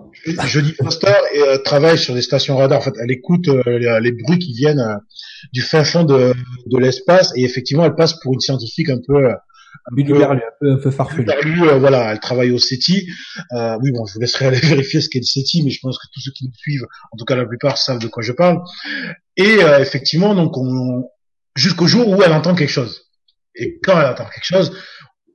Foster 0.82 1.12
et 1.34 1.42
euh, 1.42 1.58
travaille 1.58 1.98
sur 1.98 2.14
des 2.14 2.22
stations 2.22 2.56
radar. 2.56 2.80
En 2.80 2.82
fait, 2.82 2.94
elle 3.02 3.12
écoute 3.12 3.50
euh, 3.50 4.00
les, 4.00 4.12
bruits 4.14 4.40
qui 4.40 4.54
viennent 4.54 4.80
euh, 4.80 4.96
du 5.52 5.62
fin 5.62 5.84
fond 5.84 6.06
de, 6.06 6.34
de 6.66 6.78
l'espace 6.78 7.34
et 7.36 7.44
effectivement, 7.44 7.84
elle 7.84 7.96
passe 7.96 8.18
pour 8.22 8.34
une 8.34 8.40
scientifique 8.40 8.90
un 8.90 9.00
peu 9.06 9.32
un 9.32 9.96
peu, 9.96 10.24
un 10.24 10.40
peu, 10.62 10.72
un 10.72 10.78
peu 10.78 10.92
farfelu. 10.92 11.26
voilà, 11.78 12.14
elle 12.14 12.20
travaille 12.22 12.52
au 12.52 12.58
CETI. 12.58 13.10
oui, 13.82 13.92
bon, 13.92 14.06
je 14.06 14.14
vous 14.14 14.20
laisserai 14.22 14.46
aller 14.46 14.60
vérifier 14.64 15.02
ce 15.02 15.10
qu'est 15.10 15.20
le 15.20 15.26
CETI, 15.26 15.64
mais 15.64 15.72
je 15.72 15.80
pense 15.82 16.00
que 16.00 16.08
tous 16.14 16.22
ceux 16.22 16.32
qui 16.32 16.46
nous 16.46 16.54
suivent, 16.56 16.88
en 17.12 17.18
tout 17.18 17.26
cas 17.26 17.36
la 17.36 17.46
plupart, 17.46 17.78
savent 17.78 18.00
de 18.00 18.08
quoi 18.08 18.24
je 18.24 18.32
parle. 18.32 18.62
Et 19.36 19.58
effectivement, 19.80 20.36
donc, 20.36 20.58
on, 20.58 21.10
jusqu'au 21.56 21.88
jour 21.88 22.08
où 22.08 22.22
elle 22.24 22.32
entend 22.32 22.56
quelque 22.56 22.70
chose. 22.70 23.10
Et 23.56 23.80
quand 23.84 24.00
elle 24.00 24.08
entend 24.08 24.26
quelque 24.26 24.46
chose, 24.46 24.72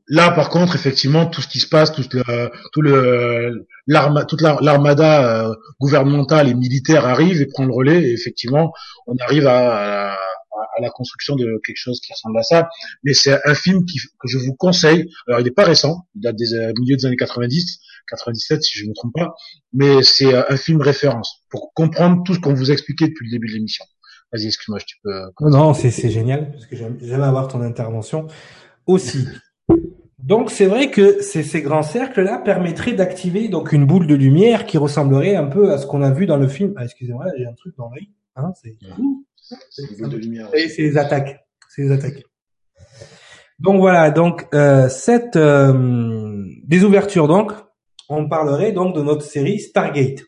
Là, 0.08 0.30
par 0.30 0.50
contre, 0.50 0.74
effectivement, 0.74 1.26
tout 1.26 1.40
ce 1.40 1.48
qui 1.48 1.60
se 1.60 1.68
passe, 1.68 1.92
tout 1.92 2.02
le, 2.12 2.50
tout 2.72 2.82
le, 2.82 3.66
l'arma, 3.86 4.24
toute 4.24 4.42
l'armada 4.42 5.46
euh, 5.46 5.54
gouvernementale 5.80 6.48
et 6.48 6.54
militaire 6.54 7.06
arrive 7.06 7.40
et 7.40 7.46
prend 7.46 7.64
le 7.64 7.72
relais. 7.72 8.02
Et 8.02 8.12
effectivement, 8.12 8.72
on 9.06 9.16
arrive 9.16 9.46
à, 9.46 10.12
à, 10.12 10.14
à, 10.14 10.80
la 10.82 10.90
construction 10.90 11.36
de 11.36 11.58
quelque 11.64 11.78
chose 11.78 12.00
qui 12.00 12.12
ressemble 12.12 12.38
à 12.38 12.42
ça. 12.42 12.68
Mais 13.02 13.14
c'est 13.14 13.38
un 13.48 13.54
film 13.54 13.86
qui, 13.86 13.98
que 13.98 14.28
je 14.28 14.36
vous 14.36 14.54
conseille. 14.54 15.08
Alors, 15.26 15.40
il 15.40 15.44
n'est 15.44 15.50
pas 15.50 15.64
récent, 15.64 16.06
il 16.14 16.20
date 16.20 16.36
des 16.36 16.52
euh, 16.52 16.72
milieux 16.78 16.96
des 16.96 17.06
années 17.06 17.16
90, 17.16 17.80
97 18.08 18.62
si 18.62 18.78
je 18.78 18.84
ne 18.84 18.90
me 18.90 18.94
trompe 18.94 19.14
pas. 19.14 19.34
Mais 19.72 20.02
c'est 20.02 20.34
euh, 20.34 20.42
un 20.50 20.58
film 20.58 20.82
référence 20.82 21.44
pour 21.48 21.72
comprendre 21.72 22.22
tout 22.24 22.34
ce 22.34 22.40
qu'on 22.40 22.52
vous 22.52 22.70
expliquait 22.70 23.08
depuis 23.08 23.24
le 23.24 23.30
début 23.30 23.48
de 23.48 23.54
l'émission. 23.54 23.86
Vas-y, 24.34 24.46
excuse-moi, 24.48 24.80
tu 24.80 24.96
peux. 25.02 25.30
Non, 25.40 25.72
c'est, 25.72 25.90
c'est 25.90 26.10
génial 26.10 26.50
parce 26.52 26.66
que 26.66 26.76
j'aime 26.76 27.22
avoir 27.22 27.48
ton 27.48 27.62
intervention 27.62 28.26
aussi. 28.86 29.26
Donc 30.24 30.50
c'est 30.50 30.64
vrai 30.64 30.90
que 30.90 31.20
ces, 31.20 31.42
ces 31.42 31.60
grands 31.60 31.82
cercles-là 31.82 32.38
permettraient 32.38 32.94
d'activer 32.94 33.48
donc 33.48 33.72
une 33.72 33.86
boule 33.86 34.06
de 34.06 34.14
lumière 34.14 34.64
qui 34.64 34.78
ressemblerait 34.78 35.36
un 35.36 35.44
peu 35.44 35.70
à 35.70 35.76
ce 35.76 35.86
qu'on 35.86 36.00
a 36.00 36.10
vu 36.10 36.24
dans 36.24 36.38
le 36.38 36.48
film. 36.48 36.72
Ah, 36.76 36.84
excusez-moi, 36.84 37.26
j'ai 37.36 37.44
un 37.44 37.52
truc 37.52 37.76
dans 37.76 37.90
l'œil. 37.90 38.08
Hein, 38.34 38.50
c'est 38.56 38.74
une 38.80 39.98
boule 39.98 40.08
de 40.08 40.16
lumière. 40.16 40.48
Et 40.54 40.70
c'est 40.70 40.80
les 40.80 40.96
attaques. 40.96 41.44
C'est 41.68 41.82
les 41.82 41.92
attaques. 41.92 42.22
Donc 43.58 43.80
voilà, 43.80 44.10
donc 44.10 44.46
euh, 44.54 44.88
cette 44.88 45.36
euh, 45.36 46.42
des 46.64 46.84
ouvertures 46.84 47.28
donc, 47.28 47.52
on 48.08 48.26
parlerait 48.26 48.72
donc 48.72 48.96
de 48.96 49.02
notre 49.02 49.22
série 49.22 49.60
Stargate. 49.60 50.22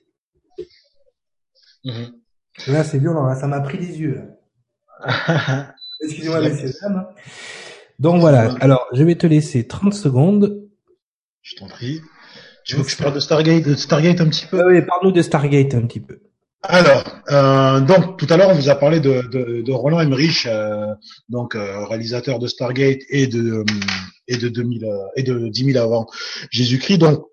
Mm-hmm. 1.86 2.12
Là 2.68 2.84
c'est 2.84 2.98
violent, 2.98 3.34
ça 3.34 3.46
m'a 3.46 3.62
pris 3.62 3.78
les 3.78 3.98
yeux. 3.98 4.22
Excusez-moi 6.02 6.40
messieurs 6.42 6.70
dames. 6.82 7.06
Donc 7.98 8.20
voilà. 8.20 8.54
Alors, 8.60 8.86
je 8.92 9.02
vais 9.02 9.14
te 9.14 9.26
laisser 9.26 9.66
30 9.66 9.94
secondes. 9.94 10.62
Je 11.42 11.56
t'en 11.56 11.66
prie. 11.66 12.00
Tu 12.64 12.76
veux 12.76 12.82
que 12.82 12.90
je 12.90 12.96
parle 12.96 13.14
de 13.14 13.20
Stargate, 13.20 13.62
de 13.62 13.74
Stargate 13.76 14.20
un 14.20 14.28
petit 14.28 14.46
peu? 14.46 14.60
Oui, 14.66 14.82
parle-nous 14.82 15.12
de 15.12 15.22
Stargate 15.22 15.74
un 15.74 15.86
petit 15.86 16.00
peu. 16.00 16.18
Alors, 16.62 17.04
euh, 17.30 17.80
donc 17.80 18.18
tout 18.18 18.26
à 18.28 18.36
l'heure 18.36 18.48
on 18.50 18.54
vous 18.54 18.68
a 18.68 18.74
parlé 18.74 18.98
de, 18.98 19.22
de, 19.30 19.62
de 19.62 19.72
Roland 19.72 20.00
Emmerich, 20.00 20.46
euh, 20.46 20.86
donc 21.28 21.54
euh, 21.54 21.84
réalisateur 21.84 22.40
de 22.40 22.48
Stargate 22.48 22.98
et 23.08 23.28
de 23.28 23.64
et 24.26 24.36
de 24.36 24.48
2000 24.48 24.84
et 25.14 25.22
de 25.22 25.46
10 25.46 25.72
000 25.72 25.84
avant 25.84 26.06
Jésus-Christ. 26.50 26.98
Donc 26.98 27.24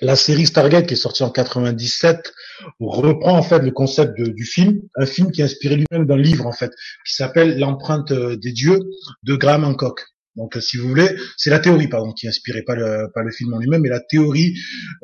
la 0.00 0.16
série 0.16 0.46
Stargate 0.46 0.86
qui 0.86 0.94
est 0.94 0.96
sortie 0.96 1.22
en 1.22 1.30
97 1.30 2.32
reprend 2.80 3.36
en 3.36 3.42
fait 3.42 3.60
le 3.60 3.70
concept 3.70 4.20
du 4.20 4.44
film, 4.44 4.80
un 4.96 5.06
film 5.06 5.30
qui 5.30 5.40
est 5.40 5.44
inspiré 5.44 5.76
lui-même 5.76 6.06
d'un 6.06 6.16
livre 6.16 6.46
en 6.46 6.52
fait 6.52 6.70
qui 7.06 7.14
s'appelle 7.14 7.58
L'empreinte 7.58 8.12
des 8.12 8.52
dieux 8.52 8.80
de 9.22 9.34
Graham 9.36 9.64
Hancock. 9.64 10.04
Donc 10.36 10.56
si 10.60 10.76
vous 10.76 10.88
voulez, 10.88 11.08
c'est 11.36 11.50
la 11.50 11.58
théorie 11.58 11.88
pardon 11.88 12.12
qui 12.12 12.26
est 12.26 12.28
inspirée 12.28 12.62
pas 12.62 12.74
le 12.74 13.08
pas 13.14 13.22
le 13.22 13.30
film 13.30 13.52
en 13.54 13.58
lui-même, 13.58 13.82
mais 13.82 13.88
la 13.88 14.00
théorie 14.00 14.54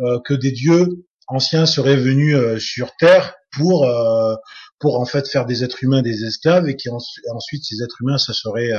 euh, 0.01 0.19
que 0.25 0.35
des 0.35 0.53
dieux 0.53 0.87
anciens 1.29 1.67
seraient 1.67 1.97
venus 1.97 2.37
euh, 2.37 2.59
sur 2.59 2.95
Terre 2.97 3.35
pour 3.53 3.85
euh, 3.85 4.35
pour 4.79 5.01
en 5.01 5.05
fait 5.05 5.29
faire 5.29 5.47
des 5.47 5.65
êtres 5.65 5.83
humains 5.83 6.03
des 6.03 6.25
esclaves 6.25 6.69
et 6.69 6.77
qui 6.77 6.89
ensuite 6.91 7.65
ces 7.65 7.83
êtres 7.83 7.97
humains 8.03 8.19
se 8.19 8.33
seraient 8.33 8.73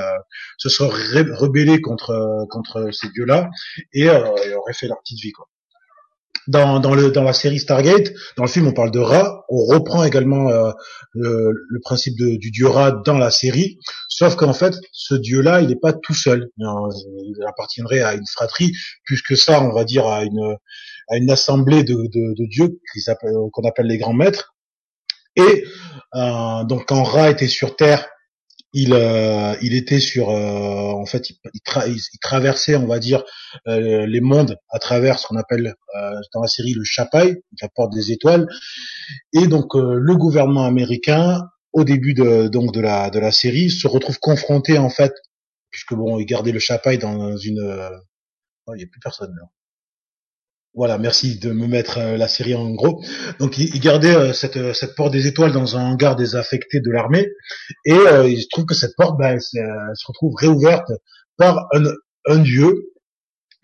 se 0.57 0.69
seraient 0.69 1.25
rebellés 1.31 1.81
contre 1.81 2.45
contre 2.49 2.91
ces 2.91 3.09
dieux-là 3.09 3.49
et, 3.93 4.03
et 4.03 4.09
auraient 4.09 4.73
fait 4.73 4.87
leur 4.87 4.99
petite 4.99 5.19
vie 5.19 5.31
quoi 5.31 5.47
dans, 6.47 6.79
dans, 6.79 6.95
le, 6.95 7.11
dans 7.11 7.23
la 7.23 7.33
série 7.33 7.59
Stargate, 7.59 8.11
dans 8.37 8.43
le 8.43 8.49
film, 8.49 8.67
on 8.67 8.73
parle 8.73 8.91
de 8.91 8.99
Ra. 8.99 9.45
On 9.49 9.65
reprend 9.65 10.03
également 10.03 10.49
euh, 10.49 10.71
le, 11.13 11.51
le, 11.69 11.79
principe 11.81 12.17
de, 12.17 12.37
du 12.37 12.51
dieu 12.51 12.67
Ra 12.67 12.91
dans 12.91 13.17
la 13.17 13.31
série, 13.31 13.79
sauf 14.07 14.35
qu'en 14.35 14.53
fait, 14.53 14.75
ce 14.91 15.15
dieu-là, 15.15 15.61
il 15.61 15.69
n'est 15.69 15.75
pas 15.75 15.93
tout 15.93 16.13
seul. 16.13 16.49
Il 16.57 17.35
appartiendrait 17.47 18.01
à 18.01 18.13
une 18.13 18.27
fratrie, 18.27 18.71
plus 19.05 19.21
que 19.21 19.35
ça, 19.35 19.61
on 19.61 19.73
va 19.73 19.83
dire 19.83 20.07
à 20.07 20.23
une, 20.23 20.55
à 21.09 21.17
une 21.17 21.31
assemblée 21.31 21.83
de, 21.83 21.95
de, 21.95 22.33
de 22.33 22.45
dieux 22.49 22.79
qu'on 23.51 23.67
appelle 23.67 23.87
les 23.87 23.97
grands 23.97 24.13
maîtres. 24.13 24.55
Et 25.35 25.65
euh, 26.15 26.63
donc, 26.63 26.85
quand 26.87 27.03
Ra 27.03 27.29
était 27.29 27.47
sur 27.47 27.75
Terre, 27.75 28.07
il 28.73 28.93
euh, 28.93 29.55
il 29.61 29.73
était 29.73 29.99
sur 29.99 30.29
euh, 30.29 30.91
en 30.91 31.05
fait 31.05 31.29
il, 31.29 31.61
traversait 32.21 32.75
on 32.75 32.85
va 32.85 32.99
dire 32.99 33.23
euh, 33.67 34.05
les 34.05 34.21
mondes 34.21 34.57
à 34.69 34.79
travers 34.79 35.19
ce 35.19 35.27
qu'on 35.27 35.37
appelle 35.37 35.73
dans 36.33 36.41
la 36.41 36.47
série 36.47 36.73
le 36.73 36.83
Chapai 36.83 37.41
la 37.61 37.69
porte 37.69 37.93
des 37.93 38.11
étoiles. 38.11 38.47
Et 39.33 39.47
donc 39.47 39.73
le 39.75 40.15
gouvernement 40.15 40.65
américain 40.65 41.41
au 41.73 41.83
début 41.83 42.13
de 42.13 42.47
donc 42.47 42.73
de 42.73 42.81
la 42.81 43.09
de 43.09 43.19
la 43.19 43.31
série 43.31 43.69
se 43.69 43.87
retrouve 43.87 44.19
confronté 44.19 44.77
en 44.77 44.89
fait 44.89 45.13
puisque 45.69 45.93
bon 45.93 46.19
il 46.19 46.25
gardait 46.25 46.51
le 46.51 46.59
Chapai 46.59 46.97
dans 46.97 47.37
une 47.37 47.61
oh, 48.67 48.73
il 48.73 48.77
n'y 48.77 48.83
a 48.83 48.87
plus 48.87 48.99
personne 48.99 49.33
là 49.35 49.47
voilà, 50.77 50.99
merci 50.99 51.39
de 51.39 51.51
me 51.51 51.65
mettre 51.65 51.97
euh, 51.97 52.17
la 52.17 52.27
série 52.27 52.53
en 52.53 52.69
gros. 52.69 53.03
Donc, 53.39 53.57
il, 53.57 53.79
gardait 53.79 54.15
euh, 54.15 54.31
cette, 54.31 54.57
euh, 54.57 54.73
cette 54.73 54.95
porte 54.95 55.11
des 55.11 55.25
étoiles 55.25 55.51
dans 55.51 55.75
un 55.75 55.83
hangar 55.83 56.15
désaffecté 56.15 56.79
de 56.79 56.91
l'armée, 56.91 57.27
et 57.83 57.97
il 58.25 58.41
se 58.41 58.47
trouve 58.47 58.65
que 58.65 58.75
cette 58.75 58.95
porte, 58.95 59.17
ben, 59.17 59.39
se 59.39 60.07
retrouve 60.07 60.35
réouverte 60.35 60.91
par 61.35 61.67
un, 61.73 61.83
un 62.27 62.37
dieu. 62.37 62.93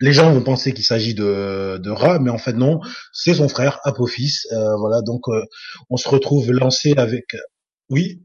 Les 0.00 0.12
gens 0.12 0.32
vont 0.32 0.42
penser 0.42 0.74
qu'il 0.74 0.84
s'agit 0.84 1.14
de, 1.14 1.78
de 1.78 1.90
Ra, 1.90 2.18
mais 2.18 2.30
en 2.30 2.38
fait 2.38 2.54
non, 2.54 2.80
c'est 3.12 3.34
son 3.34 3.48
frère 3.48 3.78
Apophis. 3.84 4.40
voilà, 4.50 5.00
donc 5.02 5.22
on 5.88 5.96
se 5.96 6.08
retrouve 6.08 6.50
lancé 6.50 6.94
avec. 6.96 7.24
Oui? 7.88 8.22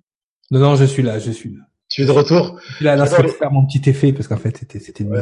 Non, 0.49 0.60
non, 0.60 0.76
je 0.76 0.86
suis 0.86 1.03
là, 1.03 1.20
je 1.20 1.32
suis 1.32 1.49
là. 1.49 1.69
Tu 2.00 2.04
es 2.04 2.06
de 2.06 2.12
retour 2.12 2.58
Là, 2.80 2.96
là, 2.96 3.06
c'est 3.06 3.28
faire 3.28 3.52
mon 3.52 3.66
petit 3.66 3.90
effet 3.90 4.14
parce 4.14 4.30
qu'en 4.30 4.38
fait, 4.38 4.56
c'était, 4.56 4.80
c'était 4.80 5.04
une 5.04 5.22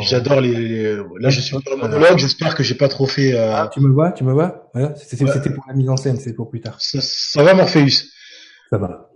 J'adore 0.00 0.40
les, 0.40 0.96
Là, 1.20 1.28
je 1.28 1.40
suis 1.42 1.54
dans 1.54 1.72
le 1.72 1.76
monologue. 1.76 2.16
J'espère 2.16 2.54
que 2.54 2.62
j'ai 2.62 2.74
pas 2.74 2.88
trop 2.88 3.06
fait. 3.06 3.34
Euh... 3.34 3.54
Ah, 3.54 3.70
tu 3.70 3.80
me 3.80 3.92
vois, 3.92 4.12
tu 4.12 4.24
me 4.24 4.32
vois? 4.32 4.70
Voilà, 4.72 4.94
c'était, 4.96 5.50
pour 5.50 5.64
la 5.68 5.74
mise 5.74 5.90
en 5.90 5.98
scène, 5.98 6.16
c'est 6.18 6.32
pour 6.32 6.48
plus 6.48 6.62
tard. 6.62 6.76
Ça, 6.80 7.00
ça 7.02 7.42
va, 7.42 7.52
Morpheus? 7.52 8.06
Ça 8.70 8.78
va. 8.78 9.10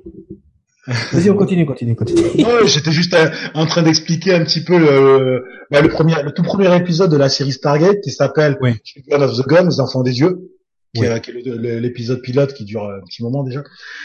Vas-y, 0.86 1.30
on 1.30 1.36
continue, 1.36 1.64
continue, 1.64 1.96
continue. 1.96 2.20
Non, 2.38 2.66
j'étais 2.66 2.92
juste 2.92 3.14
euh, 3.14 3.30
en 3.54 3.64
train 3.64 3.82
d'expliquer 3.82 4.34
un 4.34 4.44
petit 4.44 4.62
peu 4.62 4.76
le, 4.76 5.44
bah, 5.70 5.80
le 5.80 5.88
premier, 5.88 6.22
le 6.22 6.32
tout 6.32 6.42
premier 6.42 6.76
épisode 6.76 7.10
de 7.10 7.16
la 7.16 7.30
série 7.30 7.52
Stargate 7.52 8.02
qui 8.02 8.10
s'appelle 8.10 8.58
Oui. 8.60 8.74
Children 8.84 9.22
of 9.22 9.38
the 9.38 9.46
Gun, 9.48 9.64
les 9.70 9.80
enfants 9.80 10.02
des 10.02 10.12
dieux, 10.12 10.50
qui, 10.94 11.00
Oui. 11.02 11.06
est- 11.06 11.20
qui 11.20 11.30
est 11.30 11.80
l'épisode 11.80 12.20
pilote 12.22 12.52
qui 12.54 12.64
dure 12.64 12.84
un 12.84 13.00
petit 13.06 13.22
moment 13.22 13.42
déjà. 13.44 13.62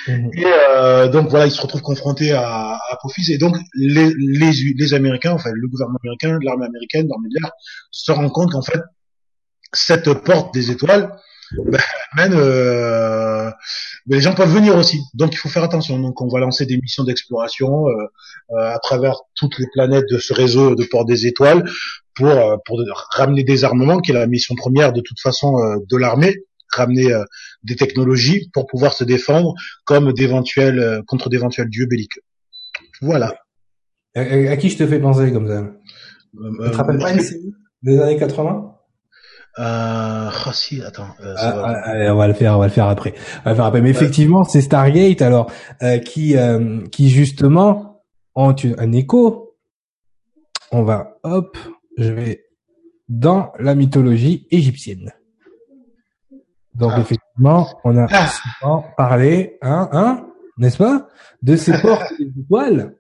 Mhm. 0.07 0.29
Et 0.33 0.45
euh, 0.45 1.07
donc 1.07 1.29
voilà, 1.29 1.45
ils 1.47 1.51
se 1.51 1.61
retrouvent 1.61 1.81
confrontés 1.81 2.31
à, 2.31 2.43
à 2.73 2.79
Apophis 2.91 3.31
et 3.33 3.37
donc 3.37 3.55
les, 3.75 4.13
les, 4.17 4.51
les 4.77 4.93
Américains, 4.93 5.31
enfin 5.33 5.49
le 5.53 5.67
gouvernement 5.67 5.99
américain, 6.03 6.37
l'armée 6.43 6.65
américaine, 6.67 7.07
l'armée 7.09 7.29
de 7.29 7.41
l'air, 7.41 7.51
se 7.91 8.11
rendent 8.11 8.31
compte 8.31 8.51
qu'en 8.51 8.61
fait 8.61 8.81
cette 9.73 10.13
porte 10.23 10.53
des 10.53 10.71
étoiles 10.71 11.11
ben, 11.65 11.79
mène, 12.15 12.33
euh, 12.33 13.49
ben, 14.07 14.15
les 14.15 14.21
gens 14.21 14.33
peuvent 14.33 14.51
venir 14.53 14.75
aussi. 14.75 14.99
Donc 15.13 15.33
il 15.33 15.37
faut 15.37 15.49
faire 15.49 15.63
attention. 15.63 15.99
Donc 15.99 16.19
on 16.21 16.27
va 16.27 16.39
lancer 16.39 16.65
des 16.65 16.77
missions 16.77 17.03
d'exploration 17.03 17.87
euh, 17.87 17.91
euh, 18.51 18.73
à 18.73 18.79
travers 18.79 19.15
toutes 19.35 19.57
les 19.59 19.67
planètes 19.73 20.05
de 20.09 20.17
ce 20.17 20.33
réseau 20.33 20.75
de 20.75 20.83
portes 20.85 21.07
des 21.07 21.27
étoiles 21.27 21.63
pour 22.15 22.27
euh, 22.29 22.57
pour 22.65 22.79
ramener 23.11 23.43
des 23.43 23.63
armements, 23.63 23.99
qui 23.99 24.11
est 24.11 24.15
la 24.15 24.27
mission 24.27 24.55
première 24.55 24.91
de 24.93 25.01
toute 25.01 25.19
façon 25.19 25.57
euh, 25.59 25.77
de 25.89 25.97
l'armée, 25.97 26.35
ramener 26.75 27.11
euh, 27.13 27.23
des 27.63 27.75
technologies 27.75 28.49
pour 28.53 28.67
pouvoir 28.67 28.93
se 28.93 29.03
défendre 29.03 29.53
comme 29.85 30.13
d'éventuels 30.13 30.79
euh, 30.79 31.01
contre 31.07 31.29
d'éventuels 31.29 31.69
dieux 31.69 31.87
belliqueux. 31.87 32.21
Voilà. 33.01 33.35
À, 34.15 34.21
à- 34.21 34.51
à 34.51 34.57
qui 34.57 34.69
je 34.69 34.77
te 34.77 34.87
fais 34.87 34.99
penser 34.99 35.31
comme 35.33 35.47
ça? 35.47 35.59
Euh, 35.63 36.65
Tu 36.65 36.71
te 36.71 36.77
rappelles 36.77 36.97
pas 36.99 37.11
une 37.13 37.19
série 37.21 37.53
des 37.83 37.99
années 37.99 38.17
80 38.17 38.71
euh, 39.57 39.61
ah 39.63 40.51
si, 40.53 40.81
attends. 40.81 41.07
euh, 41.21 41.33
ça 41.37 41.49
Ah, 41.49 41.55
va. 41.55 41.67
ah, 41.67 41.89
allez, 41.91 42.09
on 42.09 42.17
va 42.17 42.27
le 42.27 42.33
faire, 42.33 42.55
on 42.55 42.59
va 42.59 42.65
le 42.67 42.71
faire 42.73 42.87
après. 42.87 43.13
On 43.39 43.43
va 43.45 43.51
le 43.51 43.55
faire 43.55 43.65
après. 43.65 43.81
Mais 43.81 43.89
effectivement, 43.89 44.43
c'est 44.43 44.59
Stargate 44.59 45.21
alors 45.21 45.49
euh, 45.81 45.97
qui 45.99 46.35
euh, 46.35 46.81
qui 46.91 47.09
justement 47.09 48.03
ont 48.35 48.51
une- 48.53 48.75
un 48.79 48.91
écho. 48.91 49.55
On 50.73 50.83
va 50.83 51.19
hop, 51.23 51.57
je 51.97 52.11
vais 52.11 52.43
dans 53.07 53.53
la 53.57 53.75
mythologie 53.75 54.45
égyptienne. 54.51 55.13
Donc 56.75 56.91
Ah. 56.95 56.99
effectivement, 56.99 57.67
on 57.83 57.97
a 57.97 58.07
Ah. 58.11 58.27
souvent 58.27 58.85
parlé, 58.97 59.57
hein, 59.61 59.89
hein, 59.91 60.27
n'est-ce 60.57 60.77
pas, 60.77 61.07
de 61.41 61.55
ces 61.55 61.71
portes 61.81 62.13
des 62.19 62.31
étoiles 62.41 62.97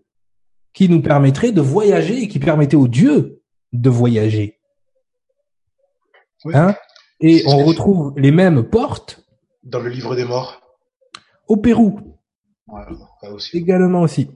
qui 0.73 0.89
nous 0.89 1.01
permettraient 1.01 1.51
de 1.51 1.61
voyager 1.61 2.23
et 2.23 2.27
qui 2.27 2.39
permettaient 2.39 2.75
aux 2.77 2.87
dieux 2.87 3.41
de 3.73 3.89
voyager. 3.89 4.59
Oui. 6.45 6.53
Hein? 6.55 6.75
Et 7.21 7.43
on 7.47 7.63
retrouve 7.63 8.13
les 8.17 8.31
mêmes 8.31 8.63
portes 8.63 9.23
Dans 9.63 9.79
le 9.79 9.89
livre 9.89 10.15
des 10.15 10.25
morts. 10.25 10.61
au 11.47 11.57
Pérou 11.57 11.99
Voilà, 12.67 12.89
aussi. 13.31 13.57
également 13.57 14.01
aussi. 14.01 14.29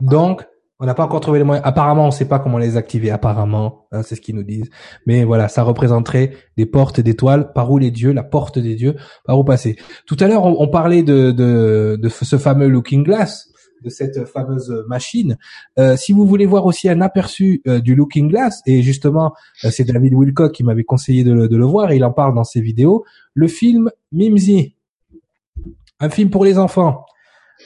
Donc, 0.00 0.46
on 0.80 0.86
n'a 0.86 0.94
pas 0.94 1.04
encore 1.04 1.20
trouvé 1.20 1.38
les 1.38 1.44
moyens. 1.44 1.64
Apparemment, 1.66 2.04
on 2.04 2.06
ne 2.06 2.12
sait 2.12 2.26
pas 2.28 2.38
comment 2.38 2.58
les 2.58 2.76
activer. 2.78 3.10
Apparemment, 3.10 3.86
hein, 3.92 4.02
c'est 4.02 4.16
ce 4.16 4.20
qu'ils 4.20 4.34
nous 4.34 4.42
disent. 4.42 4.70
Mais 5.06 5.24
voilà, 5.24 5.48
ça 5.48 5.62
représenterait 5.62 6.32
des 6.56 6.66
portes 6.66 7.00
d'étoiles, 7.00 7.52
par 7.52 7.70
où 7.70 7.76
les 7.76 7.90
dieux, 7.90 8.12
la 8.12 8.22
porte 8.24 8.58
des 8.58 8.74
dieux, 8.74 8.96
par 9.26 9.38
où 9.38 9.44
passer? 9.44 9.76
Tout 10.06 10.16
à 10.20 10.26
l'heure, 10.26 10.44
on, 10.44 10.56
on 10.58 10.68
parlait 10.68 11.02
de, 11.02 11.32
de, 11.32 11.98
de 12.00 12.08
ce 12.08 12.38
fameux 12.38 12.66
Looking 12.68 13.04
Glass, 13.04 13.48
de 13.84 13.90
cette 13.90 14.26
fameuse 14.26 14.84
machine. 14.88 15.36
Euh, 15.78 15.96
si 15.96 16.12
vous 16.12 16.26
voulez 16.26 16.46
voir 16.46 16.66
aussi 16.66 16.88
un 16.88 17.00
aperçu 17.00 17.62
euh, 17.66 17.80
du 17.80 17.94
Looking 17.94 18.28
Glass, 18.28 18.60
et 18.66 18.82
justement, 18.82 19.34
euh, 19.64 19.70
c'est 19.70 19.84
David 19.84 20.14
Wilcock 20.14 20.52
qui 20.52 20.64
m'avait 20.64 20.84
conseillé 20.84 21.24
de 21.24 21.32
le, 21.32 21.48
de 21.48 21.56
le 21.56 21.64
voir, 21.64 21.90
et 21.90 21.96
il 21.96 22.04
en 22.04 22.12
parle 22.12 22.34
dans 22.34 22.44
ses 22.44 22.60
vidéos, 22.60 23.04
le 23.34 23.48
film 23.48 23.90
Mimsy, 24.12 24.76
un 25.98 26.10
film 26.10 26.30
pour 26.30 26.44
les 26.44 26.58
enfants, 26.58 27.04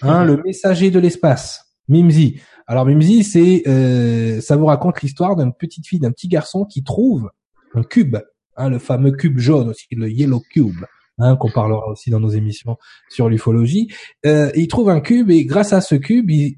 hein, 0.02 0.24
le 0.24 0.42
messager 0.44 0.90
de 0.90 0.98
l'espace, 0.98 1.64
Mimsy. 1.88 2.40
Alors 2.66 2.86
Mimsy, 2.86 3.24
c'est 3.24 3.62
euh, 3.66 4.40
ça 4.40 4.56
vous 4.56 4.66
raconte 4.66 5.02
l'histoire 5.02 5.36
d'une 5.36 5.52
petite 5.52 5.86
fille, 5.86 5.98
d'un 5.98 6.12
petit 6.12 6.28
garçon 6.28 6.64
qui 6.64 6.82
trouve 6.82 7.30
un 7.74 7.82
cube, 7.82 8.16
hein, 8.56 8.70
le 8.70 8.78
fameux 8.78 9.12
cube 9.12 9.38
jaune 9.38 9.68
aussi, 9.68 9.86
le 9.92 10.10
yellow 10.10 10.40
cube, 10.50 10.84
hein, 11.18 11.36
qu'on 11.36 11.50
parlera 11.50 11.86
aussi 11.88 12.08
dans 12.10 12.20
nos 12.20 12.30
émissions 12.30 12.78
sur 13.10 13.28
l'ufologie. 13.28 13.88
Euh, 14.24 14.50
il 14.54 14.68
trouve 14.68 14.88
un 14.88 15.00
cube 15.00 15.30
et 15.30 15.44
grâce 15.44 15.74
à 15.74 15.82
ce 15.82 15.94
cube, 15.94 16.30
il, 16.30 16.56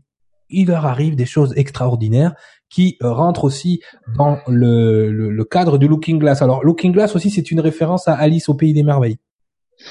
il 0.49 0.69
leur 0.69 0.87
arrive 0.87 1.17
des 1.17 1.27
choses 1.27 1.53
extraordinaires 1.57 2.35
qui 2.69 2.99
rentrent 3.01 3.45
aussi 3.45 3.81
dans 4.17 4.39
le, 4.47 5.11
le, 5.11 5.31
le 5.31 5.45
cadre 5.45 5.77
du 5.77 5.89
Looking 5.89 6.21
Glass. 6.21 6.41
Alors 6.41 6.65
Looking 6.65 6.93
Glass 6.93 7.17
aussi, 7.17 7.31
c'est 7.31 7.51
une 7.51 7.61
référence 7.61 8.07
à 8.07 8.15
Alice 8.15 8.49
au 8.49 8.55
pays 8.55 8.73
des 8.73 8.85
merveilles. 8.85 9.19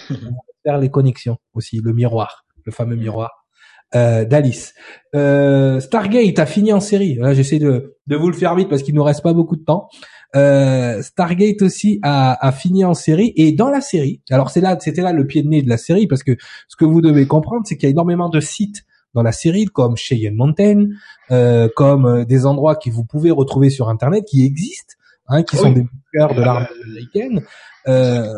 On 0.10 0.14
va 0.14 0.30
faire 0.64 0.78
les 0.78 0.90
connexions 0.90 1.38
aussi, 1.54 1.82
le 1.84 1.92
miroir, 1.92 2.46
le 2.64 2.72
fameux 2.72 2.96
miroir 2.96 3.45
euh, 3.94 4.26
d'Alice. 4.26 4.74
Euh, 5.14 5.80
Stargate 5.80 6.40
a 6.40 6.46
fini 6.46 6.74
en 6.74 6.80
série. 6.80 7.16
Là, 7.16 7.34
j'essaie 7.34 7.60
de, 7.60 7.98
de 8.08 8.16
vous 8.16 8.28
le 8.30 8.36
faire 8.36 8.56
vite 8.56 8.70
parce 8.70 8.84
qu'il 8.84 8.96
nous 8.96 9.04
reste 9.04 9.22
pas 9.24 9.34
beaucoup 9.34 9.56
de 9.56 9.64
temps. 9.64 9.88
Euh, 10.36 11.02
Stargate 11.02 11.62
aussi 11.62 12.00
a, 12.04 12.36
a 12.46 12.52
fini 12.52 12.84
en 12.84 12.94
série 12.94 13.32
et 13.38 13.54
dans 13.54 13.70
la 13.70 13.80
série, 13.80 14.22
alors 14.30 14.50
c'est 14.50 14.60
là, 14.60 14.76
c'était 14.82 15.02
là 15.02 15.14
le 15.14 15.26
pied 15.26 15.44
de 15.44 15.48
nez 15.48 15.62
de 15.62 15.70
la 15.70 15.78
série 15.78 16.08
parce 16.08 16.24
que 16.24 16.36
ce 16.68 16.76
que 16.76 16.84
vous 16.84 17.00
devez 17.00 17.26
comprendre, 17.26 17.62
c'est 17.66 17.78
qu'il 17.78 17.88
y 17.88 17.90
a 17.90 17.92
énormément 17.92 18.28
de 18.28 18.42
sites 18.42 18.84
dans 19.14 19.24
la 19.24 19.32
série 19.32 19.64
comme 19.66 19.96
Cheyenne 19.96 20.36
Mountain, 20.36 20.88
euh, 21.32 21.70
comme 21.74 22.06
euh, 22.06 22.26
des 22.26 22.46
endroits 22.46 22.76
que 22.76 22.90
vous 22.90 23.06
pouvez 23.06 23.32
retrouver 23.32 23.70
sur 23.70 23.88
Internet 23.88 24.26
qui 24.26 24.44
existent, 24.46 24.96
hein, 25.28 25.44
qui 25.44 25.56
Oui. 25.56 25.62
sont 25.62 25.72
des 25.72 25.86
cœurs 26.14 26.36
de 26.36 26.42
Euh, 26.42 26.46
l'armée 26.46 26.68
américaine. 26.84 27.42
Euh, 27.88 28.34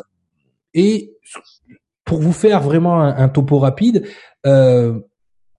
et 0.76 1.16
pour 2.06 2.20
vous 2.20 2.34
faire 2.34 2.62
vraiment 2.62 3.02
un, 3.02 3.16
un 3.18 3.30
topo 3.30 3.58
rapide, 3.58 4.06
euh, 4.46 5.00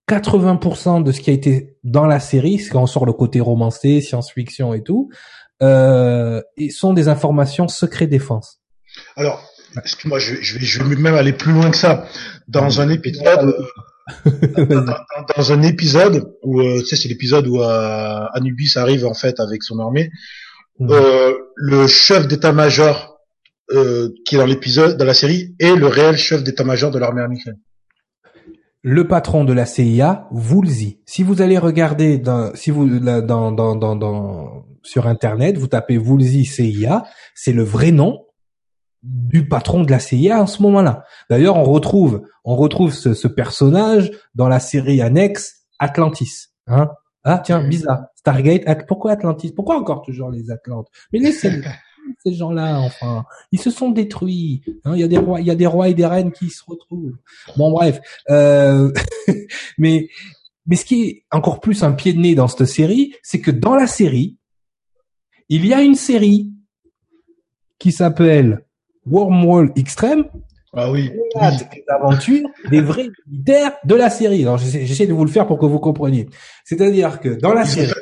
80% 0.09 1.03
de 1.05 1.13
ce 1.13 1.21
qui 1.21 1.31
a 1.31 1.33
été 1.33 1.77
dans 1.85 2.07
la 2.07 2.21
série, 2.21 2.59
c'est 2.59 2.71
quand 2.71 2.83
on 2.83 2.87
sort 2.87 3.07
le 3.07 3.13
côté 3.13 3.41
romancé, 3.41 4.01
science-fiction 4.01 4.75
et 4.75 4.83
tout, 4.83 5.11
euh, 5.63 6.41
sont 6.71 6.93
des 6.93 7.09
informations 7.09 7.69
secret 7.69 8.07
défense. 8.07 8.61
Alors, 9.17 9.43
excuse-moi, 9.77 10.19
je, 10.19 10.35
vais- 10.35 10.43
je 10.43 10.59
vais, 10.59 10.65
je 10.65 10.83
vais 10.83 10.97
même 10.97 11.15
aller 11.15 11.33
plus 11.33 11.53
loin 11.53 11.71
que 11.71 11.77
ça. 11.77 12.07
Dans 12.49 12.81
un 12.81 12.89
épisode, 12.89 13.55
euh, 14.27 14.87
dans, 15.37 15.53
un 15.53 15.63
épisode 15.63 16.33
où, 16.43 16.61
euh, 16.61 16.81
tu 16.81 16.87
sais, 16.87 16.97
c'est 16.97 17.09
l'épisode 17.09 17.47
où 17.47 17.61
euh, 17.63 18.25
Anubis 18.33 18.73
arrive 18.77 19.05
en 19.07 19.15
fait 19.15 19.39
avec 19.41 19.63
son 19.63 19.79
armée. 19.79 20.11
Mhm. 20.79 20.91
Euh, 20.93 21.35
le 21.57 21.87
chef 21.87 22.27
d'état-major 22.29 23.19
euh, 23.73 24.09
qui 24.25 24.37
est 24.37 24.39
dans 24.39 24.47
l'épisode, 24.47 24.97
dans 24.97 25.05
la 25.05 25.15
série, 25.15 25.55
est 25.59 25.75
le 25.75 25.87
réel 25.87 26.17
chef 26.17 26.43
d'état-major 26.43 26.91
de 26.91 26.99
l'armée 26.99 27.21
américaine. 27.23 27.59
Le 28.83 29.09
patron 29.09 29.45
de 29.45 29.53
la 29.53 29.67
CIA, 29.67 30.29
Woolsey. 30.31 31.01
Si 31.07 31.23
vous 31.23 31.43
allez 31.43 31.59
regarder 31.59 32.19
dans, 32.19 32.55
si 32.55 32.71
vous 32.71 33.01
dans, 33.01 33.53
dans, 33.53 33.75
dans, 33.77 33.97
dans 33.97 34.65
sur 34.83 35.07
internet, 35.07 35.59
vous 35.59 35.67
tapez 35.67 35.99
Woolsey 35.99 36.45
CIA, 36.45 37.05
c'est 37.35 37.53
le 37.53 37.63
vrai 37.63 37.91
nom 37.91 38.25
du 39.03 39.47
patron 39.47 39.85
de 39.85 39.91
la 39.91 39.99
CIA 39.99 40.43
en 40.43 40.47
ce 40.47 40.63
moment-là. 40.63 41.05
D'ailleurs, 41.31 41.57
on 41.57 41.65
retrouve 41.65 42.23
on 42.45 42.57
retrouve 42.57 42.93
ce, 42.93 43.15
ce 43.15 43.29
personnage 43.29 44.11
dans 44.35 44.49
la 44.49 44.61
série 44.61 45.03
annexe 45.03 45.67
Atlantis. 45.79 46.47
Hein 46.67 46.89
ah 47.25 47.39
tiens, 47.45 47.63
bizarre. 47.67 48.07
Stargate. 48.15 48.63
At- 48.67 48.85
pourquoi 48.87 49.13
Atlantis? 49.13 49.53
Pourquoi 49.53 49.77
encore 49.77 50.03
toujours 50.03 50.31
les 50.31 50.51
Atlantes? 50.51 50.89
Mais 51.13 51.19
laissez 51.19 51.51
ces 52.25 52.35
gens-là, 52.35 52.79
enfin, 52.81 53.25
ils 53.53 53.61
se 53.61 53.71
sont 53.71 53.91
détruits. 53.91 54.63
hein. 54.85 54.93
Il 54.95 55.01
y 55.01 55.05
a 55.05 55.09
des 55.09 55.19
rois, 55.19 55.41
il 55.41 55.47
y 55.47 55.51
a 55.51 55.55
des 55.55 55.67
rois 55.67 55.89
et 55.89 55.95
des 55.95 56.07
reines 56.07 56.33
qui 56.33 56.51
se 56.51 56.63
retrouvent. 56.67 57.17
Bon, 57.57 57.71
bref. 57.71 58.01
Euh, 58.31 58.91
mais 59.79 60.09
mais 60.67 60.77
ce 60.77 60.85
qui 60.85 61.03
est 61.05 61.25
encore 61.31 61.61
plus 61.61 61.83
un 61.83 61.93
pied 61.93 62.13
de 62.13 62.19
nez 62.21 62.35
dans 62.35 62.49
cette 62.49 62.67
série, 62.67 63.15
c'est 63.23 63.41
que 63.41 63.51
dans 63.51 63.75
la 63.75 63.87
série, 63.87 64.37
il 65.49 65.65
y 65.65 65.73
a 65.73 65.83
une 65.83 65.95
série 65.95 66.53
qui 67.79 67.93
s'appelle 67.93 68.65
Wormhole 69.07 69.73
Extreme, 69.77 70.25
Ah 70.75 70.91
oui. 70.91 71.11
les 71.41 71.85
aventures 71.89 72.49
des 72.71 72.81
vrais 72.83 73.09
militaires 73.27 73.73
de 73.85 73.95
la 73.95 74.11
série. 74.11 74.43
Alors 74.43 74.59
j'essaie 74.59 75.07
de 75.07 75.15
vous 75.15 75.25
le 75.25 75.31
faire 75.31 75.47
pour 75.47 75.59
que 75.59 75.65
vous 75.65 75.79
compreniez. 75.79 76.29
C'est-à-dire 76.65 77.21
que 77.21 77.31
dans 77.41 77.55
la 77.55 77.65
série, 77.65 77.93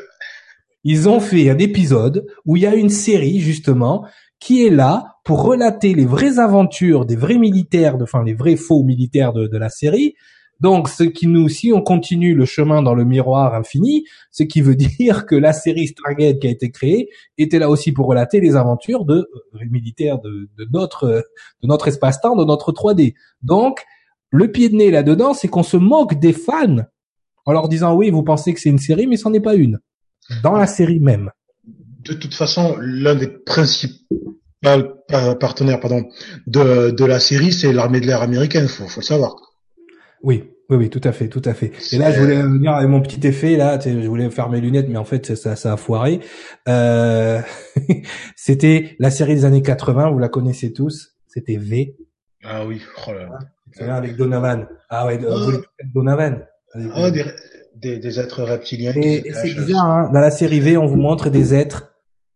ils 0.89 1.09
ont 1.09 1.19
fait 1.19 1.51
un 1.51 1.59
épisode 1.59 2.29
où 2.45 2.55
il 2.55 2.63
y 2.63 2.67
a 2.67 2.77
une 2.77 2.91
série 2.91 3.41
justement 3.41 4.07
qui 4.39 4.65
est 4.65 4.71
là 4.71 5.17
pour 5.25 5.43
relater 5.43 5.95
les 5.95 6.07
vraies 6.07 6.39
aventures 6.39 7.07
des 7.07 7.17
vrais 7.17 7.39
militaires, 7.39 7.99
de, 7.99 8.05
enfin 8.05 8.23
les 8.23 8.35
vrais 8.35 8.55
faux 8.55 8.85
militaires 8.85 9.33
de, 9.33 9.49
de 9.49 9.59
la 9.59 9.69
série. 9.69 10.15
Donc, 10.61 10.89
ce 10.89 11.03
qui 11.03 11.27
nous, 11.27 11.49
si 11.49 11.73
on 11.73 11.83
continue 11.83 12.37
le 12.37 12.45
chemin 12.45 12.83
dans 12.83 12.95
le 12.95 13.05
miroir 13.05 13.53
infini, 13.57 14.05
ce 14.31 14.45
qui 14.45 14.61
veut 14.61 14.77
dire 15.01 15.27
que 15.27 15.35
la 15.35 15.53
série 15.53 15.89
Stargate 15.89 16.39
qui 16.39 16.47
a 16.47 16.51
été 16.51 16.71
créée 16.71 17.09
était 17.37 17.59
là 17.59 17.69
aussi 17.69 17.91
pour 17.91 18.07
relater 18.07 18.39
les 18.39 18.55
aventures 18.55 19.05
de 19.05 19.29
euh, 19.55 19.59
militaires 19.69 20.21
de, 20.21 20.49
de 20.57 20.69
notre 20.73 21.05
euh, 21.05 21.21
de 21.65 21.67
notre 21.67 21.89
espace-temps, 21.89 22.37
de 22.37 22.45
notre 22.45 22.71
3D. 22.71 23.15
Donc, 23.43 23.83
le 24.31 24.53
pied 24.53 24.69
de 24.69 24.77
nez 24.77 24.93
là-dedans, 24.93 25.35
c'est 25.35 25.49
qu'on 25.49 25.65
se 25.65 25.77
moque 25.77 26.15
des 26.21 26.33
fans 26.33 26.85
en 27.45 27.53
leur 27.53 27.69
disant 27.69 27.97
oui, 27.97 28.11
vous 28.11 28.23
pensez 28.23 28.55
que 28.55 28.61
c'est 28.61 28.71
une 28.71 28.79
série, 28.79 29.09
mais 29.09 29.17
c'en 29.17 29.33
est 29.33 29.41
pas 29.41 29.57
une 29.57 29.81
dans 30.43 30.57
la 30.57 30.67
série 30.67 31.01
même. 31.01 31.31
de 32.05 32.15
toute 32.15 32.35
façon, 32.35 32.77
l'un 32.81 33.15
des 33.15 33.29
principaux 33.29 34.39
pa- 34.63 35.35
partenaires 35.35 35.81
pardon, 35.81 36.09
de, 36.47 36.91
de 36.91 37.05
la 37.05 37.19
série, 37.21 37.53
c'est 37.53 37.73
l'armée 37.73 38.01
de 38.01 38.07
l'air 38.07 38.23
américaine, 38.23 38.69
faut, 38.69 38.87
faut 38.89 39.01
le 39.01 39.05
savoir. 39.07 39.37
Oui, 40.23 40.45
oui, 40.69 40.77
oui, 40.79 40.91
tout 40.91 41.01
à 41.05 41.13
fait, 41.13 41.29
tout 41.29 41.43
à 41.45 41.55
fait. 41.55 41.73
Et 41.93 41.99
là, 41.99 42.11
je 42.11 42.21
voulais 42.21 42.43
venir 42.43 42.73
avec 42.73 42.89
mon 42.89 43.01
petit 43.01 43.25
effet 43.27 43.57
là. 43.57 43.79
Je 43.79 44.09
voulais 44.09 44.29
faire 44.31 44.49
mes 44.49 44.61
lunettes, 44.61 44.89
mais 44.89 44.97
en 44.97 45.05
fait, 45.05 45.37
ça, 45.37 45.55
ça 45.55 45.73
a 45.73 45.77
foiré. 45.77 46.21
Euh... 46.69 47.41
C'était 48.37 48.97
la 48.99 49.11
série 49.11 49.35
des 49.35 49.45
années 49.45 49.63
80. 49.63 50.11
Vous 50.11 50.19
la 50.19 50.29
connaissez 50.29 50.73
tous. 50.73 51.13
C'était 51.29 51.57
V. 51.57 51.97
Ah 52.43 52.67
oui. 52.67 52.81
Oh 53.07 53.13
là 53.13 53.29
là. 53.79 53.97
avec 53.97 54.17
Donovan. 54.17 54.67
Ah 54.89 55.07
ouais, 55.07 55.21
oh. 55.29 55.53
Donovan? 55.95 56.45
Oh, 56.97 57.11
des, 57.11 57.25
des, 57.81 57.99
des, 57.99 58.21
êtres 58.21 58.43
reptiliens. 58.43 58.93
Et, 58.97 59.33
c'est 59.33 59.55
bizarre. 59.55 59.85
Hein 59.85 60.11
Dans 60.13 60.21
la 60.21 60.31
série 60.31 60.61
V, 60.61 60.77
on 60.77 60.87
vous 60.87 60.97
montre 60.97 61.31
des 61.31 61.55
êtres 61.55 61.95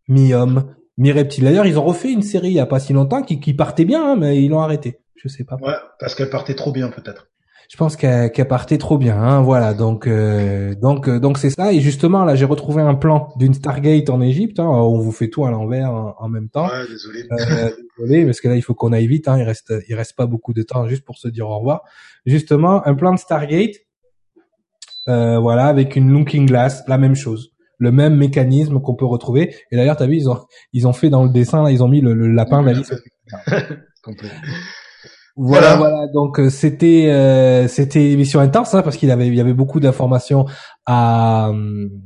mi-hommes, 0.08 0.74
mi-reptiles. 0.98 1.44
D'ailleurs, 1.44 1.66
ils 1.66 1.78
ont 1.78 1.84
refait 1.84 2.12
une 2.12 2.22
série 2.22 2.48
il 2.48 2.54
y 2.54 2.60
a 2.60 2.66
pas 2.66 2.80
si 2.80 2.92
longtemps 2.92 3.22
qui, 3.22 3.40
qui 3.40 3.54
partait 3.54 3.84
bien, 3.84 4.12
hein, 4.12 4.16
mais 4.16 4.42
ils 4.42 4.48
l'ont 4.48 4.60
arrêté. 4.60 5.00
Je 5.16 5.28
sais 5.28 5.44
pas. 5.44 5.56
Ouais, 5.56 5.74
parce 5.98 6.14
qu'elle 6.14 6.30
partait 6.30 6.54
trop 6.54 6.72
bien 6.72 6.88
peut-être 6.88 7.30
je 7.70 7.76
pense 7.76 7.94
qu'elle 7.94 8.32
qu 8.32 8.44
partait 8.44 8.78
trop 8.78 8.98
bien. 8.98 9.16
Hein, 9.16 9.42
voilà, 9.42 9.74
donc 9.74 10.08
euh, 10.08 10.74
donc 10.74 11.08
euh, 11.08 11.20
donc 11.20 11.38
c'est 11.38 11.50
ça. 11.50 11.72
Et 11.72 11.80
justement 11.80 12.24
là, 12.24 12.34
j'ai 12.34 12.44
retrouvé 12.44 12.82
un 12.82 12.96
plan 12.96 13.32
d'une 13.36 13.54
Stargate 13.54 14.10
en 14.10 14.20
Égypte. 14.20 14.58
Hein, 14.58 14.66
on 14.66 14.98
vous 14.98 15.12
fait 15.12 15.28
tout 15.28 15.44
à 15.44 15.52
l'envers 15.52 15.92
en, 16.18 16.28
même 16.28 16.48
temps. 16.48 16.66
Ouais, 16.66 16.88
désolé. 16.88 17.22
Euh, 17.30 17.70
désolé, 17.96 18.24
parce 18.24 18.40
que 18.40 18.48
là 18.48 18.56
il 18.56 18.62
faut 18.62 18.74
qu'on 18.74 18.92
aille 18.92 19.06
vite. 19.06 19.28
Hein, 19.28 19.38
il 19.38 19.44
reste 19.44 19.72
il 19.88 19.94
reste 19.94 20.16
pas 20.16 20.26
beaucoup 20.26 20.52
de 20.52 20.62
temps 20.62 20.88
juste 20.88 21.04
pour 21.04 21.16
se 21.16 21.28
dire 21.28 21.48
au 21.48 21.58
revoir. 21.58 21.84
Justement, 22.26 22.84
un 22.84 22.94
plan 22.94 23.14
de 23.14 23.20
Stargate. 23.20 23.76
Euh, 25.10 25.38
voilà, 25.38 25.66
avec 25.66 25.96
une 25.96 26.10
looking 26.10 26.46
glass, 26.46 26.84
la 26.86 26.96
même 26.96 27.16
chose, 27.16 27.50
le 27.78 27.90
même 27.90 28.16
mécanisme 28.16 28.80
qu'on 28.80 28.94
peut 28.94 29.06
retrouver. 29.06 29.54
Et 29.70 29.76
d'ailleurs, 29.76 29.96
t'as 29.96 30.06
vu, 30.06 30.16
ils 30.16 30.30
ont 30.30 30.38
ils 30.72 30.86
ont 30.86 30.92
fait 30.92 31.10
dans 31.10 31.24
le 31.24 31.30
dessin 31.30 31.62
là, 31.64 31.70
ils 31.70 31.82
ont 31.82 31.88
mis 31.88 32.00
le, 32.00 32.14
le 32.14 32.32
lapin 32.32 32.62
d'Alice. 32.62 32.94
Complet. 34.02 34.30
Voilà, 35.36 35.76
voilà. 35.76 36.06
Donc 36.14 36.38
euh, 36.38 36.48
c'était 36.48 37.06
euh, 37.10 37.66
c'était 37.66 38.10
émission 38.10 38.40
intense 38.40 38.74
hein, 38.74 38.82
parce 38.82 38.96
qu'il 38.96 39.10
avait 39.10 39.26
il 39.26 39.34
y 39.34 39.40
avait 39.40 39.54
beaucoup 39.54 39.80
d'informations 39.80 40.46
à. 40.86 41.50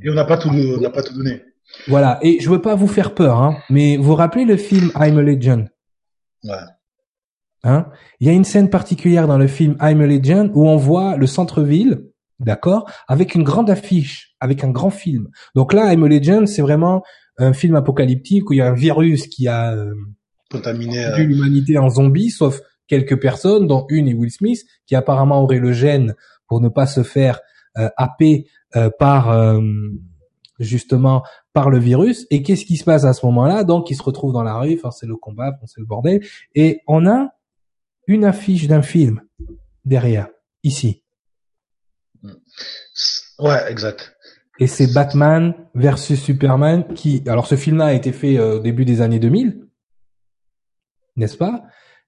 Et 0.03 0.09
on 0.09 0.13
n'a 0.13 0.25
pas 0.25 0.37
tout 0.37 0.49
on 0.49 0.81
n'a 0.81 0.89
pas 0.89 1.03
tout 1.03 1.13
donné. 1.13 1.43
Voilà. 1.87 2.19
Et 2.21 2.39
je 2.39 2.49
veux 2.49 2.61
pas 2.61 2.75
vous 2.75 2.87
faire 2.87 3.13
peur, 3.13 3.41
hein, 3.41 3.57
mais 3.69 3.97
vous 3.97 4.03
vous 4.03 4.15
rappelez 4.15 4.45
le 4.45 4.57
film 4.57 4.91
I'm 4.95 5.17
a 5.17 5.21
Legend? 5.21 5.67
Ouais. 6.43 6.53
Hein? 7.63 7.87
Il 8.19 8.27
y 8.27 8.29
a 8.29 8.33
une 8.33 8.43
scène 8.43 8.69
particulière 8.69 9.27
dans 9.27 9.37
le 9.37 9.47
film 9.47 9.75
I'm 9.81 10.01
a 10.01 10.07
Legend 10.07 10.51
où 10.53 10.67
on 10.67 10.77
voit 10.77 11.17
le 11.17 11.27
centre-ville, 11.27 12.03
d'accord, 12.39 12.89
avec 13.07 13.35
une 13.35 13.43
grande 13.43 13.69
affiche, 13.69 14.35
avec 14.39 14.63
un 14.63 14.69
grand 14.69 14.89
film. 14.89 15.29
Donc 15.55 15.73
là, 15.73 15.93
I'm 15.93 16.03
a 16.03 16.07
Legend, 16.07 16.47
c'est 16.47 16.61
vraiment 16.61 17.03
un 17.37 17.53
film 17.53 17.75
apocalyptique 17.75 18.49
où 18.49 18.53
il 18.53 18.57
y 18.57 18.61
a 18.61 18.67
un 18.67 18.73
virus 18.73 19.27
qui 19.27 19.47
a 19.47 19.73
euh, 19.73 19.93
contaminé 20.51 21.05
l'humanité 21.17 21.77
en 21.77 21.89
zombie, 21.89 22.29
sauf 22.29 22.61
quelques 22.87 23.19
personnes, 23.19 23.67
dont 23.67 23.85
une 23.89 24.07
et 24.07 24.13
Will 24.13 24.31
Smith, 24.31 24.63
qui 24.85 24.95
apparemment 24.95 25.41
aurait 25.41 25.59
le 25.59 25.71
gène 25.71 26.15
pour 26.47 26.61
ne 26.61 26.69
pas 26.69 26.85
se 26.85 27.03
faire 27.03 27.39
euh, 27.77 27.89
happer 27.97 28.47
euh, 28.75 28.89
par 28.99 29.31
euh, 29.31 29.59
justement 30.59 31.23
par 31.53 31.69
le 31.69 31.79
virus. 31.79 32.27
Et 32.29 32.43
qu'est-ce 32.43 32.65
qui 32.65 32.77
se 32.77 32.83
passe 32.83 33.05
à 33.05 33.13
ce 33.13 33.25
moment-là? 33.25 33.63
Donc, 33.63 33.89
ils 33.89 33.95
se 33.95 34.03
retrouvent 34.03 34.33
dans 34.33 34.43
la 34.43 34.57
rue, 34.57 34.75
enfin 34.75 34.91
c'est 34.91 35.07
le 35.07 35.15
combat, 35.15 35.57
c'est 35.65 35.79
le 35.79 35.85
bordel, 35.85 36.21
et 36.53 36.81
on 36.87 37.07
a 37.07 37.29
une 38.07 38.25
affiche 38.25 38.67
d'un 38.67 38.81
film 38.81 39.21
derrière, 39.83 40.27
ici. 40.63 41.04
Ouais, 43.39 43.69
exact. 43.69 44.15
Et 44.59 44.67
c'est 44.67 44.93
Batman 44.93 45.53
versus 45.73 46.21
Superman 46.21 46.85
qui, 46.93 47.23
alors 47.27 47.47
ce 47.47 47.55
film-là 47.55 47.87
a 47.87 47.93
été 47.93 48.11
fait 48.11 48.39
au 48.39 48.59
début 48.59 48.85
des 48.85 49.01
années 49.01 49.19
2000, 49.19 49.65
n'est-ce 51.17 51.37
pas? 51.37 51.63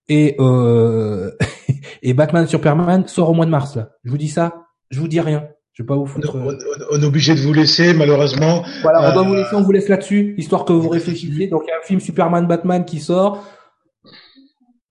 Et 0.07 0.35
euh, 0.39 1.31
et 2.01 2.13
Batman 2.13 2.47
Superman 2.47 3.05
sort 3.07 3.29
au 3.29 3.33
mois 3.33 3.45
de 3.45 3.51
mars 3.51 3.75
là. 3.75 3.89
Je 4.05 4.11
vous 4.11 4.17
dis 4.17 4.29
ça, 4.29 4.67
je 4.89 4.99
vous 4.99 5.09
dis 5.09 5.19
rien. 5.19 5.49
Je 5.73 5.83
vais 5.83 5.87
pas 5.87 5.95
vous 5.95 6.07
foutre. 6.07 6.35
On, 6.35 6.57
on, 6.91 7.01
est 7.01 7.05
obligé 7.05 7.35
de 7.35 7.41
vous 7.41 7.53
laisser 7.53 7.93
malheureusement. 7.93 8.63
Voilà, 8.81 9.11
on 9.11 9.13
doit 9.13 9.23
vous 9.23 9.35
laisser, 9.35 9.55
on 9.55 9.61
vous 9.61 9.71
laisse 9.71 9.89
là-dessus, 9.89 10.33
histoire 10.37 10.65
que 10.65 10.73
vous 10.73 10.89
réfléchissiez. 10.89 11.47
Donc 11.47 11.63
il 11.65 11.69
y 11.69 11.71
a 11.71 11.77
un 11.77 11.85
film 11.85 11.99
Superman 11.99 12.47
Batman 12.47 12.83
qui 12.83 12.99
sort. 12.99 13.43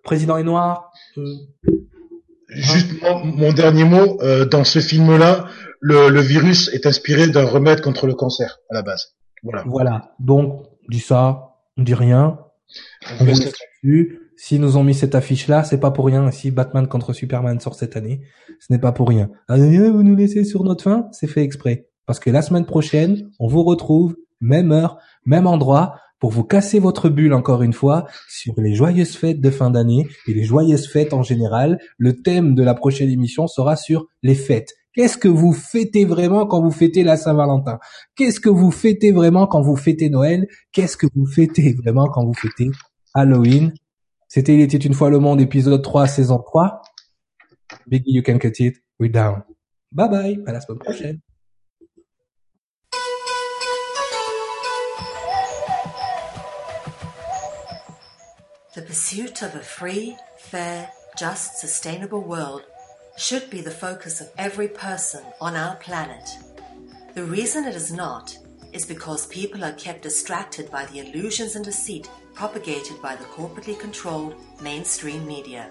Président 0.05 0.37
est 0.37 0.45
noir. 0.45 0.93
Euh... 1.19 1.25
Juste 2.49 2.91
mon, 3.03 3.53
dernier 3.53 3.85
mot 3.85 4.21
euh, 4.23 4.45
dans 4.45 4.65
ce 4.65 4.79
film-là, 4.79 5.47
le, 5.81 6.09
le 6.09 6.21
virus 6.21 6.69
est 6.73 6.87
inspiré 6.87 7.29
d'un 7.29 7.45
remède 7.45 7.81
contre 7.81 8.07
le 8.07 8.15
cancer 8.15 8.59
à 8.71 8.75
la 8.75 8.83
base. 8.83 9.15
Voilà. 9.43 9.65
Voilà. 9.67 10.15
Donc 10.21 10.63
on 10.63 10.93
dit 10.93 11.01
ça, 11.01 11.57
on 11.77 11.83
dit 11.83 11.95
rien. 11.95 12.39
On, 13.11 13.17
vous 13.19 13.27
laisse 13.27 13.45
là-dessus. 13.45 14.21
S'ils 14.37 14.61
nous 14.61 14.77
ont 14.77 14.85
mis 14.85 14.95
cette 14.95 15.15
affiche-là, 15.15 15.65
c'est 15.65 15.81
pas 15.81 15.91
pour 15.91 16.07
rien. 16.07 16.31
Si 16.31 16.51
Batman 16.51 16.87
contre 16.87 17.13
Superman 17.13 17.59
sort 17.59 17.75
cette 17.75 17.97
année, 17.97 18.21
ce 18.61 18.73
n'est 18.73 18.79
pas 18.79 18.93
pour 18.93 19.09
rien. 19.09 19.31
Ah, 19.49 19.57
vous 19.57 20.03
nous 20.03 20.17
laissez 20.17 20.45
sur 20.45 20.63
notre 20.63 20.85
fin, 20.85 21.09
c'est 21.13 21.27
fait 21.27 21.43
exprès. 21.43 21.89
Parce 22.05 22.21
que 22.21 22.31
la 22.31 22.43
semaine 22.43 22.67
prochaine, 22.67 23.31
on 23.41 23.49
vous 23.49 23.63
retrouve, 23.63 24.17
même 24.41 24.73
heure, 24.73 24.99
même 25.25 25.47
endroit, 25.47 25.97
pour 26.19 26.31
vous 26.31 26.45
casser 26.45 26.79
votre 26.79 27.09
bulle 27.09 27.35
encore 27.35 27.63
une 27.63 27.73
fois 27.73 28.07
sur 28.29 28.55
les 28.59 28.75
joyeuses 28.75 29.17
fêtes 29.17 29.41
de 29.41 29.51
fin 29.51 29.71
d'année 29.71 30.07
et 30.27 30.35
les 30.35 30.45
joyeuses 30.45 30.89
fêtes 30.89 31.13
en 31.13 31.23
général. 31.23 31.79
Le 31.99 32.23
thème 32.23 32.55
de 32.55 32.63
la 32.63 32.75
prochaine 32.75 33.11
émission 33.11 33.47
sera 33.47 33.77
sur 33.77 34.07
les 34.23 34.35
fêtes. 34.35 34.73
Qu'est-ce 34.95 35.19
que 35.19 35.29
vous 35.29 35.53
fêtez 35.53 36.07
vraiment 36.07 36.47
quand 36.47 36.63
vous 36.63 36.71
fêtez 36.71 37.03
la 37.03 37.19
Saint-Valentin? 37.19 37.79
Qu'est-ce 38.15 38.41
que 38.41 38.49
vous 38.49 38.71
fêtez 38.71 39.13
vraiment 39.13 39.47
quand 39.47 39.61
vous 39.61 39.77
fêtez 39.77 40.09
Noël? 40.09 40.47
Qu'est-ce 40.73 40.97
que 40.97 41.07
vous 41.15 41.27
fêtez 41.27 41.75
vraiment 41.75 42.07
quand 42.07 42.25
vous 42.25 42.33
fêtez 42.33 42.71
Halloween? 43.13 43.75
C'était 44.29 44.55
Il 44.55 44.61
était 44.61 44.79
une 44.79 44.95
fois 44.95 45.11
le 45.11 45.19
monde, 45.19 45.41
épisode 45.41 45.83
3, 45.83 46.07
saison 46.07 46.39
3. 46.39 46.81
Biggie, 47.87 48.13
you 48.13 48.23
can 48.23 48.39
cut 48.39 48.59
it. 48.59 48.77
We're 48.99 49.11
down. 49.11 49.43
Bye 49.93 50.09
bye. 50.09 50.43
À 50.47 50.53
la 50.53 50.61
semaine 50.61 50.79
prochaine. 50.79 51.26
The 58.77 58.83
pursuit 58.83 59.41
of 59.41 59.55
a 59.55 59.61
free, 59.61 60.19
fair, 60.37 60.91
just, 61.17 61.57
sustainable 61.61 62.21
world 62.21 62.65
should 63.17 63.49
be 63.49 63.63
the 63.63 63.71
focus 63.71 64.21
of 64.21 64.31
every 64.37 64.69
person 64.69 65.25
on 65.41 65.57
our 65.57 65.77
planet. 65.77 66.29
The 67.15 67.25
reason 67.25 67.65
it 67.65 67.75
is 67.75 67.91
not 67.91 68.37
is 68.75 68.85
because 68.85 69.29
people 69.29 69.65
are 69.65 69.73
kept 69.73 70.03
distracted 70.03 70.71
by 70.71 70.85
the 70.85 70.99
illusions 70.99 71.57
and 71.57 71.65
deceit 71.65 72.11
propagated 72.35 73.01
by 73.01 73.17
the 73.17 73.25
corporately 73.25 73.81
controlled 73.81 74.35
mainstream 74.61 75.27
media. 75.27 75.71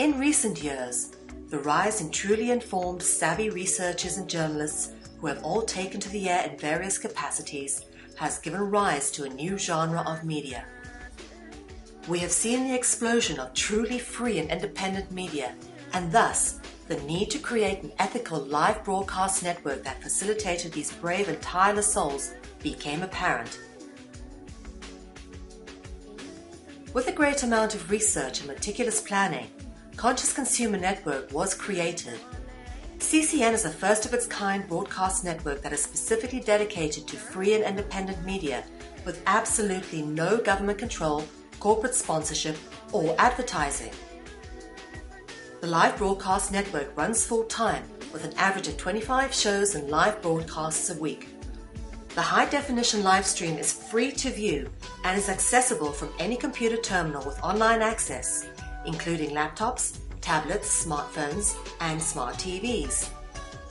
In 0.00 0.18
recent 0.18 0.60
years, 0.60 1.12
the 1.50 1.60
rise 1.60 2.00
in 2.00 2.10
truly 2.10 2.50
informed, 2.50 3.00
savvy 3.00 3.50
researchers 3.50 4.16
and 4.16 4.28
journalists 4.28 4.90
who 5.20 5.28
have 5.28 5.44
all 5.44 5.62
taken 5.62 6.00
to 6.00 6.08
the 6.08 6.28
air 6.28 6.50
in 6.50 6.58
various 6.58 6.98
capacities 6.98 7.84
has 8.18 8.40
given 8.40 8.60
rise 8.60 9.12
to 9.12 9.22
a 9.22 9.28
new 9.28 9.56
genre 9.56 10.02
of 10.04 10.24
media. 10.24 10.64
We 12.06 12.18
have 12.18 12.32
seen 12.32 12.64
the 12.68 12.74
explosion 12.74 13.40
of 13.40 13.54
truly 13.54 13.98
free 13.98 14.38
and 14.38 14.50
independent 14.50 15.10
media, 15.10 15.54
and 15.94 16.12
thus 16.12 16.60
the 16.86 17.00
need 17.04 17.30
to 17.30 17.38
create 17.38 17.82
an 17.82 17.92
ethical 17.98 18.40
live 18.40 18.84
broadcast 18.84 19.42
network 19.42 19.82
that 19.84 20.02
facilitated 20.02 20.72
these 20.72 20.92
brave 20.92 21.30
and 21.30 21.40
tireless 21.40 21.90
souls 21.90 22.34
became 22.62 23.02
apparent. 23.02 23.58
With 26.92 27.08
a 27.08 27.12
great 27.12 27.42
amount 27.42 27.74
of 27.74 27.90
research 27.90 28.40
and 28.40 28.48
meticulous 28.48 29.00
planning, 29.00 29.48
Conscious 29.96 30.34
Consumer 30.34 30.76
Network 30.76 31.32
was 31.32 31.54
created. 31.54 32.20
CCN 32.98 33.54
is 33.54 33.64
a 33.64 33.70
first 33.70 34.04
of 34.04 34.12
its 34.12 34.26
kind 34.26 34.68
broadcast 34.68 35.24
network 35.24 35.62
that 35.62 35.72
is 35.72 35.82
specifically 35.82 36.40
dedicated 36.40 37.08
to 37.08 37.16
free 37.16 37.54
and 37.54 37.64
independent 37.64 38.22
media 38.26 38.62
with 39.06 39.22
absolutely 39.26 40.02
no 40.02 40.36
government 40.36 40.78
control, 40.78 41.24
corporate 41.64 41.94
sponsorship, 41.94 42.58
or 42.92 43.16
advertising. 43.18 43.90
The 45.62 45.66
live 45.66 45.96
broadcast 45.96 46.52
network 46.52 46.94
runs 46.94 47.24
full 47.24 47.44
time 47.44 47.84
with 48.12 48.22
an 48.22 48.34
average 48.36 48.68
of 48.68 48.76
25 48.76 49.32
shows 49.32 49.74
and 49.74 49.88
live 49.88 50.20
broadcasts 50.20 50.90
a 50.90 50.98
week. 51.00 51.26
The 52.14 52.20
high 52.20 52.44
definition 52.50 53.02
live 53.02 53.24
stream 53.24 53.56
is 53.56 53.72
free 53.72 54.12
to 54.12 54.28
view 54.28 54.68
and 55.04 55.16
is 55.16 55.30
accessible 55.30 55.90
from 55.90 56.12
any 56.18 56.36
computer 56.36 56.76
terminal 56.76 57.24
with 57.24 57.42
online 57.42 57.80
access, 57.80 58.46
including 58.84 59.30
laptops, 59.30 60.00
tablets, 60.20 60.84
smartphones, 60.84 61.56
and 61.80 62.00
smart 62.00 62.34
TVs. 62.34 63.08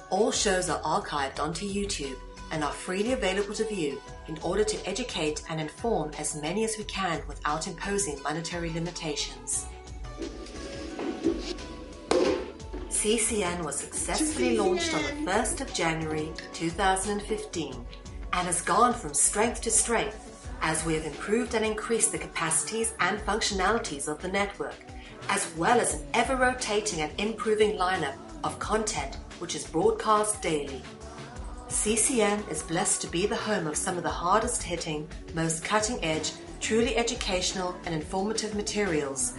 All 0.10 0.32
shows 0.32 0.68
are 0.68 0.82
archived 0.82 1.40
onto 1.40 1.72
YouTube 1.72 2.18
and 2.52 2.64
are 2.64 2.72
freely 2.72 3.12
available 3.12 3.54
to 3.54 3.66
view 3.66 4.02
in 4.28 4.38
order 4.44 4.64
to 4.64 4.90
educate 4.90 5.44
and 5.50 5.60
inform 5.60 6.12
as 6.18 6.42
many 6.42 6.64
as 6.64 6.78
we 6.78 6.84
can 6.86 7.22
without 7.28 7.68
imposing 7.68 8.22
monetary 8.24 8.72
limitations. 8.72 9.66
CCN 12.90 13.66
was 13.66 13.76
successfully 13.76 14.58
launched 14.58 14.94
on 14.94 15.02
the 15.02 15.32
1st 15.32 15.62
of 15.62 15.74
January 15.74 16.32
2015 16.54 17.86
and 18.32 18.48
has 18.48 18.62
gone 18.62 18.94
from 18.94 19.14
strength 19.14 19.62
to 19.62 19.70
strength 19.70 20.50
as 20.62 20.86
we 20.86 20.94
have 20.94 21.06
improved 21.06 21.54
and 21.54 21.66
increased 21.66 22.14
the 22.14 22.18
capacities 22.18 22.94
and 23.02 23.20
functionalities 23.20 24.08
of 24.08 24.22
the 24.22 24.28
network 24.30 24.76
as 25.30 25.52
well 25.58 25.80
as 25.80 25.96
an 25.96 26.08
ever 26.14 26.36
rotating 26.36 27.02
and 27.02 27.12
improving 27.20 27.78
lineup 27.78 28.16
of 28.44 28.58
content 28.60 29.18
which 29.40 29.56
is 29.56 29.68
broadcast 29.68 30.42
daily. 30.42 30.82
CCN 31.74 32.48
is 32.52 32.62
blessed 32.62 33.02
to 33.02 33.08
be 33.08 33.26
the 33.26 33.36
home 33.36 33.66
of 33.66 33.76
some 33.76 33.98
of 33.98 34.04
the 34.04 34.10
hardest 34.10 34.62
hitting, 34.62 35.08
most 35.34 35.66
cutting 35.66 36.02
edge, 36.06 36.32
truly 36.62 36.96
educational 36.96 37.76
and 37.86 37.96
informative 37.96 38.54
materials. 38.54 39.34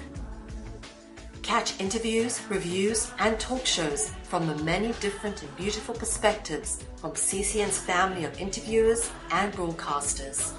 Catch 1.42 1.80
interviews, 1.80 2.40
reviews, 2.50 3.12
and 3.20 3.38
talk 3.38 3.64
shows 3.64 4.10
from 4.24 4.48
the 4.48 4.62
many 4.64 4.88
different 4.94 5.42
and 5.42 5.56
beautiful 5.56 5.94
perspectives 5.94 6.82
from 6.96 7.12
CCN's 7.12 7.78
family 7.78 8.24
of 8.24 8.38
interviewers 8.40 9.12
and 9.30 9.52
broadcasters. 9.52 10.52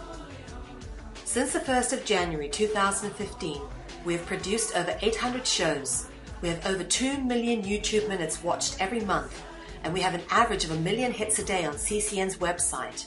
Since 1.26 1.52
the 1.52 1.60
1st 1.60 1.92
of 1.92 2.06
January 2.06 2.48
2015, 2.48 3.62
we 4.06 4.14
have 4.14 4.26
produced 4.26 4.78
over 4.78 4.98
800 5.02 5.46
shows. 5.46 6.08
We 6.42 6.48
have 6.50 6.66
over 6.66 6.86
2 6.86 7.22
million 7.26 7.64
YouTube 7.64 8.08
minutes 8.08 8.42
watched 8.42 8.78
every 8.80 9.02
month, 9.02 9.44
and 9.86 9.94
we 9.94 10.02
have 10.02 10.16
an 10.16 10.24
average 10.32 10.66
of 10.66 10.72
a 10.72 10.80
million 10.80 11.12
hits 11.12 11.38
a 11.38 11.46
day 11.46 11.64
on 11.64 11.76
CCN's 11.76 12.38
website. 12.38 13.06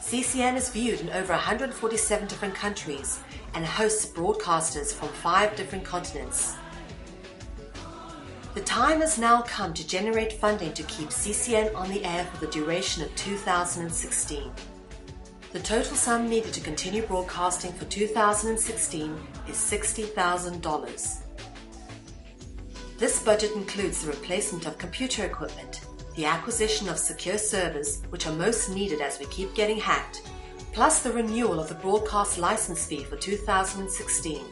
CCN 0.00 0.54
is 0.56 0.70
viewed 0.70 1.00
in 1.00 1.10
over 1.10 1.32
147 1.32 2.28
different 2.28 2.54
countries 2.54 3.18
and 3.54 3.66
hosts 3.66 4.06
broadcasters 4.06 4.94
from 4.94 5.08
five 5.08 5.56
different 5.56 5.84
continents. 5.84 6.54
The 8.54 8.60
time 8.60 9.00
has 9.00 9.18
now 9.18 9.42
come 9.42 9.74
to 9.74 9.86
generate 9.86 10.32
funding 10.34 10.72
to 10.74 10.84
keep 10.84 11.08
CCN 11.08 11.74
on 11.74 11.90
the 11.90 12.04
air 12.04 12.24
for 12.26 12.46
the 12.46 12.52
duration 12.52 13.02
of 13.02 13.14
2016. 13.16 14.52
The 15.52 15.60
total 15.60 15.96
sum 15.96 16.28
needed 16.28 16.52
to 16.54 16.60
continue 16.60 17.02
broadcasting 17.02 17.72
for 17.72 17.86
2016 17.86 19.20
is 19.48 19.56
$60,000. 19.56 21.22
This 22.98 23.22
budget 23.22 23.52
includes 23.52 24.02
the 24.02 24.10
replacement 24.10 24.66
of 24.66 24.76
computer 24.76 25.24
equipment, 25.24 25.82
the 26.18 26.26
acquisition 26.26 26.88
of 26.88 26.98
secure 26.98 27.38
servers, 27.38 28.02
which 28.08 28.26
are 28.26 28.32
most 28.32 28.70
needed 28.70 29.00
as 29.00 29.20
we 29.20 29.26
keep 29.26 29.54
getting 29.54 29.78
hacked, 29.78 30.28
plus 30.72 31.00
the 31.00 31.12
renewal 31.12 31.60
of 31.60 31.68
the 31.68 31.76
broadcast 31.76 32.38
license 32.38 32.84
fee 32.84 33.04
for 33.04 33.14
2016. 33.16 34.44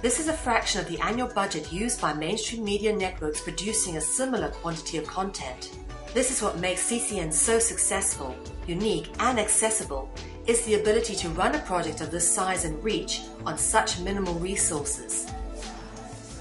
This 0.00 0.18
is 0.18 0.28
a 0.28 0.32
fraction 0.32 0.80
of 0.80 0.88
the 0.88 0.98
annual 1.00 1.28
budget 1.34 1.70
used 1.70 2.00
by 2.00 2.14
mainstream 2.14 2.64
media 2.64 2.96
networks 2.96 3.42
producing 3.42 3.98
a 3.98 4.00
similar 4.00 4.48
quantity 4.48 4.96
of 4.96 5.06
content. 5.06 5.76
This 6.14 6.30
is 6.30 6.42
what 6.42 6.58
makes 6.58 6.90
CCN 6.90 7.30
so 7.34 7.58
successful, 7.58 8.34
unique, 8.66 9.10
and 9.18 9.38
accessible 9.38 10.10
is 10.46 10.64
the 10.64 10.80
ability 10.80 11.16
to 11.16 11.28
run 11.28 11.54
a 11.54 11.58
project 11.58 12.00
of 12.00 12.10
this 12.10 12.26
size 12.26 12.64
and 12.64 12.82
reach 12.82 13.20
on 13.44 13.58
such 13.58 14.00
minimal 14.00 14.36
resources. 14.36 15.30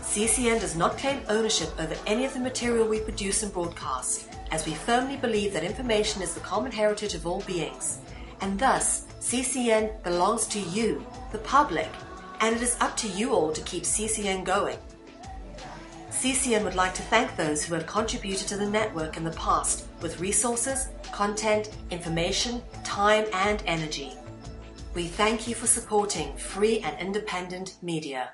CCN 0.10 0.60
does 0.60 0.76
not 0.76 0.98
claim 0.98 1.22
ownership 1.30 1.70
over 1.80 1.96
any 2.08 2.26
of 2.26 2.34
the 2.34 2.40
material 2.40 2.88
we 2.88 3.00
produce 3.00 3.44
and 3.44 3.54
broadcast, 3.54 4.28
as 4.50 4.66
we 4.66 4.74
firmly 4.74 5.18
believe 5.18 5.54
that 5.54 5.64
information 5.64 6.24
is 6.24 6.34
the 6.34 6.40
common 6.40 6.72
heritage 6.72 7.14
of 7.14 7.28
all 7.28 7.42
beings, 7.42 8.00
and 8.42 8.58
thus 8.58 9.06
CCN 9.20 10.02
belongs 10.02 10.48
to 10.48 10.60
you, 10.60 11.06
the 11.32 11.38
public, 11.38 11.90
and 12.40 12.56
it 12.56 12.64
is 12.64 12.76
up 12.82 12.98
to 12.98 13.08
you 13.10 13.34
all 13.34 13.54
to 13.54 13.62
keep 13.62 13.84
CCN 13.84 14.44
going. 14.44 14.80
CCN 16.10 16.64
would 16.64 16.74
like 16.74 16.96
to 16.96 17.04
thank 17.04 17.36
those 17.36 17.64
who 17.64 17.76
have 17.76 17.86
contributed 17.86 18.48
to 18.48 18.58
the 18.58 18.66
network 18.66 19.16
in 19.16 19.24
the 19.24 19.38
past 19.38 19.86
with 20.02 20.20
resources, 20.20 20.88
content, 21.12 21.70
information, 21.92 22.64
time, 22.84 23.26
and 23.32 23.62
energy. 23.68 24.14
We 24.96 25.06
thank 25.06 25.48
you 25.48 25.54
for 25.54 25.68
supporting 25.68 26.36
free 26.36 26.80
and 26.80 27.00
independent 27.00 27.76
media. 27.84 28.32